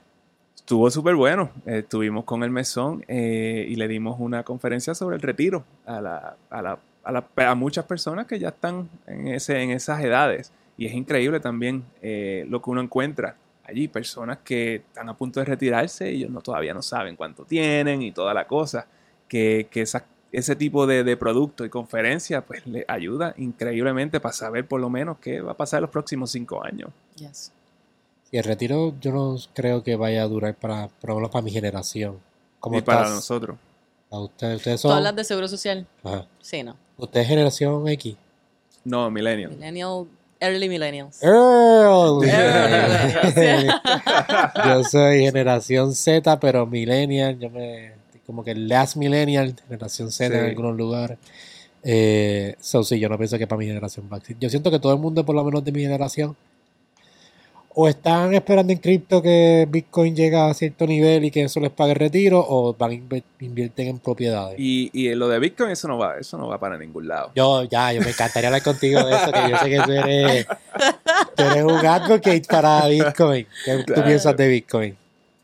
Estuvo 0.57 0.90
súper 0.90 1.14
bueno. 1.14 1.50
Eh, 1.64 1.78
estuvimos 1.78 2.24
con 2.24 2.42
el 2.42 2.50
mesón 2.50 3.04
eh, 3.07 3.66
y 3.68 3.76
le 3.76 3.86
dimos 3.86 4.16
una 4.18 4.42
conferencia 4.42 4.94
sobre 4.96 5.14
el 5.14 5.22
retiro 5.22 5.62
a, 5.86 6.00
la, 6.00 6.36
a, 6.50 6.62
la- 6.62 6.78
a 7.07 7.12
la- 7.12 7.50
a 7.50 7.54
muchas 7.54 7.84
personas 7.84 8.26
que 8.26 8.38
ya 8.38 8.48
están 8.48 8.88
en, 9.07 9.28
ese, 9.28 9.62
en 9.62 9.70
esas 9.70 10.02
edades. 10.02 10.50
Y 10.76 10.86
es 10.86 10.92
increíble 10.92 11.40
también 11.40 11.84
eh, 12.02 12.44
lo 12.48 12.61
que 12.61 12.70
uno 12.70 12.80
encuentra 12.82 13.36
allí. 13.64 13.88
Personas 13.88 14.38
que 14.44 14.76
están 14.76 15.09
a 15.09 15.16
punto 15.16 15.40
de 15.40 15.46
retirarse 15.46 16.11
y 16.12 16.16
ellos 16.16 16.30
no, 16.30 16.40
todavía 16.42 16.74
no 16.74 16.82
saben 16.82 17.16
cuánto 17.16 17.44
tienen 17.44 18.02
y 18.02 18.12
toda 18.12 18.34
la 18.34 18.46
cosa. 18.46 18.86
Que, 19.28 19.68
que 19.70 19.82
esa- 19.82 20.04
ese 20.32 20.54
tipo 20.57 20.86
de, 20.86 21.02
de 21.04 21.16
producto 21.16 21.64
y 21.64 21.70
conferencia 21.70 22.44
pues 22.44 22.66
le 22.66 22.84
ayuda 22.88 23.32
increíblemente 23.38 24.20
para 24.20 24.32
saber 24.34 24.66
por 24.66 24.80
lo 24.80 24.90
menos 24.90 25.16
qué 25.18 25.40
va 25.40 25.52
a 25.52 25.57
pasar 25.57 25.80
los 25.80 25.90
próximos 25.90 26.30
cinco 26.32 26.62
años. 26.62 26.90
Yes. 27.16 27.52
Y 28.30 28.38
el 28.38 28.44
retiro 28.44 28.92
yo 29.00 29.12
no 29.12 29.36
creo 29.54 29.82
que 29.82 29.94
vaya 29.96 30.22
a 30.24 30.26
durar 30.26 30.54
para, 30.57 30.88
por 30.88 31.11
lo 31.11 31.16
menos 31.16 31.30
para 31.30 31.42
mi 31.42 31.52
generación. 31.52 32.18
Como 32.61 32.78
y 32.78 32.82
para 32.82 33.09
nosotros. 33.09 33.57
a 34.11 34.18
ustedes, 34.18 34.57
ustedes 34.57 34.82
¿Tú 34.82 34.88
son, 34.88 34.96
hablas 34.98 35.14
de 35.16 35.24
seguro 35.24 35.46
social? 35.48 35.86
ajá. 36.04 36.26
Sí, 36.40 36.62
no. 36.64 36.76
Usted 36.97 37.20
es 37.20 37.28
generación 37.28 37.88
X. 37.88 38.16
No, 38.84 39.11
millennial. 39.11 39.51
Millennial, 39.51 40.07
early 40.40 40.68
millennials. 40.68 41.22
Earl. 41.22 42.24
Early. 42.24 43.68
yo 44.64 44.84
soy 44.84 45.20
generación 45.20 45.94
Z, 45.94 46.38
pero 46.40 46.66
millennial. 46.66 47.38
Yo 47.38 47.51
me 47.51 47.97
como 48.26 48.42
que 48.42 48.55
last 48.55 48.97
millennial, 48.97 49.55
generación 49.68 50.11
Z 50.11 50.36
en 50.36 50.44
algunos 50.47 50.76
lugares. 50.76 51.18
Eh, 51.84 52.57
so, 52.59 52.82
sí, 52.82 52.99
yo 52.99 53.09
no 53.09 53.16
pienso 53.16 53.38
que 53.38 53.47
para 53.47 53.59
mi 53.59 53.66
generación 53.66 54.09
va 54.11 54.16
a 54.16 54.18
existir. 54.18 54.38
Yo 54.40 54.51
siento 54.51 54.70
que 54.72 54.80
todo 54.80 54.92
el 54.92 54.99
mundo, 54.99 55.24
por 55.24 55.36
lo 55.36 55.44
menos 55.44 55.64
de 55.64 55.70
mi 55.70 55.80
generación, 55.82 56.36
o 57.79 57.89
están 57.89 58.33
esperando 58.35 58.72
en 58.72 58.79
cripto 58.79 59.20
que 59.20 59.66
Bitcoin 59.68 60.16
llega 60.16 60.49
a 60.49 60.55
cierto 60.55 60.87
nivel 60.87 61.24
y 61.24 61.31
que 61.31 61.43
eso 61.43 61.61
les 61.61 61.70
pague 61.70 61.93
el 61.93 61.99
retiro, 61.99 62.43
o 62.49 62.72
van 62.72 62.93
invierten 63.39 63.89
en 63.89 63.99
propiedades. 63.99 64.59
Y, 64.59 64.89
y 64.95 65.14
lo 65.14 65.29
de 65.29 65.39
Bitcoin, 65.39 65.70
eso 65.70 65.87
no 65.87 65.99
va, 65.99 66.16
eso 66.18 66.39
no 66.39 66.49
va 66.49 66.59
para 66.59 66.79
ningún 66.79 67.07
lado. 67.07 67.33
Yo, 67.35 67.64
ya, 67.64 67.93
yo 67.93 68.01
me 68.01 68.09
encantaría 68.09 68.49
hablar 68.49 68.62
contigo 68.62 69.05
de 69.05 69.16
eso, 69.16 69.31
que 69.31 69.51
yo 69.51 69.59
sé 69.59 69.68
que 69.68 69.83
tú 69.83 69.93
eres, 69.93 70.47
tú 71.37 71.43
eres 71.43 71.64
un 71.64 71.85
advocate 71.85 72.43
para 72.49 72.87
Bitcoin. 72.87 73.47
¿Qué 73.62 73.85
tú 73.87 73.93
piensas 74.03 74.35
de 74.35 74.49
Bitcoin? 74.49 74.97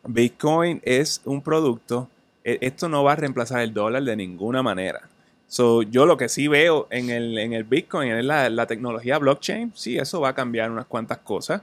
Bitcoin 0.05 0.81
es 0.85 1.21
un 1.27 1.43
producto 1.43 2.09
E- 2.45 2.59
Esto 2.63 2.89
no 2.89 3.05
va 3.05 3.13
a 3.13 3.17
reemplazar 3.17 3.61
el 3.61 3.73
dólar 3.75 4.03
de 4.05 4.17
ninguna 4.17 4.63
manera. 4.63 5.03
So, 5.47 5.83
yo 5.83 6.07
lo 6.07 6.17
que 6.17 6.29
sí 6.31 6.49
veo 6.49 6.89
en 6.91 7.11
el, 7.11 7.37
en 7.39 7.53
el 7.53 7.65
Bitcoin, 7.65 8.11
en 8.11 8.27
la, 8.27 8.49
la 8.49 8.67
tecnología 8.67 9.19
blockchain, 9.19 9.73
sí, 9.77 9.99
eso 9.99 10.19
va 10.21 10.31
a 10.31 10.35
cambiar 10.35 10.71
unas 10.71 10.87
cuantas 10.87 11.19
cosas, 11.19 11.61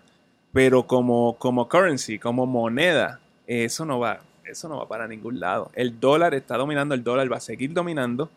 pero 0.53 0.87
como, 0.87 1.35
como 1.37 1.67
currency, 1.69 2.19
como 2.19 2.45
moneda, 2.45 3.19
eso 3.47 3.85
no 3.85 3.99
va, 3.99 4.19
eso 4.45 4.67
no 4.69 4.77
va 4.77 4.87
para 4.87 5.07
ningún 5.07 5.39
lado. 5.39 5.71
El 5.73 5.99
dólar 5.99 6.33
está 6.33 6.57
dominando, 6.57 6.95
el 6.95 7.03
dólar 7.03 7.31
va 7.31 7.37
a 7.37 7.41
seguir 7.41 7.73
dominando. 7.73 8.29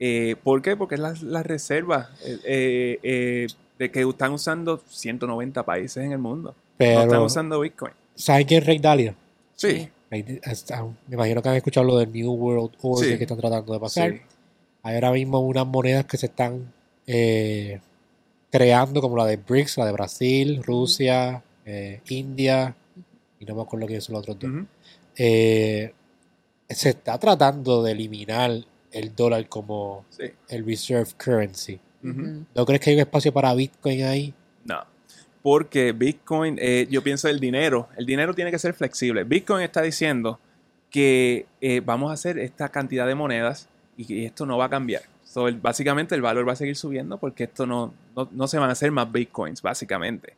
Eh, 0.00 0.36
¿Por 0.44 0.62
qué? 0.62 0.76
Porque 0.76 0.94
es 0.94 1.00
la, 1.00 1.14
la 1.22 1.42
reserva 1.42 2.10
eh, 2.24 2.98
eh, 3.02 3.46
de 3.78 3.90
que 3.90 4.02
están 4.02 4.32
usando 4.32 4.80
190 4.88 5.64
países 5.64 6.04
en 6.04 6.12
el 6.12 6.18
mundo. 6.18 6.54
No 6.78 6.86
están 6.86 7.08
Pero, 7.08 7.24
usando 7.24 7.60
Bitcoin. 7.60 7.92
¿saben 8.14 8.46
quién 8.46 8.60
es 8.62 8.66
Ray 8.66 8.78
Dalio? 8.78 9.14
Sí, 9.56 9.88
Me 10.10 10.24
imagino 11.10 11.42
que 11.42 11.48
han 11.48 11.56
escuchado 11.56 11.84
lo 11.86 11.98
del 11.98 12.12
New 12.12 12.30
World 12.32 12.70
Order 12.80 13.10
Sí. 13.12 13.16
que 13.18 13.24
están 13.24 13.38
tratando 13.38 13.72
de 13.72 13.80
pasar. 13.80 14.10
sí. 14.12 14.20
Hay 14.84 14.94
ahora 14.94 15.10
mismo 15.10 15.40
unas 15.40 15.66
monedas 15.66 16.06
que 16.06 16.16
se 16.16 16.26
están 16.26 16.72
eh, 17.06 17.80
creando, 18.50 19.00
como 19.00 19.16
la 19.16 19.26
de 19.26 19.36
BRICS, 19.36 19.78
la 19.78 19.86
de 19.86 19.92
Brasil, 19.92 20.62
Rusia, 20.62 21.42
eh, 21.70 22.00
India, 22.08 22.74
y 23.38 23.44
no 23.44 23.54
me 23.54 23.62
acuerdo 23.62 23.86
quiénes 23.86 24.04
son 24.04 24.14
los 24.14 24.22
otros 24.22 24.38
dos. 24.38 24.50
Eh, 25.16 25.92
se 26.68 26.90
está 26.90 27.18
tratando 27.18 27.82
de 27.82 27.92
eliminar 27.92 28.50
el 28.92 29.14
dólar 29.14 29.48
como 29.48 30.04
Sí. 30.10 30.24
el 30.48 30.64
reserve 30.64 31.10
currency. 31.22 31.78
¿No 32.02 32.64
crees 32.64 32.80
que 32.80 32.90
hay 32.90 32.96
un 32.96 33.00
espacio 33.02 33.32
para 33.32 33.52
Bitcoin 33.54 34.02
ahí? 34.04 34.32
No. 34.64 34.80
Porque 35.42 35.92
Bitcoin, 35.92 36.56
eh, 36.60 36.86
yo 36.90 37.02
pienso 37.02 37.28
el 37.28 37.38
dinero, 37.40 37.88
el 37.96 38.06
dinero 38.06 38.34
tiene 38.34 38.50
que 38.50 38.58
ser 38.58 38.72
flexible. 38.74 39.24
Bitcoin 39.24 39.62
está 39.62 39.82
diciendo 39.82 40.38
que 40.90 41.46
eh, 41.60 41.80
vamos 41.84 42.10
a 42.10 42.14
hacer 42.14 42.38
esta 42.38 42.68
cantidad 42.70 43.06
de 43.06 43.14
monedas 43.14 43.68
y 43.96 44.04
que 44.06 44.24
esto 44.26 44.46
no 44.46 44.56
va 44.56 44.66
a 44.66 44.70
cambiar. 44.70 45.02
So, 45.24 45.48
el- 45.48 45.56
básicamente 45.60 46.14
el 46.14 46.22
valor 46.22 46.48
va 46.48 46.52
a 46.52 46.56
seguir 46.56 46.76
subiendo 46.76 47.18
porque 47.18 47.44
esto 47.44 47.66
no, 47.66 47.92
no, 48.16 48.28
no 48.32 48.48
se 48.48 48.58
van 48.58 48.70
a 48.70 48.72
hacer 48.72 48.90
más 48.90 49.10
Bitcoins, 49.12 49.60
básicamente. 49.60 50.34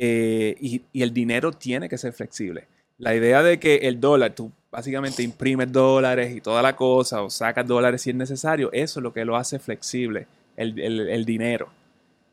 Eh, 0.00 0.56
y, 0.60 0.82
el 1.02 1.12
dinero 1.12 1.52
tiene 1.52 1.88
que 1.88 1.98
ser 1.98 2.12
flexible. 2.12 2.66
La 2.98 3.14
idea 3.14 3.42
de 3.42 3.58
que 3.58 3.76
el 3.76 4.00
dólar, 4.00 4.34
tú 4.34 4.50
básicamente 4.70 5.22
imprimes 5.22 5.72
dólares 5.72 6.34
y 6.34 6.40
toda 6.40 6.62
la 6.62 6.76
cosa, 6.76 7.22
o 7.22 7.30
sacas 7.30 7.66
dólares 7.66 8.02
si 8.02 8.10
es 8.10 8.16
necesario, 8.16 8.70
eso 8.72 9.00
es 9.00 9.02
lo 9.02 9.12
que 9.12 9.24
lo 9.24 9.36
hace 9.36 9.58
flexible, 9.58 10.26
el 10.56 11.24
dinero. 11.24 11.68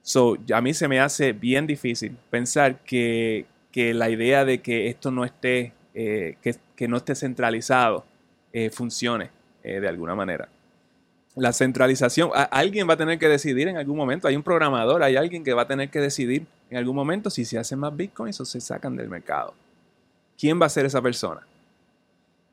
So, 0.05 0.37
a 0.53 0.61
mí 0.61 0.75
se 0.75 0.87
me 0.87 0.99
hace 0.99 1.33
bien 1.33 1.65
difícil 1.65 2.15
pensar 2.29 2.77
que, 2.83 3.47
que 3.71 3.95
la 3.95 4.07
idea 4.11 4.45
de 4.45 4.61
que 4.61 4.87
esto 4.87 5.09
no 5.09 5.25
esté, 5.25 5.73
eh, 5.95 6.37
que, 6.43 6.55
que 6.75 6.87
no 6.87 6.97
esté 6.97 7.15
centralizado, 7.15 8.05
eh, 8.53 8.69
funcione 8.69 9.31
eh, 9.63 9.79
de 9.79 9.87
alguna 9.87 10.13
manera. 10.13 10.47
La 11.35 11.51
centralización, 11.51 12.29
a- 12.33 12.43
alguien 12.43 12.87
va 12.89 12.93
a 12.93 12.97
tener 12.97 13.19
que 13.19 13.27
decidir 13.27 13.67
en 13.67 13.77
algún 13.77 13.97
momento, 13.97 14.27
hay 14.27 14.35
un 14.35 14.43
programador, 14.43 15.03
hay 15.03 15.15
alguien 15.17 15.43
que 15.43 15.53
va 15.53 15.63
a 15.63 15.67
tener 15.67 15.89
que 15.89 15.99
decidir 15.99 16.45
en 16.69 16.77
algún 16.77 16.95
momento 16.95 17.29
si 17.29 17.43
se 17.45 17.57
hacen 17.57 17.79
más 17.79 17.95
bitcoins 17.95 18.39
o 18.39 18.45
se 18.45 18.61
sacan 18.61 18.95
del 18.95 19.09
mercado. 19.09 19.53
¿Quién 20.39 20.61
va 20.61 20.65
a 20.65 20.69
ser 20.69 20.85
esa 20.85 21.01
persona? 21.01 21.41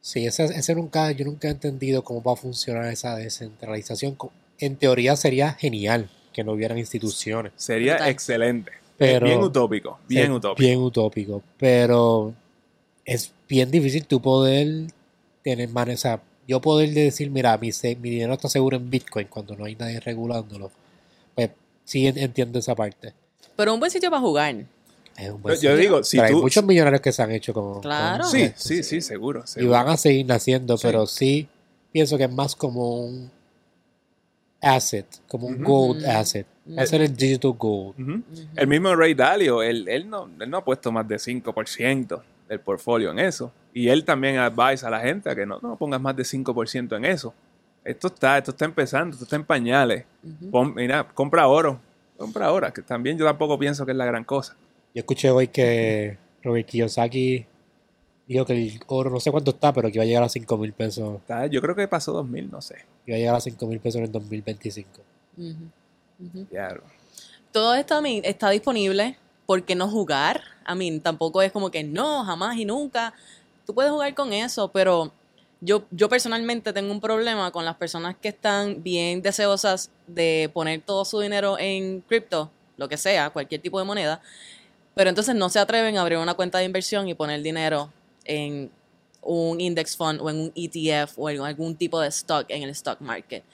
Sí, 0.01 0.27
ese, 0.27 0.45
ese 0.47 0.75
nunca, 0.75 1.13
yo 1.13 1.25
nunca 1.25 1.47
he 1.49 1.53
entendido 1.53 2.03
cómo 2.03 2.23
va 2.23 2.33
a 2.33 2.37
funcionar 2.37 2.87
esa 2.87 3.15
descentralización. 3.17 4.17
En 4.59 4.77
teoría 4.77 5.15
sería 5.17 5.53
genial 5.53 6.11
que 6.33 6.43
no 6.43 6.53
hubieran 6.53 6.79
instituciones, 6.79 7.53
Sería 7.57 8.09
excelente. 8.09 8.73
pero 8.99 9.27
bien 9.27 9.39
utópico, 9.41 9.99
bien 10.09 10.25
es 10.25 10.37
utópico. 10.39 10.67
bien 10.67 10.81
utópico, 10.81 11.43
pero 11.59 12.35
es 13.05 13.33
bien 13.49 13.71
difícil 13.71 14.07
tú 14.07 14.21
poder 14.21 14.87
tener 15.45 15.69
manejo, 15.69 15.95
o 15.95 15.99
sea, 15.99 16.23
yo 16.47 16.61
poder 16.61 16.91
decir, 16.91 17.31
mira, 17.31 17.57
mi, 17.59 17.73
se- 17.73 17.97
mi 17.97 18.11
dinero 18.11 18.35
está 18.35 18.49
seguro 18.49 18.77
en 18.77 18.91
Bitcoin 18.91 19.27
cuando 19.29 19.55
no 19.57 19.65
hay 19.65 19.77
nadie 19.77 20.01
regulándolo. 20.01 20.71
Pues 21.35 21.51
sí 21.85 22.07
en- 22.07 22.19
entiendo 22.19 22.59
esa 22.59 22.75
parte. 22.75 23.13
Pero 23.57 23.75
un 23.75 23.81
buen 23.81 23.91
sitio 23.91 24.11
para 24.11 24.21
jugar. 24.21 24.57
Es 25.17 25.31
un 25.31 25.43
buen 25.43 25.55
Yo 25.55 25.61
sitio. 25.61 25.77
digo, 25.77 26.03
si 26.05 26.17
Pero 26.17 26.29
hay 26.29 26.35
muchos 26.43 26.65
millonarios 26.65 27.01
que 27.03 27.13
se 27.13 27.23
han 27.23 27.31
hecho 27.33 27.53
con, 27.53 27.81
Claro. 27.83 28.23
con 28.25 28.33
Sí, 28.33 28.43
esto, 28.43 28.61
sí, 28.61 28.83
sí, 28.83 29.01
seguro. 29.01 29.45
Y 29.57 29.67
van 29.67 29.89
a 29.89 29.97
seguir 29.97 30.25
naciendo, 30.27 30.77
Sí. 30.79 30.83
pero 30.87 31.07
sí 31.07 31.49
pienso 31.93 32.17
que 32.17 32.25
es 32.25 32.33
más 32.33 32.57
como 32.57 33.05
un 33.05 33.31
asset, 34.61 35.07
como 35.29 35.49
un 35.49 35.63
gold 35.63 36.03
Ujú. 36.03 36.11
asset. 36.11 36.47
Va 36.79 36.83
a 36.83 36.87
ser 36.87 37.03
el 37.03 37.15
digital 37.17 37.53
gold. 37.59 37.95
El 38.55 38.67
mismo 38.69 38.95
Ray 38.95 39.15
Dalio, 39.15 39.63
él, 39.63 39.87
él 39.89 40.09
no, 40.09 40.31
él 40.41 40.49
no 40.49 40.59
ha 40.59 40.65
puesto 40.65 40.93
más 40.93 41.07
de 41.09 41.19
5% 41.19 42.23
del 42.53 42.61
portfolio 42.61 43.11
en 43.11 43.19
eso. 43.19 43.53
Y 43.75 43.89
él 43.89 44.05
también 44.05 44.37
advise 44.39 44.87
a 44.87 44.91
la 44.91 45.01
gente 45.01 45.29
a 45.31 45.35
que 45.35 45.47
no, 45.47 45.59
no 45.63 45.77
pongas 45.77 46.01
más 46.01 46.15
de 46.17 46.23
5% 46.25 46.97
en 46.97 47.05
eso. 47.05 47.35
Esto 47.85 48.07
está, 48.09 48.39
esto 48.39 48.51
está 48.53 48.65
empezando, 48.65 49.15
esto 49.15 49.25
está 49.25 49.37
en 49.37 49.45
pañales. 49.45 50.05
Ujú. 50.23 50.51
Pon- 50.51 50.75
mira, 50.75 51.05
compra 51.15 51.47
oro. 51.49 51.81
Compra 52.17 52.53
oro, 52.53 52.73
que 52.73 52.83
también 52.83 53.19
yo 53.19 53.25
tampoco 53.25 53.59
pienso 53.59 53.85
que 53.85 53.93
es 53.93 53.97
la 53.99 54.05
gran 54.05 54.23
cosa. 54.25 54.55
Yo 54.95 55.01
escuché 55.01 55.31
hoy 55.31 55.49
que 55.49 56.19
Robert 56.43 56.67
Kiyosaki 56.69 57.47
dijo 58.29 58.45
que 58.45 58.53
el 58.53 58.81
oro 58.87 59.11
no 59.11 59.19
sé 59.19 59.33
cuánto 59.33 59.51
está, 59.53 59.73
pero 59.73 59.89
que 59.89 59.95
iba 59.95 60.05
a 60.05 60.07
llegar 60.07 60.23
a 60.23 60.29
5 60.29 60.57
mil 60.59 60.73
pesos. 60.73 61.17
Está- 61.17 61.47
yo 61.47 61.61
creo 61.61 61.75
que 61.75 61.89
pasó 61.89 62.13
2000, 62.13 62.51
no 62.51 62.61
sé. 62.61 62.77
Iba 63.07 63.17
a 63.17 63.19
llegar 63.19 63.35
a 63.35 63.41
5 63.41 63.67
mil 63.67 63.81
pesos 63.81 63.97
en 63.99 64.05
el 64.05 64.13
2025. 64.13 64.89
Ujú. 65.39 65.55
Ujú. 66.21 66.47
Ya, 66.53 66.77
Todo 67.51 67.75
esto 67.75 67.95
a 67.97 68.01
mí 68.03 68.21
está 68.25 68.51
disponible. 68.51 69.17
¿Por 69.53 69.65
qué 69.65 69.75
no 69.75 69.87
jugar? 69.87 70.45
A 70.65 70.75
mí 70.75 70.99
tampoco 71.01 71.43
es 71.43 71.53
como 71.53 71.71
que 71.71 71.85
no, 71.85 72.25
jamás 72.25 72.57
y 72.57 72.65
nunca. 72.65 73.13
Tú 73.67 73.75
puedes 73.75 73.93
jugar 73.93 74.15
con 74.15 74.33
eso, 74.33 74.69
pero 74.69 75.13
yo, 75.61 75.85
yo 75.91 76.09
personalmente 76.09 76.73
tengo 76.73 76.91
un 76.91 77.03
problema 77.03 77.51
con 77.51 77.67
las 77.67 77.77
personas 77.77 78.17
que 78.17 78.29
están 78.29 78.83
bien 78.83 79.21
deseosas 79.21 79.91
de 80.07 80.51
poner 80.55 80.81
todo 80.81 81.05
su 81.05 81.21
dinero 81.21 81.59
en 81.59 82.01
cripto, 82.01 82.51
lo 82.79 82.89
que 82.89 82.97
sea, 82.97 83.29
cualquier 83.29 83.61
tipo 83.61 83.79
de 83.79 83.85
moneda, 83.85 84.23
pero 84.95 85.11
entonces 85.11 85.35
no 85.35 85.51
se 85.51 85.59
atreven 85.59 85.99
a 85.99 86.01
abrir 86.01 86.17
una 86.17 86.33
cuenta 86.33 86.57
de 86.57 86.65
inversión 86.65 87.07
y 87.07 87.13
poner 87.13 87.43
dinero 87.43 87.93
en 88.25 88.71
un 89.21 89.61
index 89.61 89.99
fund 89.99 90.19
o 90.23 90.31
en 90.31 90.41
un 90.41 90.53
ETF 90.55 91.19
o 91.19 91.29
en 91.29 91.43
algún 91.43 91.77
tipo 91.77 92.01
de 92.01 92.09
stock 92.09 92.47
en 92.49 92.63
el 92.63 92.71
stock 92.71 93.03
market. 93.03 93.45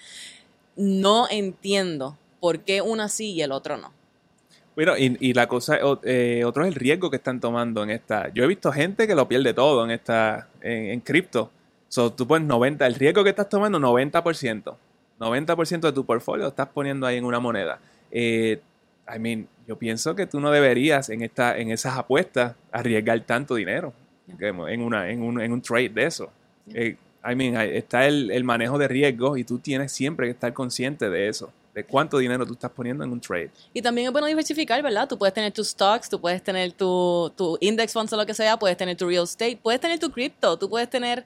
No 0.77 1.27
entiendo 1.29 2.17
por 2.39 2.61
qué 2.61 2.83
una 2.83 3.09
sí 3.09 3.33
y 3.33 3.43
el 3.43 3.51
otro 3.51 3.77
no. 3.79 3.98
Bueno, 4.79 4.97
y, 4.97 5.16
y 5.18 5.33
la 5.33 5.49
cosa, 5.49 5.76
eh, 6.05 6.45
otro 6.47 6.62
es 6.62 6.68
el 6.68 6.76
riesgo 6.76 7.11
que 7.11 7.16
están 7.16 7.41
tomando 7.41 7.83
en 7.83 7.91
esta. 7.91 8.33
Yo 8.33 8.45
he 8.45 8.47
visto 8.47 8.70
gente 8.70 9.09
que 9.09 9.16
lo 9.16 9.26
pierde 9.26 9.53
todo 9.53 9.85
en 9.85 9.91
esta, 9.91 10.47
en, 10.61 10.91
en 10.91 11.01
cripto. 11.01 11.51
So, 11.89 12.12
tú 12.12 12.29
pones 12.29 12.47
90, 12.47 12.87
el 12.87 12.95
riesgo 12.95 13.24
que 13.24 13.31
estás 13.31 13.49
tomando, 13.49 13.81
90%. 13.81 14.76
90% 15.18 15.81
de 15.81 15.93
tu 15.93 16.07
portfolio 16.07 16.47
estás 16.47 16.68
poniendo 16.68 17.09
ahí 17.09 17.16
en 17.16 17.24
una 17.24 17.41
moneda. 17.41 17.81
Eh, 18.12 18.61
I 19.12 19.18
mean, 19.18 19.49
yo 19.66 19.74
pienso 19.76 20.14
que 20.14 20.29
tú 20.29 20.39
no 20.39 20.53
deberías 20.53 21.09
en 21.09 21.22
esta, 21.22 21.59
en 21.59 21.72
esas 21.72 21.99
apuestas 21.99 22.55
arriesgar 22.70 23.18
tanto 23.22 23.57
dinero 23.57 23.93
en, 24.29 24.81
una, 24.81 25.11
en, 25.11 25.22
un, 25.22 25.41
en 25.41 25.51
un 25.51 25.61
trade 25.61 25.89
de 25.89 26.07
eso. 26.07 26.31
Eh, 26.72 26.95
I 27.29 27.35
mean, 27.35 27.57
está 27.57 28.07
el, 28.07 28.31
el 28.31 28.45
manejo 28.45 28.79
de 28.79 28.87
riesgos 28.87 29.41
y 29.41 29.43
tú 29.43 29.59
tienes 29.59 29.91
siempre 29.91 30.29
que 30.29 30.35
estar 30.35 30.53
consciente 30.53 31.11
de 31.11 31.26
eso, 31.26 31.53
de 31.79 31.85
cuánto 31.85 32.18
dinero 32.18 32.45
tú 32.45 32.55
estás 32.55 32.72
poniendo 32.72 33.05
en 33.05 33.12
un 33.12 33.20
trade. 33.20 33.53
Y 33.72 33.81
también 33.81 34.09
es 34.09 34.12
bueno 34.12 34.26
diversificar, 34.26 34.83
¿verdad? 34.83 35.07
Tú 35.09 35.16
puedes 35.16 35.33
tener 35.33 35.53
tus 35.53 35.68
stocks, 35.68 36.09
tú 36.09 36.20
puedes 36.20 36.43
tener 36.43 36.72
tu, 36.72 37.33
tu 37.37 37.57
index 37.61 37.93
funds 37.93 38.12
o 38.12 38.16
lo 38.16 38.26
que 38.26 38.35
sea, 38.35 38.59
puedes 38.59 38.76
tener 38.76 38.97
tu 38.97 39.07
real 39.07 39.22
estate, 39.22 39.57
puedes 39.62 39.81
tener 39.81 40.01
tu 40.01 40.11
cripto, 40.11 40.59
tú 40.59 40.68
puedes 40.68 40.91
tener 40.91 41.24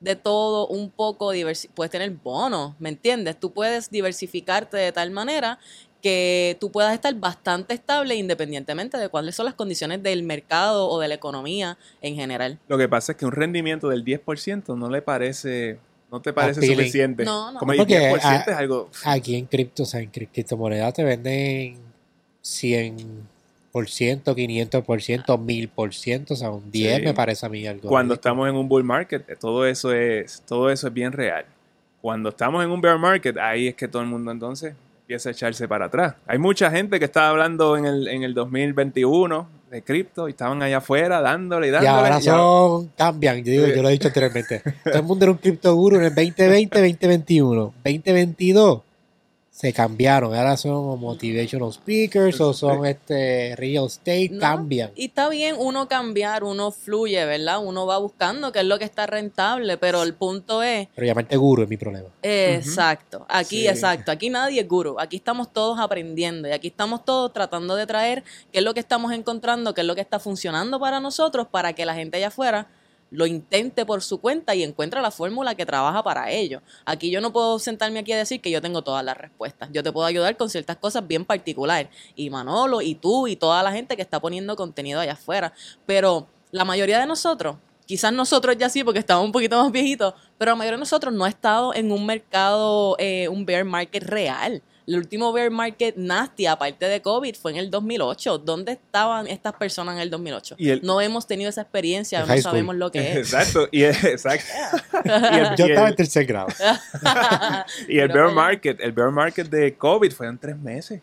de 0.00 0.16
todo 0.16 0.66
un 0.66 0.90
poco, 0.90 1.30
puedes 1.74 1.90
tener 1.92 2.10
bonos, 2.10 2.74
¿me 2.80 2.88
entiendes? 2.88 3.38
Tú 3.38 3.52
puedes 3.52 3.88
diversificarte 3.88 4.76
de 4.76 4.90
tal 4.90 5.12
manera 5.12 5.60
que 6.02 6.58
tú 6.60 6.72
puedas 6.72 6.92
estar 6.92 7.14
bastante 7.14 7.72
estable 7.72 8.16
independientemente 8.16 8.98
de 8.98 9.08
cuáles 9.08 9.36
son 9.36 9.46
las 9.46 9.54
condiciones 9.54 10.02
del 10.02 10.24
mercado 10.24 10.90
o 10.90 10.98
de 10.98 11.06
la 11.06 11.14
economía 11.14 11.78
en 12.02 12.16
general. 12.16 12.58
Lo 12.66 12.76
que 12.76 12.88
pasa 12.88 13.12
es 13.12 13.18
que 13.18 13.26
un 13.26 13.32
rendimiento 13.32 13.88
del 13.88 14.04
10% 14.04 14.76
no 14.76 14.90
le 14.90 15.00
parece, 15.00 15.78
no 16.10 16.20
te 16.20 16.32
parece 16.32 16.60
Appealing. 16.60 16.76
suficiente. 16.78 17.24
No, 17.24 17.52
no. 17.52 17.58
Como 17.58 17.72
el 17.72 17.78
Porque, 17.78 17.98
10% 18.12 18.48
es 18.48 18.56
algo... 18.56 18.90
Aquí 19.04 19.36
en 19.36 19.46
cripto, 19.46 19.82
o 19.82 19.86
sea, 19.86 20.00
en 20.00 20.12
cri- 20.12 20.28
criptomonedas 20.32 20.94
te 20.94 21.02
venden 21.04 21.76
100%, 22.42 24.34
500%, 24.34 25.38
1000%, 25.38 26.30
o 26.30 26.36
sea, 26.36 26.50
un 26.50 26.70
10 26.70 26.96
Sí. 26.98 27.02
me 27.02 27.14
parece 27.14 27.46
a 27.46 27.48
mí 27.48 27.66
algo. 27.66 27.88
Cuando 27.88 28.14
estamos 28.14 28.48
en 28.48 28.54
un 28.54 28.68
bull 28.68 28.84
market, 28.84 29.28
eh, 29.28 29.36
todo 29.38 29.66
eso 29.66 29.92
es, 29.92 30.42
todo 30.46 30.70
eso 30.70 30.86
es 30.88 30.92
bien 30.94 31.12
real. 31.12 31.44
Cuando 32.00 32.28
estamos 32.28 32.62
en 32.64 32.70
un 32.70 32.80
bear 32.80 32.98
market, 32.98 33.36
ahí 33.38 33.68
es 33.68 33.74
que 33.74 33.88
todo 33.88 34.02
el 34.02 34.08
mundo 34.08 34.30
entonces 34.30 34.74
empieza 35.00 35.30
a 35.30 35.32
echarse 35.32 35.66
para 35.66 35.86
atrás. 35.86 36.14
Hay 36.26 36.38
mucha 36.38 36.70
gente 36.70 36.98
que 36.98 37.06
estaba 37.06 37.30
hablando 37.30 37.76
en 37.76 37.86
el, 37.86 38.08
en 38.08 38.22
el 38.22 38.34
2021 38.34 39.48
de 39.74 39.82
cripto 39.82 40.28
y 40.28 40.30
estaban 40.30 40.62
allá 40.62 40.78
afuera 40.78 41.20
dándole 41.20 41.66
y 41.66 41.70
dándole. 41.70 41.92
y 41.92 41.96
ahora- 41.96 42.20
son, 42.20 42.92
cambian, 42.96 43.38
yo, 43.38 43.50
digo, 43.50 43.66
yo 43.66 43.82
lo 43.82 43.88
he 43.88 43.92
dicho 43.92 44.06
anteriormente. 44.08 44.62
Todo 44.84 44.94
el 44.94 45.02
mundo 45.02 45.24
era 45.24 45.32
un 45.32 45.38
cripto 45.38 45.74
guru 45.74 45.96
en 45.96 46.04
el 46.04 46.14
2020, 46.14 46.78
2021, 46.78 47.74
2022. 47.84 48.80
Se 49.54 49.72
cambiaron. 49.72 50.34
Ahora 50.34 50.56
son 50.56 50.98
motivational 50.98 51.72
speakers 51.72 52.40
o 52.40 52.52
son 52.52 52.84
este 52.86 53.54
real 53.54 53.86
estate, 53.86 54.30
No, 54.32 54.40
cambian. 54.40 54.90
Y 54.96 55.04
está 55.06 55.28
bien 55.28 55.54
uno 55.56 55.86
cambiar, 55.86 56.42
uno 56.42 56.72
fluye, 56.72 57.24
¿verdad? 57.24 57.64
Uno 57.64 57.86
va 57.86 57.98
buscando 57.98 58.50
qué 58.50 58.58
es 58.58 58.64
lo 58.64 58.80
que 58.80 58.84
está 58.84 59.06
rentable, 59.06 59.78
pero 59.78 60.02
el 60.02 60.14
punto 60.14 60.60
es, 60.64 60.88
Pero 60.96 61.06
llamarte 61.06 61.36
guru 61.36 61.62
es 61.62 61.68
mi 61.68 61.76
problema. 61.76 62.08
exacto, 62.22 63.24
aquí 63.28 63.60
Sí. 63.60 63.68
exacto, 63.68 64.10
aquí 64.10 64.28
nadie 64.28 64.60
es 64.62 64.68
guru, 64.68 64.96
aquí 64.98 65.16
estamos 65.16 65.52
todos 65.52 65.78
aprendiendo 65.78 66.48
y 66.48 66.50
aquí 66.50 66.66
estamos 66.66 67.04
todos 67.04 67.32
tratando 67.32 67.76
de 67.76 67.86
traer 67.86 68.24
qué 68.52 68.58
es 68.58 68.64
lo 68.64 68.74
que 68.74 68.80
estamos 68.80 69.12
encontrando, 69.12 69.72
qué 69.72 69.82
es 69.82 69.86
lo 69.86 69.94
que 69.94 70.00
está 70.00 70.18
funcionando 70.18 70.80
para 70.80 70.98
nosotros, 70.98 71.46
para 71.48 71.74
que 71.74 71.86
la 71.86 71.94
gente 71.94 72.16
allá 72.16 72.26
afuera 72.28 72.66
lo 73.14 73.26
intente 73.26 73.86
por 73.86 74.02
su 74.02 74.20
cuenta 74.20 74.54
y 74.56 74.64
encuentre 74.64 75.00
la 75.00 75.12
fórmula 75.12 75.54
que 75.54 75.64
trabaja 75.64 76.02
para 76.02 76.30
ello. 76.32 76.62
Aquí 76.84 77.10
yo 77.10 77.20
no 77.20 77.32
puedo 77.32 77.60
sentarme 77.60 78.00
aquí 78.00 78.12
a 78.12 78.18
decir 78.18 78.40
que 78.40 78.50
yo 78.50 78.60
tengo 78.60 78.82
todas 78.82 79.04
las 79.04 79.16
respuestas. 79.16 79.68
Yo 79.72 79.84
te 79.84 79.92
puedo 79.92 80.04
ayudar 80.04 80.36
con 80.36 80.50
ciertas 80.50 80.76
cosas 80.76 81.06
bien 81.06 81.24
particulares. 81.24 81.88
Y 82.16 82.28
Manolo, 82.28 82.82
y 82.82 82.96
tú, 82.96 83.28
y 83.28 83.36
toda 83.36 83.62
la 83.62 83.70
gente 83.70 83.94
que 83.94 84.02
está 84.02 84.20
poniendo 84.20 84.56
contenido 84.56 84.98
allá 84.98 85.12
afuera. 85.12 85.52
Pero 85.86 86.26
la 86.50 86.64
mayoría 86.64 86.98
de 86.98 87.06
nosotros, 87.06 87.56
quizás 87.86 88.12
nosotros 88.12 88.56
ya 88.58 88.68
sí, 88.68 88.82
porque 88.82 88.98
estamos 88.98 89.24
un 89.24 89.32
poquito 89.32 89.62
más 89.62 89.70
viejitos, 89.70 90.14
pero 90.36 90.50
la 90.50 90.56
mayoría 90.56 90.76
de 90.76 90.80
nosotros 90.80 91.14
no 91.14 91.24
ha 91.24 91.28
estado 91.28 91.72
en 91.72 91.92
un 91.92 92.04
mercado, 92.04 92.96
eh, 92.98 93.28
un 93.28 93.46
bear 93.46 93.64
market 93.64 94.02
real. 94.02 94.60
El 94.86 94.96
último 94.96 95.32
bear 95.32 95.50
market 95.50 95.96
nasty, 95.96 96.46
aparte 96.46 96.84
de 96.86 97.00
COVID, 97.00 97.34
fue 97.36 97.52
en 97.52 97.56
el 97.56 97.70
2008. 97.70 98.38
¿Dónde 98.38 98.72
estaban 98.72 99.26
estas 99.26 99.54
personas 99.54 99.94
en 99.94 100.02
el 100.02 100.10
2008? 100.10 100.56
Y 100.58 100.70
el- 100.70 100.82
no 100.82 101.00
hemos 101.00 101.26
tenido 101.26 101.48
esa 101.48 101.62
experiencia, 101.62 102.20
En 102.20 102.28
no 102.28 102.36
sabemos 102.38 102.76
lo 102.76 102.90
que 102.90 103.12
es. 103.12 103.16
Exacto. 103.16 103.66
Y, 103.72 103.84
exacto. 103.84 104.52
y 105.04 105.38
el, 105.38 105.56
Yo 105.56 105.66
y 105.66 105.70
estaba 105.70 105.86
el- 105.88 105.92
en 105.92 105.96
tercer 105.96 106.26
grado. 106.26 106.48
y 107.88 107.98
el 107.98 108.08
bear 108.08 108.30
market, 108.32 108.78
el 108.80 108.92
bear 108.92 109.10
market 109.10 109.48
de 109.48 109.74
COVID 109.76 110.12
fue 110.12 110.26
en 110.26 110.38
tres 110.38 110.56
meses. 110.58 111.00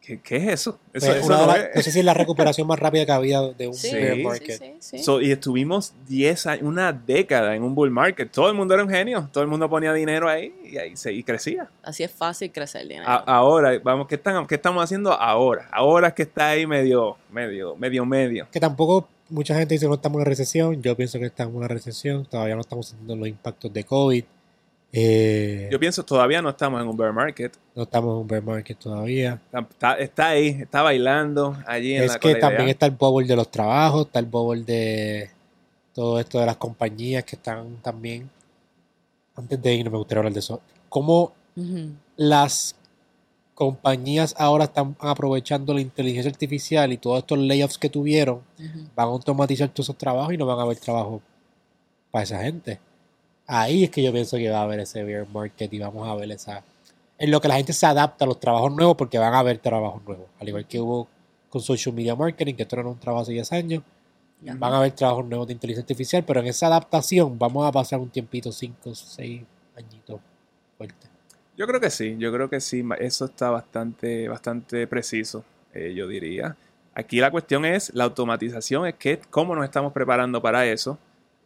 ¿Qué, 0.00 0.18
qué 0.20 0.36
es 0.36 0.48
eso? 0.48 0.78
Eso, 0.94 1.06
Fue 1.06 1.18
eso 1.18 1.28
no 1.28 1.54
es. 1.54 1.68
no 1.74 1.82
sé 1.82 1.92
si 1.92 1.98
es 1.98 2.04
la 2.04 2.14
recuperación 2.14 2.66
más 2.66 2.78
rápida 2.78 3.04
que 3.04 3.12
había 3.12 3.42
de 3.42 3.68
un 3.68 3.74
Sí, 3.74 3.92
bear 3.94 4.16
market. 4.18 4.58
sí, 4.58 4.64
sí, 4.80 4.98
sí. 4.98 5.04
So, 5.04 5.20
y 5.20 5.30
estuvimos 5.30 5.92
10 6.08 6.46
años, 6.46 6.62
una 6.64 6.92
década 6.92 7.54
en 7.54 7.62
un 7.62 7.74
bull 7.74 7.90
market. 7.90 8.30
Todo 8.32 8.48
el 8.48 8.54
mundo 8.56 8.72
era 8.74 8.82
un 8.82 8.88
genio. 8.90 9.28
Todo 9.30 9.44
el 9.44 9.50
mundo 9.50 9.68
ponía 9.68 9.92
dinero 9.92 10.28
ahí 10.28 10.54
y, 10.64 10.78
ahí 10.78 10.96
se, 10.96 11.12
y 11.12 11.22
crecía. 11.22 11.68
Así 11.82 12.02
es 12.02 12.10
fácil 12.10 12.50
crecer 12.50 12.82
dinero. 12.88 13.04
A- 13.06 13.16
ahora, 13.26 13.78
vamos, 13.84 14.08
¿qué, 14.08 14.14
están, 14.14 14.46
¿qué 14.46 14.54
estamos 14.54 14.82
haciendo 14.82 15.12
ahora? 15.12 15.68
Ahora 15.70 16.08
es 16.08 16.14
que 16.14 16.22
está 16.22 16.48
ahí 16.48 16.66
medio, 16.66 17.16
medio, 17.30 17.76
medio, 17.76 18.06
medio. 18.06 18.48
Que 18.50 18.58
tampoco 18.58 19.06
mucha 19.28 19.54
gente 19.54 19.74
dice 19.74 19.84
que 19.84 19.90
no 19.90 19.94
estamos 19.96 20.16
en 20.16 20.20
una 20.22 20.28
recesión. 20.30 20.80
Yo 20.82 20.96
pienso 20.96 21.18
que 21.18 21.26
estamos 21.26 21.52
en 21.52 21.58
una 21.58 21.68
recesión. 21.68 22.24
Todavía 22.24 22.54
no 22.54 22.62
estamos 22.62 22.88
sintiendo 22.88 23.16
los 23.16 23.28
impactos 23.28 23.70
de 23.72 23.84
COVID. 23.84 24.24
Eh, 24.92 25.68
Yo 25.70 25.78
pienso 25.78 26.04
todavía 26.04 26.42
no 26.42 26.48
estamos 26.50 26.80
en 26.82 26.88
un 26.88 26.96
bear 26.96 27.12
market. 27.12 27.56
no 27.76 27.82
estamos 27.84 28.12
en 28.14 28.20
un 28.22 28.26
bear 28.26 28.42
market 28.42 28.76
todavía. 28.78 29.40
Está, 29.46 29.58
está- 29.60 29.98
está 29.98 30.28
ahí, 30.28 30.48
está 30.48 30.82
bailando 30.82 31.56
allí 31.66 31.94
en 31.94 32.02
Es 32.04 32.12
la 32.12 32.18
que 32.18 32.34
también 32.40 32.68
está 32.70 32.86
el 32.86 32.92
bubble 32.92 33.26
de 33.28 33.36
los 33.36 33.50
trabajos, 33.50 34.06
está 34.06 34.18
el 34.18 34.26
bubble 34.26 34.64
de 34.64 35.30
todo 35.94 36.18
esto 36.18 36.40
de 36.40 36.46
las 36.46 36.56
compañías 36.56 37.22
que 37.24 37.36
están 37.36 37.76
también. 37.82 38.28
Antes 39.36 39.62
de 39.62 39.74
ir, 39.74 39.88
me 39.90 39.96
gustaría 39.96 40.20
hablar 40.20 40.32
de 40.32 40.40
eso. 40.40 40.60
¿Cómo 40.88 41.32
las 42.16 42.74
compañías 43.54 44.34
ahora 44.38 44.64
están 44.64 44.96
aprovechando 44.98 45.72
la 45.74 45.80
inteligencia 45.82 46.30
artificial 46.30 46.92
y 46.92 46.96
todos 46.98 47.18
estos 47.18 47.38
layoffs 47.38 47.76
que 47.78 47.90
tuvieron 47.90 48.40
van 48.96 49.06
a 49.06 49.10
automatizar 49.10 49.68
todos 49.68 49.86
esos 49.86 49.98
trabajos 49.98 50.32
y 50.32 50.36
no 50.38 50.46
van 50.46 50.58
a 50.58 50.62
haber 50.62 50.78
trabajo 50.78 51.20
para 52.10 52.24
esa 52.24 52.42
gente. 52.42 52.80
Ahí 53.52 53.82
es 53.84 53.90
que 53.90 54.00
yo 54.02 54.12
pienso 54.12 54.36
que 54.36 54.48
va 54.48 54.60
a 54.60 54.62
haber 54.62 54.78
ese 54.80 55.02
bear 55.02 55.26
market 55.28 55.72
y 55.72 55.78
vamos 55.80 56.08
a 56.08 56.14
ver 56.14 56.30
esa... 56.30 56.62
En 57.18 57.30
lo 57.32 57.40
que 57.40 57.48
la 57.48 57.56
gente 57.56 57.72
se 57.72 57.84
adapta 57.84 58.24
a 58.24 58.28
los 58.28 58.38
trabajos 58.38 58.72
nuevos 58.72 58.96
porque 58.96 59.18
van 59.18 59.34
a 59.34 59.40
haber 59.40 59.58
trabajos 59.58 60.02
nuevos. 60.06 60.26
Al 60.38 60.48
igual 60.48 60.66
que 60.66 60.78
hubo 60.80 61.08
con 61.48 61.60
social 61.60 61.92
media 61.94 62.14
marketing, 62.14 62.54
que 62.54 62.62
esto 62.62 62.76
no 62.76 62.82
era 62.82 62.90
un 62.90 62.98
trabajo 62.98 63.22
hace 63.22 63.32
10 63.32 63.52
años, 63.52 63.82
Ya. 64.40 64.54
van 64.54 64.72
a 64.72 64.78
haber 64.78 64.92
trabajos 64.92 65.26
nuevos 65.26 65.46
de 65.48 65.52
inteligencia 65.54 65.82
artificial, 65.82 66.24
pero 66.24 66.40
en 66.40 66.46
esa 66.46 66.68
adaptación 66.68 67.38
vamos 67.38 67.66
a 67.68 67.72
pasar 67.72 67.98
un 67.98 68.08
tiempito, 68.08 68.52
5, 68.52 68.94
6 68.94 69.42
añitos 69.76 70.20
fuerte. 70.78 71.08
Yo 71.58 71.66
creo 71.66 71.80
que 71.80 71.90
sí, 71.90 72.16
yo 72.18 72.32
creo 72.32 72.48
que 72.48 72.60
sí. 72.60 72.82
Eso 73.00 73.24
está 73.26 73.50
bastante, 73.50 74.28
bastante 74.28 74.86
preciso, 74.86 75.44
eh, 75.74 75.92
yo 75.94 76.06
diría. 76.06 76.56
Aquí 76.94 77.18
la 77.20 77.30
cuestión 77.30 77.64
es 77.66 77.92
la 77.94 78.04
automatización, 78.04 78.86
es 78.86 78.94
que 78.94 79.18
cómo 79.28 79.54
nos 79.56 79.64
estamos 79.64 79.92
preparando 79.92 80.40
para 80.40 80.64
eso, 80.66 80.98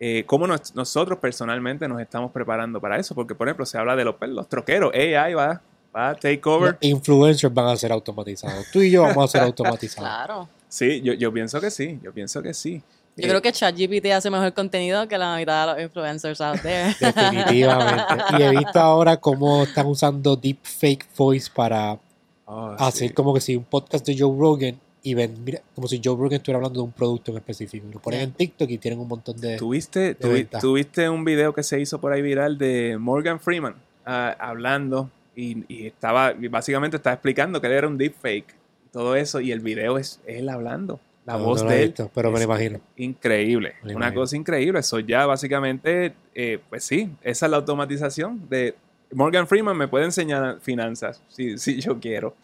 eh, 0.07 0.25
cómo 0.27 0.47
nos- 0.47 0.75
nosotros 0.75 1.19
personalmente 1.19 1.89
nos 1.89 1.99
estamos 2.01 2.31
preparando 2.31 2.79
para 2.81 2.99
eso, 2.99 3.15
porque 3.15 3.35
por 3.35 3.49
ejemplo 3.49 3.65
se 3.65 3.79
habla 3.79 3.97
de 3.97 4.05
los, 4.05 4.17
pues, 4.17 4.31
los 4.31 4.47
troqueros, 4.49 4.93
AI 4.95 5.33
va, 5.33 5.63
va 5.97 6.11
a 6.11 6.15
take 6.15 6.43
over. 6.45 6.73
Los 6.73 6.83
influencers 6.83 7.55
van 7.55 7.69
a 7.69 7.77
ser 7.77 7.91
automatizados. 7.91 8.67
Tú 8.71 8.81
y 8.83 8.91
yo 8.91 9.03
vamos 9.03 9.25
a 9.25 9.29
ser 9.39 9.43
automatizados. 9.47 10.11
Claro. 10.11 10.49
Sí, 10.69 11.01
yo, 11.03 11.15
yo 11.15 11.33
pienso 11.33 11.59
que 11.61 11.71
sí, 11.71 11.99
yo 12.03 12.13
pienso 12.13 12.43
que 12.43 12.53
sí. 12.53 12.83
Yo 13.17 13.25
Eh, 13.25 13.29
creo 13.29 13.41
que 13.41 13.53
ChatGPT 13.53 14.07
hace 14.13 14.29
mejor 14.29 14.53
contenido 14.53 15.07
que 15.09 15.17
la 15.17 15.37
mitad 15.37 15.69
de 15.69 15.73
los 15.73 15.83
influencers 15.85 16.41
out 16.43 16.61
there. 16.61 16.95
Definitivamente. 17.01 18.03
Y 18.39 18.43
he 18.43 18.51
visto 18.51 18.79
ahora 18.81 19.17
cómo 19.17 19.63
están 19.63 19.87
usando 19.87 20.37
deepfake 20.37 21.07
voice 21.17 21.49
para 21.55 21.97
oh, 22.45 22.75
hacer 22.79 23.09
sí. 23.09 23.15
como 23.15 23.33
que 23.33 23.41
si 23.41 23.57
un 23.57 23.65
podcast 23.65 24.05
de 24.05 24.19
Joe 24.19 24.37
Rogan 24.39 24.81
y 25.07 25.15
ven, 25.15 25.35
mira, 25.45 25.61
como 25.75 25.87
si 25.87 26.01
Joe 26.03 26.17
Rogan 26.17 26.33
estuviera 26.39 26.57
hablando 26.57 26.81
de 26.81 26.85
un 26.87 26.93
producto 26.93 27.31
en 27.31 27.37
específico. 27.37 27.87
Lo 27.93 28.01
ponen 28.01 28.21
en 28.23 28.33
TikTok 28.33 28.71
y 28.71 28.79
tienen 28.79 28.99
un 28.99 29.07
montón 29.07 29.37
de... 29.39 29.57
¿Tuviste, 29.59 30.01
de 30.01 30.19
tuvi- 30.19 30.61
tuviste 30.61 31.09
un 31.11 31.25
video 31.25 31.53
que 31.53 31.63
se 31.63 31.79
hizo 31.79 32.01
por 32.01 32.13
ahí 32.13 32.23
viral 32.23 32.57
de 32.59 32.97
Morgan 32.99 33.39
Freeman 33.39 33.75
ah, 34.07 34.35
hablando 34.39 35.11
y, 35.37 35.63
y 35.73 35.87
estaba, 35.87 36.33
y 36.33 36.49
básicamente 36.49 36.97
estaba 36.97 37.15
explicando 37.15 37.61
que 37.61 37.67
él 37.67 37.75
era 37.75 37.87
un 37.87 37.99
deepfake 37.99 38.47
y 38.87 38.89
todo 38.93 39.15
eso 39.15 39.41
y 39.41 39.53
el 39.53 39.61
video 39.61 39.99
es 39.99 40.21
él 40.27 40.49
hablando. 40.49 40.99
La 41.27 41.35
No, 41.39 41.45
voz 41.45 41.63
no 41.63 41.71
de 41.71 41.83
él 41.83 41.89
visto, 41.89 42.11
pero 42.15 42.31
me 42.31 42.39
lo 42.39 42.45
imagino. 42.45 42.81
increíble. 42.97 43.75
Me 43.83 43.95
Una 43.95 44.07
imagino. 44.07 44.21
cosa 44.23 44.37
increíble. 44.37 44.81
Eso 44.81 45.01
ya 45.01 45.27
básicamente, 45.27 46.15
eh, 46.35 46.59
pues 46.71 46.83
sí, 46.85 47.11
esa 47.23 47.47
es 47.47 47.51
la 47.51 47.59
automatización 47.59 48.49
de... 48.49 48.75
Morgan 49.13 49.47
Freeman 49.47 49.77
me 49.77 49.87
puede 49.87 50.07
enseñar 50.07 50.61
finanzas 50.61 51.23
si, 51.29 51.59
si 51.59 51.81
yo 51.81 52.01
quiero. 52.01 52.35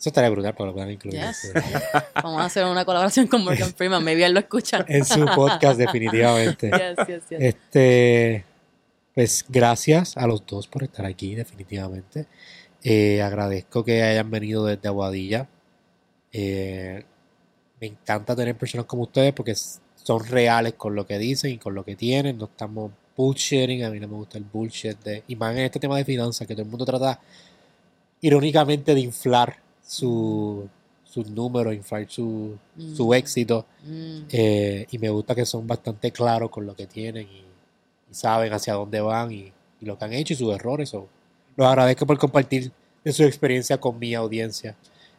Eso 0.00 0.08
estaría 0.08 0.30
brutal 0.30 0.54
para 0.54 0.64
que 0.64 0.66
lo 0.68 0.72
puedan 0.72 0.90
incluir 0.92 1.20
Yes. 1.20 1.52
Vamos 2.14 2.40
a 2.40 2.46
hacer 2.46 2.64
una 2.64 2.86
colaboración 2.86 3.26
con 3.26 3.44
Morgan 3.44 3.70
Freeman. 3.76 4.02
Maybe 4.02 4.24
él 4.24 4.32
lo 4.32 4.40
escucha. 4.40 4.82
en 4.88 5.04
su 5.04 5.26
podcast 5.26 5.78
definitivamente. 5.78 6.70
Yes, 6.70 7.06
yes, 7.06 7.22
yes. 7.28 7.38
Este, 7.38 8.46
pues 9.14 9.44
gracias 9.46 10.16
a 10.16 10.26
los 10.26 10.46
dos 10.46 10.68
por 10.68 10.84
estar 10.84 11.04
aquí, 11.04 11.34
definitivamente. 11.34 12.24
Eh, 12.82 13.20
agradezco 13.20 13.84
que 13.84 14.02
hayan 14.02 14.30
venido 14.30 14.64
desde 14.64 14.88
Aguadilla. 14.88 15.50
Eh, 16.32 17.04
me 17.78 17.88
encanta 17.88 18.34
tener 18.34 18.56
personas 18.56 18.86
como 18.86 19.02
ustedes 19.02 19.34
porque 19.34 19.54
son 19.54 20.26
reales 20.26 20.72
con 20.78 20.94
lo 20.94 21.06
que 21.06 21.18
dicen 21.18 21.50
y 21.50 21.58
con 21.58 21.74
lo 21.74 21.84
que 21.84 21.94
tienen. 21.94 22.38
No 22.38 22.46
estamos 22.46 22.90
bullshitting. 23.14 23.84
A 23.84 23.90
mí 23.90 24.00
no 24.00 24.08
me 24.08 24.14
gusta 24.14 24.38
el 24.38 24.44
bullshit 24.44 24.98
de. 25.00 25.24
Y 25.28 25.36
más 25.36 25.52
en 25.52 25.64
este 25.64 25.78
tema 25.78 25.98
de 25.98 26.06
finanzas, 26.06 26.46
que 26.46 26.54
todo 26.54 26.62
el 26.62 26.70
mundo 26.70 26.86
trata 26.86 27.20
irónicamente 28.22 28.94
de 28.94 29.00
inflar 29.00 29.68
su, 29.90 30.68
sus 31.04 31.28
números, 31.30 31.74
inflar 31.74 32.06
su, 32.08 32.56
su 32.96 33.08
Mm. 33.08 33.14
éxito. 33.14 33.66
Mm. 33.84 34.18
Eh, 34.30 34.86
y 34.90 34.98
me 34.98 35.08
gusta 35.10 35.34
que 35.34 35.44
son 35.44 35.66
bastante 35.66 36.12
claros 36.12 36.48
con 36.50 36.64
lo 36.64 36.74
que 36.76 36.86
tienen 36.86 37.26
y, 37.28 37.38
y 38.10 38.14
saben 38.14 38.52
hacia 38.52 38.74
dónde 38.74 39.00
van 39.00 39.32
y, 39.32 39.52
y 39.80 39.86
lo 39.86 39.98
que 39.98 40.04
han 40.04 40.12
hecho 40.12 40.34
y 40.34 40.36
sus 40.36 40.54
errores. 40.54 40.90
So, 40.90 41.08
los 41.56 41.66
agradezco 41.66 42.06
por 42.06 42.18
compartir 42.18 42.70
de 43.02 43.12
su 43.12 43.24
experiencia 43.24 43.78
con 43.78 43.98
mi 43.98 44.14
audiencia. 44.14 44.76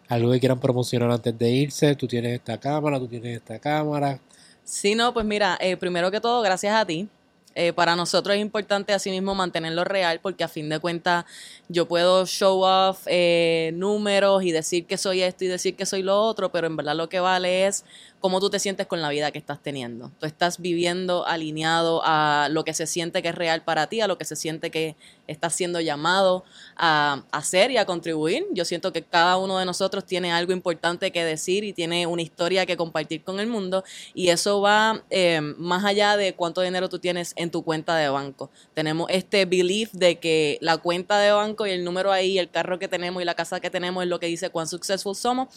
Algo 0.08 0.32
que 0.32 0.40
quieran 0.40 0.60
promocionar 0.60 1.12
antes 1.12 1.38
de 1.38 1.50
irse. 1.50 1.96
Tú 1.96 2.08
tienes 2.08 2.34
esta 2.36 2.58
cámara, 2.58 2.98
tú 3.00 3.08
tienes 3.08 3.38
esta 3.38 3.60
cámara. 3.60 4.20
Sí, 4.64 4.96
no, 4.96 5.14
pues 5.14 5.26
mira, 5.26 5.58
eh, 5.60 5.76
primero 5.76 6.10
que 6.12 6.22
todo, 6.22 6.42
gracias 6.42 6.74
a 6.76 6.86
ti. 6.86 7.10
Eh, 7.54 7.74
para 7.74 7.98
nosotros 7.98 8.36
es 8.36 8.42
importante 8.42 8.94
asimismo 8.94 9.36
mantenerlo 9.36 9.84
real 9.84 10.22
porque 10.22 10.46
a 10.46 10.48
fin 10.48 10.70
de 10.70 10.80
cuentas 10.80 11.26
yo 11.68 11.86
puedo 11.86 12.26
show 12.26 12.64
off 12.64 13.06
eh, 13.08 13.72
números 13.74 14.44
y 14.44 14.52
decir 14.52 14.86
que 14.86 14.98
soy 14.98 15.22
esto 15.22 15.44
y 15.44 15.48
decir 15.48 15.76
que 15.76 15.86
soy 15.86 16.02
lo 16.02 16.18
otro, 16.22 16.50
pero 16.50 16.68
en 16.68 16.78
verdad 16.78 16.96
lo 16.96 17.10
que 17.10 17.20
vale 17.20 17.68
es 17.68 17.84
cómo 18.22 18.40
tú 18.40 18.50
te 18.50 18.60
sientes 18.60 18.88
con 18.88 19.02
la 19.02 19.10
vida 19.10 19.32
que 19.32 19.40
estás 19.40 19.62
teniendo. 19.62 20.12
Tú 20.20 20.28
estás 20.28 20.60
viviendo 20.60 21.26
alineado 21.26 22.02
a 22.06 22.48
lo 22.52 22.64
que 22.64 22.74
se 22.74 22.86
siente 22.86 23.22
que 23.22 23.30
es 23.30 23.36
real 23.36 23.64
para 23.64 23.88
ti, 23.88 24.00
a 24.00 24.08
lo 24.08 24.18
que 24.18 24.26
se 24.26 24.36
siente 24.36 24.70
que 24.70 24.96
estás 25.28 25.56
siendo 25.56 25.82
llamado 25.82 26.44
a 26.78 27.24
hacer 27.32 27.72
y 27.72 27.78
a 27.78 27.86
contribuir. 27.86 28.46
Yo 28.52 28.64
siento 28.64 28.94
que 28.94 29.02
cada 29.02 29.38
uno 29.38 29.58
de 29.58 29.66
nosotros 29.66 30.06
tiene 30.06 30.32
algo 30.32 30.54
importante 30.54 31.12
que 31.12 31.26
decir 31.26 31.64
y 31.64 31.74
tiene 31.74 32.06
una 32.06 32.22
historia 32.22 32.66
que 32.66 32.78
compartir 32.78 33.24
con 33.24 33.40
el 33.40 33.48
mundo 33.48 33.84
y 34.14 34.30
eso 34.30 34.62
va 34.62 35.04
eh, 35.10 35.42
más 35.58 35.84
allá 35.84 36.16
de 36.16 36.36
cuánto 36.36 36.62
dinero 36.62 36.90
tú 36.90 37.00
tienes 37.00 37.34
en 37.36 37.50
tu 37.50 37.64
cuenta 37.64 37.96
de 37.96 38.08
banco. 38.10 38.52
Tenemos 38.76 39.10
este 39.10 39.46
belief 39.46 39.92
de 39.94 40.20
que 40.20 40.60
la 40.62 40.78
cuenta 40.78 41.18
de 41.18 41.32
banco 41.32 41.66
y 41.66 41.72
el 41.72 41.84
número 41.84 42.12
ahí, 42.12 42.38
el 42.38 42.52
carro 42.52 42.78
que 42.78 42.88
tenemos 42.88 43.22
y 43.22 43.26
la 43.26 43.34
casa 43.34 43.60
que 43.60 43.72
tenemos 43.72 44.04
es 44.04 44.10
lo 44.10 44.20
que 44.20 44.28
dice 44.28 44.52
cuán 44.52 44.68
successful 44.68 45.16
somos. 45.16 45.48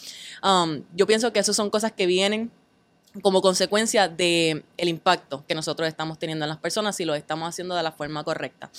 Um, 0.42 0.82
yo 0.94 1.06
pienso 1.06 1.30
que 1.32 1.40
eso 1.40 1.52
son 1.52 1.68
cosas 1.68 1.92
que 1.92 2.06
vienen 2.06 2.50
como 3.22 3.42
consecuencia 3.42 4.08
de 4.08 4.64
el 4.76 4.88
impacto 4.88 5.44
que 5.46 5.54
nosotros 5.54 5.88
estamos 5.88 6.18
teniendo 6.18 6.44
en 6.44 6.48
las 6.48 6.58
personas 6.58 6.96
si 6.96 7.04
lo 7.04 7.14
estamos 7.14 7.48
haciendo 7.48 7.74
de 7.74 7.82
la 7.82 7.92
forma 7.92 8.24
correcta. 8.24 8.70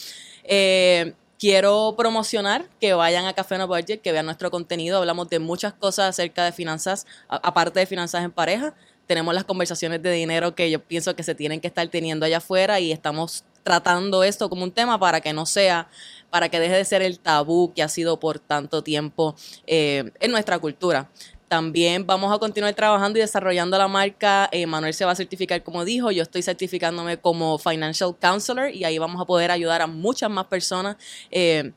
Eh, 0.43 1.13
quiero 1.39 1.95
promocionar 1.97 2.65
que 2.79 2.93
vayan 2.93 3.25
a 3.25 3.33
Café 3.33 3.57
No 3.57 3.67
Budget, 3.67 4.01
que 4.01 4.11
vean 4.11 4.25
nuestro 4.25 4.51
contenido. 4.51 4.97
Hablamos 4.97 5.29
de 5.29 5.39
muchas 5.39 5.73
cosas 5.73 6.09
acerca 6.09 6.43
de 6.45 6.51
finanzas, 6.51 7.05
aparte 7.29 7.79
de 7.79 7.85
finanzas 7.85 8.23
en 8.23 8.31
pareja. 8.31 8.73
Tenemos 9.07 9.33
las 9.33 9.43
conversaciones 9.43 10.01
de 10.01 10.11
dinero 10.11 10.55
que 10.55 10.69
yo 10.71 10.81
pienso 10.81 11.15
que 11.15 11.23
se 11.23 11.35
tienen 11.35 11.61
que 11.61 11.67
estar 11.67 11.87
teniendo 11.87 12.25
allá 12.25 12.37
afuera 12.37 12.79
y 12.79 12.91
estamos 12.91 13.43
tratando 13.63 14.23
esto 14.23 14.49
como 14.49 14.63
un 14.63 14.71
tema 14.71 14.99
para 14.99 15.21
que 15.21 15.33
no 15.33 15.45
sea, 15.45 15.87
para 16.29 16.49
que 16.49 16.59
deje 16.59 16.75
de 16.75 16.85
ser 16.85 17.01
el 17.01 17.19
tabú 17.19 17.73
que 17.73 17.81
ha 17.81 17.89
sido 17.89 18.19
por 18.19 18.39
tanto 18.39 18.83
tiempo 18.83 19.35
eh, 19.65 20.11
en 20.19 20.31
nuestra 20.31 20.59
cultura. 20.59 21.09
También 21.55 22.05
vamos 22.05 22.35
a 22.35 22.37
continuar 22.37 22.73
trabajando 22.73 23.17
y 23.17 23.21
desarrollando 23.21 23.77
la 23.77 23.87
marca. 23.87 24.49
Eh, 24.51 24.65
Manuel 24.65 24.93
se 24.93 25.05
va 25.05 25.13
a 25.13 25.15
certificar 25.15 25.63
como 25.63 25.85
dijo. 25.85 26.11
Yo 26.11 26.21
estoy 26.21 26.41
certificándome 26.41 27.17
como 27.17 27.57
Financial 27.57 28.13
Counselor 28.19 28.71
y 28.71 28.83
ahí 28.83 28.97
vamos 28.97 29.21
a 29.21 29.25
poder 29.25 29.51
ayudar 29.51 29.81
a 29.81 29.87
muchas 29.87 30.29
más 30.29 30.47
personas 30.47 30.97
eh, 31.31 31.71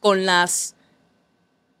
con 0.00 0.26
las, 0.26 0.74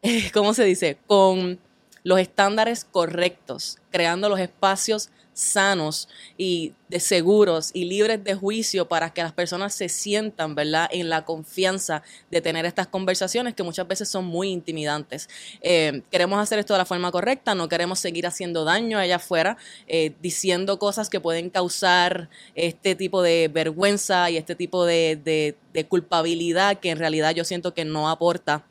¿cómo 0.32 0.54
se 0.54 0.62
dice? 0.62 0.96
Con 1.08 1.58
los 2.04 2.20
estándares 2.20 2.84
correctos, 2.84 3.78
creando 3.90 4.28
los 4.28 4.38
espacios 4.38 5.10
sanos 5.34 6.08
y 6.38 6.72
de 6.88 7.00
seguros 7.00 7.70
y 7.74 7.84
libres 7.84 8.22
de 8.22 8.34
juicio 8.34 8.88
para 8.88 9.12
que 9.12 9.22
las 9.22 9.32
personas 9.32 9.74
se 9.74 9.88
sientan, 9.88 10.54
¿verdad?, 10.54 10.88
en 10.92 11.08
la 11.08 11.24
confianza 11.24 12.02
de 12.30 12.40
tener 12.40 12.64
estas 12.64 12.86
conversaciones 12.86 13.54
que 13.54 13.62
muchas 13.62 13.86
veces 13.86 14.08
son 14.08 14.24
muy 14.24 14.50
intimidantes. 14.50 15.28
Eh, 15.60 16.02
queremos 16.10 16.38
hacer 16.38 16.58
esto 16.60 16.72
de 16.72 16.78
la 16.78 16.84
forma 16.84 17.10
correcta, 17.10 17.54
no 17.54 17.68
queremos 17.68 17.98
seguir 17.98 18.26
haciendo 18.26 18.64
daño 18.64 18.98
allá 18.98 19.16
afuera, 19.16 19.56
eh, 19.88 20.14
diciendo 20.22 20.78
cosas 20.78 21.10
que 21.10 21.20
pueden 21.20 21.50
causar 21.50 22.30
este 22.54 22.94
tipo 22.94 23.20
de 23.20 23.50
vergüenza 23.52 24.30
y 24.30 24.36
este 24.36 24.54
tipo 24.54 24.86
de, 24.86 25.56
de 25.72 25.86
culpabilidad 25.86 26.78
que 26.78 26.90
en 26.90 26.98
realidad 26.98 27.34
yo 27.34 27.44
siento 27.44 27.74
que 27.74 27.84
no 27.84 28.08
aporta 28.08 28.64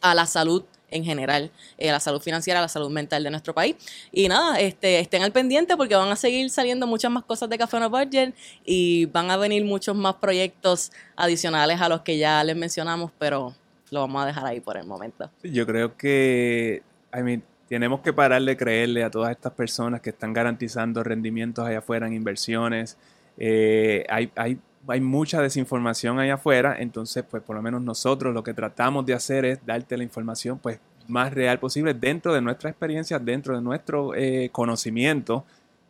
a 0.00 0.14
la 0.14 0.26
salud 0.26 0.64
en 0.90 1.04
general, 1.04 1.50
eh, 1.76 1.90
la 1.90 2.00
salud 2.00 2.20
financiera, 2.20 2.60
la 2.60 2.68
salud 2.68 2.90
mental 2.90 3.22
de 3.22 3.30
nuestro 3.30 3.54
país. 3.54 3.76
Y 4.12 4.28
nada, 4.28 4.58
este, 4.60 5.00
estén 5.00 5.22
al 5.22 5.32
pendiente 5.32 5.76
porque 5.76 5.94
van 5.94 6.10
a 6.10 6.16
seguir 6.16 6.50
saliendo 6.50 6.86
muchas 6.86 7.10
más 7.10 7.24
cosas 7.24 7.48
de 7.48 7.58
Café 7.58 7.80
No 7.80 7.90
Budget 7.90 8.34
y 8.64 9.06
van 9.06 9.30
a 9.30 9.36
venir 9.36 9.64
muchos 9.64 9.96
más 9.96 10.14
proyectos 10.16 10.92
adicionales 11.16 11.80
a 11.80 11.88
los 11.88 12.02
que 12.02 12.18
ya 12.18 12.42
les 12.44 12.56
mencionamos, 12.56 13.10
pero 13.18 13.54
lo 13.90 14.00
vamos 14.00 14.22
a 14.22 14.26
dejar 14.26 14.46
ahí 14.46 14.60
por 14.60 14.76
el 14.76 14.86
momento. 14.86 15.30
Yo 15.42 15.66
creo 15.66 15.96
que, 15.96 16.82
I 17.14 17.40
tenemos 17.68 18.00
que 18.00 18.12
parar 18.12 18.42
de 18.42 18.56
creerle 18.56 19.04
a 19.04 19.10
todas 19.10 19.30
estas 19.30 19.52
personas 19.52 20.00
que 20.00 20.10
están 20.10 20.32
garantizando 20.32 21.04
rendimientos 21.04 21.66
allá 21.66 21.78
afuera 21.78 22.06
en 22.06 22.14
inversiones. 22.14 22.96
Eh, 23.36 24.06
hay, 24.08 24.32
hay 24.36 24.58
hay 24.88 25.00
mucha 25.00 25.42
desinformación 25.42 26.18
allá 26.18 26.34
afuera, 26.34 26.76
entonces 26.78 27.24
pues 27.28 27.42
por 27.42 27.56
lo 27.56 27.62
menos 27.62 27.82
nosotros 27.82 28.34
lo 28.34 28.42
que 28.42 28.54
tratamos 28.54 29.04
de 29.06 29.14
hacer 29.14 29.44
es 29.44 29.64
darte 29.64 29.96
la 29.96 30.02
información 30.02 30.58
pues 30.58 30.80
más 31.06 31.32
real 31.32 31.58
posible 31.58 31.94
dentro 31.94 32.32
de 32.34 32.40
nuestra 32.40 32.70
experiencia, 32.70 33.18
dentro 33.18 33.54
de 33.54 33.62
nuestro 33.62 34.14
eh, 34.14 34.50
conocimiento, 34.52 35.44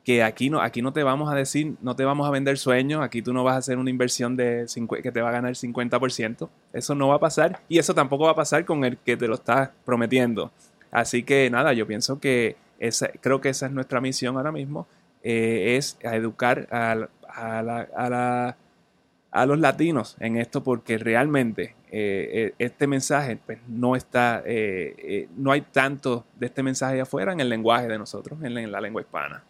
que 0.05 0.23
aquí 0.23 0.49
no, 0.49 0.61
aquí 0.61 0.81
no 0.81 0.93
te 0.93 1.03
vamos 1.03 1.31
a 1.31 1.35
decir, 1.35 1.75
no 1.83 1.95
te 1.95 2.05
vamos 2.05 2.27
a 2.27 2.31
vender 2.31 2.57
sueños, 2.57 3.03
aquí 3.03 3.21
tú 3.21 3.33
no 3.33 3.45
vas 3.45 3.55
a 3.57 3.59
hacer 3.59 3.79
una 3.79 3.91
inversión 3.91 4.37
de 4.37 4.67
que 5.03 5.13
te 5.13 5.21
va 5.21 5.29
a 5.29 5.33
ganar 5.33 5.53
50%, 5.53 6.49
eso 6.73 6.95
no 6.95 7.09
va 7.09 7.17
a 7.17 7.21
pasar 7.21 7.61
y 7.69 7.79
eso 7.79 7.95
tampoco 7.95 8.25
va 8.25 8.31
a 8.31 8.37
pasar 8.37 8.65
con 8.65 8.85
el 8.85 8.97
que 8.99 9.17
te 9.17 9.29
lo 9.29 9.35
estás 9.35 9.71
prometiendo. 9.85 10.51
Así 10.91 11.25
que 11.25 11.51
nada, 11.51 11.73
yo 11.73 11.87
pienso 11.87 12.19
que 12.21 12.57
esa, 12.79 13.09
creo 13.21 13.41
que 13.41 13.51
esa 13.51 13.67
es 13.67 13.73
nuestra 13.73 14.01
misión 14.01 14.37
ahora 14.37 14.53
mismo, 14.53 14.87
eh, 15.23 15.77
es 15.77 15.99
educar 16.01 16.69
a 16.71 16.95
la 16.95 17.11
a 17.39 18.57
los 19.47 19.59
latinos 19.59 20.17
en 20.21 20.37
esto 20.37 20.63
porque 20.63 20.99
realmente 20.99 21.75
eh, 21.91 22.31
eh, 22.33 22.55
este 22.59 22.87
mensaje 22.87 23.37
pues, 23.37 23.59
no 23.69 23.95
está, 23.95 24.43
eh, 24.45 25.29
no 25.37 25.53
hay 25.53 25.63
tanto 25.63 26.25
de 26.39 26.47
este 26.47 26.63
mensaje 26.63 27.01
afuera 27.01 27.33
en 27.33 27.41
el 27.41 27.49
lenguaje 27.49 27.89
de 27.89 27.99
nosotros, 27.99 28.39
en 28.43 28.71
la, 28.71 28.81
lengua 28.81 29.03
hispana. 29.03 29.45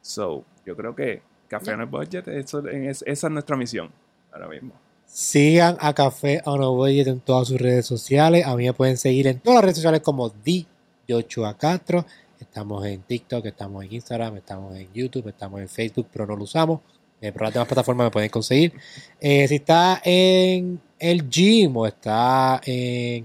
So, 0.00 0.44
yo 0.64 0.76
creo 0.76 0.94
que 0.94 1.22
Café 1.48 1.72
on 1.74 1.82
a 1.82 1.84
Budget, 1.84 2.28
eso, 2.28 2.66
esa 2.68 3.04
es 3.06 3.30
nuestra 3.30 3.56
misión 3.56 3.90
ahora 4.32 4.48
mismo. 4.48 4.72
Sigan 5.06 5.76
a 5.80 5.94
Café 5.94 6.42
on 6.44 6.62
a 6.62 6.68
Budget 6.68 7.08
en 7.08 7.20
todas 7.20 7.48
sus 7.48 7.58
redes 7.58 7.86
sociales. 7.86 8.46
A 8.46 8.54
mí 8.56 8.66
me 8.66 8.72
pueden 8.74 8.96
seguir 8.96 9.26
en 9.26 9.40
todas 9.40 9.56
las 9.56 9.64
redes 9.64 9.76
sociales 9.76 10.00
como 10.00 10.28
Di 10.28 10.66
de 11.06 11.26
Castro. 11.58 12.04
Estamos 12.38 12.84
en 12.86 13.02
TikTok, 13.02 13.46
estamos 13.46 13.84
en 13.84 13.94
Instagram, 13.94 14.36
estamos 14.36 14.76
en 14.76 14.92
YouTube, 14.92 15.28
estamos 15.28 15.60
en 15.60 15.68
Facebook, 15.68 16.06
pero 16.12 16.26
no 16.26 16.36
lo 16.36 16.44
usamos. 16.44 16.80
Eh, 17.20 17.32
por 17.32 17.42
las 17.42 17.52
demás 17.52 17.68
plataformas 17.68 18.06
me 18.06 18.10
pueden 18.10 18.30
conseguir. 18.30 18.72
Eh, 19.20 19.48
si 19.48 19.56
está 19.56 20.00
en 20.04 20.80
el 20.98 21.28
gym 21.28 21.76
o 21.76 21.86
está 21.86 22.60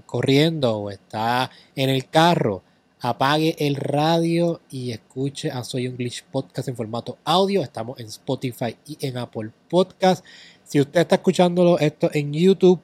corriendo 0.06 0.78
o 0.78 0.90
está 0.90 1.50
en 1.74 1.90
el 1.90 2.08
carro, 2.08 2.62
apague 3.00 3.54
el 3.58 3.76
radio 3.76 4.62
y 4.70 4.90
escuche 4.90 5.50
a 5.50 5.62
Soy 5.62 5.88
un 5.88 5.96
Glitch 5.96 6.24
Podcast 6.24 6.68
en 6.68 6.76
formato 6.76 7.18
audio. 7.24 7.62
Estamos 7.62 8.00
en 8.00 8.06
Spotify 8.06 8.76
y 8.86 8.96
en 9.06 9.18
Apple 9.18 9.50
Podcast. 9.68 10.24
Si 10.64 10.80
usted 10.80 11.02
está 11.02 11.16
escuchándolo 11.16 11.78
esto 11.78 12.10
en 12.14 12.32
YouTube 12.32 12.80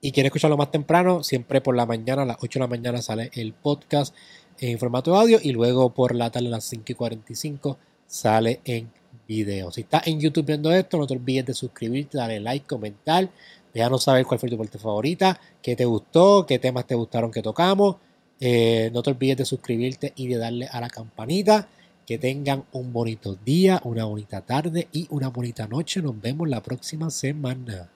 y 0.00 0.10
quiere 0.10 0.28
escucharlo 0.28 0.56
más 0.56 0.70
temprano, 0.70 1.22
siempre 1.22 1.60
por 1.60 1.76
la 1.76 1.84
mañana, 1.84 2.22
a 2.22 2.24
las 2.24 2.38
8 2.40 2.58
de 2.58 2.60
la 2.60 2.66
mañana 2.66 3.02
sale 3.02 3.30
el 3.34 3.52
podcast 3.52 4.14
en 4.58 4.78
formato 4.78 5.14
audio 5.14 5.38
y 5.42 5.52
luego 5.52 5.90
por 5.90 6.14
la 6.14 6.30
tarde 6.30 6.46
a 6.46 6.50
las 6.52 6.64
5 6.64 6.84
y 6.88 6.94
45 6.94 7.78
sale 8.06 8.60
en 8.64 8.90
video. 9.26 9.70
Si 9.70 9.82
estás 9.82 10.06
en 10.06 10.20
YouTube 10.20 10.46
viendo 10.46 10.72
esto, 10.72 10.98
no 10.98 11.06
te 11.06 11.14
olvides 11.14 11.46
de 11.46 11.54
suscribirte, 11.54 12.18
darle 12.18 12.40
like, 12.40 12.66
comentar. 12.66 13.28
Déjanos 13.72 14.04
saber 14.04 14.24
cuál 14.24 14.38
fue 14.38 14.48
tu 14.48 14.56
parte 14.56 14.78
favorita, 14.78 15.40
qué 15.60 15.74
te 15.74 15.84
gustó, 15.84 16.46
qué 16.46 16.58
temas 16.58 16.86
te 16.86 16.94
gustaron 16.94 17.30
que 17.30 17.42
tocamos. 17.42 17.96
Eh, 18.40 18.90
no 18.92 19.02
te 19.02 19.10
olvides 19.10 19.38
de 19.38 19.44
suscribirte 19.44 20.12
y 20.16 20.28
de 20.28 20.36
darle 20.36 20.68
a 20.70 20.80
la 20.80 20.88
campanita. 20.88 21.68
Que 22.06 22.18
tengan 22.18 22.64
un 22.72 22.92
bonito 22.92 23.34
día, 23.34 23.80
una 23.84 24.04
bonita 24.04 24.42
tarde 24.42 24.88
y 24.92 25.06
una 25.10 25.28
bonita 25.28 25.66
noche. 25.66 26.02
Nos 26.02 26.20
vemos 26.20 26.48
la 26.48 26.62
próxima 26.62 27.08
semana. 27.08 27.93